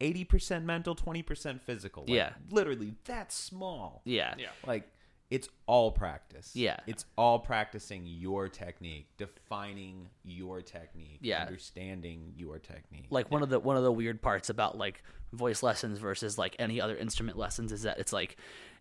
eighty 0.01 0.24
percent 0.24 0.64
mental, 0.64 0.94
twenty 0.94 1.22
percent 1.22 1.62
physical. 1.62 2.05
Like, 2.05 2.11
Yeah. 2.11 2.30
literally 2.51 2.94
that 3.07 3.32
small. 3.32 4.03
Yeah. 4.05 4.34
Yeah. 4.38 4.48
Like 4.66 4.88
it's 5.30 5.48
all 5.66 5.92
practice. 5.92 6.50
Yeah. 6.54 6.80
it's 6.86 7.04
all 7.16 7.38
practicing 7.38 8.04
your 8.06 8.48
technique, 8.48 9.06
defining 9.16 10.08
your 10.24 10.60
technique, 10.60 11.18
Yeah. 11.20 11.42
understanding 11.42 12.32
your 12.36 12.58
technique. 12.58 13.06
Like 13.10 13.30
one 13.30 13.42
of 13.42 13.48
the 13.48 13.60
one 13.60 13.76
of 13.76 13.82
the 13.84 13.92
weird 13.92 14.20
parts 14.22 14.50
about 14.50 14.76
like 14.76 15.02
voice 15.32 15.62
lessons 15.62 15.98
versus 15.98 16.36
like 16.36 16.56
any 16.58 16.80
other 16.80 16.96
instrument 16.96 17.38
lessons 17.38 17.70
is 17.72 17.82
that 17.82 17.98
it's 17.98 18.12
like 18.12 18.36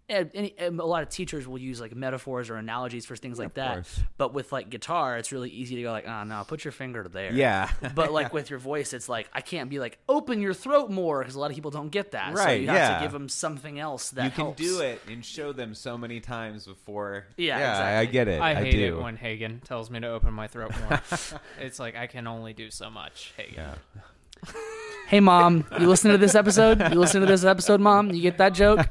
and, 0.09 0.31
any, 0.33 0.55
and 0.57 0.79
a 0.79 0.85
lot 0.85 1.03
of 1.03 1.09
teachers 1.09 1.47
will 1.47 1.57
use 1.57 1.79
like 1.79 1.95
metaphors 1.95 2.49
or 2.49 2.55
analogies 2.55 3.05
for 3.05 3.15
things 3.15 3.37
like 3.39 3.53
that. 3.53 3.73
course. 3.75 3.99
But 4.17 4.33
with 4.33 4.51
like 4.51 4.69
guitar, 4.69 5.17
it's 5.17 5.31
really 5.31 5.49
easy 5.49 5.75
to 5.75 5.81
go 5.83 5.91
like, 5.91 6.07
oh 6.07 6.23
no, 6.23 6.43
put 6.47 6.65
your 6.65 6.71
finger 6.71 7.07
there. 7.07 7.31
Yeah. 7.33 7.69
but 7.95 8.11
like 8.19 8.33
with 8.33 8.49
your 8.49 8.59
voice, 8.59 8.93
it's 8.93 9.07
like 9.07 9.29
I 9.33 9.41
can't 9.41 9.69
be 9.69 9.79
like 9.79 9.99
open 10.09 10.41
your 10.41 10.53
throat 10.53 10.89
more 10.89 11.19
because 11.19 11.35
a 11.35 11.39
lot 11.39 11.51
of 11.51 11.55
people 11.55 11.71
don't 11.71 11.89
get 11.89 12.11
that. 12.11 12.35
So 12.35 12.43
Right, 12.43 12.61
you 12.61 12.67
have 12.67 12.75
yeah. 12.75 12.97
to 12.97 13.03
give 13.03 13.11
them 13.11 13.29
something 13.29 13.79
else 13.79 14.09
that 14.11 14.25
you 14.25 14.31
can 14.31 14.45
helps. 14.45 14.61
do 14.61 14.81
it 14.81 15.01
and 15.07 15.23
show 15.23 15.53
them 15.53 15.73
so 15.75 15.97
many 15.97 16.19
times 16.19 16.65
before. 16.65 17.25
Yeah, 17.37 17.59
yeah, 17.59 17.65
I 17.65 18.01
exactly. 18.01 18.13
get 18.13 18.27
it. 18.27 18.41
I 18.41 18.55
hate 18.55 18.71
do. 18.71 18.97
it 18.97 19.01
when 19.01 19.15
Hagen 19.17 19.61
tells 19.61 19.89
me 19.89 19.99
to 19.99 20.07
open 20.07 20.33
my 20.33 20.47
throat 20.47 20.71
more. 20.81 21.01
it's 21.59 21.79
like 21.79 21.95
I 21.95 22.07
can 22.07 22.27
only 22.27 22.53
do 22.53 22.71
so 22.71 22.89
much. 22.89 23.33
Hagen. 23.37 23.53
Yeah. 23.55 24.51
Hey 25.09 25.19
mom, 25.21 25.65
you 25.79 25.87
listen 25.87 26.11
to 26.11 26.17
this 26.19 26.35
episode? 26.35 26.79
You 26.91 26.99
listen 26.99 27.21
to 27.21 27.27
this 27.27 27.43
episode, 27.43 27.81
mom? 27.81 28.11
You 28.11 28.21
get 28.21 28.37
that 28.37 28.53
joke? 28.53 28.87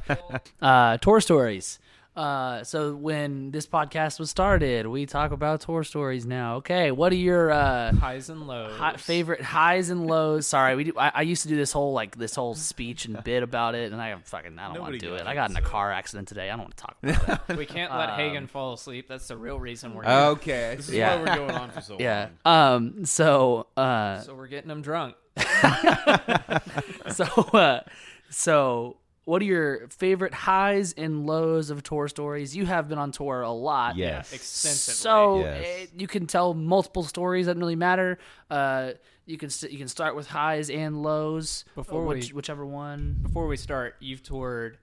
Uh, 0.61 0.97
tour 0.97 1.21
stories. 1.21 1.79
Uh, 2.13 2.61
so 2.65 2.93
when 2.93 3.51
this 3.51 3.65
podcast 3.65 4.19
was 4.19 4.29
started, 4.29 4.85
we 4.87 5.05
talk 5.05 5.31
about 5.31 5.61
tour 5.61 5.85
stories 5.85 6.25
now. 6.25 6.57
Okay, 6.57 6.91
what 6.91 7.13
are 7.13 7.15
your 7.15 7.49
uh, 7.51 7.93
Highs 7.93 8.29
and 8.29 8.45
lows. 8.45 8.75
hi- 8.77 8.97
favorite 8.97 9.39
highs 9.41 9.89
and 9.89 10.05
lows? 10.07 10.45
Sorry, 10.45 10.75
we 10.75 10.83
do. 10.83 10.93
I, 10.97 11.11
I 11.15 11.21
used 11.21 11.43
to 11.43 11.47
do 11.47 11.55
this 11.55 11.71
whole 11.71 11.93
like 11.93 12.17
this 12.17 12.35
whole 12.35 12.55
speech 12.55 13.05
and 13.05 13.23
bit 13.23 13.41
about 13.41 13.75
it, 13.75 13.93
and 13.93 14.01
I 14.01 14.13
fucking 14.25 14.59
I 14.59 14.73
don't 14.73 14.81
want 14.81 14.93
to 14.95 14.99
do 14.99 15.13
it. 15.15 15.25
I 15.25 15.33
got 15.35 15.49
in 15.49 15.55
a 15.55 15.61
car 15.61 15.89
accident 15.93 16.27
today. 16.27 16.49
I 16.49 16.57
don't 16.57 16.65
want 16.65 16.75
to 16.75 16.83
talk 16.83 16.97
about 17.03 17.49
it. 17.49 17.55
We 17.57 17.65
can't 17.65 17.93
let 17.93 18.09
Um, 18.09 18.15
Hagen 18.19 18.47
fall 18.47 18.73
asleep. 18.73 19.07
That's 19.07 19.29
the 19.29 19.37
real 19.37 19.57
reason 19.57 19.93
we're 19.93 20.03
here. 20.03 20.11
Okay. 20.11 20.73
This 20.75 20.89
is 20.89 20.95
Yeah. 20.95 21.15
why 21.15 21.21
we're 21.21 21.35
going 21.47 21.51
on 21.55 21.71
for 21.71 21.79
so 21.79 21.95
yeah. 21.99 22.27
long. 22.45 22.75
Um. 22.75 23.05
So. 23.05 23.67
Uh. 23.77 24.19
So 24.19 24.35
we're 24.35 24.47
getting 24.47 24.69
him 24.71 24.81
drunk. 24.81 25.15
so 27.11 27.25
uh, 27.53 27.81
so 28.29 28.97
what 29.25 29.41
are 29.41 29.45
your 29.45 29.87
favorite 29.89 30.33
highs 30.33 30.93
and 30.93 31.25
lows 31.27 31.69
of 31.69 31.83
tour 31.83 32.07
stories 32.07 32.55
you 32.55 32.65
have 32.65 32.87
been 32.89 32.97
on 32.97 33.11
tour 33.11 33.41
a 33.41 33.51
lot 33.51 33.95
Yes. 33.95 34.33
Extensively. 34.33 34.95
so 34.95 35.39
Yes. 35.39 35.65
eh, 35.65 35.85
you 35.97 36.07
can 36.07 36.27
tell 36.27 36.53
multiple 36.53 37.03
stories 37.03 37.45
doesn't 37.45 37.59
really 37.59 37.75
matter 37.75 38.17
uh, 38.49 38.91
you 39.25 39.37
can 39.37 39.49
st- 39.49 39.71
you 39.71 39.77
can 39.77 39.87
start 39.87 40.15
with 40.15 40.27
highs 40.27 40.69
and 40.69 41.03
lows 41.03 41.65
Before 41.75 42.03
uh, 42.03 42.07
which, 42.07 42.29
we- 42.31 42.35
whichever 42.37 42.65
one 42.65 43.17
Before 43.21 43.47
we 43.47 43.57
start, 43.57 43.95
you've 43.99 44.23
toured 44.23 44.77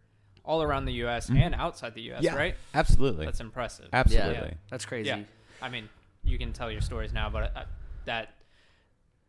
all 0.44 0.62
around 0.62 0.84
the 0.84 0.92
U.S. 1.02 1.28
and 1.28 1.56
outside 1.56 1.94
the 1.94 2.02
U.S. 2.02 2.18
Mm-hmm. 2.18 2.24
Yeah. 2.26 2.36
right? 2.40 2.54
Absolutely. 2.72 3.24
That's 3.24 3.40
impressive. 3.40 3.88
Absolutely. 3.92 4.34
yeah 4.34 4.54
that's 4.70 4.84
crazy 4.84 5.08
Yeah. 5.08 5.22
I 5.60 5.68
mean, 5.70 5.88
you 6.22 6.38
can 6.38 6.52
tell 6.52 6.70
your 6.70 6.82
stories 6.82 7.12
now, 7.12 7.28
but 7.30 7.56
uh, 7.56 7.64
that 8.04 8.34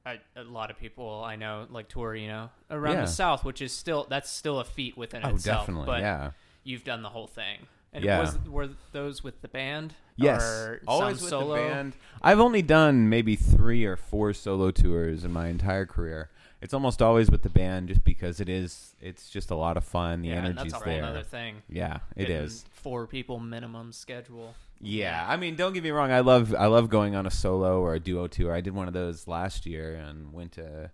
I, 0.08 0.20
a 0.36 0.43
lot 0.43 0.72
of 0.72 0.80
people 0.80 1.24
I 1.24 1.36
know 1.36 1.68
like 1.70 1.88
tour, 1.89 2.16
you 2.16 2.28
know, 2.28 2.49
around 2.72 2.95
Yeah. 2.95 3.01
the 3.01 3.08
South, 3.08 3.43
which 3.43 3.62
is 3.62 3.72
still 3.74 4.05
that's 4.10 4.30
still 4.30 4.60
a 4.60 4.64
feat 4.64 4.95
within 4.97 5.22
Oh, 5.26 5.30
itself. 5.30 5.62
definitely. 5.62 5.86
But 5.88 6.01
yeah. 6.01 6.32
you've 6.64 6.84
done 6.84 7.01
the 7.01 7.10
whole 7.10 7.28
thing. 7.28 7.68
And 7.93 8.03
Yeah. 8.03 8.20
was 8.20 8.38
were 8.47 8.70
those 8.91 9.24
with 9.24 9.41
the 9.41 9.47
band? 9.47 9.95
Yes. 10.16 10.41
Or 10.43 10.82
Always 10.88 11.18
some 11.18 11.24
with 11.26 11.30
solo? 11.30 11.55
the 11.55 11.70
band. 11.70 11.93
I've 12.22 12.39
only 12.39 12.62
done 12.62 13.10
maybe 13.10 13.36
three 13.36 13.86
or 13.86 13.95
four 13.97 14.34
solo 14.34 14.72
tours 14.72 15.24
in 15.24 15.32
my 15.32 15.47
entire 15.47 15.86
career. 15.86 16.30
It's 16.60 16.74
almost 16.74 17.01
always 17.03 17.30
with 17.30 17.43
the 17.43 17.49
band, 17.49 17.88
just 17.89 18.03
because 18.03 18.39
it 18.39 18.49
is. 18.49 18.95
It's 18.99 19.30
just 19.30 19.51
a 19.51 19.55
lot 19.55 19.78
of 19.78 19.84
fun. 19.84 20.24
The 20.24 20.30
Yeah, 20.30 20.38
and 20.38 20.45
energy's 20.47 20.72
that's 20.74 20.82
a 20.82 20.86
whole 20.86 20.93
there. 20.95 21.03
other 21.05 21.22
thing. 21.24 21.62
Yeah, 21.70 21.99
it 22.16 22.26
Getting 22.28 22.36
is. 22.45 22.66
Four 22.72 23.05
people 23.05 23.39
minimum 23.39 23.91
schedule. 23.93 24.55
Yeah, 24.80 25.25
I 25.28 25.38
mean, 25.38 25.55
don't 25.55 25.73
get 25.73 25.84
me 25.84 25.89
wrong. 25.91 26.11
I 26.11 26.19
love 26.19 26.53
I 26.53 26.67
love 26.67 26.89
going 26.89 27.15
on 27.15 27.25
a 27.25 27.32
solo 27.32 27.80
or 27.82 27.95
a 27.95 27.99
duo 27.99 28.28
tour. 28.28 28.53
I 28.53 28.61
did 28.61 28.73
one 28.75 28.88
of 28.88 28.93
those 28.93 29.28
last 29.28 29.65
year 29.65 29.95
and 29.95 30.32
went 30.34 30.51
to 30.53 30.91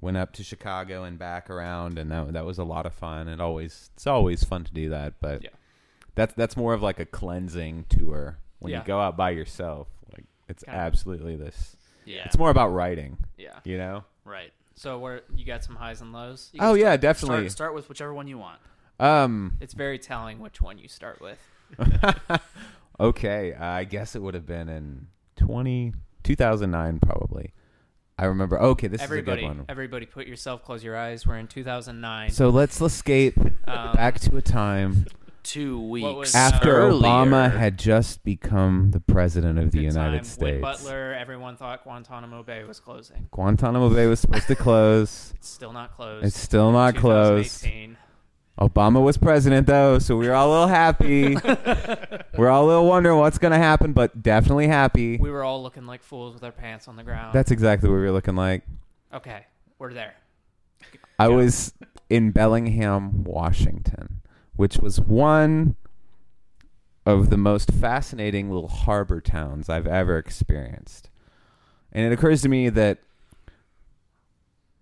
went 0.00 0.16
up 0.16 0.32
to 0.34 0.44
Chicago 0.44 1.04
and 1.04 1.18
back 1.18 1.48
around, 1.48 1.98
and 1.98 2.10
that 2.10 2.32
that 2.34 2.44
was 2.44 2.58
a 2.58 2.64
lot 2.64 2.84
of 2.86 2.92
fun. 2.94 3.28
It 3.28 3.40
always 3.40 3.90
it's 3.94 4.06
always 4.06 4.44
fun 4.44 4.64
to 4.64 4.72
do 4.72 4.90
that. 4.90 5.14
But 5.20 5.42
Yeah. 5.42 5.50
That's 6.14 6.34
that's 6.34 6.56
more 6.58 6.74
of 6.74 6.82
like 6.82 7.00
a 7.00 7.06
cleansing 7.06 7.86
tour. 7.88 8.38
When 8.58 8.70
Yeah. 8.72 8.80
you 8.80 8.84
go 8.86 9.00
out 9.00 9.16
by 9.16 9.30
yourself, 9.30 9.88
like 10.12 10.24
it's 10.48 10.62
Kinda. 10.62 10.78
absolutely 10.78 11.36
this. 11.36 11.74
Yeah. 12.04 12.24
It's 12.26 12.36
more 12.36 12.50
about 12.50 12.68
writing, 12.68 13.16
Yeah. 13.38 13.58
you 13.64 13.78
know. 13.78 14.04
right. 14.26 14.52
So 14.74 14.98
where 14.98 15.22
you 15.36 15.44
got 15.46 15.64
some 15.64 15.76
highs 15.76 16.00
and 16.02 16.12
lows? 16.12 16.50
Oh 16.60 16.74
yeah, 16.74 16.84
start- 16.90 17.00
definitely. 17.00 17.36
Start, 17.48 17.52
start 17.52 17.74
with 17.74 17.88
whichever 17.88 18.12
one 18.12 18.26
you 18.28 18.36
want. 18.38 18.58
Um. 19.00 19.56
It's 19.60 19.72
very 19.74 19.98
telling 19.98 20.38
which 20.38 20.60
one 20.60 20.76
you 20.78 20.88
start 20.88 21.20
with. 21.20 21.38
okay, 23.00 23.54
I 23.54 23.84
guess 23.84 24.14
it 24.14 24.22
would 24.22 24.34
have 24.34 24.46
been 24.46 24.68
in 24.68 25.06
20, 25.36 25.92
2009 26.22 27.00
probably. 27.00 27.52
I 28.18 28.26
remember. 28.26 28.60
Okay, 28.60 28.86
this 28.88 29.00
everybody, 29.00 29.42
is 29.42 29.46
a 29.46 29.48
good 29.48 29.56
one. 29.58 29.66
everybody, 29.68 30.06
put 30.06 30.26
yourself. 30.26 30.62
Close 30.64 30.84
your 30.84 30.96
eyes. 30.96 31.26
We're 31.26 31.38
in 31.38 31.48
2009. 31.48 32.30
So 32.30 32.50
let's 32.50 32.80
escape 32.80 33.36
Um, 33.66 33.92
back 33.94 34.20
to 34.20 34.36
a 34.36 34.42
time 34.42 35.06
Two 35.42 35.80
weeks 35.88 36.36
after 36.36 36.70
earlier. 36.70 37.02
Obama 37.02 37.50
had 37.52 37.76
just 37.76 38.22
become 38.22 38.92
the 38.92 39.00
president 39.00 39.58
of 39.58 39.72
the 39.72 39.78
good 39.78 39.84
United 39.94 40.18
time. 40.18 40.24
States. 40.24 40.52
Wood 40.52 40.60
Butler. 40.60 41.14
Everyone 41.14 41.56
thought 41.56 41.82
Guantanamo 41.82 42.44
Bay 42.44 42.62
was 42.62 42.78
closing. 42.78 43.26
Guantanamo 43.32 43.88
Bay 43.90 44.06
was 44.06 44.20
supposed 44.20 44.46
to 44.46 44.54
close. 44.54 45.32
It's 45.34 45.48
still 45.48 45.72
not 45.72 45.96
closed. 45.96 46.26
It's 46.26 46.38
still 46.38 46.70
not 46.70 46.94
closed. 46.94 47.66
2018. 48.68 48.92
Obama 48.92 49.04
was 49.04 49.16
president 49.16 49.66
though, 49.66 49.98
so 49.98 50.16
we 50.16 50.28
were 50.28 50.34
all 50.34 50.48
a 50.48 50.52
little 50.52 50.66
happy. 50.68 51.36
we're 52.36 52.48
all 52.48 52.64
a 52.64 52.68
little 52.68 52.86
wondering 52.86 53.18
what's 53.18 53.38
gonna 53.38 53.58
happen, 53.58 53.92
but 53.92 54.22
definitely 54.22 54.68
happy. 54.68 55.16
We 55.16 55.30
were 55.30 55.44
all 55.44 55.62
looking 55.62 55.86
like 55.86 56.02
fools 56.02 56.34
with 56.34 56.44
our 56.44 56.52
pants 56.52 56.88
on 56.88 56.96
the 56.96 57.02
ground. 57.02 57.34
That's 57.34 57.50
exactly 57.50 57.88
what 57.88 57.96
we 57.96 58.02
were 58.02 58.12
looking 58.12 58.36
like. 58.36 58.62
okay. 59.12 59.46
We're 59.78 59.94
there. 59.94 60.14
I 61.18 61.26
Go. 61.26 61.36
was 61.38 61.74
in 62.08 62.30
Bellingham, 62.30 63.24
Washington, 63.24 64.20
which 64.54 64.78
was 64.78 65.00
one 65.00 65.74
of 67.04 67.30
the 67.30 67.36
most 67.36 67.72
fascinating 67.72 68.48
little 68.48 68.68
harbor 68.68 69.20
towns 69.20 69.68
I've 69.68 69.88
ever 69.88 70.18
experienced. 70.18 71.10
And 71.90 72.06
it 72.06 72.12
occurs 72.12 72.42
to 72.42 72.48
me 72.48 72.68
that 72.68 72.98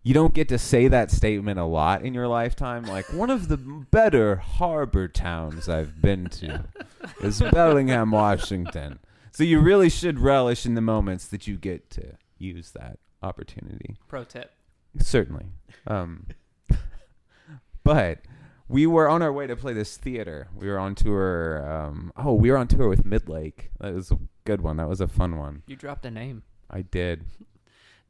you 0.02 0.14
don't 0.14 0.32
get 0.32 0.48
to 0.48 0.58
say 0.58 0.88
that 0.88 1.10
statement 1.10 1.58
a 1.58 1.64
lot 1.64 2.02
in 2.02 2.14
your 2.14 2.28
lifetime. 2.28 2.84
Like, 2.84 3.12
one 3.12 3.30
of 3.30 3.48
the 3.48 3.56
better 3.56 4.36
harbor 4.36 5.08
towns 5.08 5.68
I've 5.68 6.00
been 6.00 6.26
to 6.26 6.64
is 7.20 7.40
Bellingham, 7.52 8.10
Washington. 8.10 8.98
So 9.32 9.44
you 9.44 9.60
really 9.60 9.90
should 9.90 10.18
relish 10.18 10.66
in 10.66 10.74
the 10.74 10.80
moments 10.80 11.28
that 11.28 11.46
you 11.46 11.56
get 11.56 11.90
to 11.90 12.16
use 12.38 12.72
that 12.72 12.98
opportunity. 13.22 13.96
Pro 14.08 14.24
tip. 14.24 14.52
Certainly. 14.98 15.46
Um, 15.86 16.26
but 17.84 18.20
we 18.68 18.86
were 18.86 19.08
on 19.08 19.22
our 19.22 19.32
way 19.32 19.46
to 19.46 19.56
play 19.56 19.72
this 19.72 19.96
theater. 19.96 20.48
We 20.54 20.68
were 20.68 20.78
on 20.78 20.94
tour. 20.94 21.68
Um, 21.70 22.12
oh, 22.16 22.34
we 22.34 22.50
were 22.50 22.56
on 22.56 22.68
tour 22.68 22.88
with 22.88 23.04
Midlake. 23.04 23.68
That 23.80 23.94
was 23.94 24.10
a 24.10 24.18
good 24.44 24.62
one. 24.62 24.78
That 24.78 24.88
was 24.88 25.00
a 25.00 25.08
fun 25.08 25.36
one. 25.36 25.62
You 25.66 25.76
dropped 25.76 26.06
a 26.06 26.10
name. 26.10 26.42
I 26.70 26.82
did. 26.82 27.24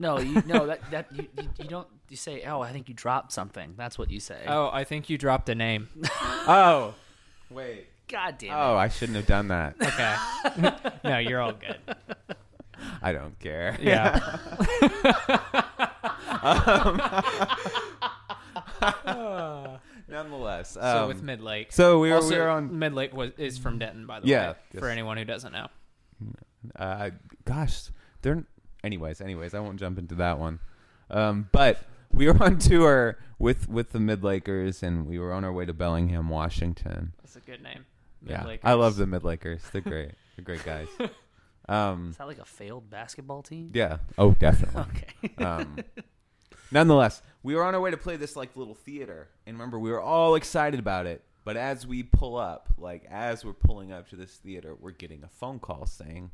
No, 0.00 0.18
you, 0.18 0.42
no, 0.46 0.66
that 0.66 0.90
that 0.90 1.06
you, 1.14 1.28
you, 1.36 1.48
you 1.58 1.64
don't. 1.66 1.86
You 2.08 2.16
say, 2.16 2.42
"Oh, 2.44 2.60
I 2.62 2.72
think 2.72 2.88
you 2.88 2.94
dropped 2.94 3.32
something." 3.32 3.74
That's 3.76 3.98
what 3.98 4.10
you 4.10 4.18
say. 4.18 4.40
Oh, 4.48 4.70
I 4.72 4.82
think 4.84 5.10
you 5.10 5.18
dropped 5.18 5.48
a 5.50 5.54
name. 5.54 5.88
Oh, 6.48 6.94
wait. 7.50 7.86
God 8.08 8.38
damn 8.38 8.50
it! 8.50 8.54
Oh, 8.54 8.76
I 8.76 8.88
shouldn't 8.88 9.16
have 9.16 9.26
done 9.26 9.48
that. 9.48 9.76
Okay. 9.80 10.74
no, 11.04 11.18
you're 11.18 11.40
all 11.40 11.52
good. 11.52 11.76
I 13.02 13.12
don't 13.12 13.38
care. 13.38 13.76
Yeah. 13.80 14.18
Nonetheless. 20.08 20.70
so 20.72 20.80
um, 20.80 21.08
with 21.08 21.22
Midlake. 21.22 21.72
so 21.72 22.00
we 22.00 22.10
were, 22.10 22.16
also, 22.16 22.30
we 22.30 22.38
were 22.38 22.48
on. 22.48 22.70
Midlake 22.70 23.12
was 23.12 23.32
is 23.38 23.58
from 23.58 23.78
Denton, 23.78 24.06
by 24.06 24.20
the 24.20 24.26
Yeah, 24.26 24.50
way. 24.50 24.56
yes. 24.72 24.80
For 24.80 24.88
anyone 24.88 25.16
who 25.16 25.24
doesn't 25.24 25.52
know. 25.52 25.68
Uh, 26.76 27.10
gosh, 27.44 27.90
they're. 28.22 28.44
Anyways, 28.82 29.20
anyways, 29.20 29.54
I 29.54 29.60
won't 29.60 29.78
jump 29.78 29.98
into 29.98 30.14
that 30.16 30.38
one. 30.38 30.60
Um, 31.10 31.48
but 31.52 31.82
we 32.12 32.26
were 32.26 32.42
on 32.42 32.58
tour 32.58 33.18
with 33.38 33.68
with 33.68 33.90
the 33.90 33.98
Midlakers, 33.98 34.82
and 34.82 35.06
we 35.06 35.18
were 35.18 35.32
on 35.32 35.44
our 35.44 35.52
way 35.52 35.64
to 35.66 35.72
Bellingham, 35.72 36.28
Washington. 36.28 37.12
That's 37.22 37.36
a 37.36 37.40
good 37.40 37.62
name. 37.62 37.84
Yeah, 38.22 38.38
Mid-Lakers. 38.38 38.64
I 38.64 38.72
love 38.74 38.96
the 38.96 39.06
Midlakers. 39.06 39.70
They're 39.70 39.80
great. 39.80 40.12
They're 40.36 40.44
great 40.44 40.64
guys. 40.64 40.88
Um, 41.68 42.08
Is 42.10 42.16
that 42.16 42.26
like 42.26 42.40
a 42.40 42.44
failed 42.44 42.90
basketball 42.90 43.42
team? 43.42 43.70
yeah. 43.72 43.98
Oh, 44.18 44.32
definitely. 44.32 44.82
Okay. 45.22 45.44
Um, 45.44 45.76
nonetheless, 46.72 47.22
we 47.44 47.54
were 47.54 47.62
on 47.64 47.76
our 47.76 47.80
way 47.80 47.92
to 47.92 47.96
play 47.96 48.16
this 48.16 48.34
like 48.34 48.56
little 48.56 48.74
theater, 48.74 49.28
and 49.46 49.54
remember, 49.54 49.78
we 49.78 49.90
were 49.92 50.00
all 50.00 50.34
excited 50.34 50.80
about 50.80 51.06
it. 51.06 51.22
But 51.44 51.56
as 51.56 51.86
we 51.86 52.02
pull 52.02 52.36
up, 52.36 52.70
like 52.76 53.04
as 53.08 53.44
we're 53.44 53.52
pulling 53.52 53.92
up 53.92 54.08
to 54.08 54.16
this 54.16 54.32
theater, 54.36 54.74
we're 54.80 54.90
getting 54.90 55.22
a 55.22 55.28
phone 55.28 55.60
call 55.60 55.86
saying, 55.86 56.32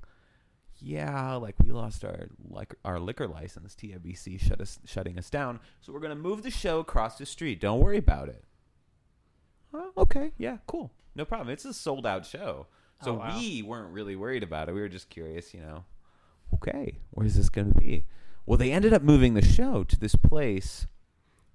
"Yeah, 0.80 1.34
like 1.34 1.54
we 1.62 1.70
lost 1.70 2.04
our 2.04 2.28
like 2.48 2.74
our 2.84 2.98
liquor 3.00 3.26
license. 3.26 3.74
TIBC 3.74 4.40
shut 4.40 4.60
us 4.60 4.78
shutting 4.84 5.18
us 5.18 5.30
down, 5.30 5.60
so 5.80 5.92
we're 5.92 6.00
gonna 6.00 6.14
move 6.14 6.42
the 6.42 6.50
show 6.50 6.80
across 6.80 7.18
the 7.18 7.26
street. 7.26 7.60
Don't 7.60 7.80
worry 7.80 7.98
about 7.98 8.28
it." 8.28 8.44
Oh, 9.74 9.92
okay, 9.98 10.32
yeah, 10.38 10.58
cool, 10.66 10.90
no 11.14 11.24
problem. 11.24 11.50
It's 11.50 11.64
a 11.64 11.74
sold 11.74 12.06
out 12.06 12.24
show, 12.24 12.66
oh, 13.00 13.04
so 13.04 13.10
Oh, 13.12 13.18
wow. 13.18 13.36
we 13.38 13.62
weren't 13.62 13.92
really 13.92 14.16
worried 14.16 14.42
about 14.42 14.68
it. 14.68 14.74
We 14.74 14.80
were 14.80 14.88
just 14.88 15.10
curious, 15.10 15.52
you 15.52 15.60
know. 15.60 15.84
Okay, 16.54 16.98
where's 17.10 17.34
this 17.34 17.48
gonna 17.48 17.74
be? 17.74 18.04
Well, 18.46 18.56
they 18.56 18.70
ended 18.72 18.92
up 18.92 19.02
moving 19.02 19.34
the 19.34 19.42
show 19.44 19.82
to 19.84 19.98
this 19.98 20.14
place 20.14 20.86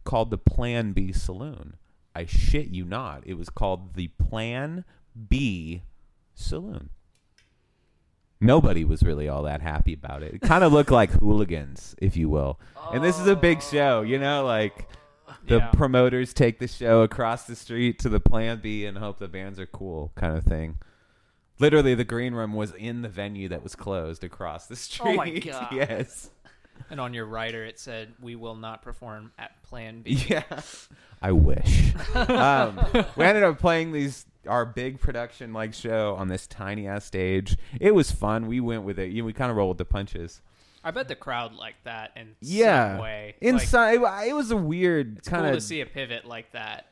called 0.04 0.30
the 0.30 0.38
Plan 0.38 0.92
B 0.92 1.12
Saloon. 1.14 1.78
I 2.14 2.26
shit 2.26 2.68
you 2.68 2.84
not. 2.84 3.24
It 3.26 3.36
was 3.36 3.50
called 3.50 3.94
the 3.94 4.10
Plan 4.10 4.84
B 5.30 5.84
Saloon. 6.34 6.90
Nobody 8.42 8.84
was 8.84 9.04
really 9.04 9.30
all 9.30 9.44
that 9.44 9.62
happy 9.62 9.94
about 9.94 10.24
it. 10.24 10.34
It 10.34 10.42
kind 10.42 10.64
of 10.64 10.74
looked 10.74 10.92
like 10.92 11.12
hooligans, 11.20 11.96
if 12.00 12.18
you 12.18 12.28
will. 12.28 12.60
And 12.92 13.04
this 13.04 13.20
is 13.20 13.28
a 13.28 13.36
big 13.36 13.62
show, 13.62 14.02
you 14.02 14.18
know, 14.18 14.44
like 14.44 14.88
the 15.46 15.58
Yeah. 15.58 15.70
promoters 15.72 16.34
take 16.34 16.58
the 16.60 16.68
show 16.68 17.02
across 17.04 17.44
the 17.44 17.56
street 17.56 18.00
to 18.00 18.10
the 18.10 18.20
Plan 18.20 18.60
B 18.60 18.86
and 18.86 18.98
hope 18.98 19.20
the 19.20 19.28
bands 19.28 19.60
are 19.60 19.66
cool, 19.68 20.12
kind 20.16 20.36
of 20.36 20.44
thing. 20.44 20.80
Literally, 21.60 21.94
the 21.94 22.04
green 22.04 22.34
room 22.34 22.54
was 22.54 22.74
in 22.74 23.04
the 23.04 23.10
venue 23.10 23.48
that 23.50 23.62
was 23.62 23.76
closed 23.76 24.24
across 24.24 24.66
the 24.66 24.76
street. 24.76 25.12
Oh 25.12 25.14
my 25.16 25.30
God. 25.40 25.72
Yes. 25.72 26.32
And 26.90 27.00
on 27.00 27.14
your 27.14 27.26
rider, 27.28 27.64
it 27.64 27.80
said, 27.80 28.14
"We 28.20 28.36
will 28.36 28.56
not 28.56 28.82
perform 28.82 29.32
at 29.38 29.62
Plan 29.62 30.02
B." 30.02 30.16
Yeah, 30.28 30.44
I 31.22 31.32
wish. 31.32 31.94
um, 32.16 32.80
we 33.16 33.24
ended 33.24 33.44
up 33.44 33.60
playing 33.60 33.92
these 33.92 34.26
our 34.48 34.66
big 34.66 35.00
production 35.00 35.54
like 35.54 35.74
show 35.74 36.16
on 36.16 36.28
this 36.28 36.48
tiny 36.48 36.88
ass 36.88 37.06
stage. 37.06 37.58
It 37.80 37.94
was 37.94 38.12
fun. 38.12 38.48
We 38.48 38.60
went 38.60 38.84
with 38.84 38.98
it. 39.00 39.12
You 39.12 39.22
know, 39.22 39.26
we 39.28 39.34
kind 39.34 39.52
of 39.52 39.58
rolled 39.58 39.70
with 39.70 39.78
the 39.78 39.86
punches. 39.86 40.42
I 40.84 40.90
bet 40.92 41.08
the 41.08 41.16
crowd 41.16 41.54
liked 41.54 41.84
that 41.84 42.12
in 42.16 42.36
Yeah, 42.42 42.94
some 42.96 43.04
way. 43.04 43.36
Inside 43.40 44.02
it, 44.02 44.28
it 44.30 44.34
was 44.34 44.50
a 44.50 44.58
weird 44.58 45.24
kind 45.26 45.42
cool 45.44 45.50
of. 45.52 45.56
to 45.56 45.62
see 45.62 45.82
a 45.82 45.86
pivot 45.86 46.26
like 46.26 46.52
that. 46.54 46.88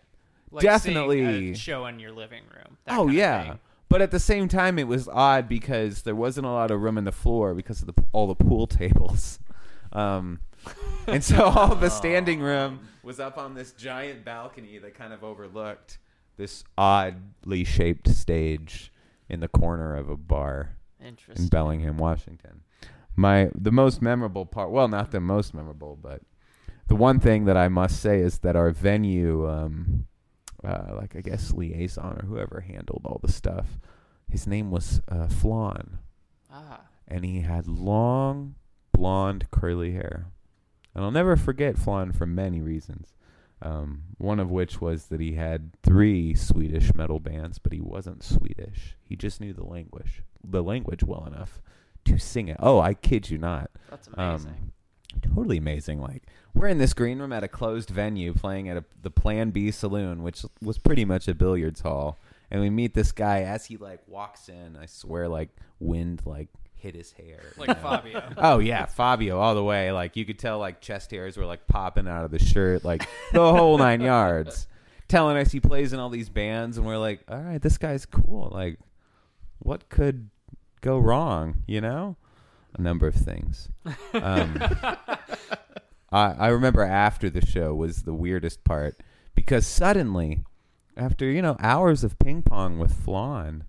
Like 0.52 0.62
Definitely. 0.64 1.56
show 1.56 1.86
in 1.88 2.00
your 2.00 2.12
living 2.12 2.44
room. 2.56 2.78
oh 2.88 3.08
yeah. 3.08 3.56
But 3.88 4.04
at 4.04 4.12
the 4.12 4.20
same 4.20 4.48
time, 4.48 4.78
it 4.78 4.88
was 4.88 5.08
odd 5.08 5.50
because 5.50 6.04
there 6.04 6.16
wasn't 6.16 6.46
a 6.46 6.52
lot 6.52 6.70
of 6.70 6.80
room 6.80 7.00
in 7.00 7.06
the 7.06 7.12
floor 7.12 7.56
because 7.56 7.82
of 7.82 7.88
the, 7.88 8.04
all 8.12 8.28
the 8.28 8.36
pool 8.36 8.68
tables. 8.68 9.40
Um, 9.92 10.42
and 11.08 11.24
so 11.24 11.44
all 11.46 11.74
the 11.74 11.90
standing 11.90 12.40
room 12.42 12.82
was 13.02 13.20
up 13.20 13.40
on 13.40 13.56
this 13.56 13.72
giant 13.72 14.24
balcony 14.24 14.78
that 14.78 14.94
kind 14.94 15.12
of 15.14 15.24
overlooked 15.24 15.98
this 16.40 16.64
oddly 16.78 17.66
shaped 17.66 18.08
stage 18.10 18.92
in 19.28 19.42
the 19.42 19.48
corner 19.50 19.96
of 19.96 20.10
a 20.10 20.16
bar 20.16 20.78
in 21.00 21.08
Interesting. 21.08 21.48
Bellingham, 21.48 21.98
Washington. 21.98 22.62
My 23.16 23.50
the 23.54 23.72
most 23.72 24.02
memorable 24.02 24.46
part, 24.46 24.72
well, 24.72 24.88
not 24.88 25.12
the 25.12 25.20
most 25.20 25.54
memorable, 25.54 26.00
but 26.02 26.22
the 26.88 26.96
one 26.96 27.20
thing 27.20 27.44
that 27.46 27.58
I 27.58 27.68
must 27.68 28.02
say 28.02 28.22
is 28.22 28.40
that 28.40 28.56
our 28.56 28.72
venue, 28.72 29.48
um, 29.50 30.08
uh, 30.64 30.96
like 30.96 31.16
I 31.16 31.22
guess 31.22 31.52
liaison 31.52 32.18
or 32.18 32.26
whoever 32.26 32.62
handled 32.62 33.02
all 33.04 33.20
the 33.22 33.32
stuff, 33.32 33.78
his 34.30 34.48
name 34.48 34.72
was 34.72 35.02
uh, 35.10 35.28
Flan, 35.28 36.00
Ah, 36.52 36.82
and 37.08 37.26
he 37.26 37.42
had 37.42 37.68
long, 37.68 38.56
blonde, 38.94 39.48
curly 39.52 39.92
hair. 39.92 40.28
And 40.96 41.04
I'll 41.04 41.12
never 41.12 41.36
forget 41.36 41.78
Flan 41.78 42.14
for 42.14 42.26
many 42.26 42.62
reasons. 42.62 43.14
Um, 43.62 44.04
one 44.18 44.40
of 44.40 44.50
which 44.50 44.80
was 44.80 45.08
that 45.08 45.20
he 45.20 45.34
had 45.34 45.72
three 45.84 46.34
Swedish 46.34 46.94
metal 46.94 47.20
bands, 47.20 47.60
but 47.60 47.74
he 47.74 47.82
wasn't 47.82 48.24
Swedish. 48.24 48.96
He 49.04 49.16
just 49.18 49.42
knew 49.42 49.52
the 49.54 49.66
language, 49.66 50.24
the 50.44 50.64
language 50.64 51.04
well 51.04 51.26
enough 51.26 51.62
to 52.06 52.18
sing 52.18 52.48
it. 52.48 52.58
Oh, 52.60 52.80
I 52.80 52.94
kid 52.94 53.30
you 53.30 53.38
not. 53.38 53.70
that's 53.90 54.08
Um, 54.16 54.30
amazing. 54.36 54.72
Totally 55.22 55.58
amazing. 55.58 56.00
Like 56.00 56.24
we're 56.54 56.68
in 56.68 56.78
this 56.78 56.94
green 56.94 57.20
room 57.20 57.34
at 57.34 57.44
a 57.44 57.48
closed 57.50 57.90
venue 57.90 58.34
playing 58.34 58.70
at 58.70 58.78
a, 58.78 58.86
the 59.02 59.10
Plan 59.12 59.50
B 59.50 59.72
Saloon, 59.72 60.24
which 60.24 60.46
was 60.62 60.78
pretty 60.78 61.04
much 61.04 61.28
a 61.28 61.34
billiards 61.34 61.82
hall, 61.82 62.18
and 62.52 62.62
we 62.62 62.70
meet 62.70 62.94
this 62.94 63.12
guy 63.12 63.42
as 63.42 63.66
he 63.66 63.76
like 63.76 64.00
walks 64.08 64.48
in. 64.48 64.78
I 64.80 64.86
swear, 64.86 65.28
like 65.28 65.50
wind 65.80 66.22
like 66.26 66.48
hit 66.80 66.96
his 66.96 67.12
hair. 67.12 67.42
you 67.44 67.60
like 67.60 67.68
know? 67.68 67.76
Fabio. 67.76 68.34
Oh 68.38 68.60
yeah, 68.60 68.86
Fabio 68.86 69.40
all 69.40 69.54
the 69.56 69.64
way. 69.64 69.92
Like 69.92 70.16
you 70.16 70.26
could 70.26 70.40
tell 70.40 70.58
like 70.60 70.82
chest 70.82 71.12
hairs 71.12 71.38
were 71.38 71.46
like 71.46 71.68
popping 71.68 72.08
out 72.08 72.26
of 72.26 72.32
the 72.32 72.40
shirt, 72.40 72.84
like 72.84 73.08
the 73.34 73.40
whole 73.54 73.78
nine 73.78 74.02
yards. 74.02 74.68
telling 75.08 75.38
us 75.38 75.52
he 75.52 75.60
plays 75.60 75.94
in 75.94 76.00
all 76.00 76.10
these 76.10 76.30
bands, 76.30 76.78
and 76.78 76.86
we're 76.86 76.98
like, 76.98 77.22
all 77.28 77.40
right, 77.40 77.62
this 77.62 77.78
guy's 77.78 78.06
cool. 78.06 78.50
Like, 78.54 78.80
what 79.60 79.90
could 79.90 80.30
go 80.82 80.98
wrong? 80.98 81.64
You 81.68 81.82
know, 81.82 82.16
a 82.78 82.82
number 82.82 83.08
of 83.08 83.16
things. 83.16 83.70
Um, 84.14 84.58
I, 86.12 86.34
I 86.34 86.48
remember 86.48 86.84
after 86.84 87.30
the 87.30 87.46
show 87.46 87.76
was 87.76 88.04
the 88.04 88.14
weirdest 88.14 88.64
part 88.64 89.02
because 89.36 89.68
suddenly, 89.68 90.44
after 90.96 91.26
you 91.26 91.42
know 91.42 91.58
hours 91.60 92.04
of 92.04 92.18
ping 92.20 92.42
pong 92.42 92.80
with 92.80 92.94
Flan, 92.94 93.66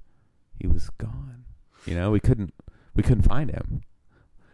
he 0.59 0.67
was 0.67 0.91
gone. 0.91 1.45
You 1.87 1.95
know, 1.95 2.11
we 2.11 2.21
couldn't 2.21 2.53
we 2.95 3.03
couldn't 3.03 3.23
find 3.23 3.51
him. 3.51 3.83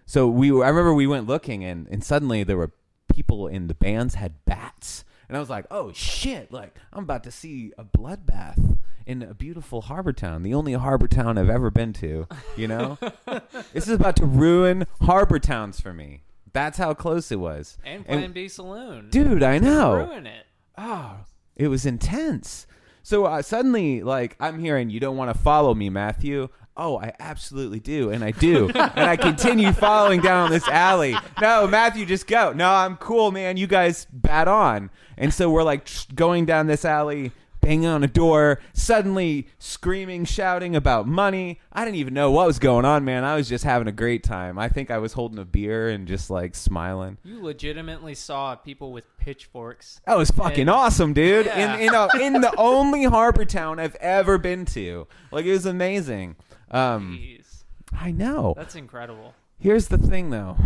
So 0.04 0.28
we 0.28 0.50
I 0.50 0.68
remember 0.68 0.94
we 0.94 1.06
went 1.06 1.26
looking 1.26 1.64
and 1.64 1.88
and 1.88 2.02
suddenly 2.04 2.44
there 2.44 2.56
were 2.56 2.72
people 3.12 3.46
in 3.46 3.66
the 3.66 3.74
bands 3.74 4.14
had 4.14 4.44
bats. 4.44 5.04
And 5.28 5.36
I 5.36 5.40
was 5.40 5.50
like, 5.50 5.66
"Oh 5.70 5.92
shit, 5.92 6.52
like 6.52 6.76
I'm 6.92 7.02
about 7.02 7.24
to 7.24 7.32
see 7.32 7.72
a 7.76 7.84
bloodbath 7.84 8.78
in 9.06 9.22
a 9.22 9.34
beautiful 9.34 9.82
harbor 9.82 10.12
town, 10.12 10.42
the 10.42 10.52
only 10.52 10.72
harbor 10.74 11.08
town 11.08 11.38
I've 11.38 11.48
ever 11.48 11.70
been 11.70 11.92
to, 11.94 12.26
you 12.56 12.66
know? 12.68 12.98
this 13.72 13.86
is 13.86 13.90
about 13.90 14.16
to 14.16 14.26
ruin 14.26 14.86
harbor 15.02 15.38
towns 15.38 15.80
for 15.80 15.94
me. 15.94 16.22
That's 16.52 16.76
how 16.78 16.92
close 16.92 17.30
it 17.30 17.38
was. 17.38 17.78
And 17.84 18.04
Plan 18.04 18.32
B 18.32 18.48
Saloon. 18.48 19.10
Dude, 19.10 19.42
I 19.42 19.58
know 19.58 19.96
Ruin 19.96 20.26
it. 20.26 20.46
oh, 20.76 21.18
it 21.54 21.68
was 21.68 21.86
intense. 21.86 22.66
So 23.02 23.26
uh, 23.26 23.42
suddenly, 23.42 24.02
like, 24.02 24.36
I'm 24.40 24.58
hearing 24.58 24.90
you 24.90 24.98
don't 24.98 25.16
want 25.16 25.32
to 25.32 25.38
follow 25.38 25.74
me, 25.74 25.88
Matthew. 25.90 26.48
Oh, 26.76 26.98
I 26.98 27.12
absolutely 27.18 27.80
do, 27.80 28.10
and 28.10 28.22
I 28.22 28.32
do, 28.32 28.68
and 28.68 29.00
I 29.08 29.16
continue 29.16 29.72
following 29.72 30.20
down 30.20 30.50
this 30.50 30.68
alley. 30.68 31.16
No, 31.40 31.66
Matthew, 31.66 32.04
just 32.04 32.26
go. 32.26 32.52
No, 32.52 32.70
I'm 32.70 32.96
cool, 32.98 33.32
man. 33.32 33.56
You 33.56 33.66
guys 33.66 34.06
bat 34.12 34.46
on, 34.46 34.90
and 35.16 35.32
so 35.32 35.48
we're 35.50 35.62
like 35.62 35.88
going 36.14 36.44
down 36.44 36.66
this 36.66 36.84
alley, 36.84 37.32
banging 37.62 37.86
on 37.86 38.04
a 38.04 38.06
door, 38.06 38.60
suddenly 38.74 39.48
screaming, 39.58 40.26
shouting 40.26 40.76
about 40.76 41.08
money. 41.08 41.60
I 41.72 41.84
didn't 41.84 41.96
even 41.96 42.12
know 42.12 42.30
what 42.30 42.46
was 42.46 42.58
going 42.58 42.84
on, 42.84 43.06
man. 43.06 43.24
I 43.24 43.36
was 43.36 43.48
just 43.48 43.64
having 43.64 43.88
a 43.88 43.92
great 43.92 44.22
time. 44.22 44.58
I 44.58 44.68
think 44.68 44.90
I 44.90 44.98
was 44.98 45.14
holding 45.14 45.38
a 45.38 45.44
beer 45.46 45.88
and 45.88 46.06
just 46.06 46.28
like 46.30 46.54
smiling. 46.54 47.16
You 47.24 47.42
legitimately 47.42 48.14
saw 48.14 48.54
people 48.54 48.92
with 48.92 49.06
pitchforks. 49.16 50.00
That 50.06 50.16
was 50.18 50.30
fucking 50.30 50.60
And- 50.60 50.70
awesome, 50.70 51.12
dude. 51.14 51.46
Yeah. 51.46 51.76
In 51.76 51.88
in, 51.88 51.94
a, 51.94 52.08
in 52.20 52.32
the 52.42 52.54
only 52.58 53.04
harbor 53.04 53.46
town 53.46 53.80
I've 53.80 53.96
ever 53.96 54.36
been 54.38 54.66
to. 54.66 55.06
Like 55.32 55.46
it 55.46 55.52
was 55.52 55.64
amazing. 55.66 56.36
Um, 56.70 57.18
Jeez. 57.20 57.64
I 57.92 58.10
know. 58.10 58.54
That's 58.56 58.74
incredible. 58.74 59.34
Here's 59.58 59.88
the 59.88 59.98
thing, 59.98 60.30
though. 60.30 60.56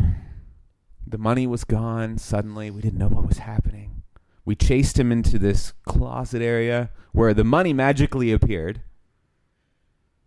The 1.07 1.19
money 1.19 1.47
was 1.47 1.65
gone. 1.65 2.19
Suddenly, 2.19 2.71
we 2.71 2.81
didn't 2.81 2.99
know 2.99 3.09
what 3.09 3.27
was 3.27 3.39
happening. 3.39 4.03
We 4.45 4.57
chased 4.57 4.99
him 4.99 5.13
into 5.13 5.39
this 5.39 5.73
closet 5.87 6.43
area 6.43 6.91
where 7.13 7.35
the 7.35 7.45
money 7.45 7.73
magically 7.73 8.33
appeared. 8.33 8.81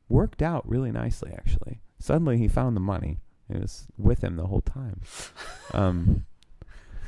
Worked 0.07 0.41
out 0.41 0.67
really 0.67 0.91
nicely, 0.91 1.31
actually. 1.33 1.81
Suddenly, 1.99 2.37
he 2.37 2.47
found 2.47 2.75
the 2.75 2.81
money. 2.81 3.19
It 3.49 3.59
was 3.61 3.87
with 3.97 4.23
him 4.23 4.35
the 4.35 4.47
whole 4.47 4.61
time. 4.61 5.01
Um, 5.73 6.25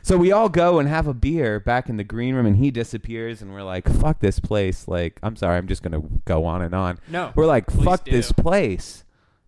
so 0.05 0.17
we 0.17 0.31
all 0.31 0.49
go 0.49 0.77
and 0.77 0.87
have 0.87 1.07
a 1.07 1.15
beer 1.15 1.59
back 1.59 1.89
in 1.89 1.97
the 1.97 2.03
green 2.03 2.35
room, 2.35 2.45
and 2.45 2.57
he 2.57 2.69
disappears, 2.69 3.41
and 3.41 3.51
we're 3.51 3.63
like, 3.63 3.89
"Fuck 3.89 4.19
this 4.19 4.39
place!" 4.39 4.87
Like, 4.87 5.19
I'm 5.23 5.35
sorry, 5.35 5.57
I'm 5.57 5.65
just 5.65 5.81
gonna 5.81 6.03
go 6.25 6.45
on 6.45 6.61
and 6.61 6.75
on. 6.75 6.99
No. 7.09 7.31
We're 7.33 7.47
like, 7.47 7.65
Please 7.65 7.85
fuck 7.85 8.05
do. 8.05 8.11
this 8.11 8.31
place. 8.31 9.03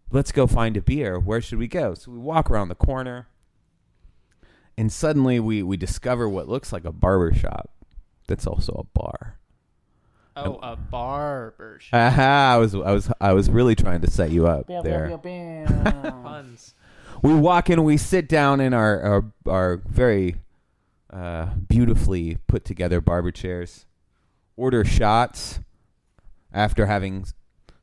Let's 0.10 0.32
go 0.32 0.48
find 0.48 0.76
a 0.76 0.82
beer. 0.82 1.20
Where 1.20 1.42
should 1.42 1.60
we 1.60 1.68
go? 1.68 1.94
So 1.94 2.12
we 2.12 2.18
walk 2.18 2.50
around 2.50 2.70
the 2.70 2.76
corner, 2.76 3.28
and 4.76 4.92
suddenly 4.92 5.40
we, 5.40 5.62
we 5.62 5.78
discover 5.78 6.28
what 6.28 6.50
looks 6.50 6.74
like 6.74 6.86
a 6.86 6.92
barber 6.92 7.36
shop 7.36 7.70
that's 8.28 8.48
also 8.48 8.74
a 8.74 9.00
bar. 9.00 9.38
Oh, 10.36 10.56
a 10.64 10.76
barber 10.76 11.78
shop. 11.80 12.14
Aha, 12.14 12.54
I 12.56 12.58
was 12.58 12.74
I 12.74 12.92
was 12.94 13.12
I 13.22 13.34
was 13.34 13.52
really 13.52 13.76
trying 13.76 14.02
to 14.02 14.10
set 14.10 14.32
you 14.32 14.48
up 14.48 14.66
there. 14.66 15.16
Puns. 16.24 16.74
We 17.22 17.36
walk 17.36 17.70
in, 17.70 17.84
we 17.84 17.98
sit 17.98 18.28
down 18.28 18.60
in 18.60 18.74
our 18.74 19.00
our, 19.02 19.26
our 19.46 19.78
very 19.88 20.38
uh, 21.18 21.48
beautifully 21.68 22.38
put 22.48 22.64
together 22.64 23.02
barber 23.02 23.32
chairs, 23.32 23.86
order 24.56 24.86
shots 24.86 25.60
after 26.54 26.86
having 26.86 27.26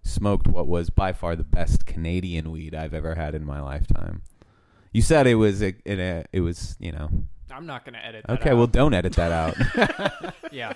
smoked 0.03 0.47
what 0.47 0.69
was 0.69 0.89
by 0.91 1.13
far 1.13 1.35
the 1.35 1.43
best 1.43 1.85
Canadian 1.85 2.51
weed 2.53 2.75
I've 2.75 2.95
ever 2.95 3.17
had 3.17 3.35
in 3.35 3.45
my 3.45 3.61
lifetime. 3.61 4.23
You 4.93 5.03
said 5.03 5.27
it 5.27 5.35
was 5.35 5.63
a, 5.63 5.75
a, 5.85 6.25
it 6.33 6.41
was 6.41 6.77
you 6.79 6.93
know 6.93 7.11
I'm 7.55 7.67
not 7.67 7.85
going 7.85 7.95
to 7.95 8.05
edit 8.05 8.25
that 8.27 8.41
okay. 8.41 8.51
out. 8.51 8.57
Well, 8.57 8.67
don't 8.67 8.95
edit 8.95 9.13
that 9.13 9.31
out. 9.31 10.35
yeah. 10.51 10.73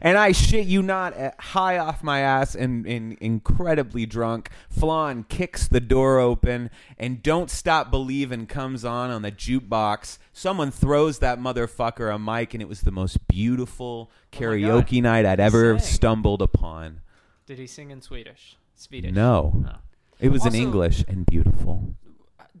And 0.00 0.16
I 0.16 0.30
shit 0.30 0.66
you 0.66 0.80
not, 0.80 1.16
uh, 1.18 1.32
high 1.40 1.78
off 1.78 2.04
my 2.04 2.20
ass 2.20 2.54
and, 2.54 2.86
and 2.86 3.18
incredibly 3.20 4.06
drunk, 4.06 4.50
Flan 4.70 5.24
kicks 5.24 5.66
the 5.66 5.80
door 5.80 6.20
open 6.20 6.70
and 6.98 7.20
Don't 7.22 7.50
Stop 7.50 7.90
Believin' 7.90 8.46
comes 8.46 8.84
on 8.84 9.10
on 9.10 9.22
the 9.22 9.32
jukebox. 9.32 10.18
Someone 10.32 10.70
throws 10.70 11.18
that 11.18 11.40
motherfucker 11.40 12.14
a 12.14 12.18
mic, 12.18 12.54
and 12.54 12.62
it 12.62 12.68
was 12.68 12.82
the 12.82 12.92
most 12.92 13.26
beautiful 13.26 14.10
Oh 14.12 14.36
karaoke 14.36 15.02
night 15.02 15.26
I'd 15.26 15.40
ever 15.40 15.78
stumbled 15.80 16.42
upon. 16.42 17.00
Did 17.46 17.58
he 17.58 17.66
sing 17.66 17.90
in 17.90 18.00
Swedish? 18.00 18.56
Swedish. 18.76 19.12
No, 19.12 19.64
Oh. 19.68 19.78
it 20.20 20.28
was 20.28 20.46
in 20.46 20.54
English 20.54 21.04
and 21.08 21.26
beautiful. 21.26 21.94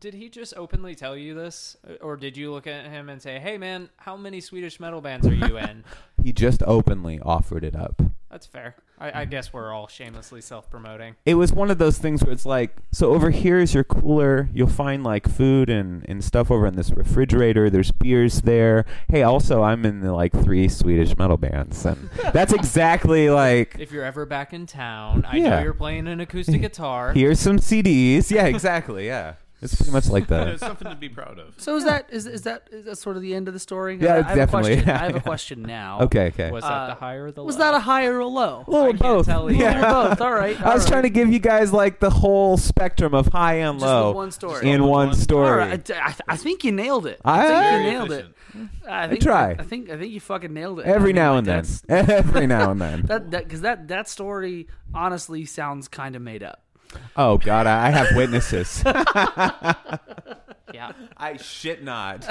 Did 0.00 0.14
he 0.14 0.28
just 0.30 0.54
openly 0.56 0.94
tell 0.94 1.14
you 1.16 1.34
this, 1.34 1.76
uh, 1.88 1.92
or 2.02 2.16
did 2.16 2.36
you 2.36 2.50
look 2.52 2.66
at 2.66 2.86
him 2.86 3.08
and 3.10 3.20
say, 3.20 3.38
"Hey, 3.38 3.58
man, 3.58 3.90
how 3.98 4.16
many 4.16 4.40
Swedish 4.40 4.80
metal 4.80 5.00
bands 5.02 5.26
are 5.26 5.34
you 5.34 5.56
in?" 5.58 5.84
He 6.22 6.34
just 6.34 6.62
openly 6.66 7.18
offered 7.20 7.64
it 7.64 7.74
up. 7.74 8.02
That's 8.30 8.44
fair. 8.44 8.74
I, 8.98 9.22
I 9.22 9.24
guess 9.24 9.54
we're 9.54 9.72
all 9.72 9.88
shamelessly 9.88 10.42
self-promoting. 10.42 11.16
it 11.24 11.34
was 11.36 11.50
one 11.50 11.70
of 11.70 11.78
those 11.78 11.96
things 11.96 12.22
where 12.22 12.30
it's 12.34 12.44
like, 12.44 12.76
so 12.92 13.14
over 13.14 13.30
here 13.30 13.56
is 13.58 13.72
your 13.72 13.84
cooler. 13.84 14.50
You'll 14.52 14.68
find 14.68 15.02
like 15.02 15.26
food 15.26 15.70
and, 15.70 16.04
and 16.10 16.22
stuff 16.22 16.50
over 16.50 16.66
in 16.66 16.76
this 16.76 16.90
refrigerator. 16.90 17.70
There's 17.70 17.90
beers 17.90 18.42
there. 18.42 18.84
Hey, 19.08 19.22
also, 19.22 19.62
I'm 19.62 19.86
in 19.86 20.00
the 20.00 20.12
like 20.12 20.34
three 20.34 20.68
Swedish 20.68 21.16
metal 21.16 21.38
bands. 21.38 21.86
And 21.86 22.10
that's 22.34 22.52
exactly 22.52 23.30
like, 23.30 23.76
If 23.78 23.90
you're 23.90 24.04
ever 24.04 24.26
back 24.26 24.52
in 24.52 24.66
town, 24.66 25.24
I 25.26 25.36
Yeah. 25.38 25.48
know 25.48 25.62
you're 25.62 25.72
playing 25.72 26.06
an 26.06 26.20
acoustic 26.20 26.60
guitar. 26.68 27.14
here's 27.14 27.40
some 27.40 27.56
CDs. 27.58 28.30
Yeah, 28.30 28.44
exactly. 28.44 29.06
Yeah. 29.06 29.36
It's 29.62 29.74
pretty 29.76 29.92
much 29.92 30.08
like 30.08 30.22
It's 30.22 30.30
that. 30.30 30.60
something 30.60 30.88
to 30.88 30.94
be 30.94 31.08
proud 31.10 31.38
of. 31.38 31.54
So 31.58 31.76
is 31.76 31.84
that 31.84 32.06
is 32.10 32.26
is 32.26 32.42
that 32.42 32.68
is 32.72 32.86
that 32.86 32.96
sort 32.96 33.16
of 33.16 33.22
the 33.22 33.34
end 33.34 33.46
of 33.46 33.52
the 33.54 33.60
story? 33.60 33.98
Yeah, 34.00 34.14
I, 34.14 34.18
I 34.18 34.22
have 34.22 34.36
definitely. 34.36 34.72
A 34.72 34.76
question. 34.82 34.90
I 34.90 34.98
have 35.04 35.16
a 35.16 35.20
question 35.32 35.62
now. 35.62 36.00
Okay, 36.00 36.26
okay. 36.28 36.50
Was 36.50 36.64
that 36.64 36.72
Uh, 36.72 36.86
the 36.88 36.94
higher 36.94 37.24
or 37.26 37.32
the 37.32 37.40
low? 37.42 37.46
Was 37.46 37.56
that 37.58 37.74
a 37.74 37.80
high 37.80 38.06
or 38.06 38.20
a 38.20 38.26
low? 38.26 38.64
A 38.66 38.70
little 38.70 38.88
I 38.88 38.92
both. 38.92 39.26
tell 39.26 39.48
A 39.48 39.52
either. 39.52 39.58
little 39.64 39.72
Yeah. 39.82 40.08
both. 40.08 40.20
All 40.22 40.32
right. 40.32 40.58
I 40.62 40.72
was 40.74 40.86
trying 40.86 41.02
to 41.02 41.10
give 41.10 41.30
you 41.30 41.38
guys 41.38 41.72
like 41.74 42.00
the 42.00 42.08
whole 42.10 42.56
spectrum 42.56 43.12
of 43.14 43.26
high 43.28 43.56
and 43.56 43.78
Just 43.78 43.86
the 43.86 43.94
low 44.00 44.12
one 44.12 44.30
story. 44.30 44.62
in 44.66 44.76
in 44.76 44.82
one 44.84 45.08
one. 45.08 45.16
story. 45.16 45.48
All 45.50 45.56
right. 45.56 45.90
I, 45.90 45.94
I, 46.08 46.14
I 46.28 46.36
think 46.36 46.64
you 46.64 46.72
nailed 46.72 47.06
it. 47.06 47.20
I- 47.24 47.40
I 47.40 47.46
think 47.46 47.84
you 47.84 47.90
nailed 47.92 48.12
efficient. 48.12 48.34
it. 48.84 48.90
I 48.90 49.08
think 49.08 49.20
try. 49.22 49.50
I 49.58 49.62
think 49.62 49.90
I 49.90 49.96
think 49.98 50.10
you 50.12 50.20
fucking 50.20 50.52
nailed 50.54 50.80
it. 50.80 50.86
Every 50.86 51.10
I 51.10 51.12
mean, 51.12 51.16
now 51.16 51.34
like, 51.34 51.46
and 51.48 51.66
then. 51.66 52.10
Every 52.10 52.46
now 52.46 52.70
and 52.72 52.80
then. 52.80 53.02
That 53.02 53.30
that 53.30 53.44
because 53.44 53.60
that 53.60 53.88
that 53.88 54.08
story 54.08 54.68
honestly 54.94 55.44
sounds 55.44 55.86
kind 55.86 56.16
of 56.16 56.22
made 56.22 56.42
up. 56.42 56.62
Oh 57.16 57.38
God, 57.38 57.66
I 57.66 57.88
I 57.88 57.90
have 57.90 58.14
witnesses. 58.14 58.82
yeah, 58.86 59.74
I 61.16 61.36
shit 61.36 61.82
not. 61.82 62.22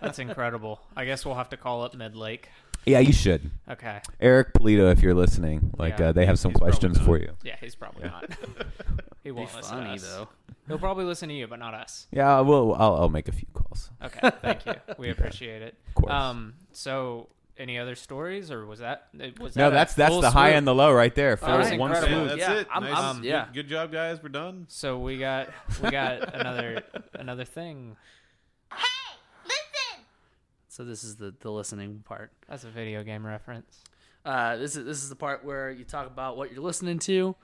that's 0.00 0.18
incredible. 0.18 0.80
I 0.96 1.04
guess 1.04 1.24
we'll 1.24 1.34
have 1.34 1.50
to 1.50 1.56
call 1.56 1.82
up 1.82 1.94
Midlake. 1.94 2.44
Yeah, 2.86 3.00
you 3.00 3.12
should. 3.12 3.50
Okay. 3.68 4.00
Eric 4.20 4.52
Pulido, 4.54 4.92
if 4.92 5.02
you're 5.02 5.14
listening, 5.14 5.72
like 5.76 5.98
Yeah, 5.98 6.10
uh, 6.10 6.12
they 6.12 6.24
have 6.24 6.38
some 6.38 6.52
he's 6.52 6.58
probably 6.58 6.72
questions 6.72 6.98
for 7.04 7.18
you. 7.18 7.32
Yeah, 7.42 7.56
he's 7.60 7.74
probably 7.74 8.04
not. 8.04 8.30
he 9.24 9.32
won't 9.32 9.52
listen 9.56 9.78
to 9.78 9.82
funny 9.82 9.96
us. 9.96 10.02
though. 10.02 10.28
He'll 10.68 10.78
probably 10.78 11.04
listen 11.04 11.28
to 11.28 11.34
you, 11.34 11.48
but 11.48 11.58
not 11.58 11.74
us. 11.74 12.06
Yeah, 12.12 12.40
we'll, 12.40 12.74
I'll, 12.74 12.96
I'll 12.96 13.08
make 13.08 13.28
a 13.28 13.32
few 13.32 13.46
calls. 13.54 13.90
Okay, 14.02 14.30
thank 14.40 14.66
you. 14.66 14.74
We 14.98 15.10
appreciate 15.10 15.62
it. 15.62 15.74
Of 15.88 15.94
course. 15.94 16.12
Um, 16.12 16.54
so 16.72 17.28
any 17.58 17.78
other 17.78 17.94
stories, 17.94 18.50
or 18.50 18.66
was 18.66 18.80
that 18.80 19.08
was 19.40 19.56
no, 19.56 19.64
that 19.64 19.68
a 19.68 19.74
that's 19.74 19.94
that's 19.94 20.10
full 20.12 20.20
the 20.20 20.30
high 20.30 20.50
and 20.50 20.66
the 20.66 20.74
low 20.74 20.92
right 20.92 21.14
there. 21.14 21.36
Full, 21.36 21.48
That 21.48 21.58
was 21.58 21.72
one 21.78 21.92
incredible. 21.92 22.22
Yeah, 22.22 22.28
that's 22.28 22.38
Yeah, 22.40 22.54
it. 22.60 22.68
I'm- 22.72 22.82
nice. 22.84 22.96
I'm- 22.96 23.22
Good- 23.22 23.52
Good, 23.54 23.68
job, 23.68 23.92
guys. 23.92 24.22
We're 24.22 24.28
done. 24.30 24.66
So 24.68 24.98
we 24.98 25.18
got 25.18 25.48
we 25.82 25.90
got 25.90 26.34
another 26.40 26.82
another 27.14 27.44
thing. 27.44 27.96
Hey, 28.72 28.78
listen. 29.44 30.04
So 30.68 30.84
this 30.84 31.04
is 31.04 31.16
the 31.16 31.34
the 31.40 31.50
listening 31.50 32.02
part. 32.06 32.32
That's 32.48 32.64
a 32.64 32.70
video 32.70 33.02
game 33.02 33.26
reference. 33.26 33.82
Uh, 34.24 34.56
this 34.56 34.76
is 34.76 34.84
this 34.84 35.02
is 35.02 35.08
the 35.08 35.16
part 35.16 35.44
where 35.44 35.70
you 35.70 35.84
talk 35.84 36.06
about 36.06 36.36
what 36.36 36.52
you're 36.52 36.62
listening 36.62 36.98
to. 37.00 37.34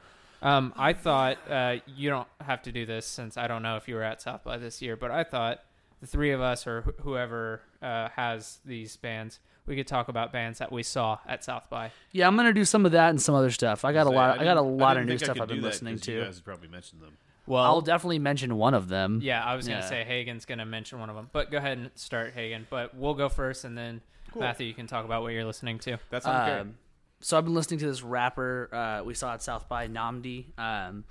Um, 0.43 0.73
I 0.77 0.93
thought 0.93 1.39
uh, 1.49 1.77
you 1.87 2.11
don't 2.11 2.27
have 2.41 2.63
to 2.63 2.73
do 2.73 2.85
this 2.85 3.07
since 3.07 3.37
I 3.37 3.47
don't 3.47 3.63
know 3.63 3.77
if 3.77 3.87
you 3.87 3.95
were 3.95 4.03
at 4.03 4.21
South 4.21 4.43
by 4.43 4.57
this 4.59 4.83
year, 4.83 4.97
but 4.97 5.13
I 5.13 5.23
thought 5.23 5.61
the 6.01 6.09
three 6.09 6.33
of 6.33 6.41
us 6.41 6.67
or 6.67 6.83
wh- 6.83 7.03
whoever 7.05 7.63
uh, 7.81 8.09
has 8.17 8.59
these 8.65 8.97
bands, 8.97 9.39
we 9.67 9.77
could 9.77 9.87
talk 9.87 10.09
about 10.09 10.33
bands 10.33 10.59
that 10.59 10.73
we 10.73 10.83
saw 10.83 11.19
at 11.27 11.45
South 11.45 11.69
by. 11.71 11.91
Yeah, 12.11 12.27
I'm 12.27 12.37
gonna 12.37 12.53
do 12.53 12.65
some 12.65 12.85
of 12.87 12.93
that 12.93 13.11
and 13.11 13.21
some 13.23 13.35
other 13.35 13.51
stuff. 13.51 13.85
I 13.85 13.93
got 13.93 14.07
a 14.07 14.11
lot. 14.11 14.39
I, 14.41 14.45
got 14.45 14.57
a 14.57 14.63
lot 14.63 14.97
of 14.97 15.07
new 15.07 15.19
stuff 15.19 15.41
I've 15.41 15.49
been 15.49 15.63
listening 15.63 15.95
that 15.95 15.97
listening 15.97 15.99
'cause 15.99 16.09
You 16.09 16.19
to. 16.21 16.25
guys 16.27 16.41
probably 16.41 16.69
mentioned 16.69 17.01
them. 17.03 17.17
Well, 17.47 17.63
I'll 17.63 17.81
definitely 17.81 18.19
mention 18.21 18.57
one 18.57 18.75
of 18.75 18.89
them. 18.89 19.21
yeah, 19.23 19.45
I 19.45 19.57
was 19.57 19.67
gonna 19.67 19.81
Yeah. 19.81 19.89
say 19.89 20.05
Hagen's 20.05 20.45
gonna 20.45 20.65
mention 20.67 21.01
one 21.01 21.11
of 21.11 21.17
them, 21.17 21.29
but 21.33 21.51
go 21.51 21.59
ahead 21.59 21.79
and 21.79 21.91
start 21.97 22.35
Hagen. 22.35 22.67
But 22.71 22.95
we'll 22.95 23.15
go 23.15 23.29
first, 23.29 23.65
and 23.65 23.77
then 23.77 24.01
Cool. 24.33 24.43
Matthew, 24.43 24.67
you 24.67 24.75
can 24.75 24.87
talk 24.87 25.05
about 25.05 25.23
what 25.23 25.33
you're 25.33 25.45
listening 25.45 25.79
to. 25.81 25.99
That 26.11 26.23
sounds 26.23 26.61
Um, 26.63 26.75
so 27.21 27.37
I've 27.37 27.45
been 27.45 27.55
listening 27.55 27.81
to 27.81 27.87
this 27.87 28.03
rapper 28.03 28.69
uh, 28.73 29.05
we 29.05 29.15
saw 29.15 29.35
at 29.35 29.43
South 29.43 29.69
by 29.69 29.87
Nnamdi. 29.89 30.59
Um, 30.59 31.05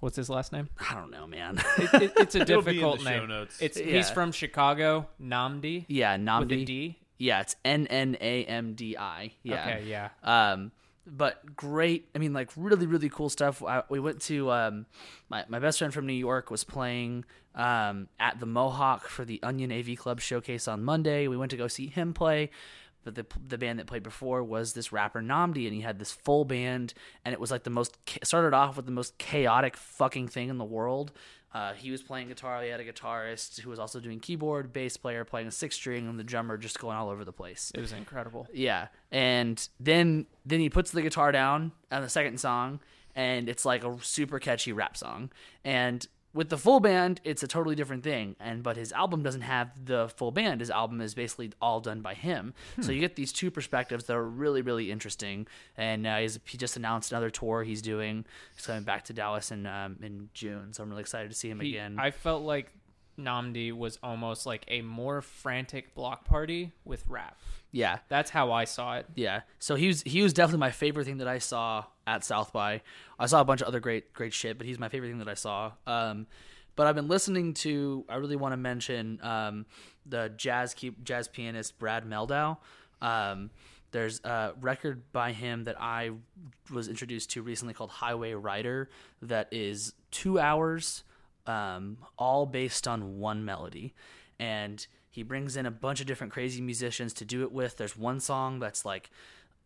What's 0.00 0.16
his 0.16 0.28
last 0.28 0.52
name? 0.52 0.68
I 0.78 0.92
don't 0.94 1.10
know, 1.10 1.26
man. 1.26 1.58
It, 1.78 1.94
it, 2.02 2.12
it's 2.18 2.34
a 2.34 2.40
It'll 2.42 2.60
be 2.60 2.72
in 2.72 2.74
difficult 2.76 2.98
the 2.98 3.04
show 3.04 3.18
name. 3.20 3.28
notes. 3.28 3.62
It's 3.62 3.78
Yeah. 3.80 3.96
he's 3.96 4.10
from 4.10 4.30
Chicago, 4.30 5.08
Nnamdi. 5.22 5.86
yeah, 5.88 6.16
Nnamdi. 6.18 6.40
With 6.40 6.52
a 6.52 6.64
D. 6.66 6.98
Yeah, 7.18 7.40
it's 7.40 7.56
N 7.64 7.86
N 7.86 8.16
A 8.20 8.44
M 8.44 8.74
D 8.74 8.96
I. 8.96 9.32
Yeah. 9.42 9.62
Okay, 9.62 9.84
yeah. 9.86 10.08
Um, 10.22 10.72
but 11.06 11.56
great. 11.56 12.08
I 12.14 12.18
mean, 12.18 12.32
like 12.32 12.50
really, 12.56 12.86
really 12.86 13.08
cool 13.08 13.28
stuff. 13.28 13.62
I, 13.62 13.82
we 13.88 14.00
went 14.00 14.20
to 14.22 14.50
um, 14.50 14.86
my 15.28 15.44
my 15.48 15.58
best 15.58 15.78
friend 15.78 15.94
from 15.94 16.06
New 16.06 16.12
York 16.12 16.50
was 16.50 16.64
playing 16.64 17.24
um, 17.54 18.08
at 18.18 18.40
the 18.40 18.46
Mohawk 18.46 19.08
for 19.08 19.24
the 19.24 19.40
Onion 19.42 19.72
AV 19.72 19.96
Club 19.96 20.20
showcase 20.20 20.68
on 20.68 20.84
Monday. 20.84 21.28
We 21.28 21.36
went 21.36 21.50
to 21.50 21.56
go 21.56 21.68
see 21.68 21.86
him 21.86 22.12
play. 22.12 22.50
But 23.04 23.14
the 23.14 23.26
the 23.46 23.56
band 23.56 23.78
that 23.78 23.86
played 23.86 24.02
before 24.02 24.42
was 24.42 24.72
this 24.72 24.90
rapper 24.90 25.22
Nnamdi, 25.22 25.64
and 25.64 25.72
he 25.72 25.80
had 25.80 26.00
this 26.00 26.10
full 26.10 26.44
band, 26.44 26.92
and 27.24 27.32
it 27.32 27.38
was 27.38 27.52
like 27.52 27.62
the 27.62 27.70
most 27.70 27.96
started 28.24 28.52
off 28.52 28.76
with 28.76 28.84
the 28.84 28.90
most 28.90 29.16
chaotic 29.16 29.76
fucking 29.76 30.26
thing 30.26 30.48
in 30.48 30.58
the 30.58 30.64
world. 30.64 31.12
Uh, 31.56 31.72
he 31.72 31.90
was 31.90 32.02
playing 32.02 32.28
guitar. 32.28 32.62
He 32.62 32.68
had 32.68 32.80
a 32.80 32.84
guitarist 32.84 33.60
who 33.60 33.70
was 33.70 33.78
also 33.78 33.98
doing 33.98 34.20
keyboard, 34.20 34.74
bass 34.74 34.98
player 34.98 35.24
playing 35.24 35.46
a 35.46 35.50
six 35.50 35.74
string, 35.74 36.06
and 36.06 36.18
the 36.18 36.24
drummer 36.24 36.58
just 36.58 36.78
going 36.78 36.98
all 36.98 37.08
over 37.08 37.24
the 37.24 37.32
place. 37.32 37.72
It 37.74 37.80
was 37.80 37.92
incredible. 37.92 38.46
Yeah, 38.52 38.88
and 39.10 39.66
then 39.80 40.26
then 40.44 40.60
he 40.60 40.68
puts 40.68 40.90
the 40.90 41.00
guitar 41.00 41.32
down 41.32 41.72
on 41.90 42.02
the 42.02 42.10
second 42.10 42.40
song, 42.40 42.80
and 43.14 43.48
it's 43.48 43.64
like 43.64 43.84
a 43.84 43.96
super 44.02 44.38
catchy 44.38 44.72
rap 44.72 44.98
song. 44.98 45.30
And 45.64 46.06
with 46.36 46.50
the 46.50 46.58
full 46.58 46.78
band, 46.78 47.20
it's 47.24 47.42
a 47.42 47.48
totally 47.48 47.74
different 47.74 48.04
thing. 48.04 48.36
And 48.38 48.62
but 48.62 48.76
his 48.76 48.92
album 48.92 49.22
doesn't 49.22 49.40
have 49.40 49.68
the 49.84 50.08
full 50.16 50.30
band. 50.30 50.60
His 50.60 50.70
album 50.70 51.00
is 51.00 51.14
basically 51.14 51.50
all 51.60 51.80
done 51.80 52.00
by 52.02 52.14
him. 52.14 52.54
So 52.80 52.92
you 52.92 53.00
get 53.00 53.16
these 53.16 53.32
two 53.32 53.50
perspectives 53.50 54.04
that 54.04 54.14
are 54.14 54.24
really 54.24 54.62
really 54.62 54.90
interesting. 54.92 55.46
And 55.76 56.06
uh, 56.06 56.18
he's, 56.18 56.38
he 56.44 56.56
just 56.58 56.76
announced 56.76 57.10
another 57.10 57.30
tour 57.30 57.64
he's 57.64 57.82
doing. 57.82 58.24
He's 58.54 58.66
coming 58.66 58.84
back 58.84 59.04
to 59.06 59.12
Dallas 59.12 59.50
in 59.50 59.66
um, 59.66 59.96
in 60.02 60.28
June. 60.34 60.72
So 60.72 60.82
I'm 60.82 60.90
really 60.90 61.00
excited 61.00 61.30
to 61.30 61.36
see 61.36 61.48
him 61.50 61.60
He- 61.60 61.70
again. 61.70 61.96
I 61.98 62.10
felt 62.12 62.42
like 62.42 62.70
Nnamdi 63.18 63.72
was 63.72 63.98
almost 64.02 64.46
like 64.46 64.64
a 64.68 64.82
more 64.82 65.20
frantic 65.22 65.94
block 65.94 66.24
party 66.24 66.72
with 66.84 67.04
rap. 67.08 67.38
yeah, 67.72 67.98
That's 68.08 68.30
how 68.30 68.52
I 68.52 68.64
saw 68.64 68.96
it. 68.96 69.06
Yeah. 69.14 69.40
So 69.58 69.74
he 69.74 69.88
was 69.88 70.02
he 70.02 70.22
was 70.22 70.32
definitely 70.32 70.60
my 70.60 70.70
favorite 70.70 71.04
thing 71.04 71.18
that 71.18 71.28
I 71.28 71.38
saw 71.38 71.84
at 72.06 72.24
South 72.24 72.52
by. 72.52 72.82
I 73.18 73.26
saw 73.26 73.40
a 73.40 73.44
bunch 73.44 73.60
of 73.60 73.68
other 73.68 73.80
great 73.80 74.12
great 74.12 74.32
shit, 74.32 74.58
but 74.58 74.66
he's 74.66 74.78
my 74.78 74.88
favorite 74.88 75.08
thing 75.08 75.18
that 75.18 75.28
I 75.28 75.34
saw. 75.34 75.72
Um, 75.86 76.26
but 76.76 76.86
I've 76.86 76.94
been 76.94 77.08
listening 77.08 77.54
to. 77.54 78.04
I 78.08 78.16
really 78.16 78.36
want 78.36 78.52
to 78.52 78.56
mention 78.58 79.18
um, 79.22 79.66
the 80.04 80.32
jazz 80.36 80.74
keep 80.74 81.02
jazz 81.04 81.26
pianist 81.28 81.78
Brad 81.78 82.04
Mehldau. 82.04 82.58
Um, 83.00 83.50
there's 83.92 84.20
a 84.24 84.52
record 84.60 85.10
by 85.12 85.32
him 85.32 85.64
that 85.64 85.80
I 85.80 86.10
was 86.70 86.88
introduced 86.88 87.30
to 87.30 87.42
recently 87.42 87.72
called 87.72 87.90
Highway 87.90 88.34
Rider 88.34 88.90
that 89.22 89.48
is 89.52 89.94
two 90.10 90.38
hours, 90.38 91.02
um, 91.46 91.98
all 92.18 92.46
based 92.46 92.86
on 92.86 93.18
one 93.18 93.44
melody. 93.44 93.94
And 94.38 94.86
he 95.10 95.22
brings 95.22 95.56
in 95.56 95.66
a 95.66 95.70
bunch 95.70 96.00
of 96.00 96.06
different 96.06 96.32
crazy 96.32 96.60
musicians 96.60 97.12
to 97.14 97.24
do 97.24 97.42
it 97.42 97.52
with. 97.52 97.76
There's 97.76 97.96
one 97.96 98.20
song 98.20 98.58
that's 98.58 98.84
like 98.84 99.10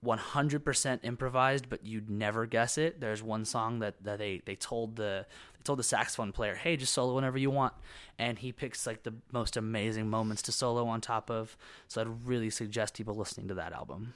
100% 0.05 1.01
improvised, 1.02 1.69
but 1.69 1.85
you'd 1.85 2.09
never 2.09 2.47
guess 2.47 2.78
it. 2.78 3.01
There's 3.01 3.23
one 3.23 3.44
song 3.44 3.81
that, 3.81 4.02
that 4.05 4.19
they, 4.19 4.43
they 4.44 4.55
told 4.55 4.97
the 4.97 5.27
they 5.59 5.62
told 5.65 5.78
the 5.78 5.85
saxophone 5.85 6.32
player, 6.32 6.55
"Hey, 6.55 6.77
just 6.78 6.94
solo 6.94 7.15
whenever 7.15 7.36
you 7.36 7.51
want," 7.51 7.74
and 8.19 8.39
he 8.39 8.51
picks 8.51 8.86
like 8.86 9.02
the 9.02 9.12
most 9.31 9.59
amazing 9.59 10.09
moments 10.09 10.40
to 10.43 10.52
solo 10.52 10.86
on 10.86 11.02
top 11.02 11.31
of. 11.31 11.55
So 11.86 12.01
I'd 12.01 12.27
really 12.27 12.48
suggest 12.48 12.94
people 12.94 13.15
listening 13.15 13.48
to 13.48 13.55
that 13.55 13.74
album. 13.74 14.15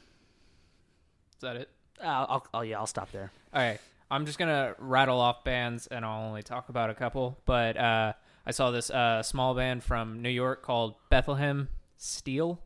Is 1.35 1.41
that 1.43 1.57
it? 1.57 1.69
I'll, 2.03 2.27
I'll, 2.31 2.47
oh 2.55 2.61
yeah, 2.63 2.79
I'll 2.79 2.87
stop 2.87 3.13
there. 3.13 3.31
All 3.53 3.61
right. 3.61 3.79
I'm 4.11 4.27
just 4.27 4.39
gonna 4.39 4.75
rattle 4.79 5.21
off 5.21 5.45
bands, 5.45 5.87
and 5.87 6.05
I'll 6.05 6.27
only 6.27 6.43
talk 6.43 6.69
about 6.69 6.91
a 6.91 6.95
couple. 6.95 7.39
But 7.45 7.77
uh, 7.77 8.13
I 8.47 8.51
saw 8.51 8.71
this 8.71 8.91
uh, 8.91 9.23
small 9.23 9.55
band 9.55 9.83
from 9.83 10.23
New 10.23 10.31
York 10.31 10.63
called 10.63 10.95
Bethlehem 11.11 11.69
Steel. 11.97 12.61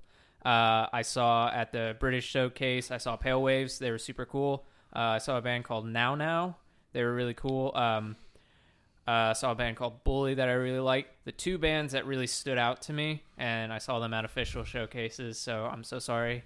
Uh, 0.45 0.87
I 0.93 1.03
saw 1.03 1.51
at 1.51 1.73
the 1.73 1.97
British 1.99 2.27
Showcase. 2.27 2.91
I 2.91 2.99
saw 2.99 3.17
Pale 3.17 3.43
Waves. 3.43 3.79
They 3.79 3.91
were 3.91 3.99
super 3.99 4.25
cool. 4.25 4.65
Uh, 4.95 5.01
I 5.01 5.19
saw 5.19 5.39
a 5.39 5.43
band 5.43 5.65
called 5.65 5.87
Now 5.87 6.15
Now. 6.15 6.57
They 6.93 7.03
were 7.03 7.15
really 7.15 7.35
cool. 7.35 7.73
Um, 7.75 8.17
uh, 9.07 9.33
saw 9.35 9.53
a 9.53 9.55
band 9.55 9.77
called 9.77 10.05
Bully 10.05 10.35
that 10.35 10.49
I 10.49 10.53
really 10.53 10.81
liked. 10.81 11.25
The 11.25 11.33
two 11.33 11.59
bands 11.59 11.93
that 11.93 12.07
really 12.07 12.27
stood 12.27 12.59
out 12.59 12.83
to 12.83 12.93
me, 12.93 13.23
and 13.39 13.73
I 13.73 13.79
saw 13.79 14.01
them 14.01 14.13
at 14.13 14.25
official 14.25 14.65
showcases. 14.65 15.39
So 15.39 15.65
I'm 15.65 15.83
so 15.83 15.99
sorry. 15.99 16.45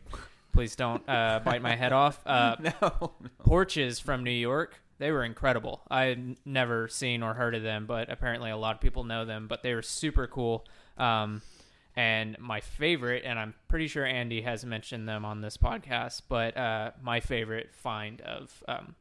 Please 0.53 0.77
don't 0.77 1.07
uh, 1.09 1.41
bite 1.45 1.63
my 1.63 1.77
head 1.77 1.93
off. 1.93 2.21
Uh, 2.27 2.57
no. 2.61 3.13
Porches 3.45 3.99
from 3.99 4.25
New 4.25 4.31
York. 4.31 4.81
They 4.99 5.11
were 5.11 5.25
incredible. 5.25 5.83
I 5.91 6.05
had 6.05 6.37
never 6.47 6.89
seen 6.89 7.23
or 7.23 7.35
heard 7.35 7.55
of 7.55 7.63
them, 7.63 7.87
but 7.87 8.11
apparently 8.11 8.51
a 8.51 8.57
lot 8.57 8.77
of 8.77 8.81
people 8.81 9.05
know 9.05 9.25
them. 9.25 9.49
But 9.49 9.63
they 9.63 9.75
were 9.75 9.83
super 9.83 10.27
cool. 10.27 10.65
Um, 10.97 11.43
and 11.95 12.39
my 12.39 12.61
favorite, 12.61 13.25
and 13.27 13.39
I'm 13.39 13.55
pretty 13.69 13.89
sure 13.89 14.07
Andy 14.07 14.43
has 14.43 14.65
mentioned 14.65 15.09
them 15.09 15.25
on 15.25 15.41
this 15.41 15.57
podcast, 15.57 16.23
but 16.29 16.57
uh, 16.57 16.93
my 17.03 17.21
favorite 17.21 17.75
find 17.75 18.21
of 18.23 18.63
um, 18.67 18.95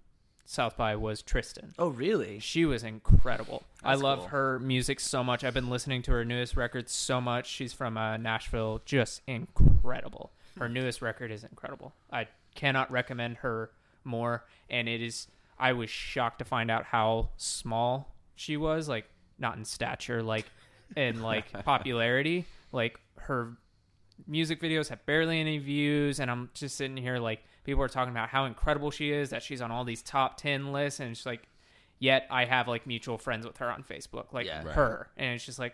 South 0.46 0.76
by 0.76 0.96
was 0.98 1.22
Tristen. 1.22 1.74
Oh 1.80 1.88
really? 1.88 2.40
She 2.40 2.66
was 2.66 2.84
incredible. 2.84 3.64
I 3.84 3.96
love 3.96 4.20
cool. 4.20 4.28
her 4.30 4.60
music 4.60 5.00
so 5.00 5.24
much. 5.24 5.44
I've 5.44 5.54
been 5.54 5.70
listening 5.70 6.02
to 6.04 6.12
her 6.12 6.26
newest 6.26 6.58
record 6.58 6.90
so 6.90 7.22
much. 7.22 7.48
She's 7.48 7.72
from 7.72 7.98
uh, 7.98 8.18
Nashville, 8.18 8.82
just 8.86 9.22
incredible. 9.28 10.32
Her 10.58 10.70
newest 10.70 11.02
record 11.02 11.32
is 11.32 11.44
incredible. 11.44 11.94
I 12.12 12.28
cannot 12.56 12.92
recommend 12.92 13.38
her 13.38 13.72
more. 14.04 14.46
And 14.70 14.88
it 14.90 15.02
is, 15.02 15.28
I 15.60 15.74
was 15.74 15.90
shocked 15.90 16.40
to 16.40 16.46
find 16.46 16.70
out 16.72 16.86
how 16.86 17.30
small 17.38 18.14
she 18.36 18.58
was, 18.58 18.88
like, 18.90 19.06
not 19.40 19.58
in 19.58 19.66
stature, 19.66 20.22
like, 20.24 20.46
in 20.96 21.22
like 21.22 21.52
popularity. 21.66 22.46
Like, 22.72 23.00
her 23.16 23.54
music 24.28 24.62
videos 24.62 24.90
have 24.90 25.04
barely 25.08 25.40
any 25.40 25.58
views 25.58 26.20
and 26.20 26.30
i'm 26.30 26.48
just 26.54 26.76
sitting 26.78 26.96
here 26.96 27.18
like 27.18 27.40
people 27.64 27.82
are 27.82 27.88
talking 27.88 28.12
about 28.12 28.30
how 28.30 28.46
incredible 28.46 28.92
she 28.92 29.12
is 29.12 29.32
that 29.32 29.42
she's 29.42 29.62
on 29.64 29.72
all 29.72 29.84
these 29.84 30.04
top 30.04 30.38
10 30.38 30.72
lists 30.72 31.00
and 31.00 31.10
it's 31.10 31.26
like 31.26 31.48
yet 31.98 32.28
i 32.30 32.46
have 32.46 32.68
like 32.68 32.86
mutual 32.86 33.18
friends 33.18 33.48
with 33.48 33.58
her 33.58 33.72
on 33.72 33.82
facebook 33.82 34.32
like 34.32 34.46
Yeah. 34.46 34.64
Right. 34.64 34.76
her 34.76 35.08
and 35.18 35.34
it's 35.34 35.44
just 35.44 35.58
like 35.58 35.74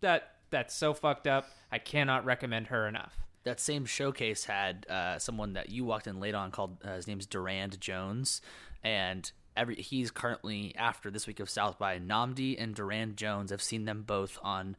that 0.00 0.30
that's 0.50 0.72
so 0.76 0.94
fucked 0.94 1.26
up 1.26 1.48
i 1.72 1.78
cannot 1.78 2.24
recommend 2.24 2.68
her 2.68 2.86
enough 2.86 3.16
that 3.44 3.60
same 3.60 3.84
showcase 3.86 4.44
had 4.44 4.86
uh, 4.88 5.18
someone 5.18 5.54
that 5.54 5.68
you 5.70 5.84
walked 5.84 6.06
in 6.06 6.20
late 6.20 6.34
on 6.34 6.50
called 6.50 6.78
uh, 6.84 6.94
his 6.94 7.06
name's 7.06 7.26
Durand 7.26 7.80
Jones, 7.80 8.40
and 8.82 9.30
every 9.56 9.76
he's 9.76 10.10
currently 10.10 10.74
after 10.76 11.10
this 11.10 11.26
week 11.26 11.40
of 11.40 11.50
South 11.50 11.78
by 11.78 11.98
Nnamdi 11.98 12.56
and 12.58 12.74
Durand 12.74 13.16
Jones. 13.16 13.52
I've 13.52 13.62
seen 13.62 13.84
them 13.84 14.02
both 14.02 14.38
on 14.42 14.76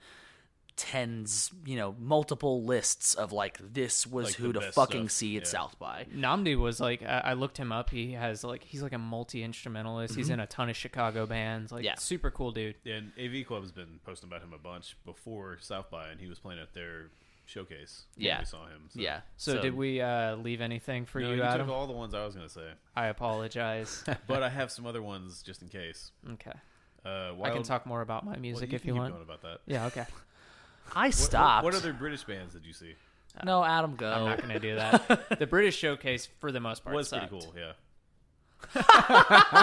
tens, 0.76 1.52
you 1.65 1.76
know, 1.76 1.95
multiple 1.99 2.64
lists 2.64 3.14
of 3.14 3.31
like 3.31 3.60
this 3.60 4.07
was 4.07 4.26
Like 4.27 4.35
who 4.35 4.53
to 4.53 4.61
fucking 4.72 5.10
stuff, 5.10 5.18
see 5.18 5.38
at 5.38 5.44
yeah. 5.44 5.48
South 5.49 5.77
by. 5.77 6.07
nnamdi 6.15 6.57
was 6.57 6.80
like 6.80 7.03
I, 7.03 7.19
I 7.26 7.34
looked 7.34 7.57
him 7.57 7.72
up 7.72 7.91
he 7.91 8.14
has 8.14 8.44
like 8.44 8.64
he's 8.64 8.81
like 8.81 8.94
a 8.94 8.98
multi-instrumentalist 8.98 10.15
he's 10.15 10.31
in 10.31 10.40
a 10.40 10.48
ton 10.48 10.69
of 10.69 10.76
chicago 10.76 11.27
bands 11.27 11.72
like 11.72 11.81
Mm-hmm. 11.81 11.85
Yeah. 11.85 11.95
super 11.95 12.31
cool 12.31 12.52
dude 12.52 12.73
Yeah, 12.84 12.95
and 12.95 13.11
AV 13.19 13.45
Club's 13.45 13.72
been 13.72 13.99
posting 14.03 14.27
about 14.30 14.41
him 14.41 14.52
a 14.52 14.57
bunch 14.57 14.98
before 15.06 15.57
South 15.61 15.91
by, 15.91 16.07
and 16.10 16.19
he 16.19 16.27
was 16.27 16.40
playing 16.40 16.60
at 16.60 16.73
their 16.73 17.10
showcase. 17.53 18.03
when 18.15 18.25
Yeah. 18.25 18.39
we 18.39 18.45
saw 18.45 18.65
him. 18.65 18.81
So. 18.89 18.99
Yeah. 18.99 19.21
so, 19.38 19.61
did 19.61 19.75
we 19.75 20.01
uh 20.01 20.35
leave 20.38 20.59
anything 20.61 21.05
for 21.05 21.19
No, 21.19 21.30
you 21.30 21.35
you 21.38 21.43
adam 21.43 21.67
took 21.67 21.75
all 21.75 21.88
the 21.88 21.93
ones 21.93 22.13
I 22.13 22.25
was 22.25 22.35
gonna 22.35 22.49
say, 22.49 22.67
i 22.95 23.07
apologize 23.07 24.03
but 24.27 24.41
I 24.43 24.49
have 24.49 24.71
some 24.71 24.85
other 24.85 25.01
ones 25.01 25.41
just 25.43 25.61
in 25.61 25.69
case. 25.69 26.11
okay 26.34 26.57
Uh, 27.05 27.34
i 27.43 27.49
can 27.51 27.63
talk 27.63 27.85
more 27.85 28.01
about 28.01 28.25
my 28.25 28.31
well, 28.31 28.39
music 28.41 28.71
you 28.71 28.75
if 28.77 28.81
can 28.81 28.88
you 28.89 28.93
keep 28.95 29.01
want 29.01 29.13
going 29.13 29.23
about 29.23 29.41
that. 29.43 29.59
yeah 29.65 29.85
okay 29.88 30.05
I 30.95 31.07
What- 31.07 31.13
stopped. 31.15 31.63
What, 31.63 31.73
what 31.73 31.81
other 31.81 31.93
British 31.93 32.23
bands 32.25 32.53
did 32.53 32.65
you 32.65 32.73
see? 32.73 32.95
no, 33.43 33.63
Adam, 33.63 33.95
go. 33.95 34.11
I'm 34.11 34.25
not 34.25 34.38
going 34.38 34.53
to 34.53 34.59
do 34.59 34.75
that. 34.75 34.99
the 35.39 35.47
British 35.47 35.75
showcase, 35.75 36.27
for 36.39 36.51
the 36.51 36.59
most 36.59 36.84
part, 36.84 36.95
was 36.95 37.07
sucked. 37.07 37.30
pretty 37.31 37.45
cool. 37.45 37.55
Yeah. 37.57 37.71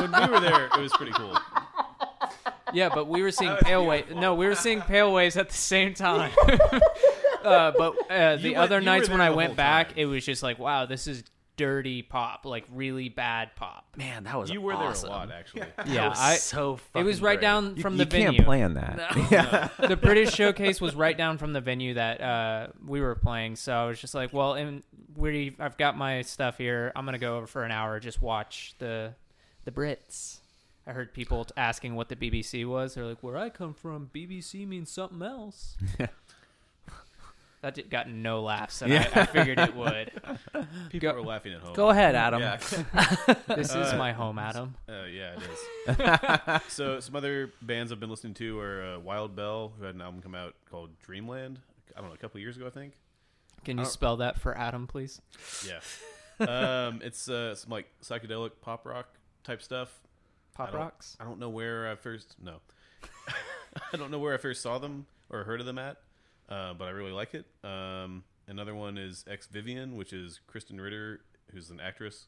when 0.01 0.11
we 0.11 0.29
were 0.35 0.41
there, 0.41 0.67
it 0.67 0.81
was 0.81 0.93
pretty 0.93 1.13
cool. 1.13 1.37
Yeah, 2.73 2.89
but 2.93 3.07
we 3.07 3.23
were 3.23 3.31
seeing 3.31 3.55
Pale 3.63 3.87
Waves. 3.87 4.13
No, 4.15 4.35
we 4.35 4.47
were 4.47 4.55
seeing 4.57 4.81
Pale 4.81 5.13
Waves 5.13 5.37
at 5.37 5.49
the 5.51 5.57
same 5.57 5.95
time. 5.95 6.33
Uh, 7.45 7.73
but 7.77 7.95
uh, 8.11 8.37
the 8.37 8.43
You 8.43 8.51
went- 8.53 8.57
other 8.59 8.75
you 8.77 8.81
were 8.81 8.85
nights 8.85 9.09
when 9.09 9.21
I 9.21 9.31
the 9.31 9.37
went 9.37 9.57
back, 9.57 9.89
time. 9.91 9.99
it 9.99 10.07
was 10.07 10.25
just 10.25 10.43
like, 10.43 10.59
wow, 10.59 10.87
this 10.87 11.07
is 11.07 11.25
dirty 11.57 12.01
pop, 12.01 12.47
like 12.47 12.65
really 12.73 13.11
bad 13.11 13.55
pop. 13.55 13.85
Man, 13.97 14.25
that 14.25 14.39
was 14.39 14.51
You 14.51 14.63
were 14.63 14.73
awesome. 14.73 15.09
there 15.11 15.17
a 15.17 15.21
lot, 15.21 15.31
actually. 15.31 15.63
That 15.77 15.87
Yeah, 15.89 16.09
was 16.09 16.19
I- 16.19 16.37
so. 16.37 16.79
It 16.95 17.03
was 17.03 17.21
right 17.21 17.35
great. 17.39 17.41
down 17.43 17.77
You, 17.77 17.83
from 17.83 17.95
you 17.95 17.99
the 17.99 18.05
venue. 18.07 18.31
You 18.33 18.45
can't 18.45 18.47
venue. 18.47 18.47
plan 18.47 18.75
that. 18.75 19.73
the 19.89 19.97
British 19.97 20.33
showcase 20.33 20.81
was 20.81 20.95
right 20.95 21.17
down 21.17 21.37
from 21.39 21.53
the 21.53 21.61
venue 21.61 21.95
that 21.95 22.21
uh, 22.21 22.69
we 22.87 23.01
were 23.03 23.15
playing. 23.15 23.57
So 23.57 23.75
I 23.75 23.85
was 23.87 24.01
just 24.01 24.15
like, 24.15 24.33
well, 24.33 24.55
and 24.55 24.83
we 25.17 25.55
I've 25.59 25.77
got 25.77 25.99
my 25.99 26.23
stuff 26.23 26.57
here. 26.57 26.93
I'm 26.97 27.05
gonna 27.05 27.19
go 27.19 27.37
over 27.37 27.47
for 27.47 27.65
an 27.65 27.73
hour, 27.73 28.01
just 28.01 28.23
watch 28.23 28.75
the 28.79 29.13
the 29.65 29.71
Brits. 29.71 30.39
I 30.87 30.93
heard 30.93 31.13
people 31.13 31.45
t- 31.45 31.53
asking 31.59 31.95
what 31.95 32.09
the 32.09 32.17
BBC 32.17 32.67
was. 32.67 32.95
They're 32.95 33.05
like, 33.05 33.23
where 33.23 33.37
I 33.37 33.51
come 33.51 33.75
from, 33.75 34.09
BBC 34.15 34.67
means 34.67 34.91
something 34.91 35.21
else. 35.23 35.77
That 37.63 37.75
did- 37.75 37.91
got 37.91 38.09
no 38.09 38.43
laughs, 38.43 38.81
and 38.81 38.93
I, 38.93 39.07
I 39.15 39.27
figured 39.27 39.59
it 39.59 39.75
would. 39.77 40.11
People 40.91 41.13
Go- 41.13 41.17
are 41.17 41.23
laughing 41.23 41.53
at 41.53 41.61
home. 41.61 41.75
Go 41.75 41.91
ahead, 41.91 42.15
Adam. 42.15 42.41
Yeah. 42.41 42.57
This 43.55 43.69
is 43.75 43.93
Uh, 43.93 43.97
my 43.99 44.13
home, 44.13 44.39
Adam. 44.39 44.75
Uh, 44.89 45.05
yeah, 45.05 45.35
it 45.37 45.43
is. 46.57 46.63
so 46.73 47.01
some 47.01 47.17
other 47.17 47.53
bands 47.61 47.93
I've 47.93 48.01
been 48.01 48.09
listening 48.11 48.35
to 48.35 48.59
are 48.61 48.95
uh, 48.95 48.99
Wild 49.01 49.37
Belle, 49.37 49.73
who 49.79 49.85
had 49.85 49.95
an 49.95 50.01
album 50.01 50.23
come 50.23 50.35
out 50.35 50.55
called 50.71 50.91
Dreamland. 51.01 51.61
I 51.97 52.01
don't 52.01 52.09
know, 52.09 52.15
a 52.15 52.19
couple 52.19 52.41
years 52.41 52.57
ago, 52.57 52.67
I 52.67 52.71
think. 52.71 52.95
Can 53.65 53.77
you 53.77 53.85
spell 53.85 54.17
that 54.19 54.39
for 54.41 54.57
Adam, 54.57 54.87
please? 54.87 55.21
Yeah. 55.67 55.81
um, 56.89 57.01
it's 57.05 57.29
uh, 57.29 57.55
some 57.55 57.71
like 57.71 57.87
psychedelic 58.03 58.53
pop 58.63 58.87
rock 58.87 59.07
type 59.45 59.61
stuff. 59.61 59.93
Pop 60.55 60.69
I 60.69 60.73
don't- 60.73 60.81
rocks. 60.81 61.17
I 61.21 61.25
don't 61.25 61.39
know 61.39 61.51
where 61.51 61.91
I 61.91 61.97
first 61.97 62.37
no. 62.43 62.57
I 63.93 63.97
don't 63.99 64.11
know 64.11 64.19
where 64.19 64.33
I 64.33 64.39
first 64.39 64.63
saw 64.63 64.79
them 64.79 65.07
or 65.29 65.45
heard 65.45 65.61
of 65.61 65.67
them 65.67 65.79
at, 65.79 65.99
uh, 66.51 66.75
but 66.75 66.87
I 66.87 66.91
really 66.91 67.13
like 67.13 67.35
it. 67.35 67.47
Um, 67.65 68.25
another 68.49 68.75
one 68.75 68.99
is 68.99 69.25
Ex 69.29 69.47
Vivian, 69.47 69.97
which 69.97 70.13
is 70.13 70.41
Krysten 70.53 70.81
Ritter, 70.81 71.21
who's 71.53 71.71
an 71.71 71.81
actress, 71.81 72.27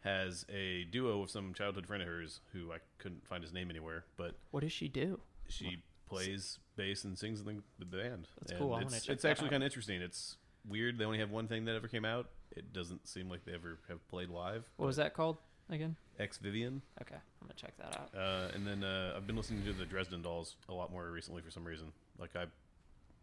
has 0.00 0.44
a 0.52 0.84
duo 0.84 1.20
with 1.20 1.30
some 1.30 1.54
childhood 1.54 1.86
friend 1.86 2.02
of 2.02 2.08
hers 2.08 2.40
who 2.52 2.72
I 2.72 2.78
couldn't 2.98 3.26
find 3.26 3.42
his 3.42 3.52
name 3.52 3.70
anywhere, 3.70 4.04
but 4.16 4.34
What 4.50 4.60
does 4.60 4.72
she 4.72 4.88
do? 4.88 5.20
she 5.48 5.82
plays 6.08 6.58
bass 6.76 7.04
and 7.04 7.18
sings 7.18 7.40
in 7.40 7.46
the, 7.46 7.62
the 7.78 7.84
band. 7.84 8.28
That's 8.40 8.52
And 8.52 8.60
cool. 8.60 8.76
It's, 8.78 9.08
it's 9.08 9.24
actually 9.24 9.48
kind 9.48 9.62
of 9.62 9.66
interesting. 9.66 10.02
It's 10.02 10.36
weird. 10.68 10.98
They 10.98 11.04
only 11.04 11.18
have 11.18 11.30
one 11.30 11.46
thing 11.48 11.64
that 11.66 11.74
ever 11.76 11.88
came 11.88 12.04
out. 12.04 12.28
It 12.54 12.72
doesn't 12.72 13.06
seem 13.08 13.28
like 13.30 13.44
they 13.44 13.52
ever 13.54 13.78
have 13.88 14.06
played 14.08 14.28
live. 14.28 14.64
What 14.76 14.86
was 14.86 14.96
that 14.96 15.14
called 15.14 15.38
again? 15.70 15.96
Ex 16.18 16.36
Vivian. 16.38 16.82
Okay, 17.00 17.14
I'm 17.14 17.46
gonna 17.46 17.54
check 17.54 17.74
that 17.78 17.96
out. 17.98 18.10
Uh, 18.14 18.48
and 18.54 18.66
then 18.66 18.84
uh, 18.84 19.14
I've 19.16 19.26
been 19.26 19.36
listening 19.36 19.64
to 19.64 19.72
the 19.72 19.86
Dresden 19.86 20.20
Dolls 20.20 20.56
a 20.68 20.74
lot 20.74 20.90
more 20.92 21.10
recently 21.10 21.40
for 21.40 21.50
some 21.50 21.64
reason. 21.64 21.92
Like 22.18 22.36
I, 22.36 22.44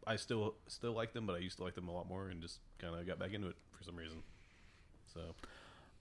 I 0.09 0.15
still 0.15 0.55
still 0.67 0.93
like 0.93 1.13
them, 1.13 1.27
but 1.27 1.35
I 1.35 1.39
used 1.39 1.57
to 1.57 1.63
like 1.63 1.75
them 1.75 1.87
a 1.87 1.93
lot 1.93 2.09
more, 2.09 2.29
and 2.29 2.41
just 2.41 2.59
kind 2.79 2.95
of 2.95 3.05
got 3.05 3.19
back 3.19 3.33
into 3.33 3.47
it 3.47 3.55
for 3.77 3.83
some 3.83 3.95
reason. 3.95 4.23
So 5.13 5.21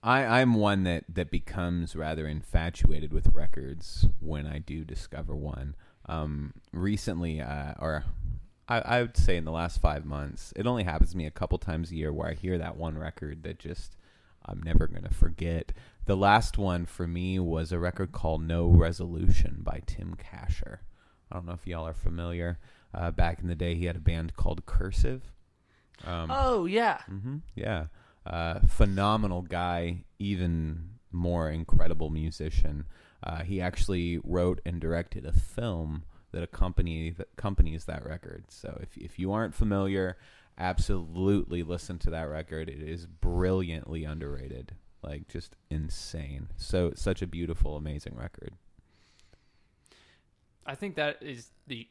I, 0.01 0.41
I'm 0.41 0.55
one 0.55 0.83
that, 0.83 1.03
that 1.09 1.29
becomes 1.29 1.95
rather 1.95 2.27
infatuated 2.27 3.13
with 3.13 3.33
records 3.33 4.07
when 4.19 4.47
I 4.47 4.59
do 4.59 4.83
discover 4.83 5.35
one. 5.35 5.75
Um, 6.07 6.53
recently, 6.71 7.41
uh, 7.41 7.73
or 7.79 8.05
I, 8.67 8.79
I 8.79 9.01
would 9.01 9.17
say 9.17 9.37
in 9.37 9.45
the 9.45 9.51
last 9.51 9.79
five 9.79 10.05
months, 10.05 10.53
it 10.55 10.65
only 10.65 10.83
happens 10.83 11.11
to 11.11 11.17
me 11.17 11.25
a 11.25 11.31
couple 11.31 11.57
times 11.57 11.91
a 11.91 11.95
year 11.95 12.13
where 12.13 12.29
I 12.29 12.33
hear 12.33 12.57
that 12.57 12.77
one 12.77 12.97
record 12.97 13.43
that 13.43 13.59
just 13.59 13.97
I'm 14.45 14.63
never 14.63 14.87
going 14.87 15.03
to 15.03 15.13
forget. 15.13 15.71
The 16.05 16.17
last 16.17 16.57
one 16.57 16.85
for 16.85 17.05
me 17.05 17.37
was 17.37 17.71
a 17.71 17.79
record 17.79 18.11
called 18.11 18.41
No 18.41 18.67
Resolution 18.67 19.57
by 19.59 19.81
Tim 19.85 20.15
Kasher. 20.15 20.79
I 21.31 21.35
don't 21.35 21.45
know 21.45 21.53
if 21.53 21.67
y'all 21.67 21.87
are 21.87 21.93
familiar. 21.93 22.57
Uh, 22.93 23.11
back 23.11 23.39
in 23.41 23.47
the 23.47 23.55
day, 23.55 23.75
he 23.75 23.85
had 23.85 23.95
a 23.95 23.99
band 23.99 24.35
called 24.35 24.65
Cursive. 24.65 25.31
Um, 26.05 26.31
Oh 26.33 26.65
yeah. 26.65 27.01
hmm 27.03 27.37
Yeah. 27.55 27.85
Uh, 28.25 28.59
phenomenal 28.67 29.41
guy, 29.41 30.03
even 30.19 30.89
more 31.11 31.49
incredible 31.49 32.09
musician. 32.09 32.85
Uh, 33.23 33.43
he 33.43 33.59
actually 33.61 34.19
wrote 34.23 34.61
and 34.65 34.79
directed 34.79 35.25
a 35.25 35.31
film 35.33 36.03
that 36.31 36.43
accompany 36.43 37.09
that 37.11 37.27
accompanies 37.37 37.85
that 37.85 38.05
record. 38.05 38.45
So 38.49 38.77
if 38.81 38.97
if 38.97 39.17
you 39.19 39.31
aren't 39.31 39.55
familiar, 39.55 40.17
absolutely 40.57 41.63
listen 41.63 41.97
to 41.99 42.09
that 42.11 42.29
record. 42.29 42.69
It 42.69 42.81
is 42.81 43.05
brilliantly 43.05 44.03
underrated, 44.03 44.73
like 45.01 45.27
just 45.27 45.55
insane. 45.69 46.49
So 46.57 46.91
such 46.95 47.21
a 47.21 47.27
beautiful, 47.27 47.75
amazing 47.77 48.15
record. 48.15 48.53
I 50.65 50.75
think 50.75 50.95
that 50.95 51.17
is 51.21 51.49
the 51.67 51.87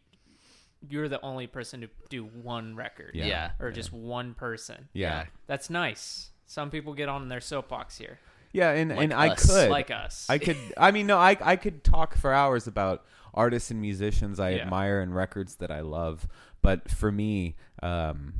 you're 0.88 1.08
the 1.08 1.20
only 1.22 1.46
person 1.46 1.80
to 1.82 1.88
do 2.08 2.24
one 2.24 2.76
record. 2.76 3.12
Yeah. 3.14 3.26
Yeah. 3.26 3.50
Or 3.60 3.70
just 3.70 3.92
one 3.92 4.34
person. 4.34 4.88
Yeah, 4.92 5.24
That's 5.46 5.70
nice. 5.70 6.30
Some 6.46 6.70
people 6.70 6.94
get 6.94 7.08
on 7.08 7.28
their 7.28 7.40
soapbox 7.40 7.98
here, 7.98 8.18
yeah, 8.52 8.70
and 8.70 8.90
Like 8.90 8.98
and 9.00 9.12
I 9.12 9.34
could 9.34 9.68
like 9.70 9.90
us. 9.90 10.26
I 10.30 10.38
could. 10.38 10.56
I 10.78 10.90
mean, 10.92 11.06
no, 11.06 11.18
I 11.18 11.36
I 11.42 11.56
could 11.56 11.84
talk 11.84 12.16
for 12.16 12.32
hours 12.32 12.66
about 12.66 13.04
artists 13.34 13.70
and 13.70 13.80
musicians 13.82 14.40
I 14.40 14.50
Yeah. 14.50 14.62
admire 14.62 15.00
and 15.00 15.14
records 15.14 15.56
that 15.56 15.70
I 15.70 15.80
love. 15.80 16.26
But 16.62 16.90
for 16.90 17.12
me, 17.12 17.56
um, 17.82 18.32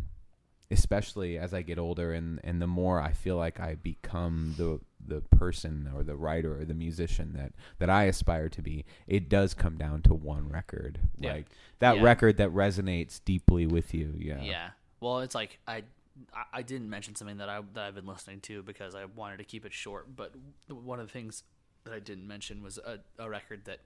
especially 0.70 1.38
as 1.38 1.52
I 1.54 1.62
get 1.62 1.78
older, 1.78 2.12
and 2.12 2.40
and 2.44 2.60
the 2.62 2.66
more 2.66 3.00
I 3.00 3.12
feel 3.12 3.36
like 3.36 3.60
I 3.60 3.74
become 3.74 4.54
the 4.56 4.80
the 5.08 5.20
person 5.20 5.90
or 5.94 6.02
the 6.04 6.14
writer 6.16 6.60
or 6.60 6.64
the 6.64 6.74
musician 6.74 7.32
that 7.34 7.52
that 7.78 7.90
I 7.90 8.04
aspire 8.04 8.48
to 8.50 8.62
be, 8.62 8.84
it 9.06 9.28
does 9.28 9.54
come 9.54 9.76
down 9.76 10.02
to 10.02 10.14
one 10.14 10.48
record, 10.48 11.00
Yeah. 11.18 11.32
like 11.32 11.46
that 11.80 11.96
Yeah. 11.96 12.02
record 12.02 12.36
that 12.36 12.50
resonates 12.50 13.20
deeply 13.24 13.66
with 13.66 13.94
you. 13.94 14.14
Yeah. 14.16 14.40
Yeah. 14.42 14.70
Well, 15.00 15.20
it's 15.20 15.34
like 15.34 15.58
I, 15.66 15.84
I- 16.52 16.62
didn't 16.62 16.90
mention 16.90 17.14
something 17.14 17.38
that 17.38 17.48
I 17.48 17.60
that 17.74 17.84
I've 17.84 17.94
been 17.94 18.06
listening 18.06 18.40
to 18.42 18.62
because 18.62 18.94
I 18.94 19.04
wanted 19.06 19.38
to 19.38 19.44
keep 19.44 19.64
it 19.64 19.72
short. 19.72 20.14
But 20.14 20.34
one 20.68 21.00
of 21.00 21.06
the 21.06 21.12
things 21.12 21.44
that 21.84 21.94
I 21.94 22.00
didn't 22.00 22.26
mention 22.26 22.62
was 22.62 22.78
a, 22.78 22.98
a 23.18 23.28
record 23.30 23.64
that 23.64 23.78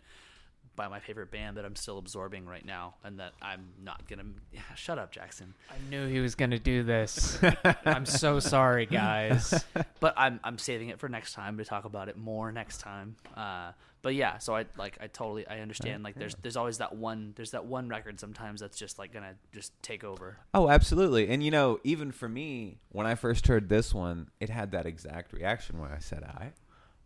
by 0.75 0.89
my 0.89 1.01
favorite 1.01 1.31
band 1.31 1.57
that 1.57 1.65
I'm 1.65 1.77
still 1.77 1.99
absorbing 1.99 2.47
right 2.47 2.65
now, 2.65 2.95
and 3.05 3.19
that 3.21 3.33
I'm 3.43 3.69
not 3.83 4.09
gonna. 4.09 4.25
Yeah, 4.53 4.61
shut 4.75 4.99
up, 4.99 5.13
Jackson. 5.13 5.55
I 5.71 5.75
knew 5.91 6.07
he 6.07 6.21
was 6.21 6.35
gonna 6.35 6.59
do 6.59 6.83
this. 6.83 7.39
I'm 7.85 8.07
so 8.07 8.41
sorry, 8.41 8.87
guys. 8.87 9.65
But 10.01 10.15
I'm 10.17 10.41
I'm 10.43 10.59
saving 10.59 10.89
it 10.89 10.99
for 10.99 11.09
next 11.09 11.33
time 11.33 11.59
to 11.59 11.65
talk 11.65 11.85
about 11.85 12.09
it 12.09 12.17
more 12.17 12.51
next 12.51 12.79
time. 12.79 13.15
Uh, 13.37 13.71
but 14.03 14.17
yeah, 14.17 14.39
so 14.39 14.57
I 14.57 14.65
like 14.77 14.99
I 15.01 15.07
totally 15.07 15.47
I 15.47 15.61
understand. 15.61 16.03
Like 16.03 16.17
there's 16.17 16.35
there's 16.43 16.57
always 16.57 16.79
that 16.79 16.97
one 16.97 17.33
there's 17.37 17.53
that 17.53 17.65
one 17.65 17.89
record 17.89 18.19
sometimes 18.19 18.61
that's 18.61 18.77
just 18.77 18.99
like 18.99 19.13
gonna 19.13 19.35
just 19.53 19.73
take 19.81 20.03
over. 20.03 20.39
Oh, 20.53 20.69
absolutely. 20.69 21.29
And 21.29 21.43
you 21.45 21.53
know, 21.53 21.79
even 21.85 22.11
for 22.11 22.29
me, 22.29 22.79
when 22.91 23.07
I 23.07 23.15
first 23.15 23.47
heard 23.47 23.69
this 23.69 23.95
one, 23.95 24.29
it 24.41 24.51
had 24.51 24.73
that 24.73 24.87
exact 24.87 25.33
reaction 25.33 25.79
where 25.79 25.93
I 25.93 26.01
said, 26.01 26.25
"I, 26.25 26.51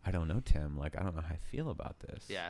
I 0.03 0.09
don't 0.09 0.27
know, 0.27 0.41
Tim. 0.43 0.75
Like, 0.75 0.97
I 0.99 1.03
don't 1.03 1.15
know 1.15 1.21
how 1.21 1.35
I 1.35 1.39
feel 1.51 1.69
about 1.69 1.99
this." 1.99 2.25
Yeah. 2.27 2.49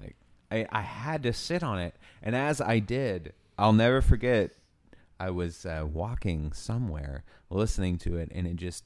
Like, 0.00 0.16
I, 0.50 0.66
I 0.70 0.82
had 0.82 1.22
to 1.24 1.32
sit 1.32 1.62
on 1.62 1.78
it, 1.78 1.94
and 2.22 2.34
as 2.36 2.60
I 2.60 2.78
did, 2.78 3.32
I'll 3.58 3.72
never 3.72 4.00
forget. 4.02 4.50
I 5.18 5.30
was 5.30 5.64
uh, 5.64 5.86
walking 5.90 6.52
somewhere, 6.52 7.24
listening 7.48 7.96
to 7.98 8.16
it, 8.18 8.30
and 8.34 8.46
it 8.46 8.56
just 8.56 8.84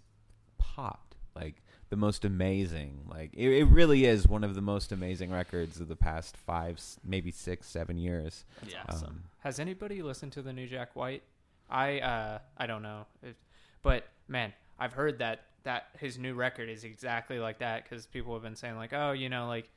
popped. 0.59 1.17
Like 1.35 1.57
the 1.89 1.97
most 1.97 2.25
amazing. 2.25 3.01
Like 3.09 3.31
it, 3.35 3.49
it 3.51 3.65
really 3.65 4.05
is 4.05 4.29
one 4.29 4.45
of 4.45 4.55
the 4.55 4.61
most 4.61 4.93
amazing 4.93 5.31
records 5.33 5.81
of 5.81 5.89
the 5.89 5.97
past 5.97 6.37
five, 6.37 6.81
maybe 7.05 7.31
six, 7.31 7.67
seven 7.67 7.99
years. 7.99 8.45
Yeah. 8.69 8.83
Um, 8.89 9.25
Has 9.41 9.59
anybody 9.59 10.03
listened 10.03 10.33
to 10.33 10.43
the 10.43 10.53
new 10.53 10.67
Jack 10.67 10.95
White? 10.95 11.23
I 11.69 12.01
uh 12.01 12.39
I 12.57 12.67
don't 12.67 12.83
know, 12.83 13.07
It- 13.23 13.37
but 13.83 14.05
man, 14.29 14.53
I've 14.79 14.93
heard 14.93 15.19
that 15.21 15.43
that 15.65 15.89
his 15.99 16.19
new 16.19 16.35
record 16.35 16.69
is 16.69 16.85
exactly 16.85 17.39
like 17.39 17.59
that 17.59 17.85
because 17.89 18.07
people 18.07 18.35
have 18.35 18.43
been 18.43 18.57
saying 18.57 18.77
like, 18.77 18.93
oh, 18.93 19.13
you 19.13 19.29
know, 19.29 19.47
like 19.47 19.69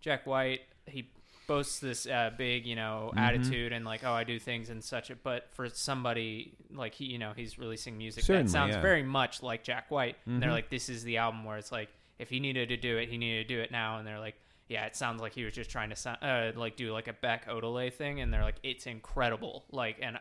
Jack 0.00 0.26
White, 0.26 0.60
he 0.90 1.10
boasts 1.46 1.78
this 1.78 2.06
uh, 2.06 2.30
big, 2.36 2.66
you 2.66 2.76
know, 2.76 3.08
Mm-hmm. 3.10 3.18
attitude 3.18 3.72
and 3.72 3.84
like, 3.84 4.04
oh, 4.04 4.12
I 4.12 4.24
do 4.24 4.38
things 4.38 4.68
and 4.70 4.82
such. 4.84 5.10
But 5.22 5.48
for 5.52 5.68
somebody 5.70 6.52
like 6.74 6.94
he, 6.94 7.06
you 7.06 7.18
know, 7.18 7.32
he's 7.34 7.58
releasing 7.58 7.96
music 7.96 8.24
Certainly, 8.24 8.44
that 8.44 8.50
sounds 8.50 8.74
yeah. 8.74 8.82
very 8.82 9.02
much 9.02 9.42
like 9.42 9.64
Jack 9.64 9.90
White. 9.90 10.16
And 10.26 10.42
they're 10.42 10.50
Mhm. 10.50 10.52
like, 10.52 10.68
this 10.70 10.88
is 10.88 11.04
the 11.04 11.16
album 11.16 11.44
where 11.44 11.56
it's 11.56 11.72
like, 11.72 11.88
if 12.18 12.28
he 12.28 12.40
needed 12.40 12.68
to 12.70 12.76
do 12.76 12.98
it, 12.98 13.08
he 13.08 13.16
needed 13.16 13.48
to 13.48 13.54
do 13.54 13.60
it 13.60 13.70
now. 13.70 13.96
And 13.98 14.06
they're 14.06 14.18
like, 14.18 14.34
yeah, 14.68 14.84
it 14.84 14.94
sounds 14.96 15.22
like 15.22 15.32
he 15.32 15.44
was 15.44 15.54
just 15.54 15.70
trying 15.70 15.88
to 15.90 15.96
sound, 15.96 16.18
uh, 16.20 16.52
like 16.54 16.76
do 16.76 16.92
like 16.92 17.08
a 17.08 17.14
Beck 17.14 17.48
Odelay 17.48 17.90
thing. 17.92 18.20
And 18.20 18.30
they're 18.34 18.42
like, 18.44 18.56
it's 18.62 18.86
incredible. 18.86 19.64
Like, 19.70 19.96
and 20.02 20.18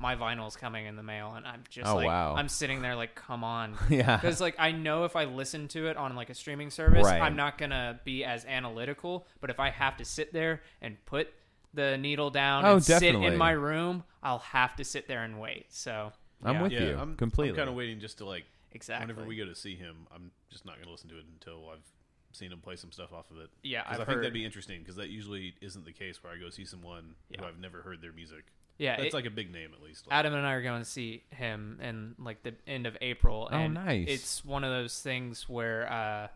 my 0.00 0.16
vinyl's 0.16 0.56
coming 0.56 0.86
in 0.86 0.96
the 0.96 1.02
mail, 1.02 1.34
and 1.36 1.46
I'm 1.46 1.62
just 1.68 1.86
Oh, 1.86 1.94
like, 1.96 2.06
wow. 2.06 2.34
I'm 2.34 2.48
sitting 2.48 2.80
there 2.82 2.96
like, 2.96 3.14
come 3.14 3.44
on. 3.44 3.76
yeah. 3.90 4.16
Because 4.16 4.40
like 4.40 4.56
I 4.58 4.72
know 4.72 5.04
if 5.04 5.14
I 5.14 5.24
listen 5.24 5.68
to 5.68 5.88
it 5.88 5.96
on 5.96 6.16
like 6.16 6.30
a 6.30 6.34
streaming 6.34 6.70
service, 6.70 7.04
Right. 7.04 7.20
I'm 7.20 7.36
not 7.36 7.58
gonna 7.58 8.00
be 8.04 8.24
as 8.24 8.44
analytical. 8.46 9.26
But 9.40 9.50
if 9.50 9.60
I 9.60 9.70
have 9.70 9.96
to 9.98 10.04
sit 10.04 10.32
there 10.32 10.62
and 10.80 10.96
put 11.04 11.28
the 11.74 11.96
needle 11.98 12.30
down 12.30 12.64
Oh, 12.64 12.74
and 12.74 12.82
sit 12.84 13.02
in 13.14 13.36
my 13.36 13.52
room, 13.52 14.02
I'll 14.22 14.38
have 14.40 14.74
to 14.76 14.84
sit 14.84 15.06
there 15.06 15.22
and 15.22 15.38
wait. 15.38 15.66
So 15.68 16.12
I'm 16.42 16.54
yeah, 16.56 16.62
with 16.62 16.72
yeah, 16.72 16.80
you 16.80 16.96
I'm 16.98 17.14
completely. 17.16 17.50
I'm 17.50 17.56
kind 17.56 17.68
of 17.68 17.74
waiting 17.76 18.00
just 18.00 18.18
to 18.18 18.24
like 18.24 18.44
exactly. 18.72 19.06
whenever 19.06 19.28
we 19.28 19.36
go 19.36 19.44
to 19.44 19.54
see 19.54 19.76
him, 19.76 20.06
I'm 20.14 20.30
just 20.50 20.64
not 20.64 20.76
going 20.76 20.86
to 20.86 20.90
listen 20.90 21.10
to 21.10 21.18
it 21.18 21.24
until 21.32 21.68
I've 21.70 21.84
seen 22.32 22.50
him 22.52 22.60
play 22.60 22.76
some 22.76 22.90
stuff 22.92 23.12
off 23.12 23.30
of 23.32 23.38
it. 23.38 23.50
yeah 23.62 23.82
I've 23.86 23.96
think 23.98 24.08
that'd 24.18 24.32
be 24.32 24.44
interesting 24.44 24.78
because 24.80 24.96
that 24.96 25.10
usually 25.10 25.54
isn't 25.60 25.84
the 25.84 25.92
case 25.92 26.22
where 26.22 26.32
I 26.32 26.38
go 26.38 26.48
see 26.48 26.64
someone 26.64 27.14
Yeah. 27.28 27.40
who 27.40 27.46
I've 27.46 27.58
never 27.58 27.82
heard 27.82 28.00
their 28.00 28.12
music. 28.12 28.44
Yeah, 28.80 28.96
That's 28.96 29.08
it- 29.08 29.14
like 29.14 29.26
a 29.26 29.30
big 29.30 29.52
name 29.52 29.70
at 29.76 29.82
least. 29.82 30.06
Like, 30.06 30.18
Adam 30.18 30.34
and 30.34 30.46
I 30.46 30.54
are 30.54 30.62
going 30.62 30.80
to 30.80 30.88
see 30.88 31.22
him 31.30 31.78
in 31.82 32.14
like 32.18 32.42
the 32.42 32.54
end 32.66 32.86
of 32.86 32.96
April. 33.00 33.48
Oh, 33.52 33.54
and 33.56 33.74
nice. 33.74 34.06
It's 34.08 34.44
one 34.44 34.64
of 34.64 34.70
those 34.70 34.98
things 35.00 35.48
where 35.48 35.90
uh, 35.92 36.28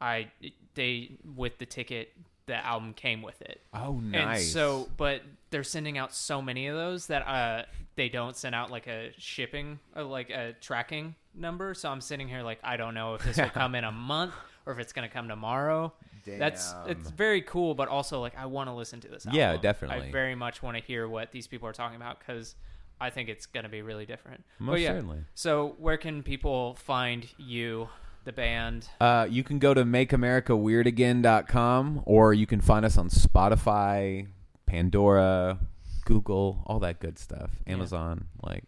I 0.00 0.30
they 0.74 1.12
with 1.36 1.58
the 1.58 1.66
ticket, 1.66 2.12
the 2.46 2.56
album 2.56 2.94
came 2.94 3.22
with 3.22 3.40
it. 3.42 3.60
oh, 3.74 3.94
nice. 4.00 4.38
And 4.44 4.46
so, 4.52 4.88
but 4.96 5.22
they're 5.50 5.64
sending 5.64 5.98
out 5.98 6.14
so 6.14 6.40
many 6.40 6.68
of 6.68 6.76
those 6.76 7.08
that 7.08 7.26
uh, 7.26 7.64
they 7.96 8.08
don't 8.08 8.36
send 8.36 8.54
out 8.54 8.70
like 8.70 8.86
a 8.86 9.10
shipping, 9.18 9.78
uh, 9.96 10.04
like 10.04 10.30
a 10.30 10.54
tracking 10.60 11.14
number. 11.34 11.74
So 11.74 11.88
I'm 11.90 12.00
sitting 12.00 12.28
here 12.28 12.42
like 12.42 12.58
I 12.62 12.76
don't 12.76 12.94
know 12.94 13.14
if 13.14 13.24
this 13.24 13.36
will 13.36 13.50
come 13.50 13.74
in 13.74 13.84
a 13.84 13.92
month 13.92 14.34
or 14.64 14.72
if 14.72 14.78
it's 14.78 14.92
going 14.92 15.08
to 15.08 15.12
come 15.12 15.28
tomorrow. 15.28 15.92
That's 16.24 16.74
it's 16.86 17.10
very 17.10 17.42
cool, 17.42 17.74
but 17.74 17.88
also 17.88 18.20
like 18.20 18.36
I 18.36 18.46
want 18.46 18.68
to 18.68 18.74
listen 18.74 19.00
to 19.00 19.08
this. 19.08 19.26
Album. 19.26 19.38
Yeah, 19.38 19.56
definitely. 19.56 20.08
I 20.08 20.12
very 20.12 20.34
much 20.34 20.62
want 20.62 20.76
to 20.76 20.82
hear 20.82 21.08
what 21.08 21.32
these 21.32 21.46
people 21.46 21.68
are 21.68 21.72
talking 21.72 21.96
about 21.96 22.18
because 22.18 22.54
I 23.00 23.10
think 23.10 23.28
it's 23.28 23.46
going 23.46 23.64
to 23.64 23.70
be 23.70 23.82
really 23.82 24.06
different. 24.06 24.44
Most 24.58 24.80
yeah, 24.80 24.90
certainly. 24.90 25.18
So 25.34 25.74
where 25.78 25.96
can 25.96 26.22
people 26.22 26.76
find 26.76 27.26
you, 27.36 27.88
the 28.24 28.32
band? 28.32 28.88
Uh, 29.00 29.26
you 29.28 29.42
can 29.42 29.58
go 29.58 29.74
to 29.74 29.84
makeamericaweirdagain.com 29.84 32.02
or 32.04 32.32
you 32.32 32.46
can 32.46 32.60
find 32.60 32.84
us 32.84 32.96
on 32.96 33.08
Spotify, 33.08 34.28
Pandora, 34.66 35.58
Google, 36.04 36.62
all 36.66 36.78
that 36.80 37.00
good 37.00 37.18
stuff. 37.18 37.50
Yeah. 37.66 37.72
Amazon, 37.72 38.26
like 38.42 38.64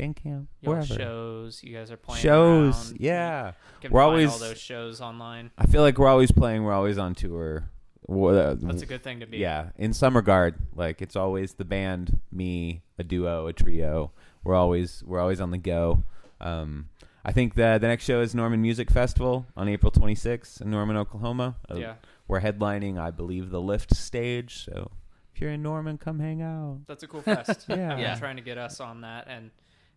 Bandcamp, 0.00 0.46
Your 0.60 0.74
wherever. 0.74 0.86
shows 0.94 1.62
you 1.62 1.76
guys 1.76 1.90
are 1.90 1.96
playing 1.96 2.22
Shows, 2.22 2.90
around. 2.92 3.00
yeah. 3.00 3.46
You 3.48 3.52
can 3.82 3.92
We're 3.92 4.00
find 4.00 4.10
always- 4.10 4.32
all 4.32 4.38
those 4.38 4.58
shows 4.60 5.00
online. 5.00 5.50
I 5.58 5.66
feel 5.66 5.82
like 5.82 5.98
we're 5.98 6.08
always 6.08 6.32
playing. 6.32 6.64
We're 6.64 6.72
always 6.72 6.98
on 6.98 7.14
tour. 7.14 7.68
Wha- 8.06 8.30
uh, 8.32 8.56
That's 8.58 8.82
a 8.82 8.86
good 8.86 9.02
thing 9.04 9.20
to 9.20 9.26
be. 9.26 9.38
Yeah, 9.38 9.70
in 9.76 9.92
some 9.92 10.16
regard, 10.16 10.54
like 10.74 11.00
it's 11.02 11.16
always 11.16 11.54
the 11.54 11.64
band, 11.64 12.18
me, 12.32 12.82
a 12.98 13.04
duo, 13.04 13.46
a 13.46 13.52
trio. 13.52 14.10
We're 14.42 14.54
always 14.56 15.02
we're 15.06 15.20
always 15.20 15.40
on 15.40 15.50
the 15.50 15.58
go. 15.58 16.02
Um, 16.40 16.88
I 17.24 17.32
think 17.32 17.54
the 17.54 17.78
the 17.80 17.86
next 17.86 18.04
show 18.04 18.20
is 18.20 18.34
Norman 18.34 18.62
Music 18.62 18.90
Festival 18.90 19.46
on 19.56 19.68
April 19.68 19.92
26th 19.92 20.60
in 20.62 20.70
Norman, 20.70 20.96
Oklahoma. 20.96 21.56
Uh, 21.70 21.74
Yeah. 21.76 21.94
we're 22.26 22.40
headlining, 22.40 22.98
I 22.98 23.10
believe, 23.10 23.50
the 23.50 23.60
Lift 23.60 23.94
stage. 23.94 24.64
So 24.64 24.90
if 25.34 25.40
you're 25.40 25.50
in 25.52 25.62
Norman, 25.62 25.98
come 25.98 26.18
hang 26.18 26.40
out. 26.42 26.78
That's 26.86 27.02
a 27.02 27.06
cool 27.06 27.22
fest. 27.22 27.66
Yeah. 27.68 27.96
Yeah. 27.98 28.14
trying 28.16 28.36
to 28.36 28.42
get 28.42 28.58
us 28.58 28.80
on 28.80 29.02
that, 29.02 29.26
and 29.28 29.50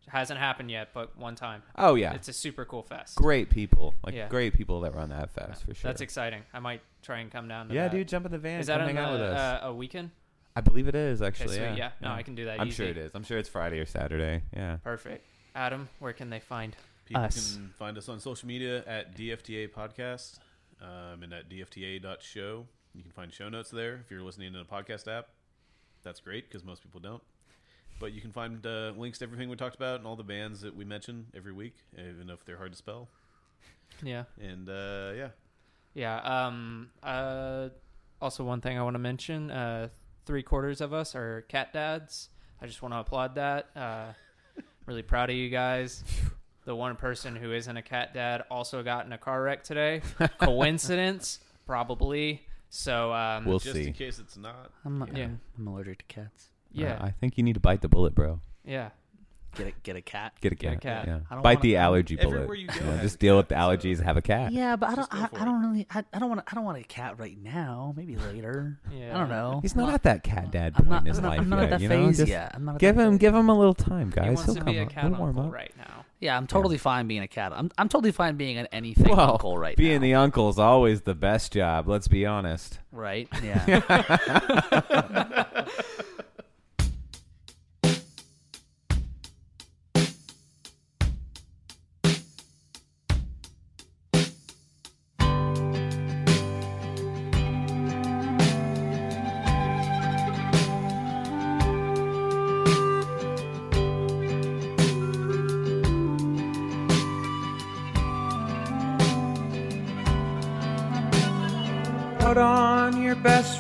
hasn't 0.08 0.40
happened 0.40 0.70
yet, 0.72 0.90
but 0.94 1.18
one 1.18 1.36
time. 1.36 1.64
Oh 1.78 1.96
yeah, 1.96 2.14
It's 2.14 2.28
a 2.28 2.34
super 2.34 2.66
cool 2.66 2.84
fest. 2.84 3.16
great 3.16 3.50
people, 3.50 3.96
like 4.06 4.14
Yeah. 4.16 4.28
great 4.28 4.54
people 4.54 4.82
that 4.82 4.94
run 4.94 5.10
that 5.10 5.32
fest 5.32 5.64
for 5.66 5.74
sure. 5.74 5.90
That's 5.90 6.02
exciting. 6.02 6.44
I 6.54 6.60
might 6.60 6.82
try 7.02 7.20
and 7.20 7.32
come 7.32 7.48
down 7.48 7.70
to 7.70 7.74
yeah, 7.74 7.84
that. 7.88 7.92
dude, 7.92 8.08
jump 8.08 8.26
in 8.26 8.32
the 8.32 8.38
van. 8.38 8.60
Is 8.60 8.68
come 8.68 8.78
that 8.80 8.82
on 8.82 8.88
hang 8.88 8.96
the, 8.96 9.02
out 9.02 9.12
with 9.14 9.22
us. 9.22 9.64
uh, 9.64 9.68
a 9.68 9.74
weekend? 9.74 10.12
I 10.56 10.62
believe 10.62 10.88
it 10.88 10.96
is 10.96 11.22
Okay, 11.22 11.28
actually. 11.28 11.56
sweet. 11.56 11.64
yeah, 11.66 11.76
Yeah. 11.76 11.92
No, 12.02 12.10
I 12.12 12.22
can 12.24 12.36
do 12.36 12.46
that 12.46 12.60
I'm 12.60 12.68
easy. 12.68 12.76
sure 12.76 12.86
it 12.88 12.98
is. 12.98 13.12
I'm 13.16 13.24
sure 13.24 13.38
it's 13.40 13.50
Friday 13.50 13.80
or 13.80 13.86
Saturday. 13.86 14.44
Yeah. 14.56 14.78
Perfect. 14.84 15.26
Adam, 15.56 15.90
where 16.00 16.14
can 16.14 16.30
they 16.30 16.40
find? 16.40 16.76
People 17.06 17.24
Us. 17.24 17.56
can 17.56 17.70
find 17.78 17.98
us 17.98 18.08
on 18.08 18.20
social 18.20 18.48
media 18.48 18.84
at 18.86 19.16
DFTA 19.16 19.68
Podcast 19.72 20.40
um, 20.82 21.22
and 21.24 21.34
at 21.34 21.50
DFTA.show. 21.50 22.66
You 22.94 23.02
can 23.02 23.12
find 23.12 23.34
show 23.34 23.50
notes 23.50 23.70
there 23.72 23.96
if 23.96 24.12
you're 24.12 24.22
listening 24.22 24.54
in 24.54 24.60
a 24.60 24.66
podcast 24.66 25.08
app. 25.12 25.30
That's 26.04 26.20
great 26.20 26.48
because 26.50 26.64
most 26.64 26.84
people 26.84 27.00
don't. 27.00 27.22
But 28.00 28.12
you 28.14 28.22
can 28.22 28.32
find 28.32 28.66
uh, 28.66 28.92
links 28.98 29.20
to 29.20 29.26
everything 29.26 29.50
we 29.50 29.56
talked 29.56 29.76
about 29.76 30.00
and 30.00 30.08
all 30.08 30.16
the 30.16 30.24
bands 30.24 30.62
that 30.62 30.76
we 30.76 30.84
mention 30.84 31.28
every 31.36 31.54
week, 31.54 31.76
even 31.98 32.30
if 32.30 32.44
they're 32.46 32.58
hard 32.58 32.72
to 32.72 32.78
spell. 32.78 33.08
Yeah. 34.02 34.24
And 34.42 34.68
uh, 34.70 35.12
yeah, 35.16 35.30
Yeah. 35.94 36.18
Um. 36.48 36.90
Uh. 37.02 37.70
Also, 38.22 38.44
one 38.44 38.62
thing 38.62 38.78
I 38.78 38.84
want 38.84 38.96
to 38.96 39.00
mention: 39.00 39.52
uh, 39.52 39.90
three 40.26 40.44
quarters 40.44 40.82
of 40.82 40.94
us 40.94 41.16
are 41.16 41.42
cat 41.48 41.74
dads. 41.74 42.30
I 42.62 42.66
just 42.68 42.82
want 42.82 42.94
to 42.94 42.98
applaud 43.00 43.36
that. 43.36 43.70
Uh, 43.76 44.14
really 44.86 45.02
proud 45.04 45.30
of 45.30 45.36
you 45.36 45.50
guys. 45.50 46.04
The 46.66 46.74
one 46.76 46.96
person 46.96 47.36
who 47.36 47.52
isn't 47.52 47.76
a 47.76 47.82
cat 47.82 48.14
dad 48.14 48.44
also 48.50 48.84
got 48.84 49.06
in 49.06 49.12
a 49.12 49.18
car 49.18 49.42
wreck 49.44 49.64
today. 49.66 50.02
Coincidence? 50.40 51.40
Probably. 51.68 52.46
So, 52.70 53.14
um, 53.14 53.44
We'll 53.46 53.60
just 53.60 53.76
see. 53.76 53.88
in 53.88 53.94
case 53.94 54.18
it's 54.20 54.38
not. 54.38 54.72
I'm, 54.86 55.00
not- 55.00 55.16
Yeah. 55.16 55.28
I'm 55.58 55.68
allergic 55.68 56.00
to 56.00 56.06
cats. 56.06 56.50
Yeah, 56.74 56.94
Uh, 56.96 57.06
I 57.06 57.12
think 57.12 57.38
you 57.38 57.44
need 57.44 57.54
to 57.54 57.60
bite 57.60 57.82
the 57.82 57.88
bullet, 57.90 58.14
bro. 58.16 58.40
yeah. 58.66 58.90
Get 59.56 59.68
a 59.68 59.72
get 59.84 59.96
a 59.96 60.02
cat. 60.02 60.34
Get 60.42 60.52
a 60.52 60.56
Get 60.56 60.74
a 60.74 60.76
cat. 60.78 60.82
cat. 60.82 61.08
Yeah. 61.08 61.20
I 61.30 61.36
don't 61.36 61.44
Bite 61.44 61.58
wanna- 61.58 61.62
the 61.62 61.78
allergy 61.78 62.16
bullet. 62.16 62.34
Everywhere 62.34 62.56
you 62.56 62.66
go 62.66 62.74
Yeah, 62.74 62.92
has 62.94 63.02
just 63.02 63.16
a 63.18 63.18
deal 63.20 63.38
with 63.38 63.50
the 63.50 63.54
allergies. 63.56 63.98
so- 63.98 64.04
Have 64.04 64.18
a 64.18 64.22
cat. 64.24 64.52
Yeah, 64.52 64.76
but 64.76 64.90
I 64.90 64.96
don't. 64.96 65.08
go 65.12 65.18
I, 65.20 65.28
for 65.28 65.38
I 65.38 65.42
it. 65.42 65.46
don't 65.46 65.62
really. 65.62 65.88
I, 65.92 66.04
I 66.12 66.18
don't 66.18 66.30
want. 66.30 66.42
I 66.52 66.56
don't 66.56 66.64
want 66.66 66.80
a 66.80 66.84
cat 66.84 67.20
right 67.20 67.38
now. 67.38 67.94
Maybe 67.96 68.16
later. 68.16 68.80
Yeah. 68.92 69.16
I 69.16 69.20
don't 69.20 69.30
know. 69.30 69.60
He's 69.62 69.76
not 69.76 69.94
at 69.94 70.02
that 70.04 70.24
cat 70.24 70.50
dad 70.50 70.74
I'm 70.76 70.86
point 70.86 70.90
not. 70.90 71.02
in 71.02 71.06
his 71.06 71.18
I'm 71.20 71.24
not, 71.24 71.30
life 71.30 71.40
I'm 71.42 71.50
not 71.50 71.56
yet. 71.58 71.64
at 71.66 71.70
that 71.70 71.82
you 71.82 71.88
know? 71.90 72.06
phase 72.08 72.18
Just 72.18 72.30
yet. 72.32 72.52
I'm 72.56 72.66
not 72.66 72.76
at 72.76 72.82
Give 72.82 72.96
that 72.96 73.02
him, 73.04 73.12
phase. 73.14 73.20
give 73.20 73.36
him 73.36 73.50
a 73.50 73.56
little 73.56 73.76
time, 73.76 74.10
guys. 74.10 74.24
He 74.24 74.30
wants 74.32 74.46
He'll 74.46 74.54
to 74.56 74.60
come 74.62 74.74
be 74.74 74.80
a 74.80 74.84
up. 74.86 74.90
cat 74.90 75.04
He'll 75.04 75.12
warm 75.20 75.30
uncle 75.38 75.46
up. 75.46 75.54
right 75.54 75.72
now. 75.78 76.06
Yeah, 76.20 76.36
I'm 76.36 76.48
totally 76.48 76.78
fine 76.80 77.06
being 77.08 77.22
a 77.22 77.28
cat. 77.28 77.52
I'm. 77.54 77.70
I'm 77.78 77.90
totally 77.90 78.12
fine 78.12 78.38
being 78.38 78.58
an 78.58 78.66
anything 78.72 79.16
Well, 79.16 79.34
uncle 79.34 79.56
right 79.60 79.78
now. 79.78 79.82
being 79.84 79.96
now. 79.98 80.02
the 80.02 80.14
uncle's 80.16 80.58
always 80.58 81.02
the 81.02 81.14
best 81.14 81.54
job. 81.54 81.88
Let's 81.88 82.08
be 82.08 82.26
honest. 82.26 82.80
right. 82.92 83.28
Yeah. 83.44 83.82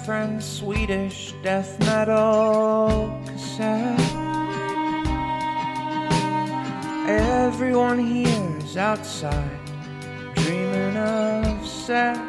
friend's 0.05 0.45
Swedish 0.45 1.33
death 1.43 1.79
metal 1.79 3.09
cassette. 3.25 3.99
Everyone 7.07 7.99
here 7.99 8.57
is 8.57 8.75
outside, 8.75 9.59
dreaming 10.35 10.97
of 10.97 11.65
sex. 11.65 12.19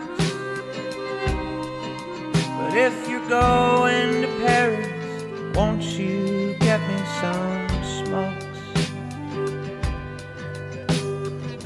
But 2.59 2.77
if 2.77 3.09
you're 3.09 3.29
going 3.29 4.23
to 4.23 4.29
Paris, 4.47 5.57
won't 5.57 5.83
you 5.83 6.55
get 6.61 6.81
me 6.89 6.99
some 7.21 7.69
smokes? 8.05 8.61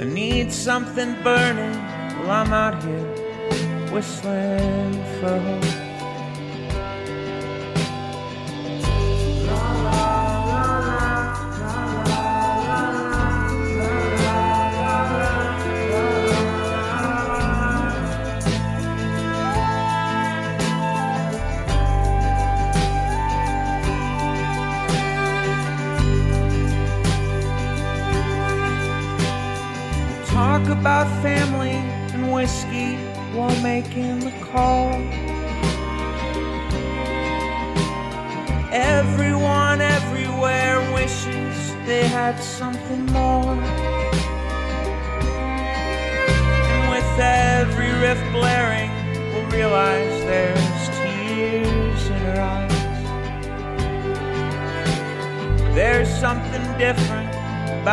I 0.00 0.04
need 0.04 0.50
something 0.52 1.22
burning 1.22 1.74
while 2.20 2.30
I'm 2.30 2.52
out 2.54 2.82
here 2.82 3.18
whistling 3.92 4.92
for 5.20 5.38
hope. 5.38 5.77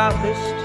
About 0.06 0.22
this 0.22 0.55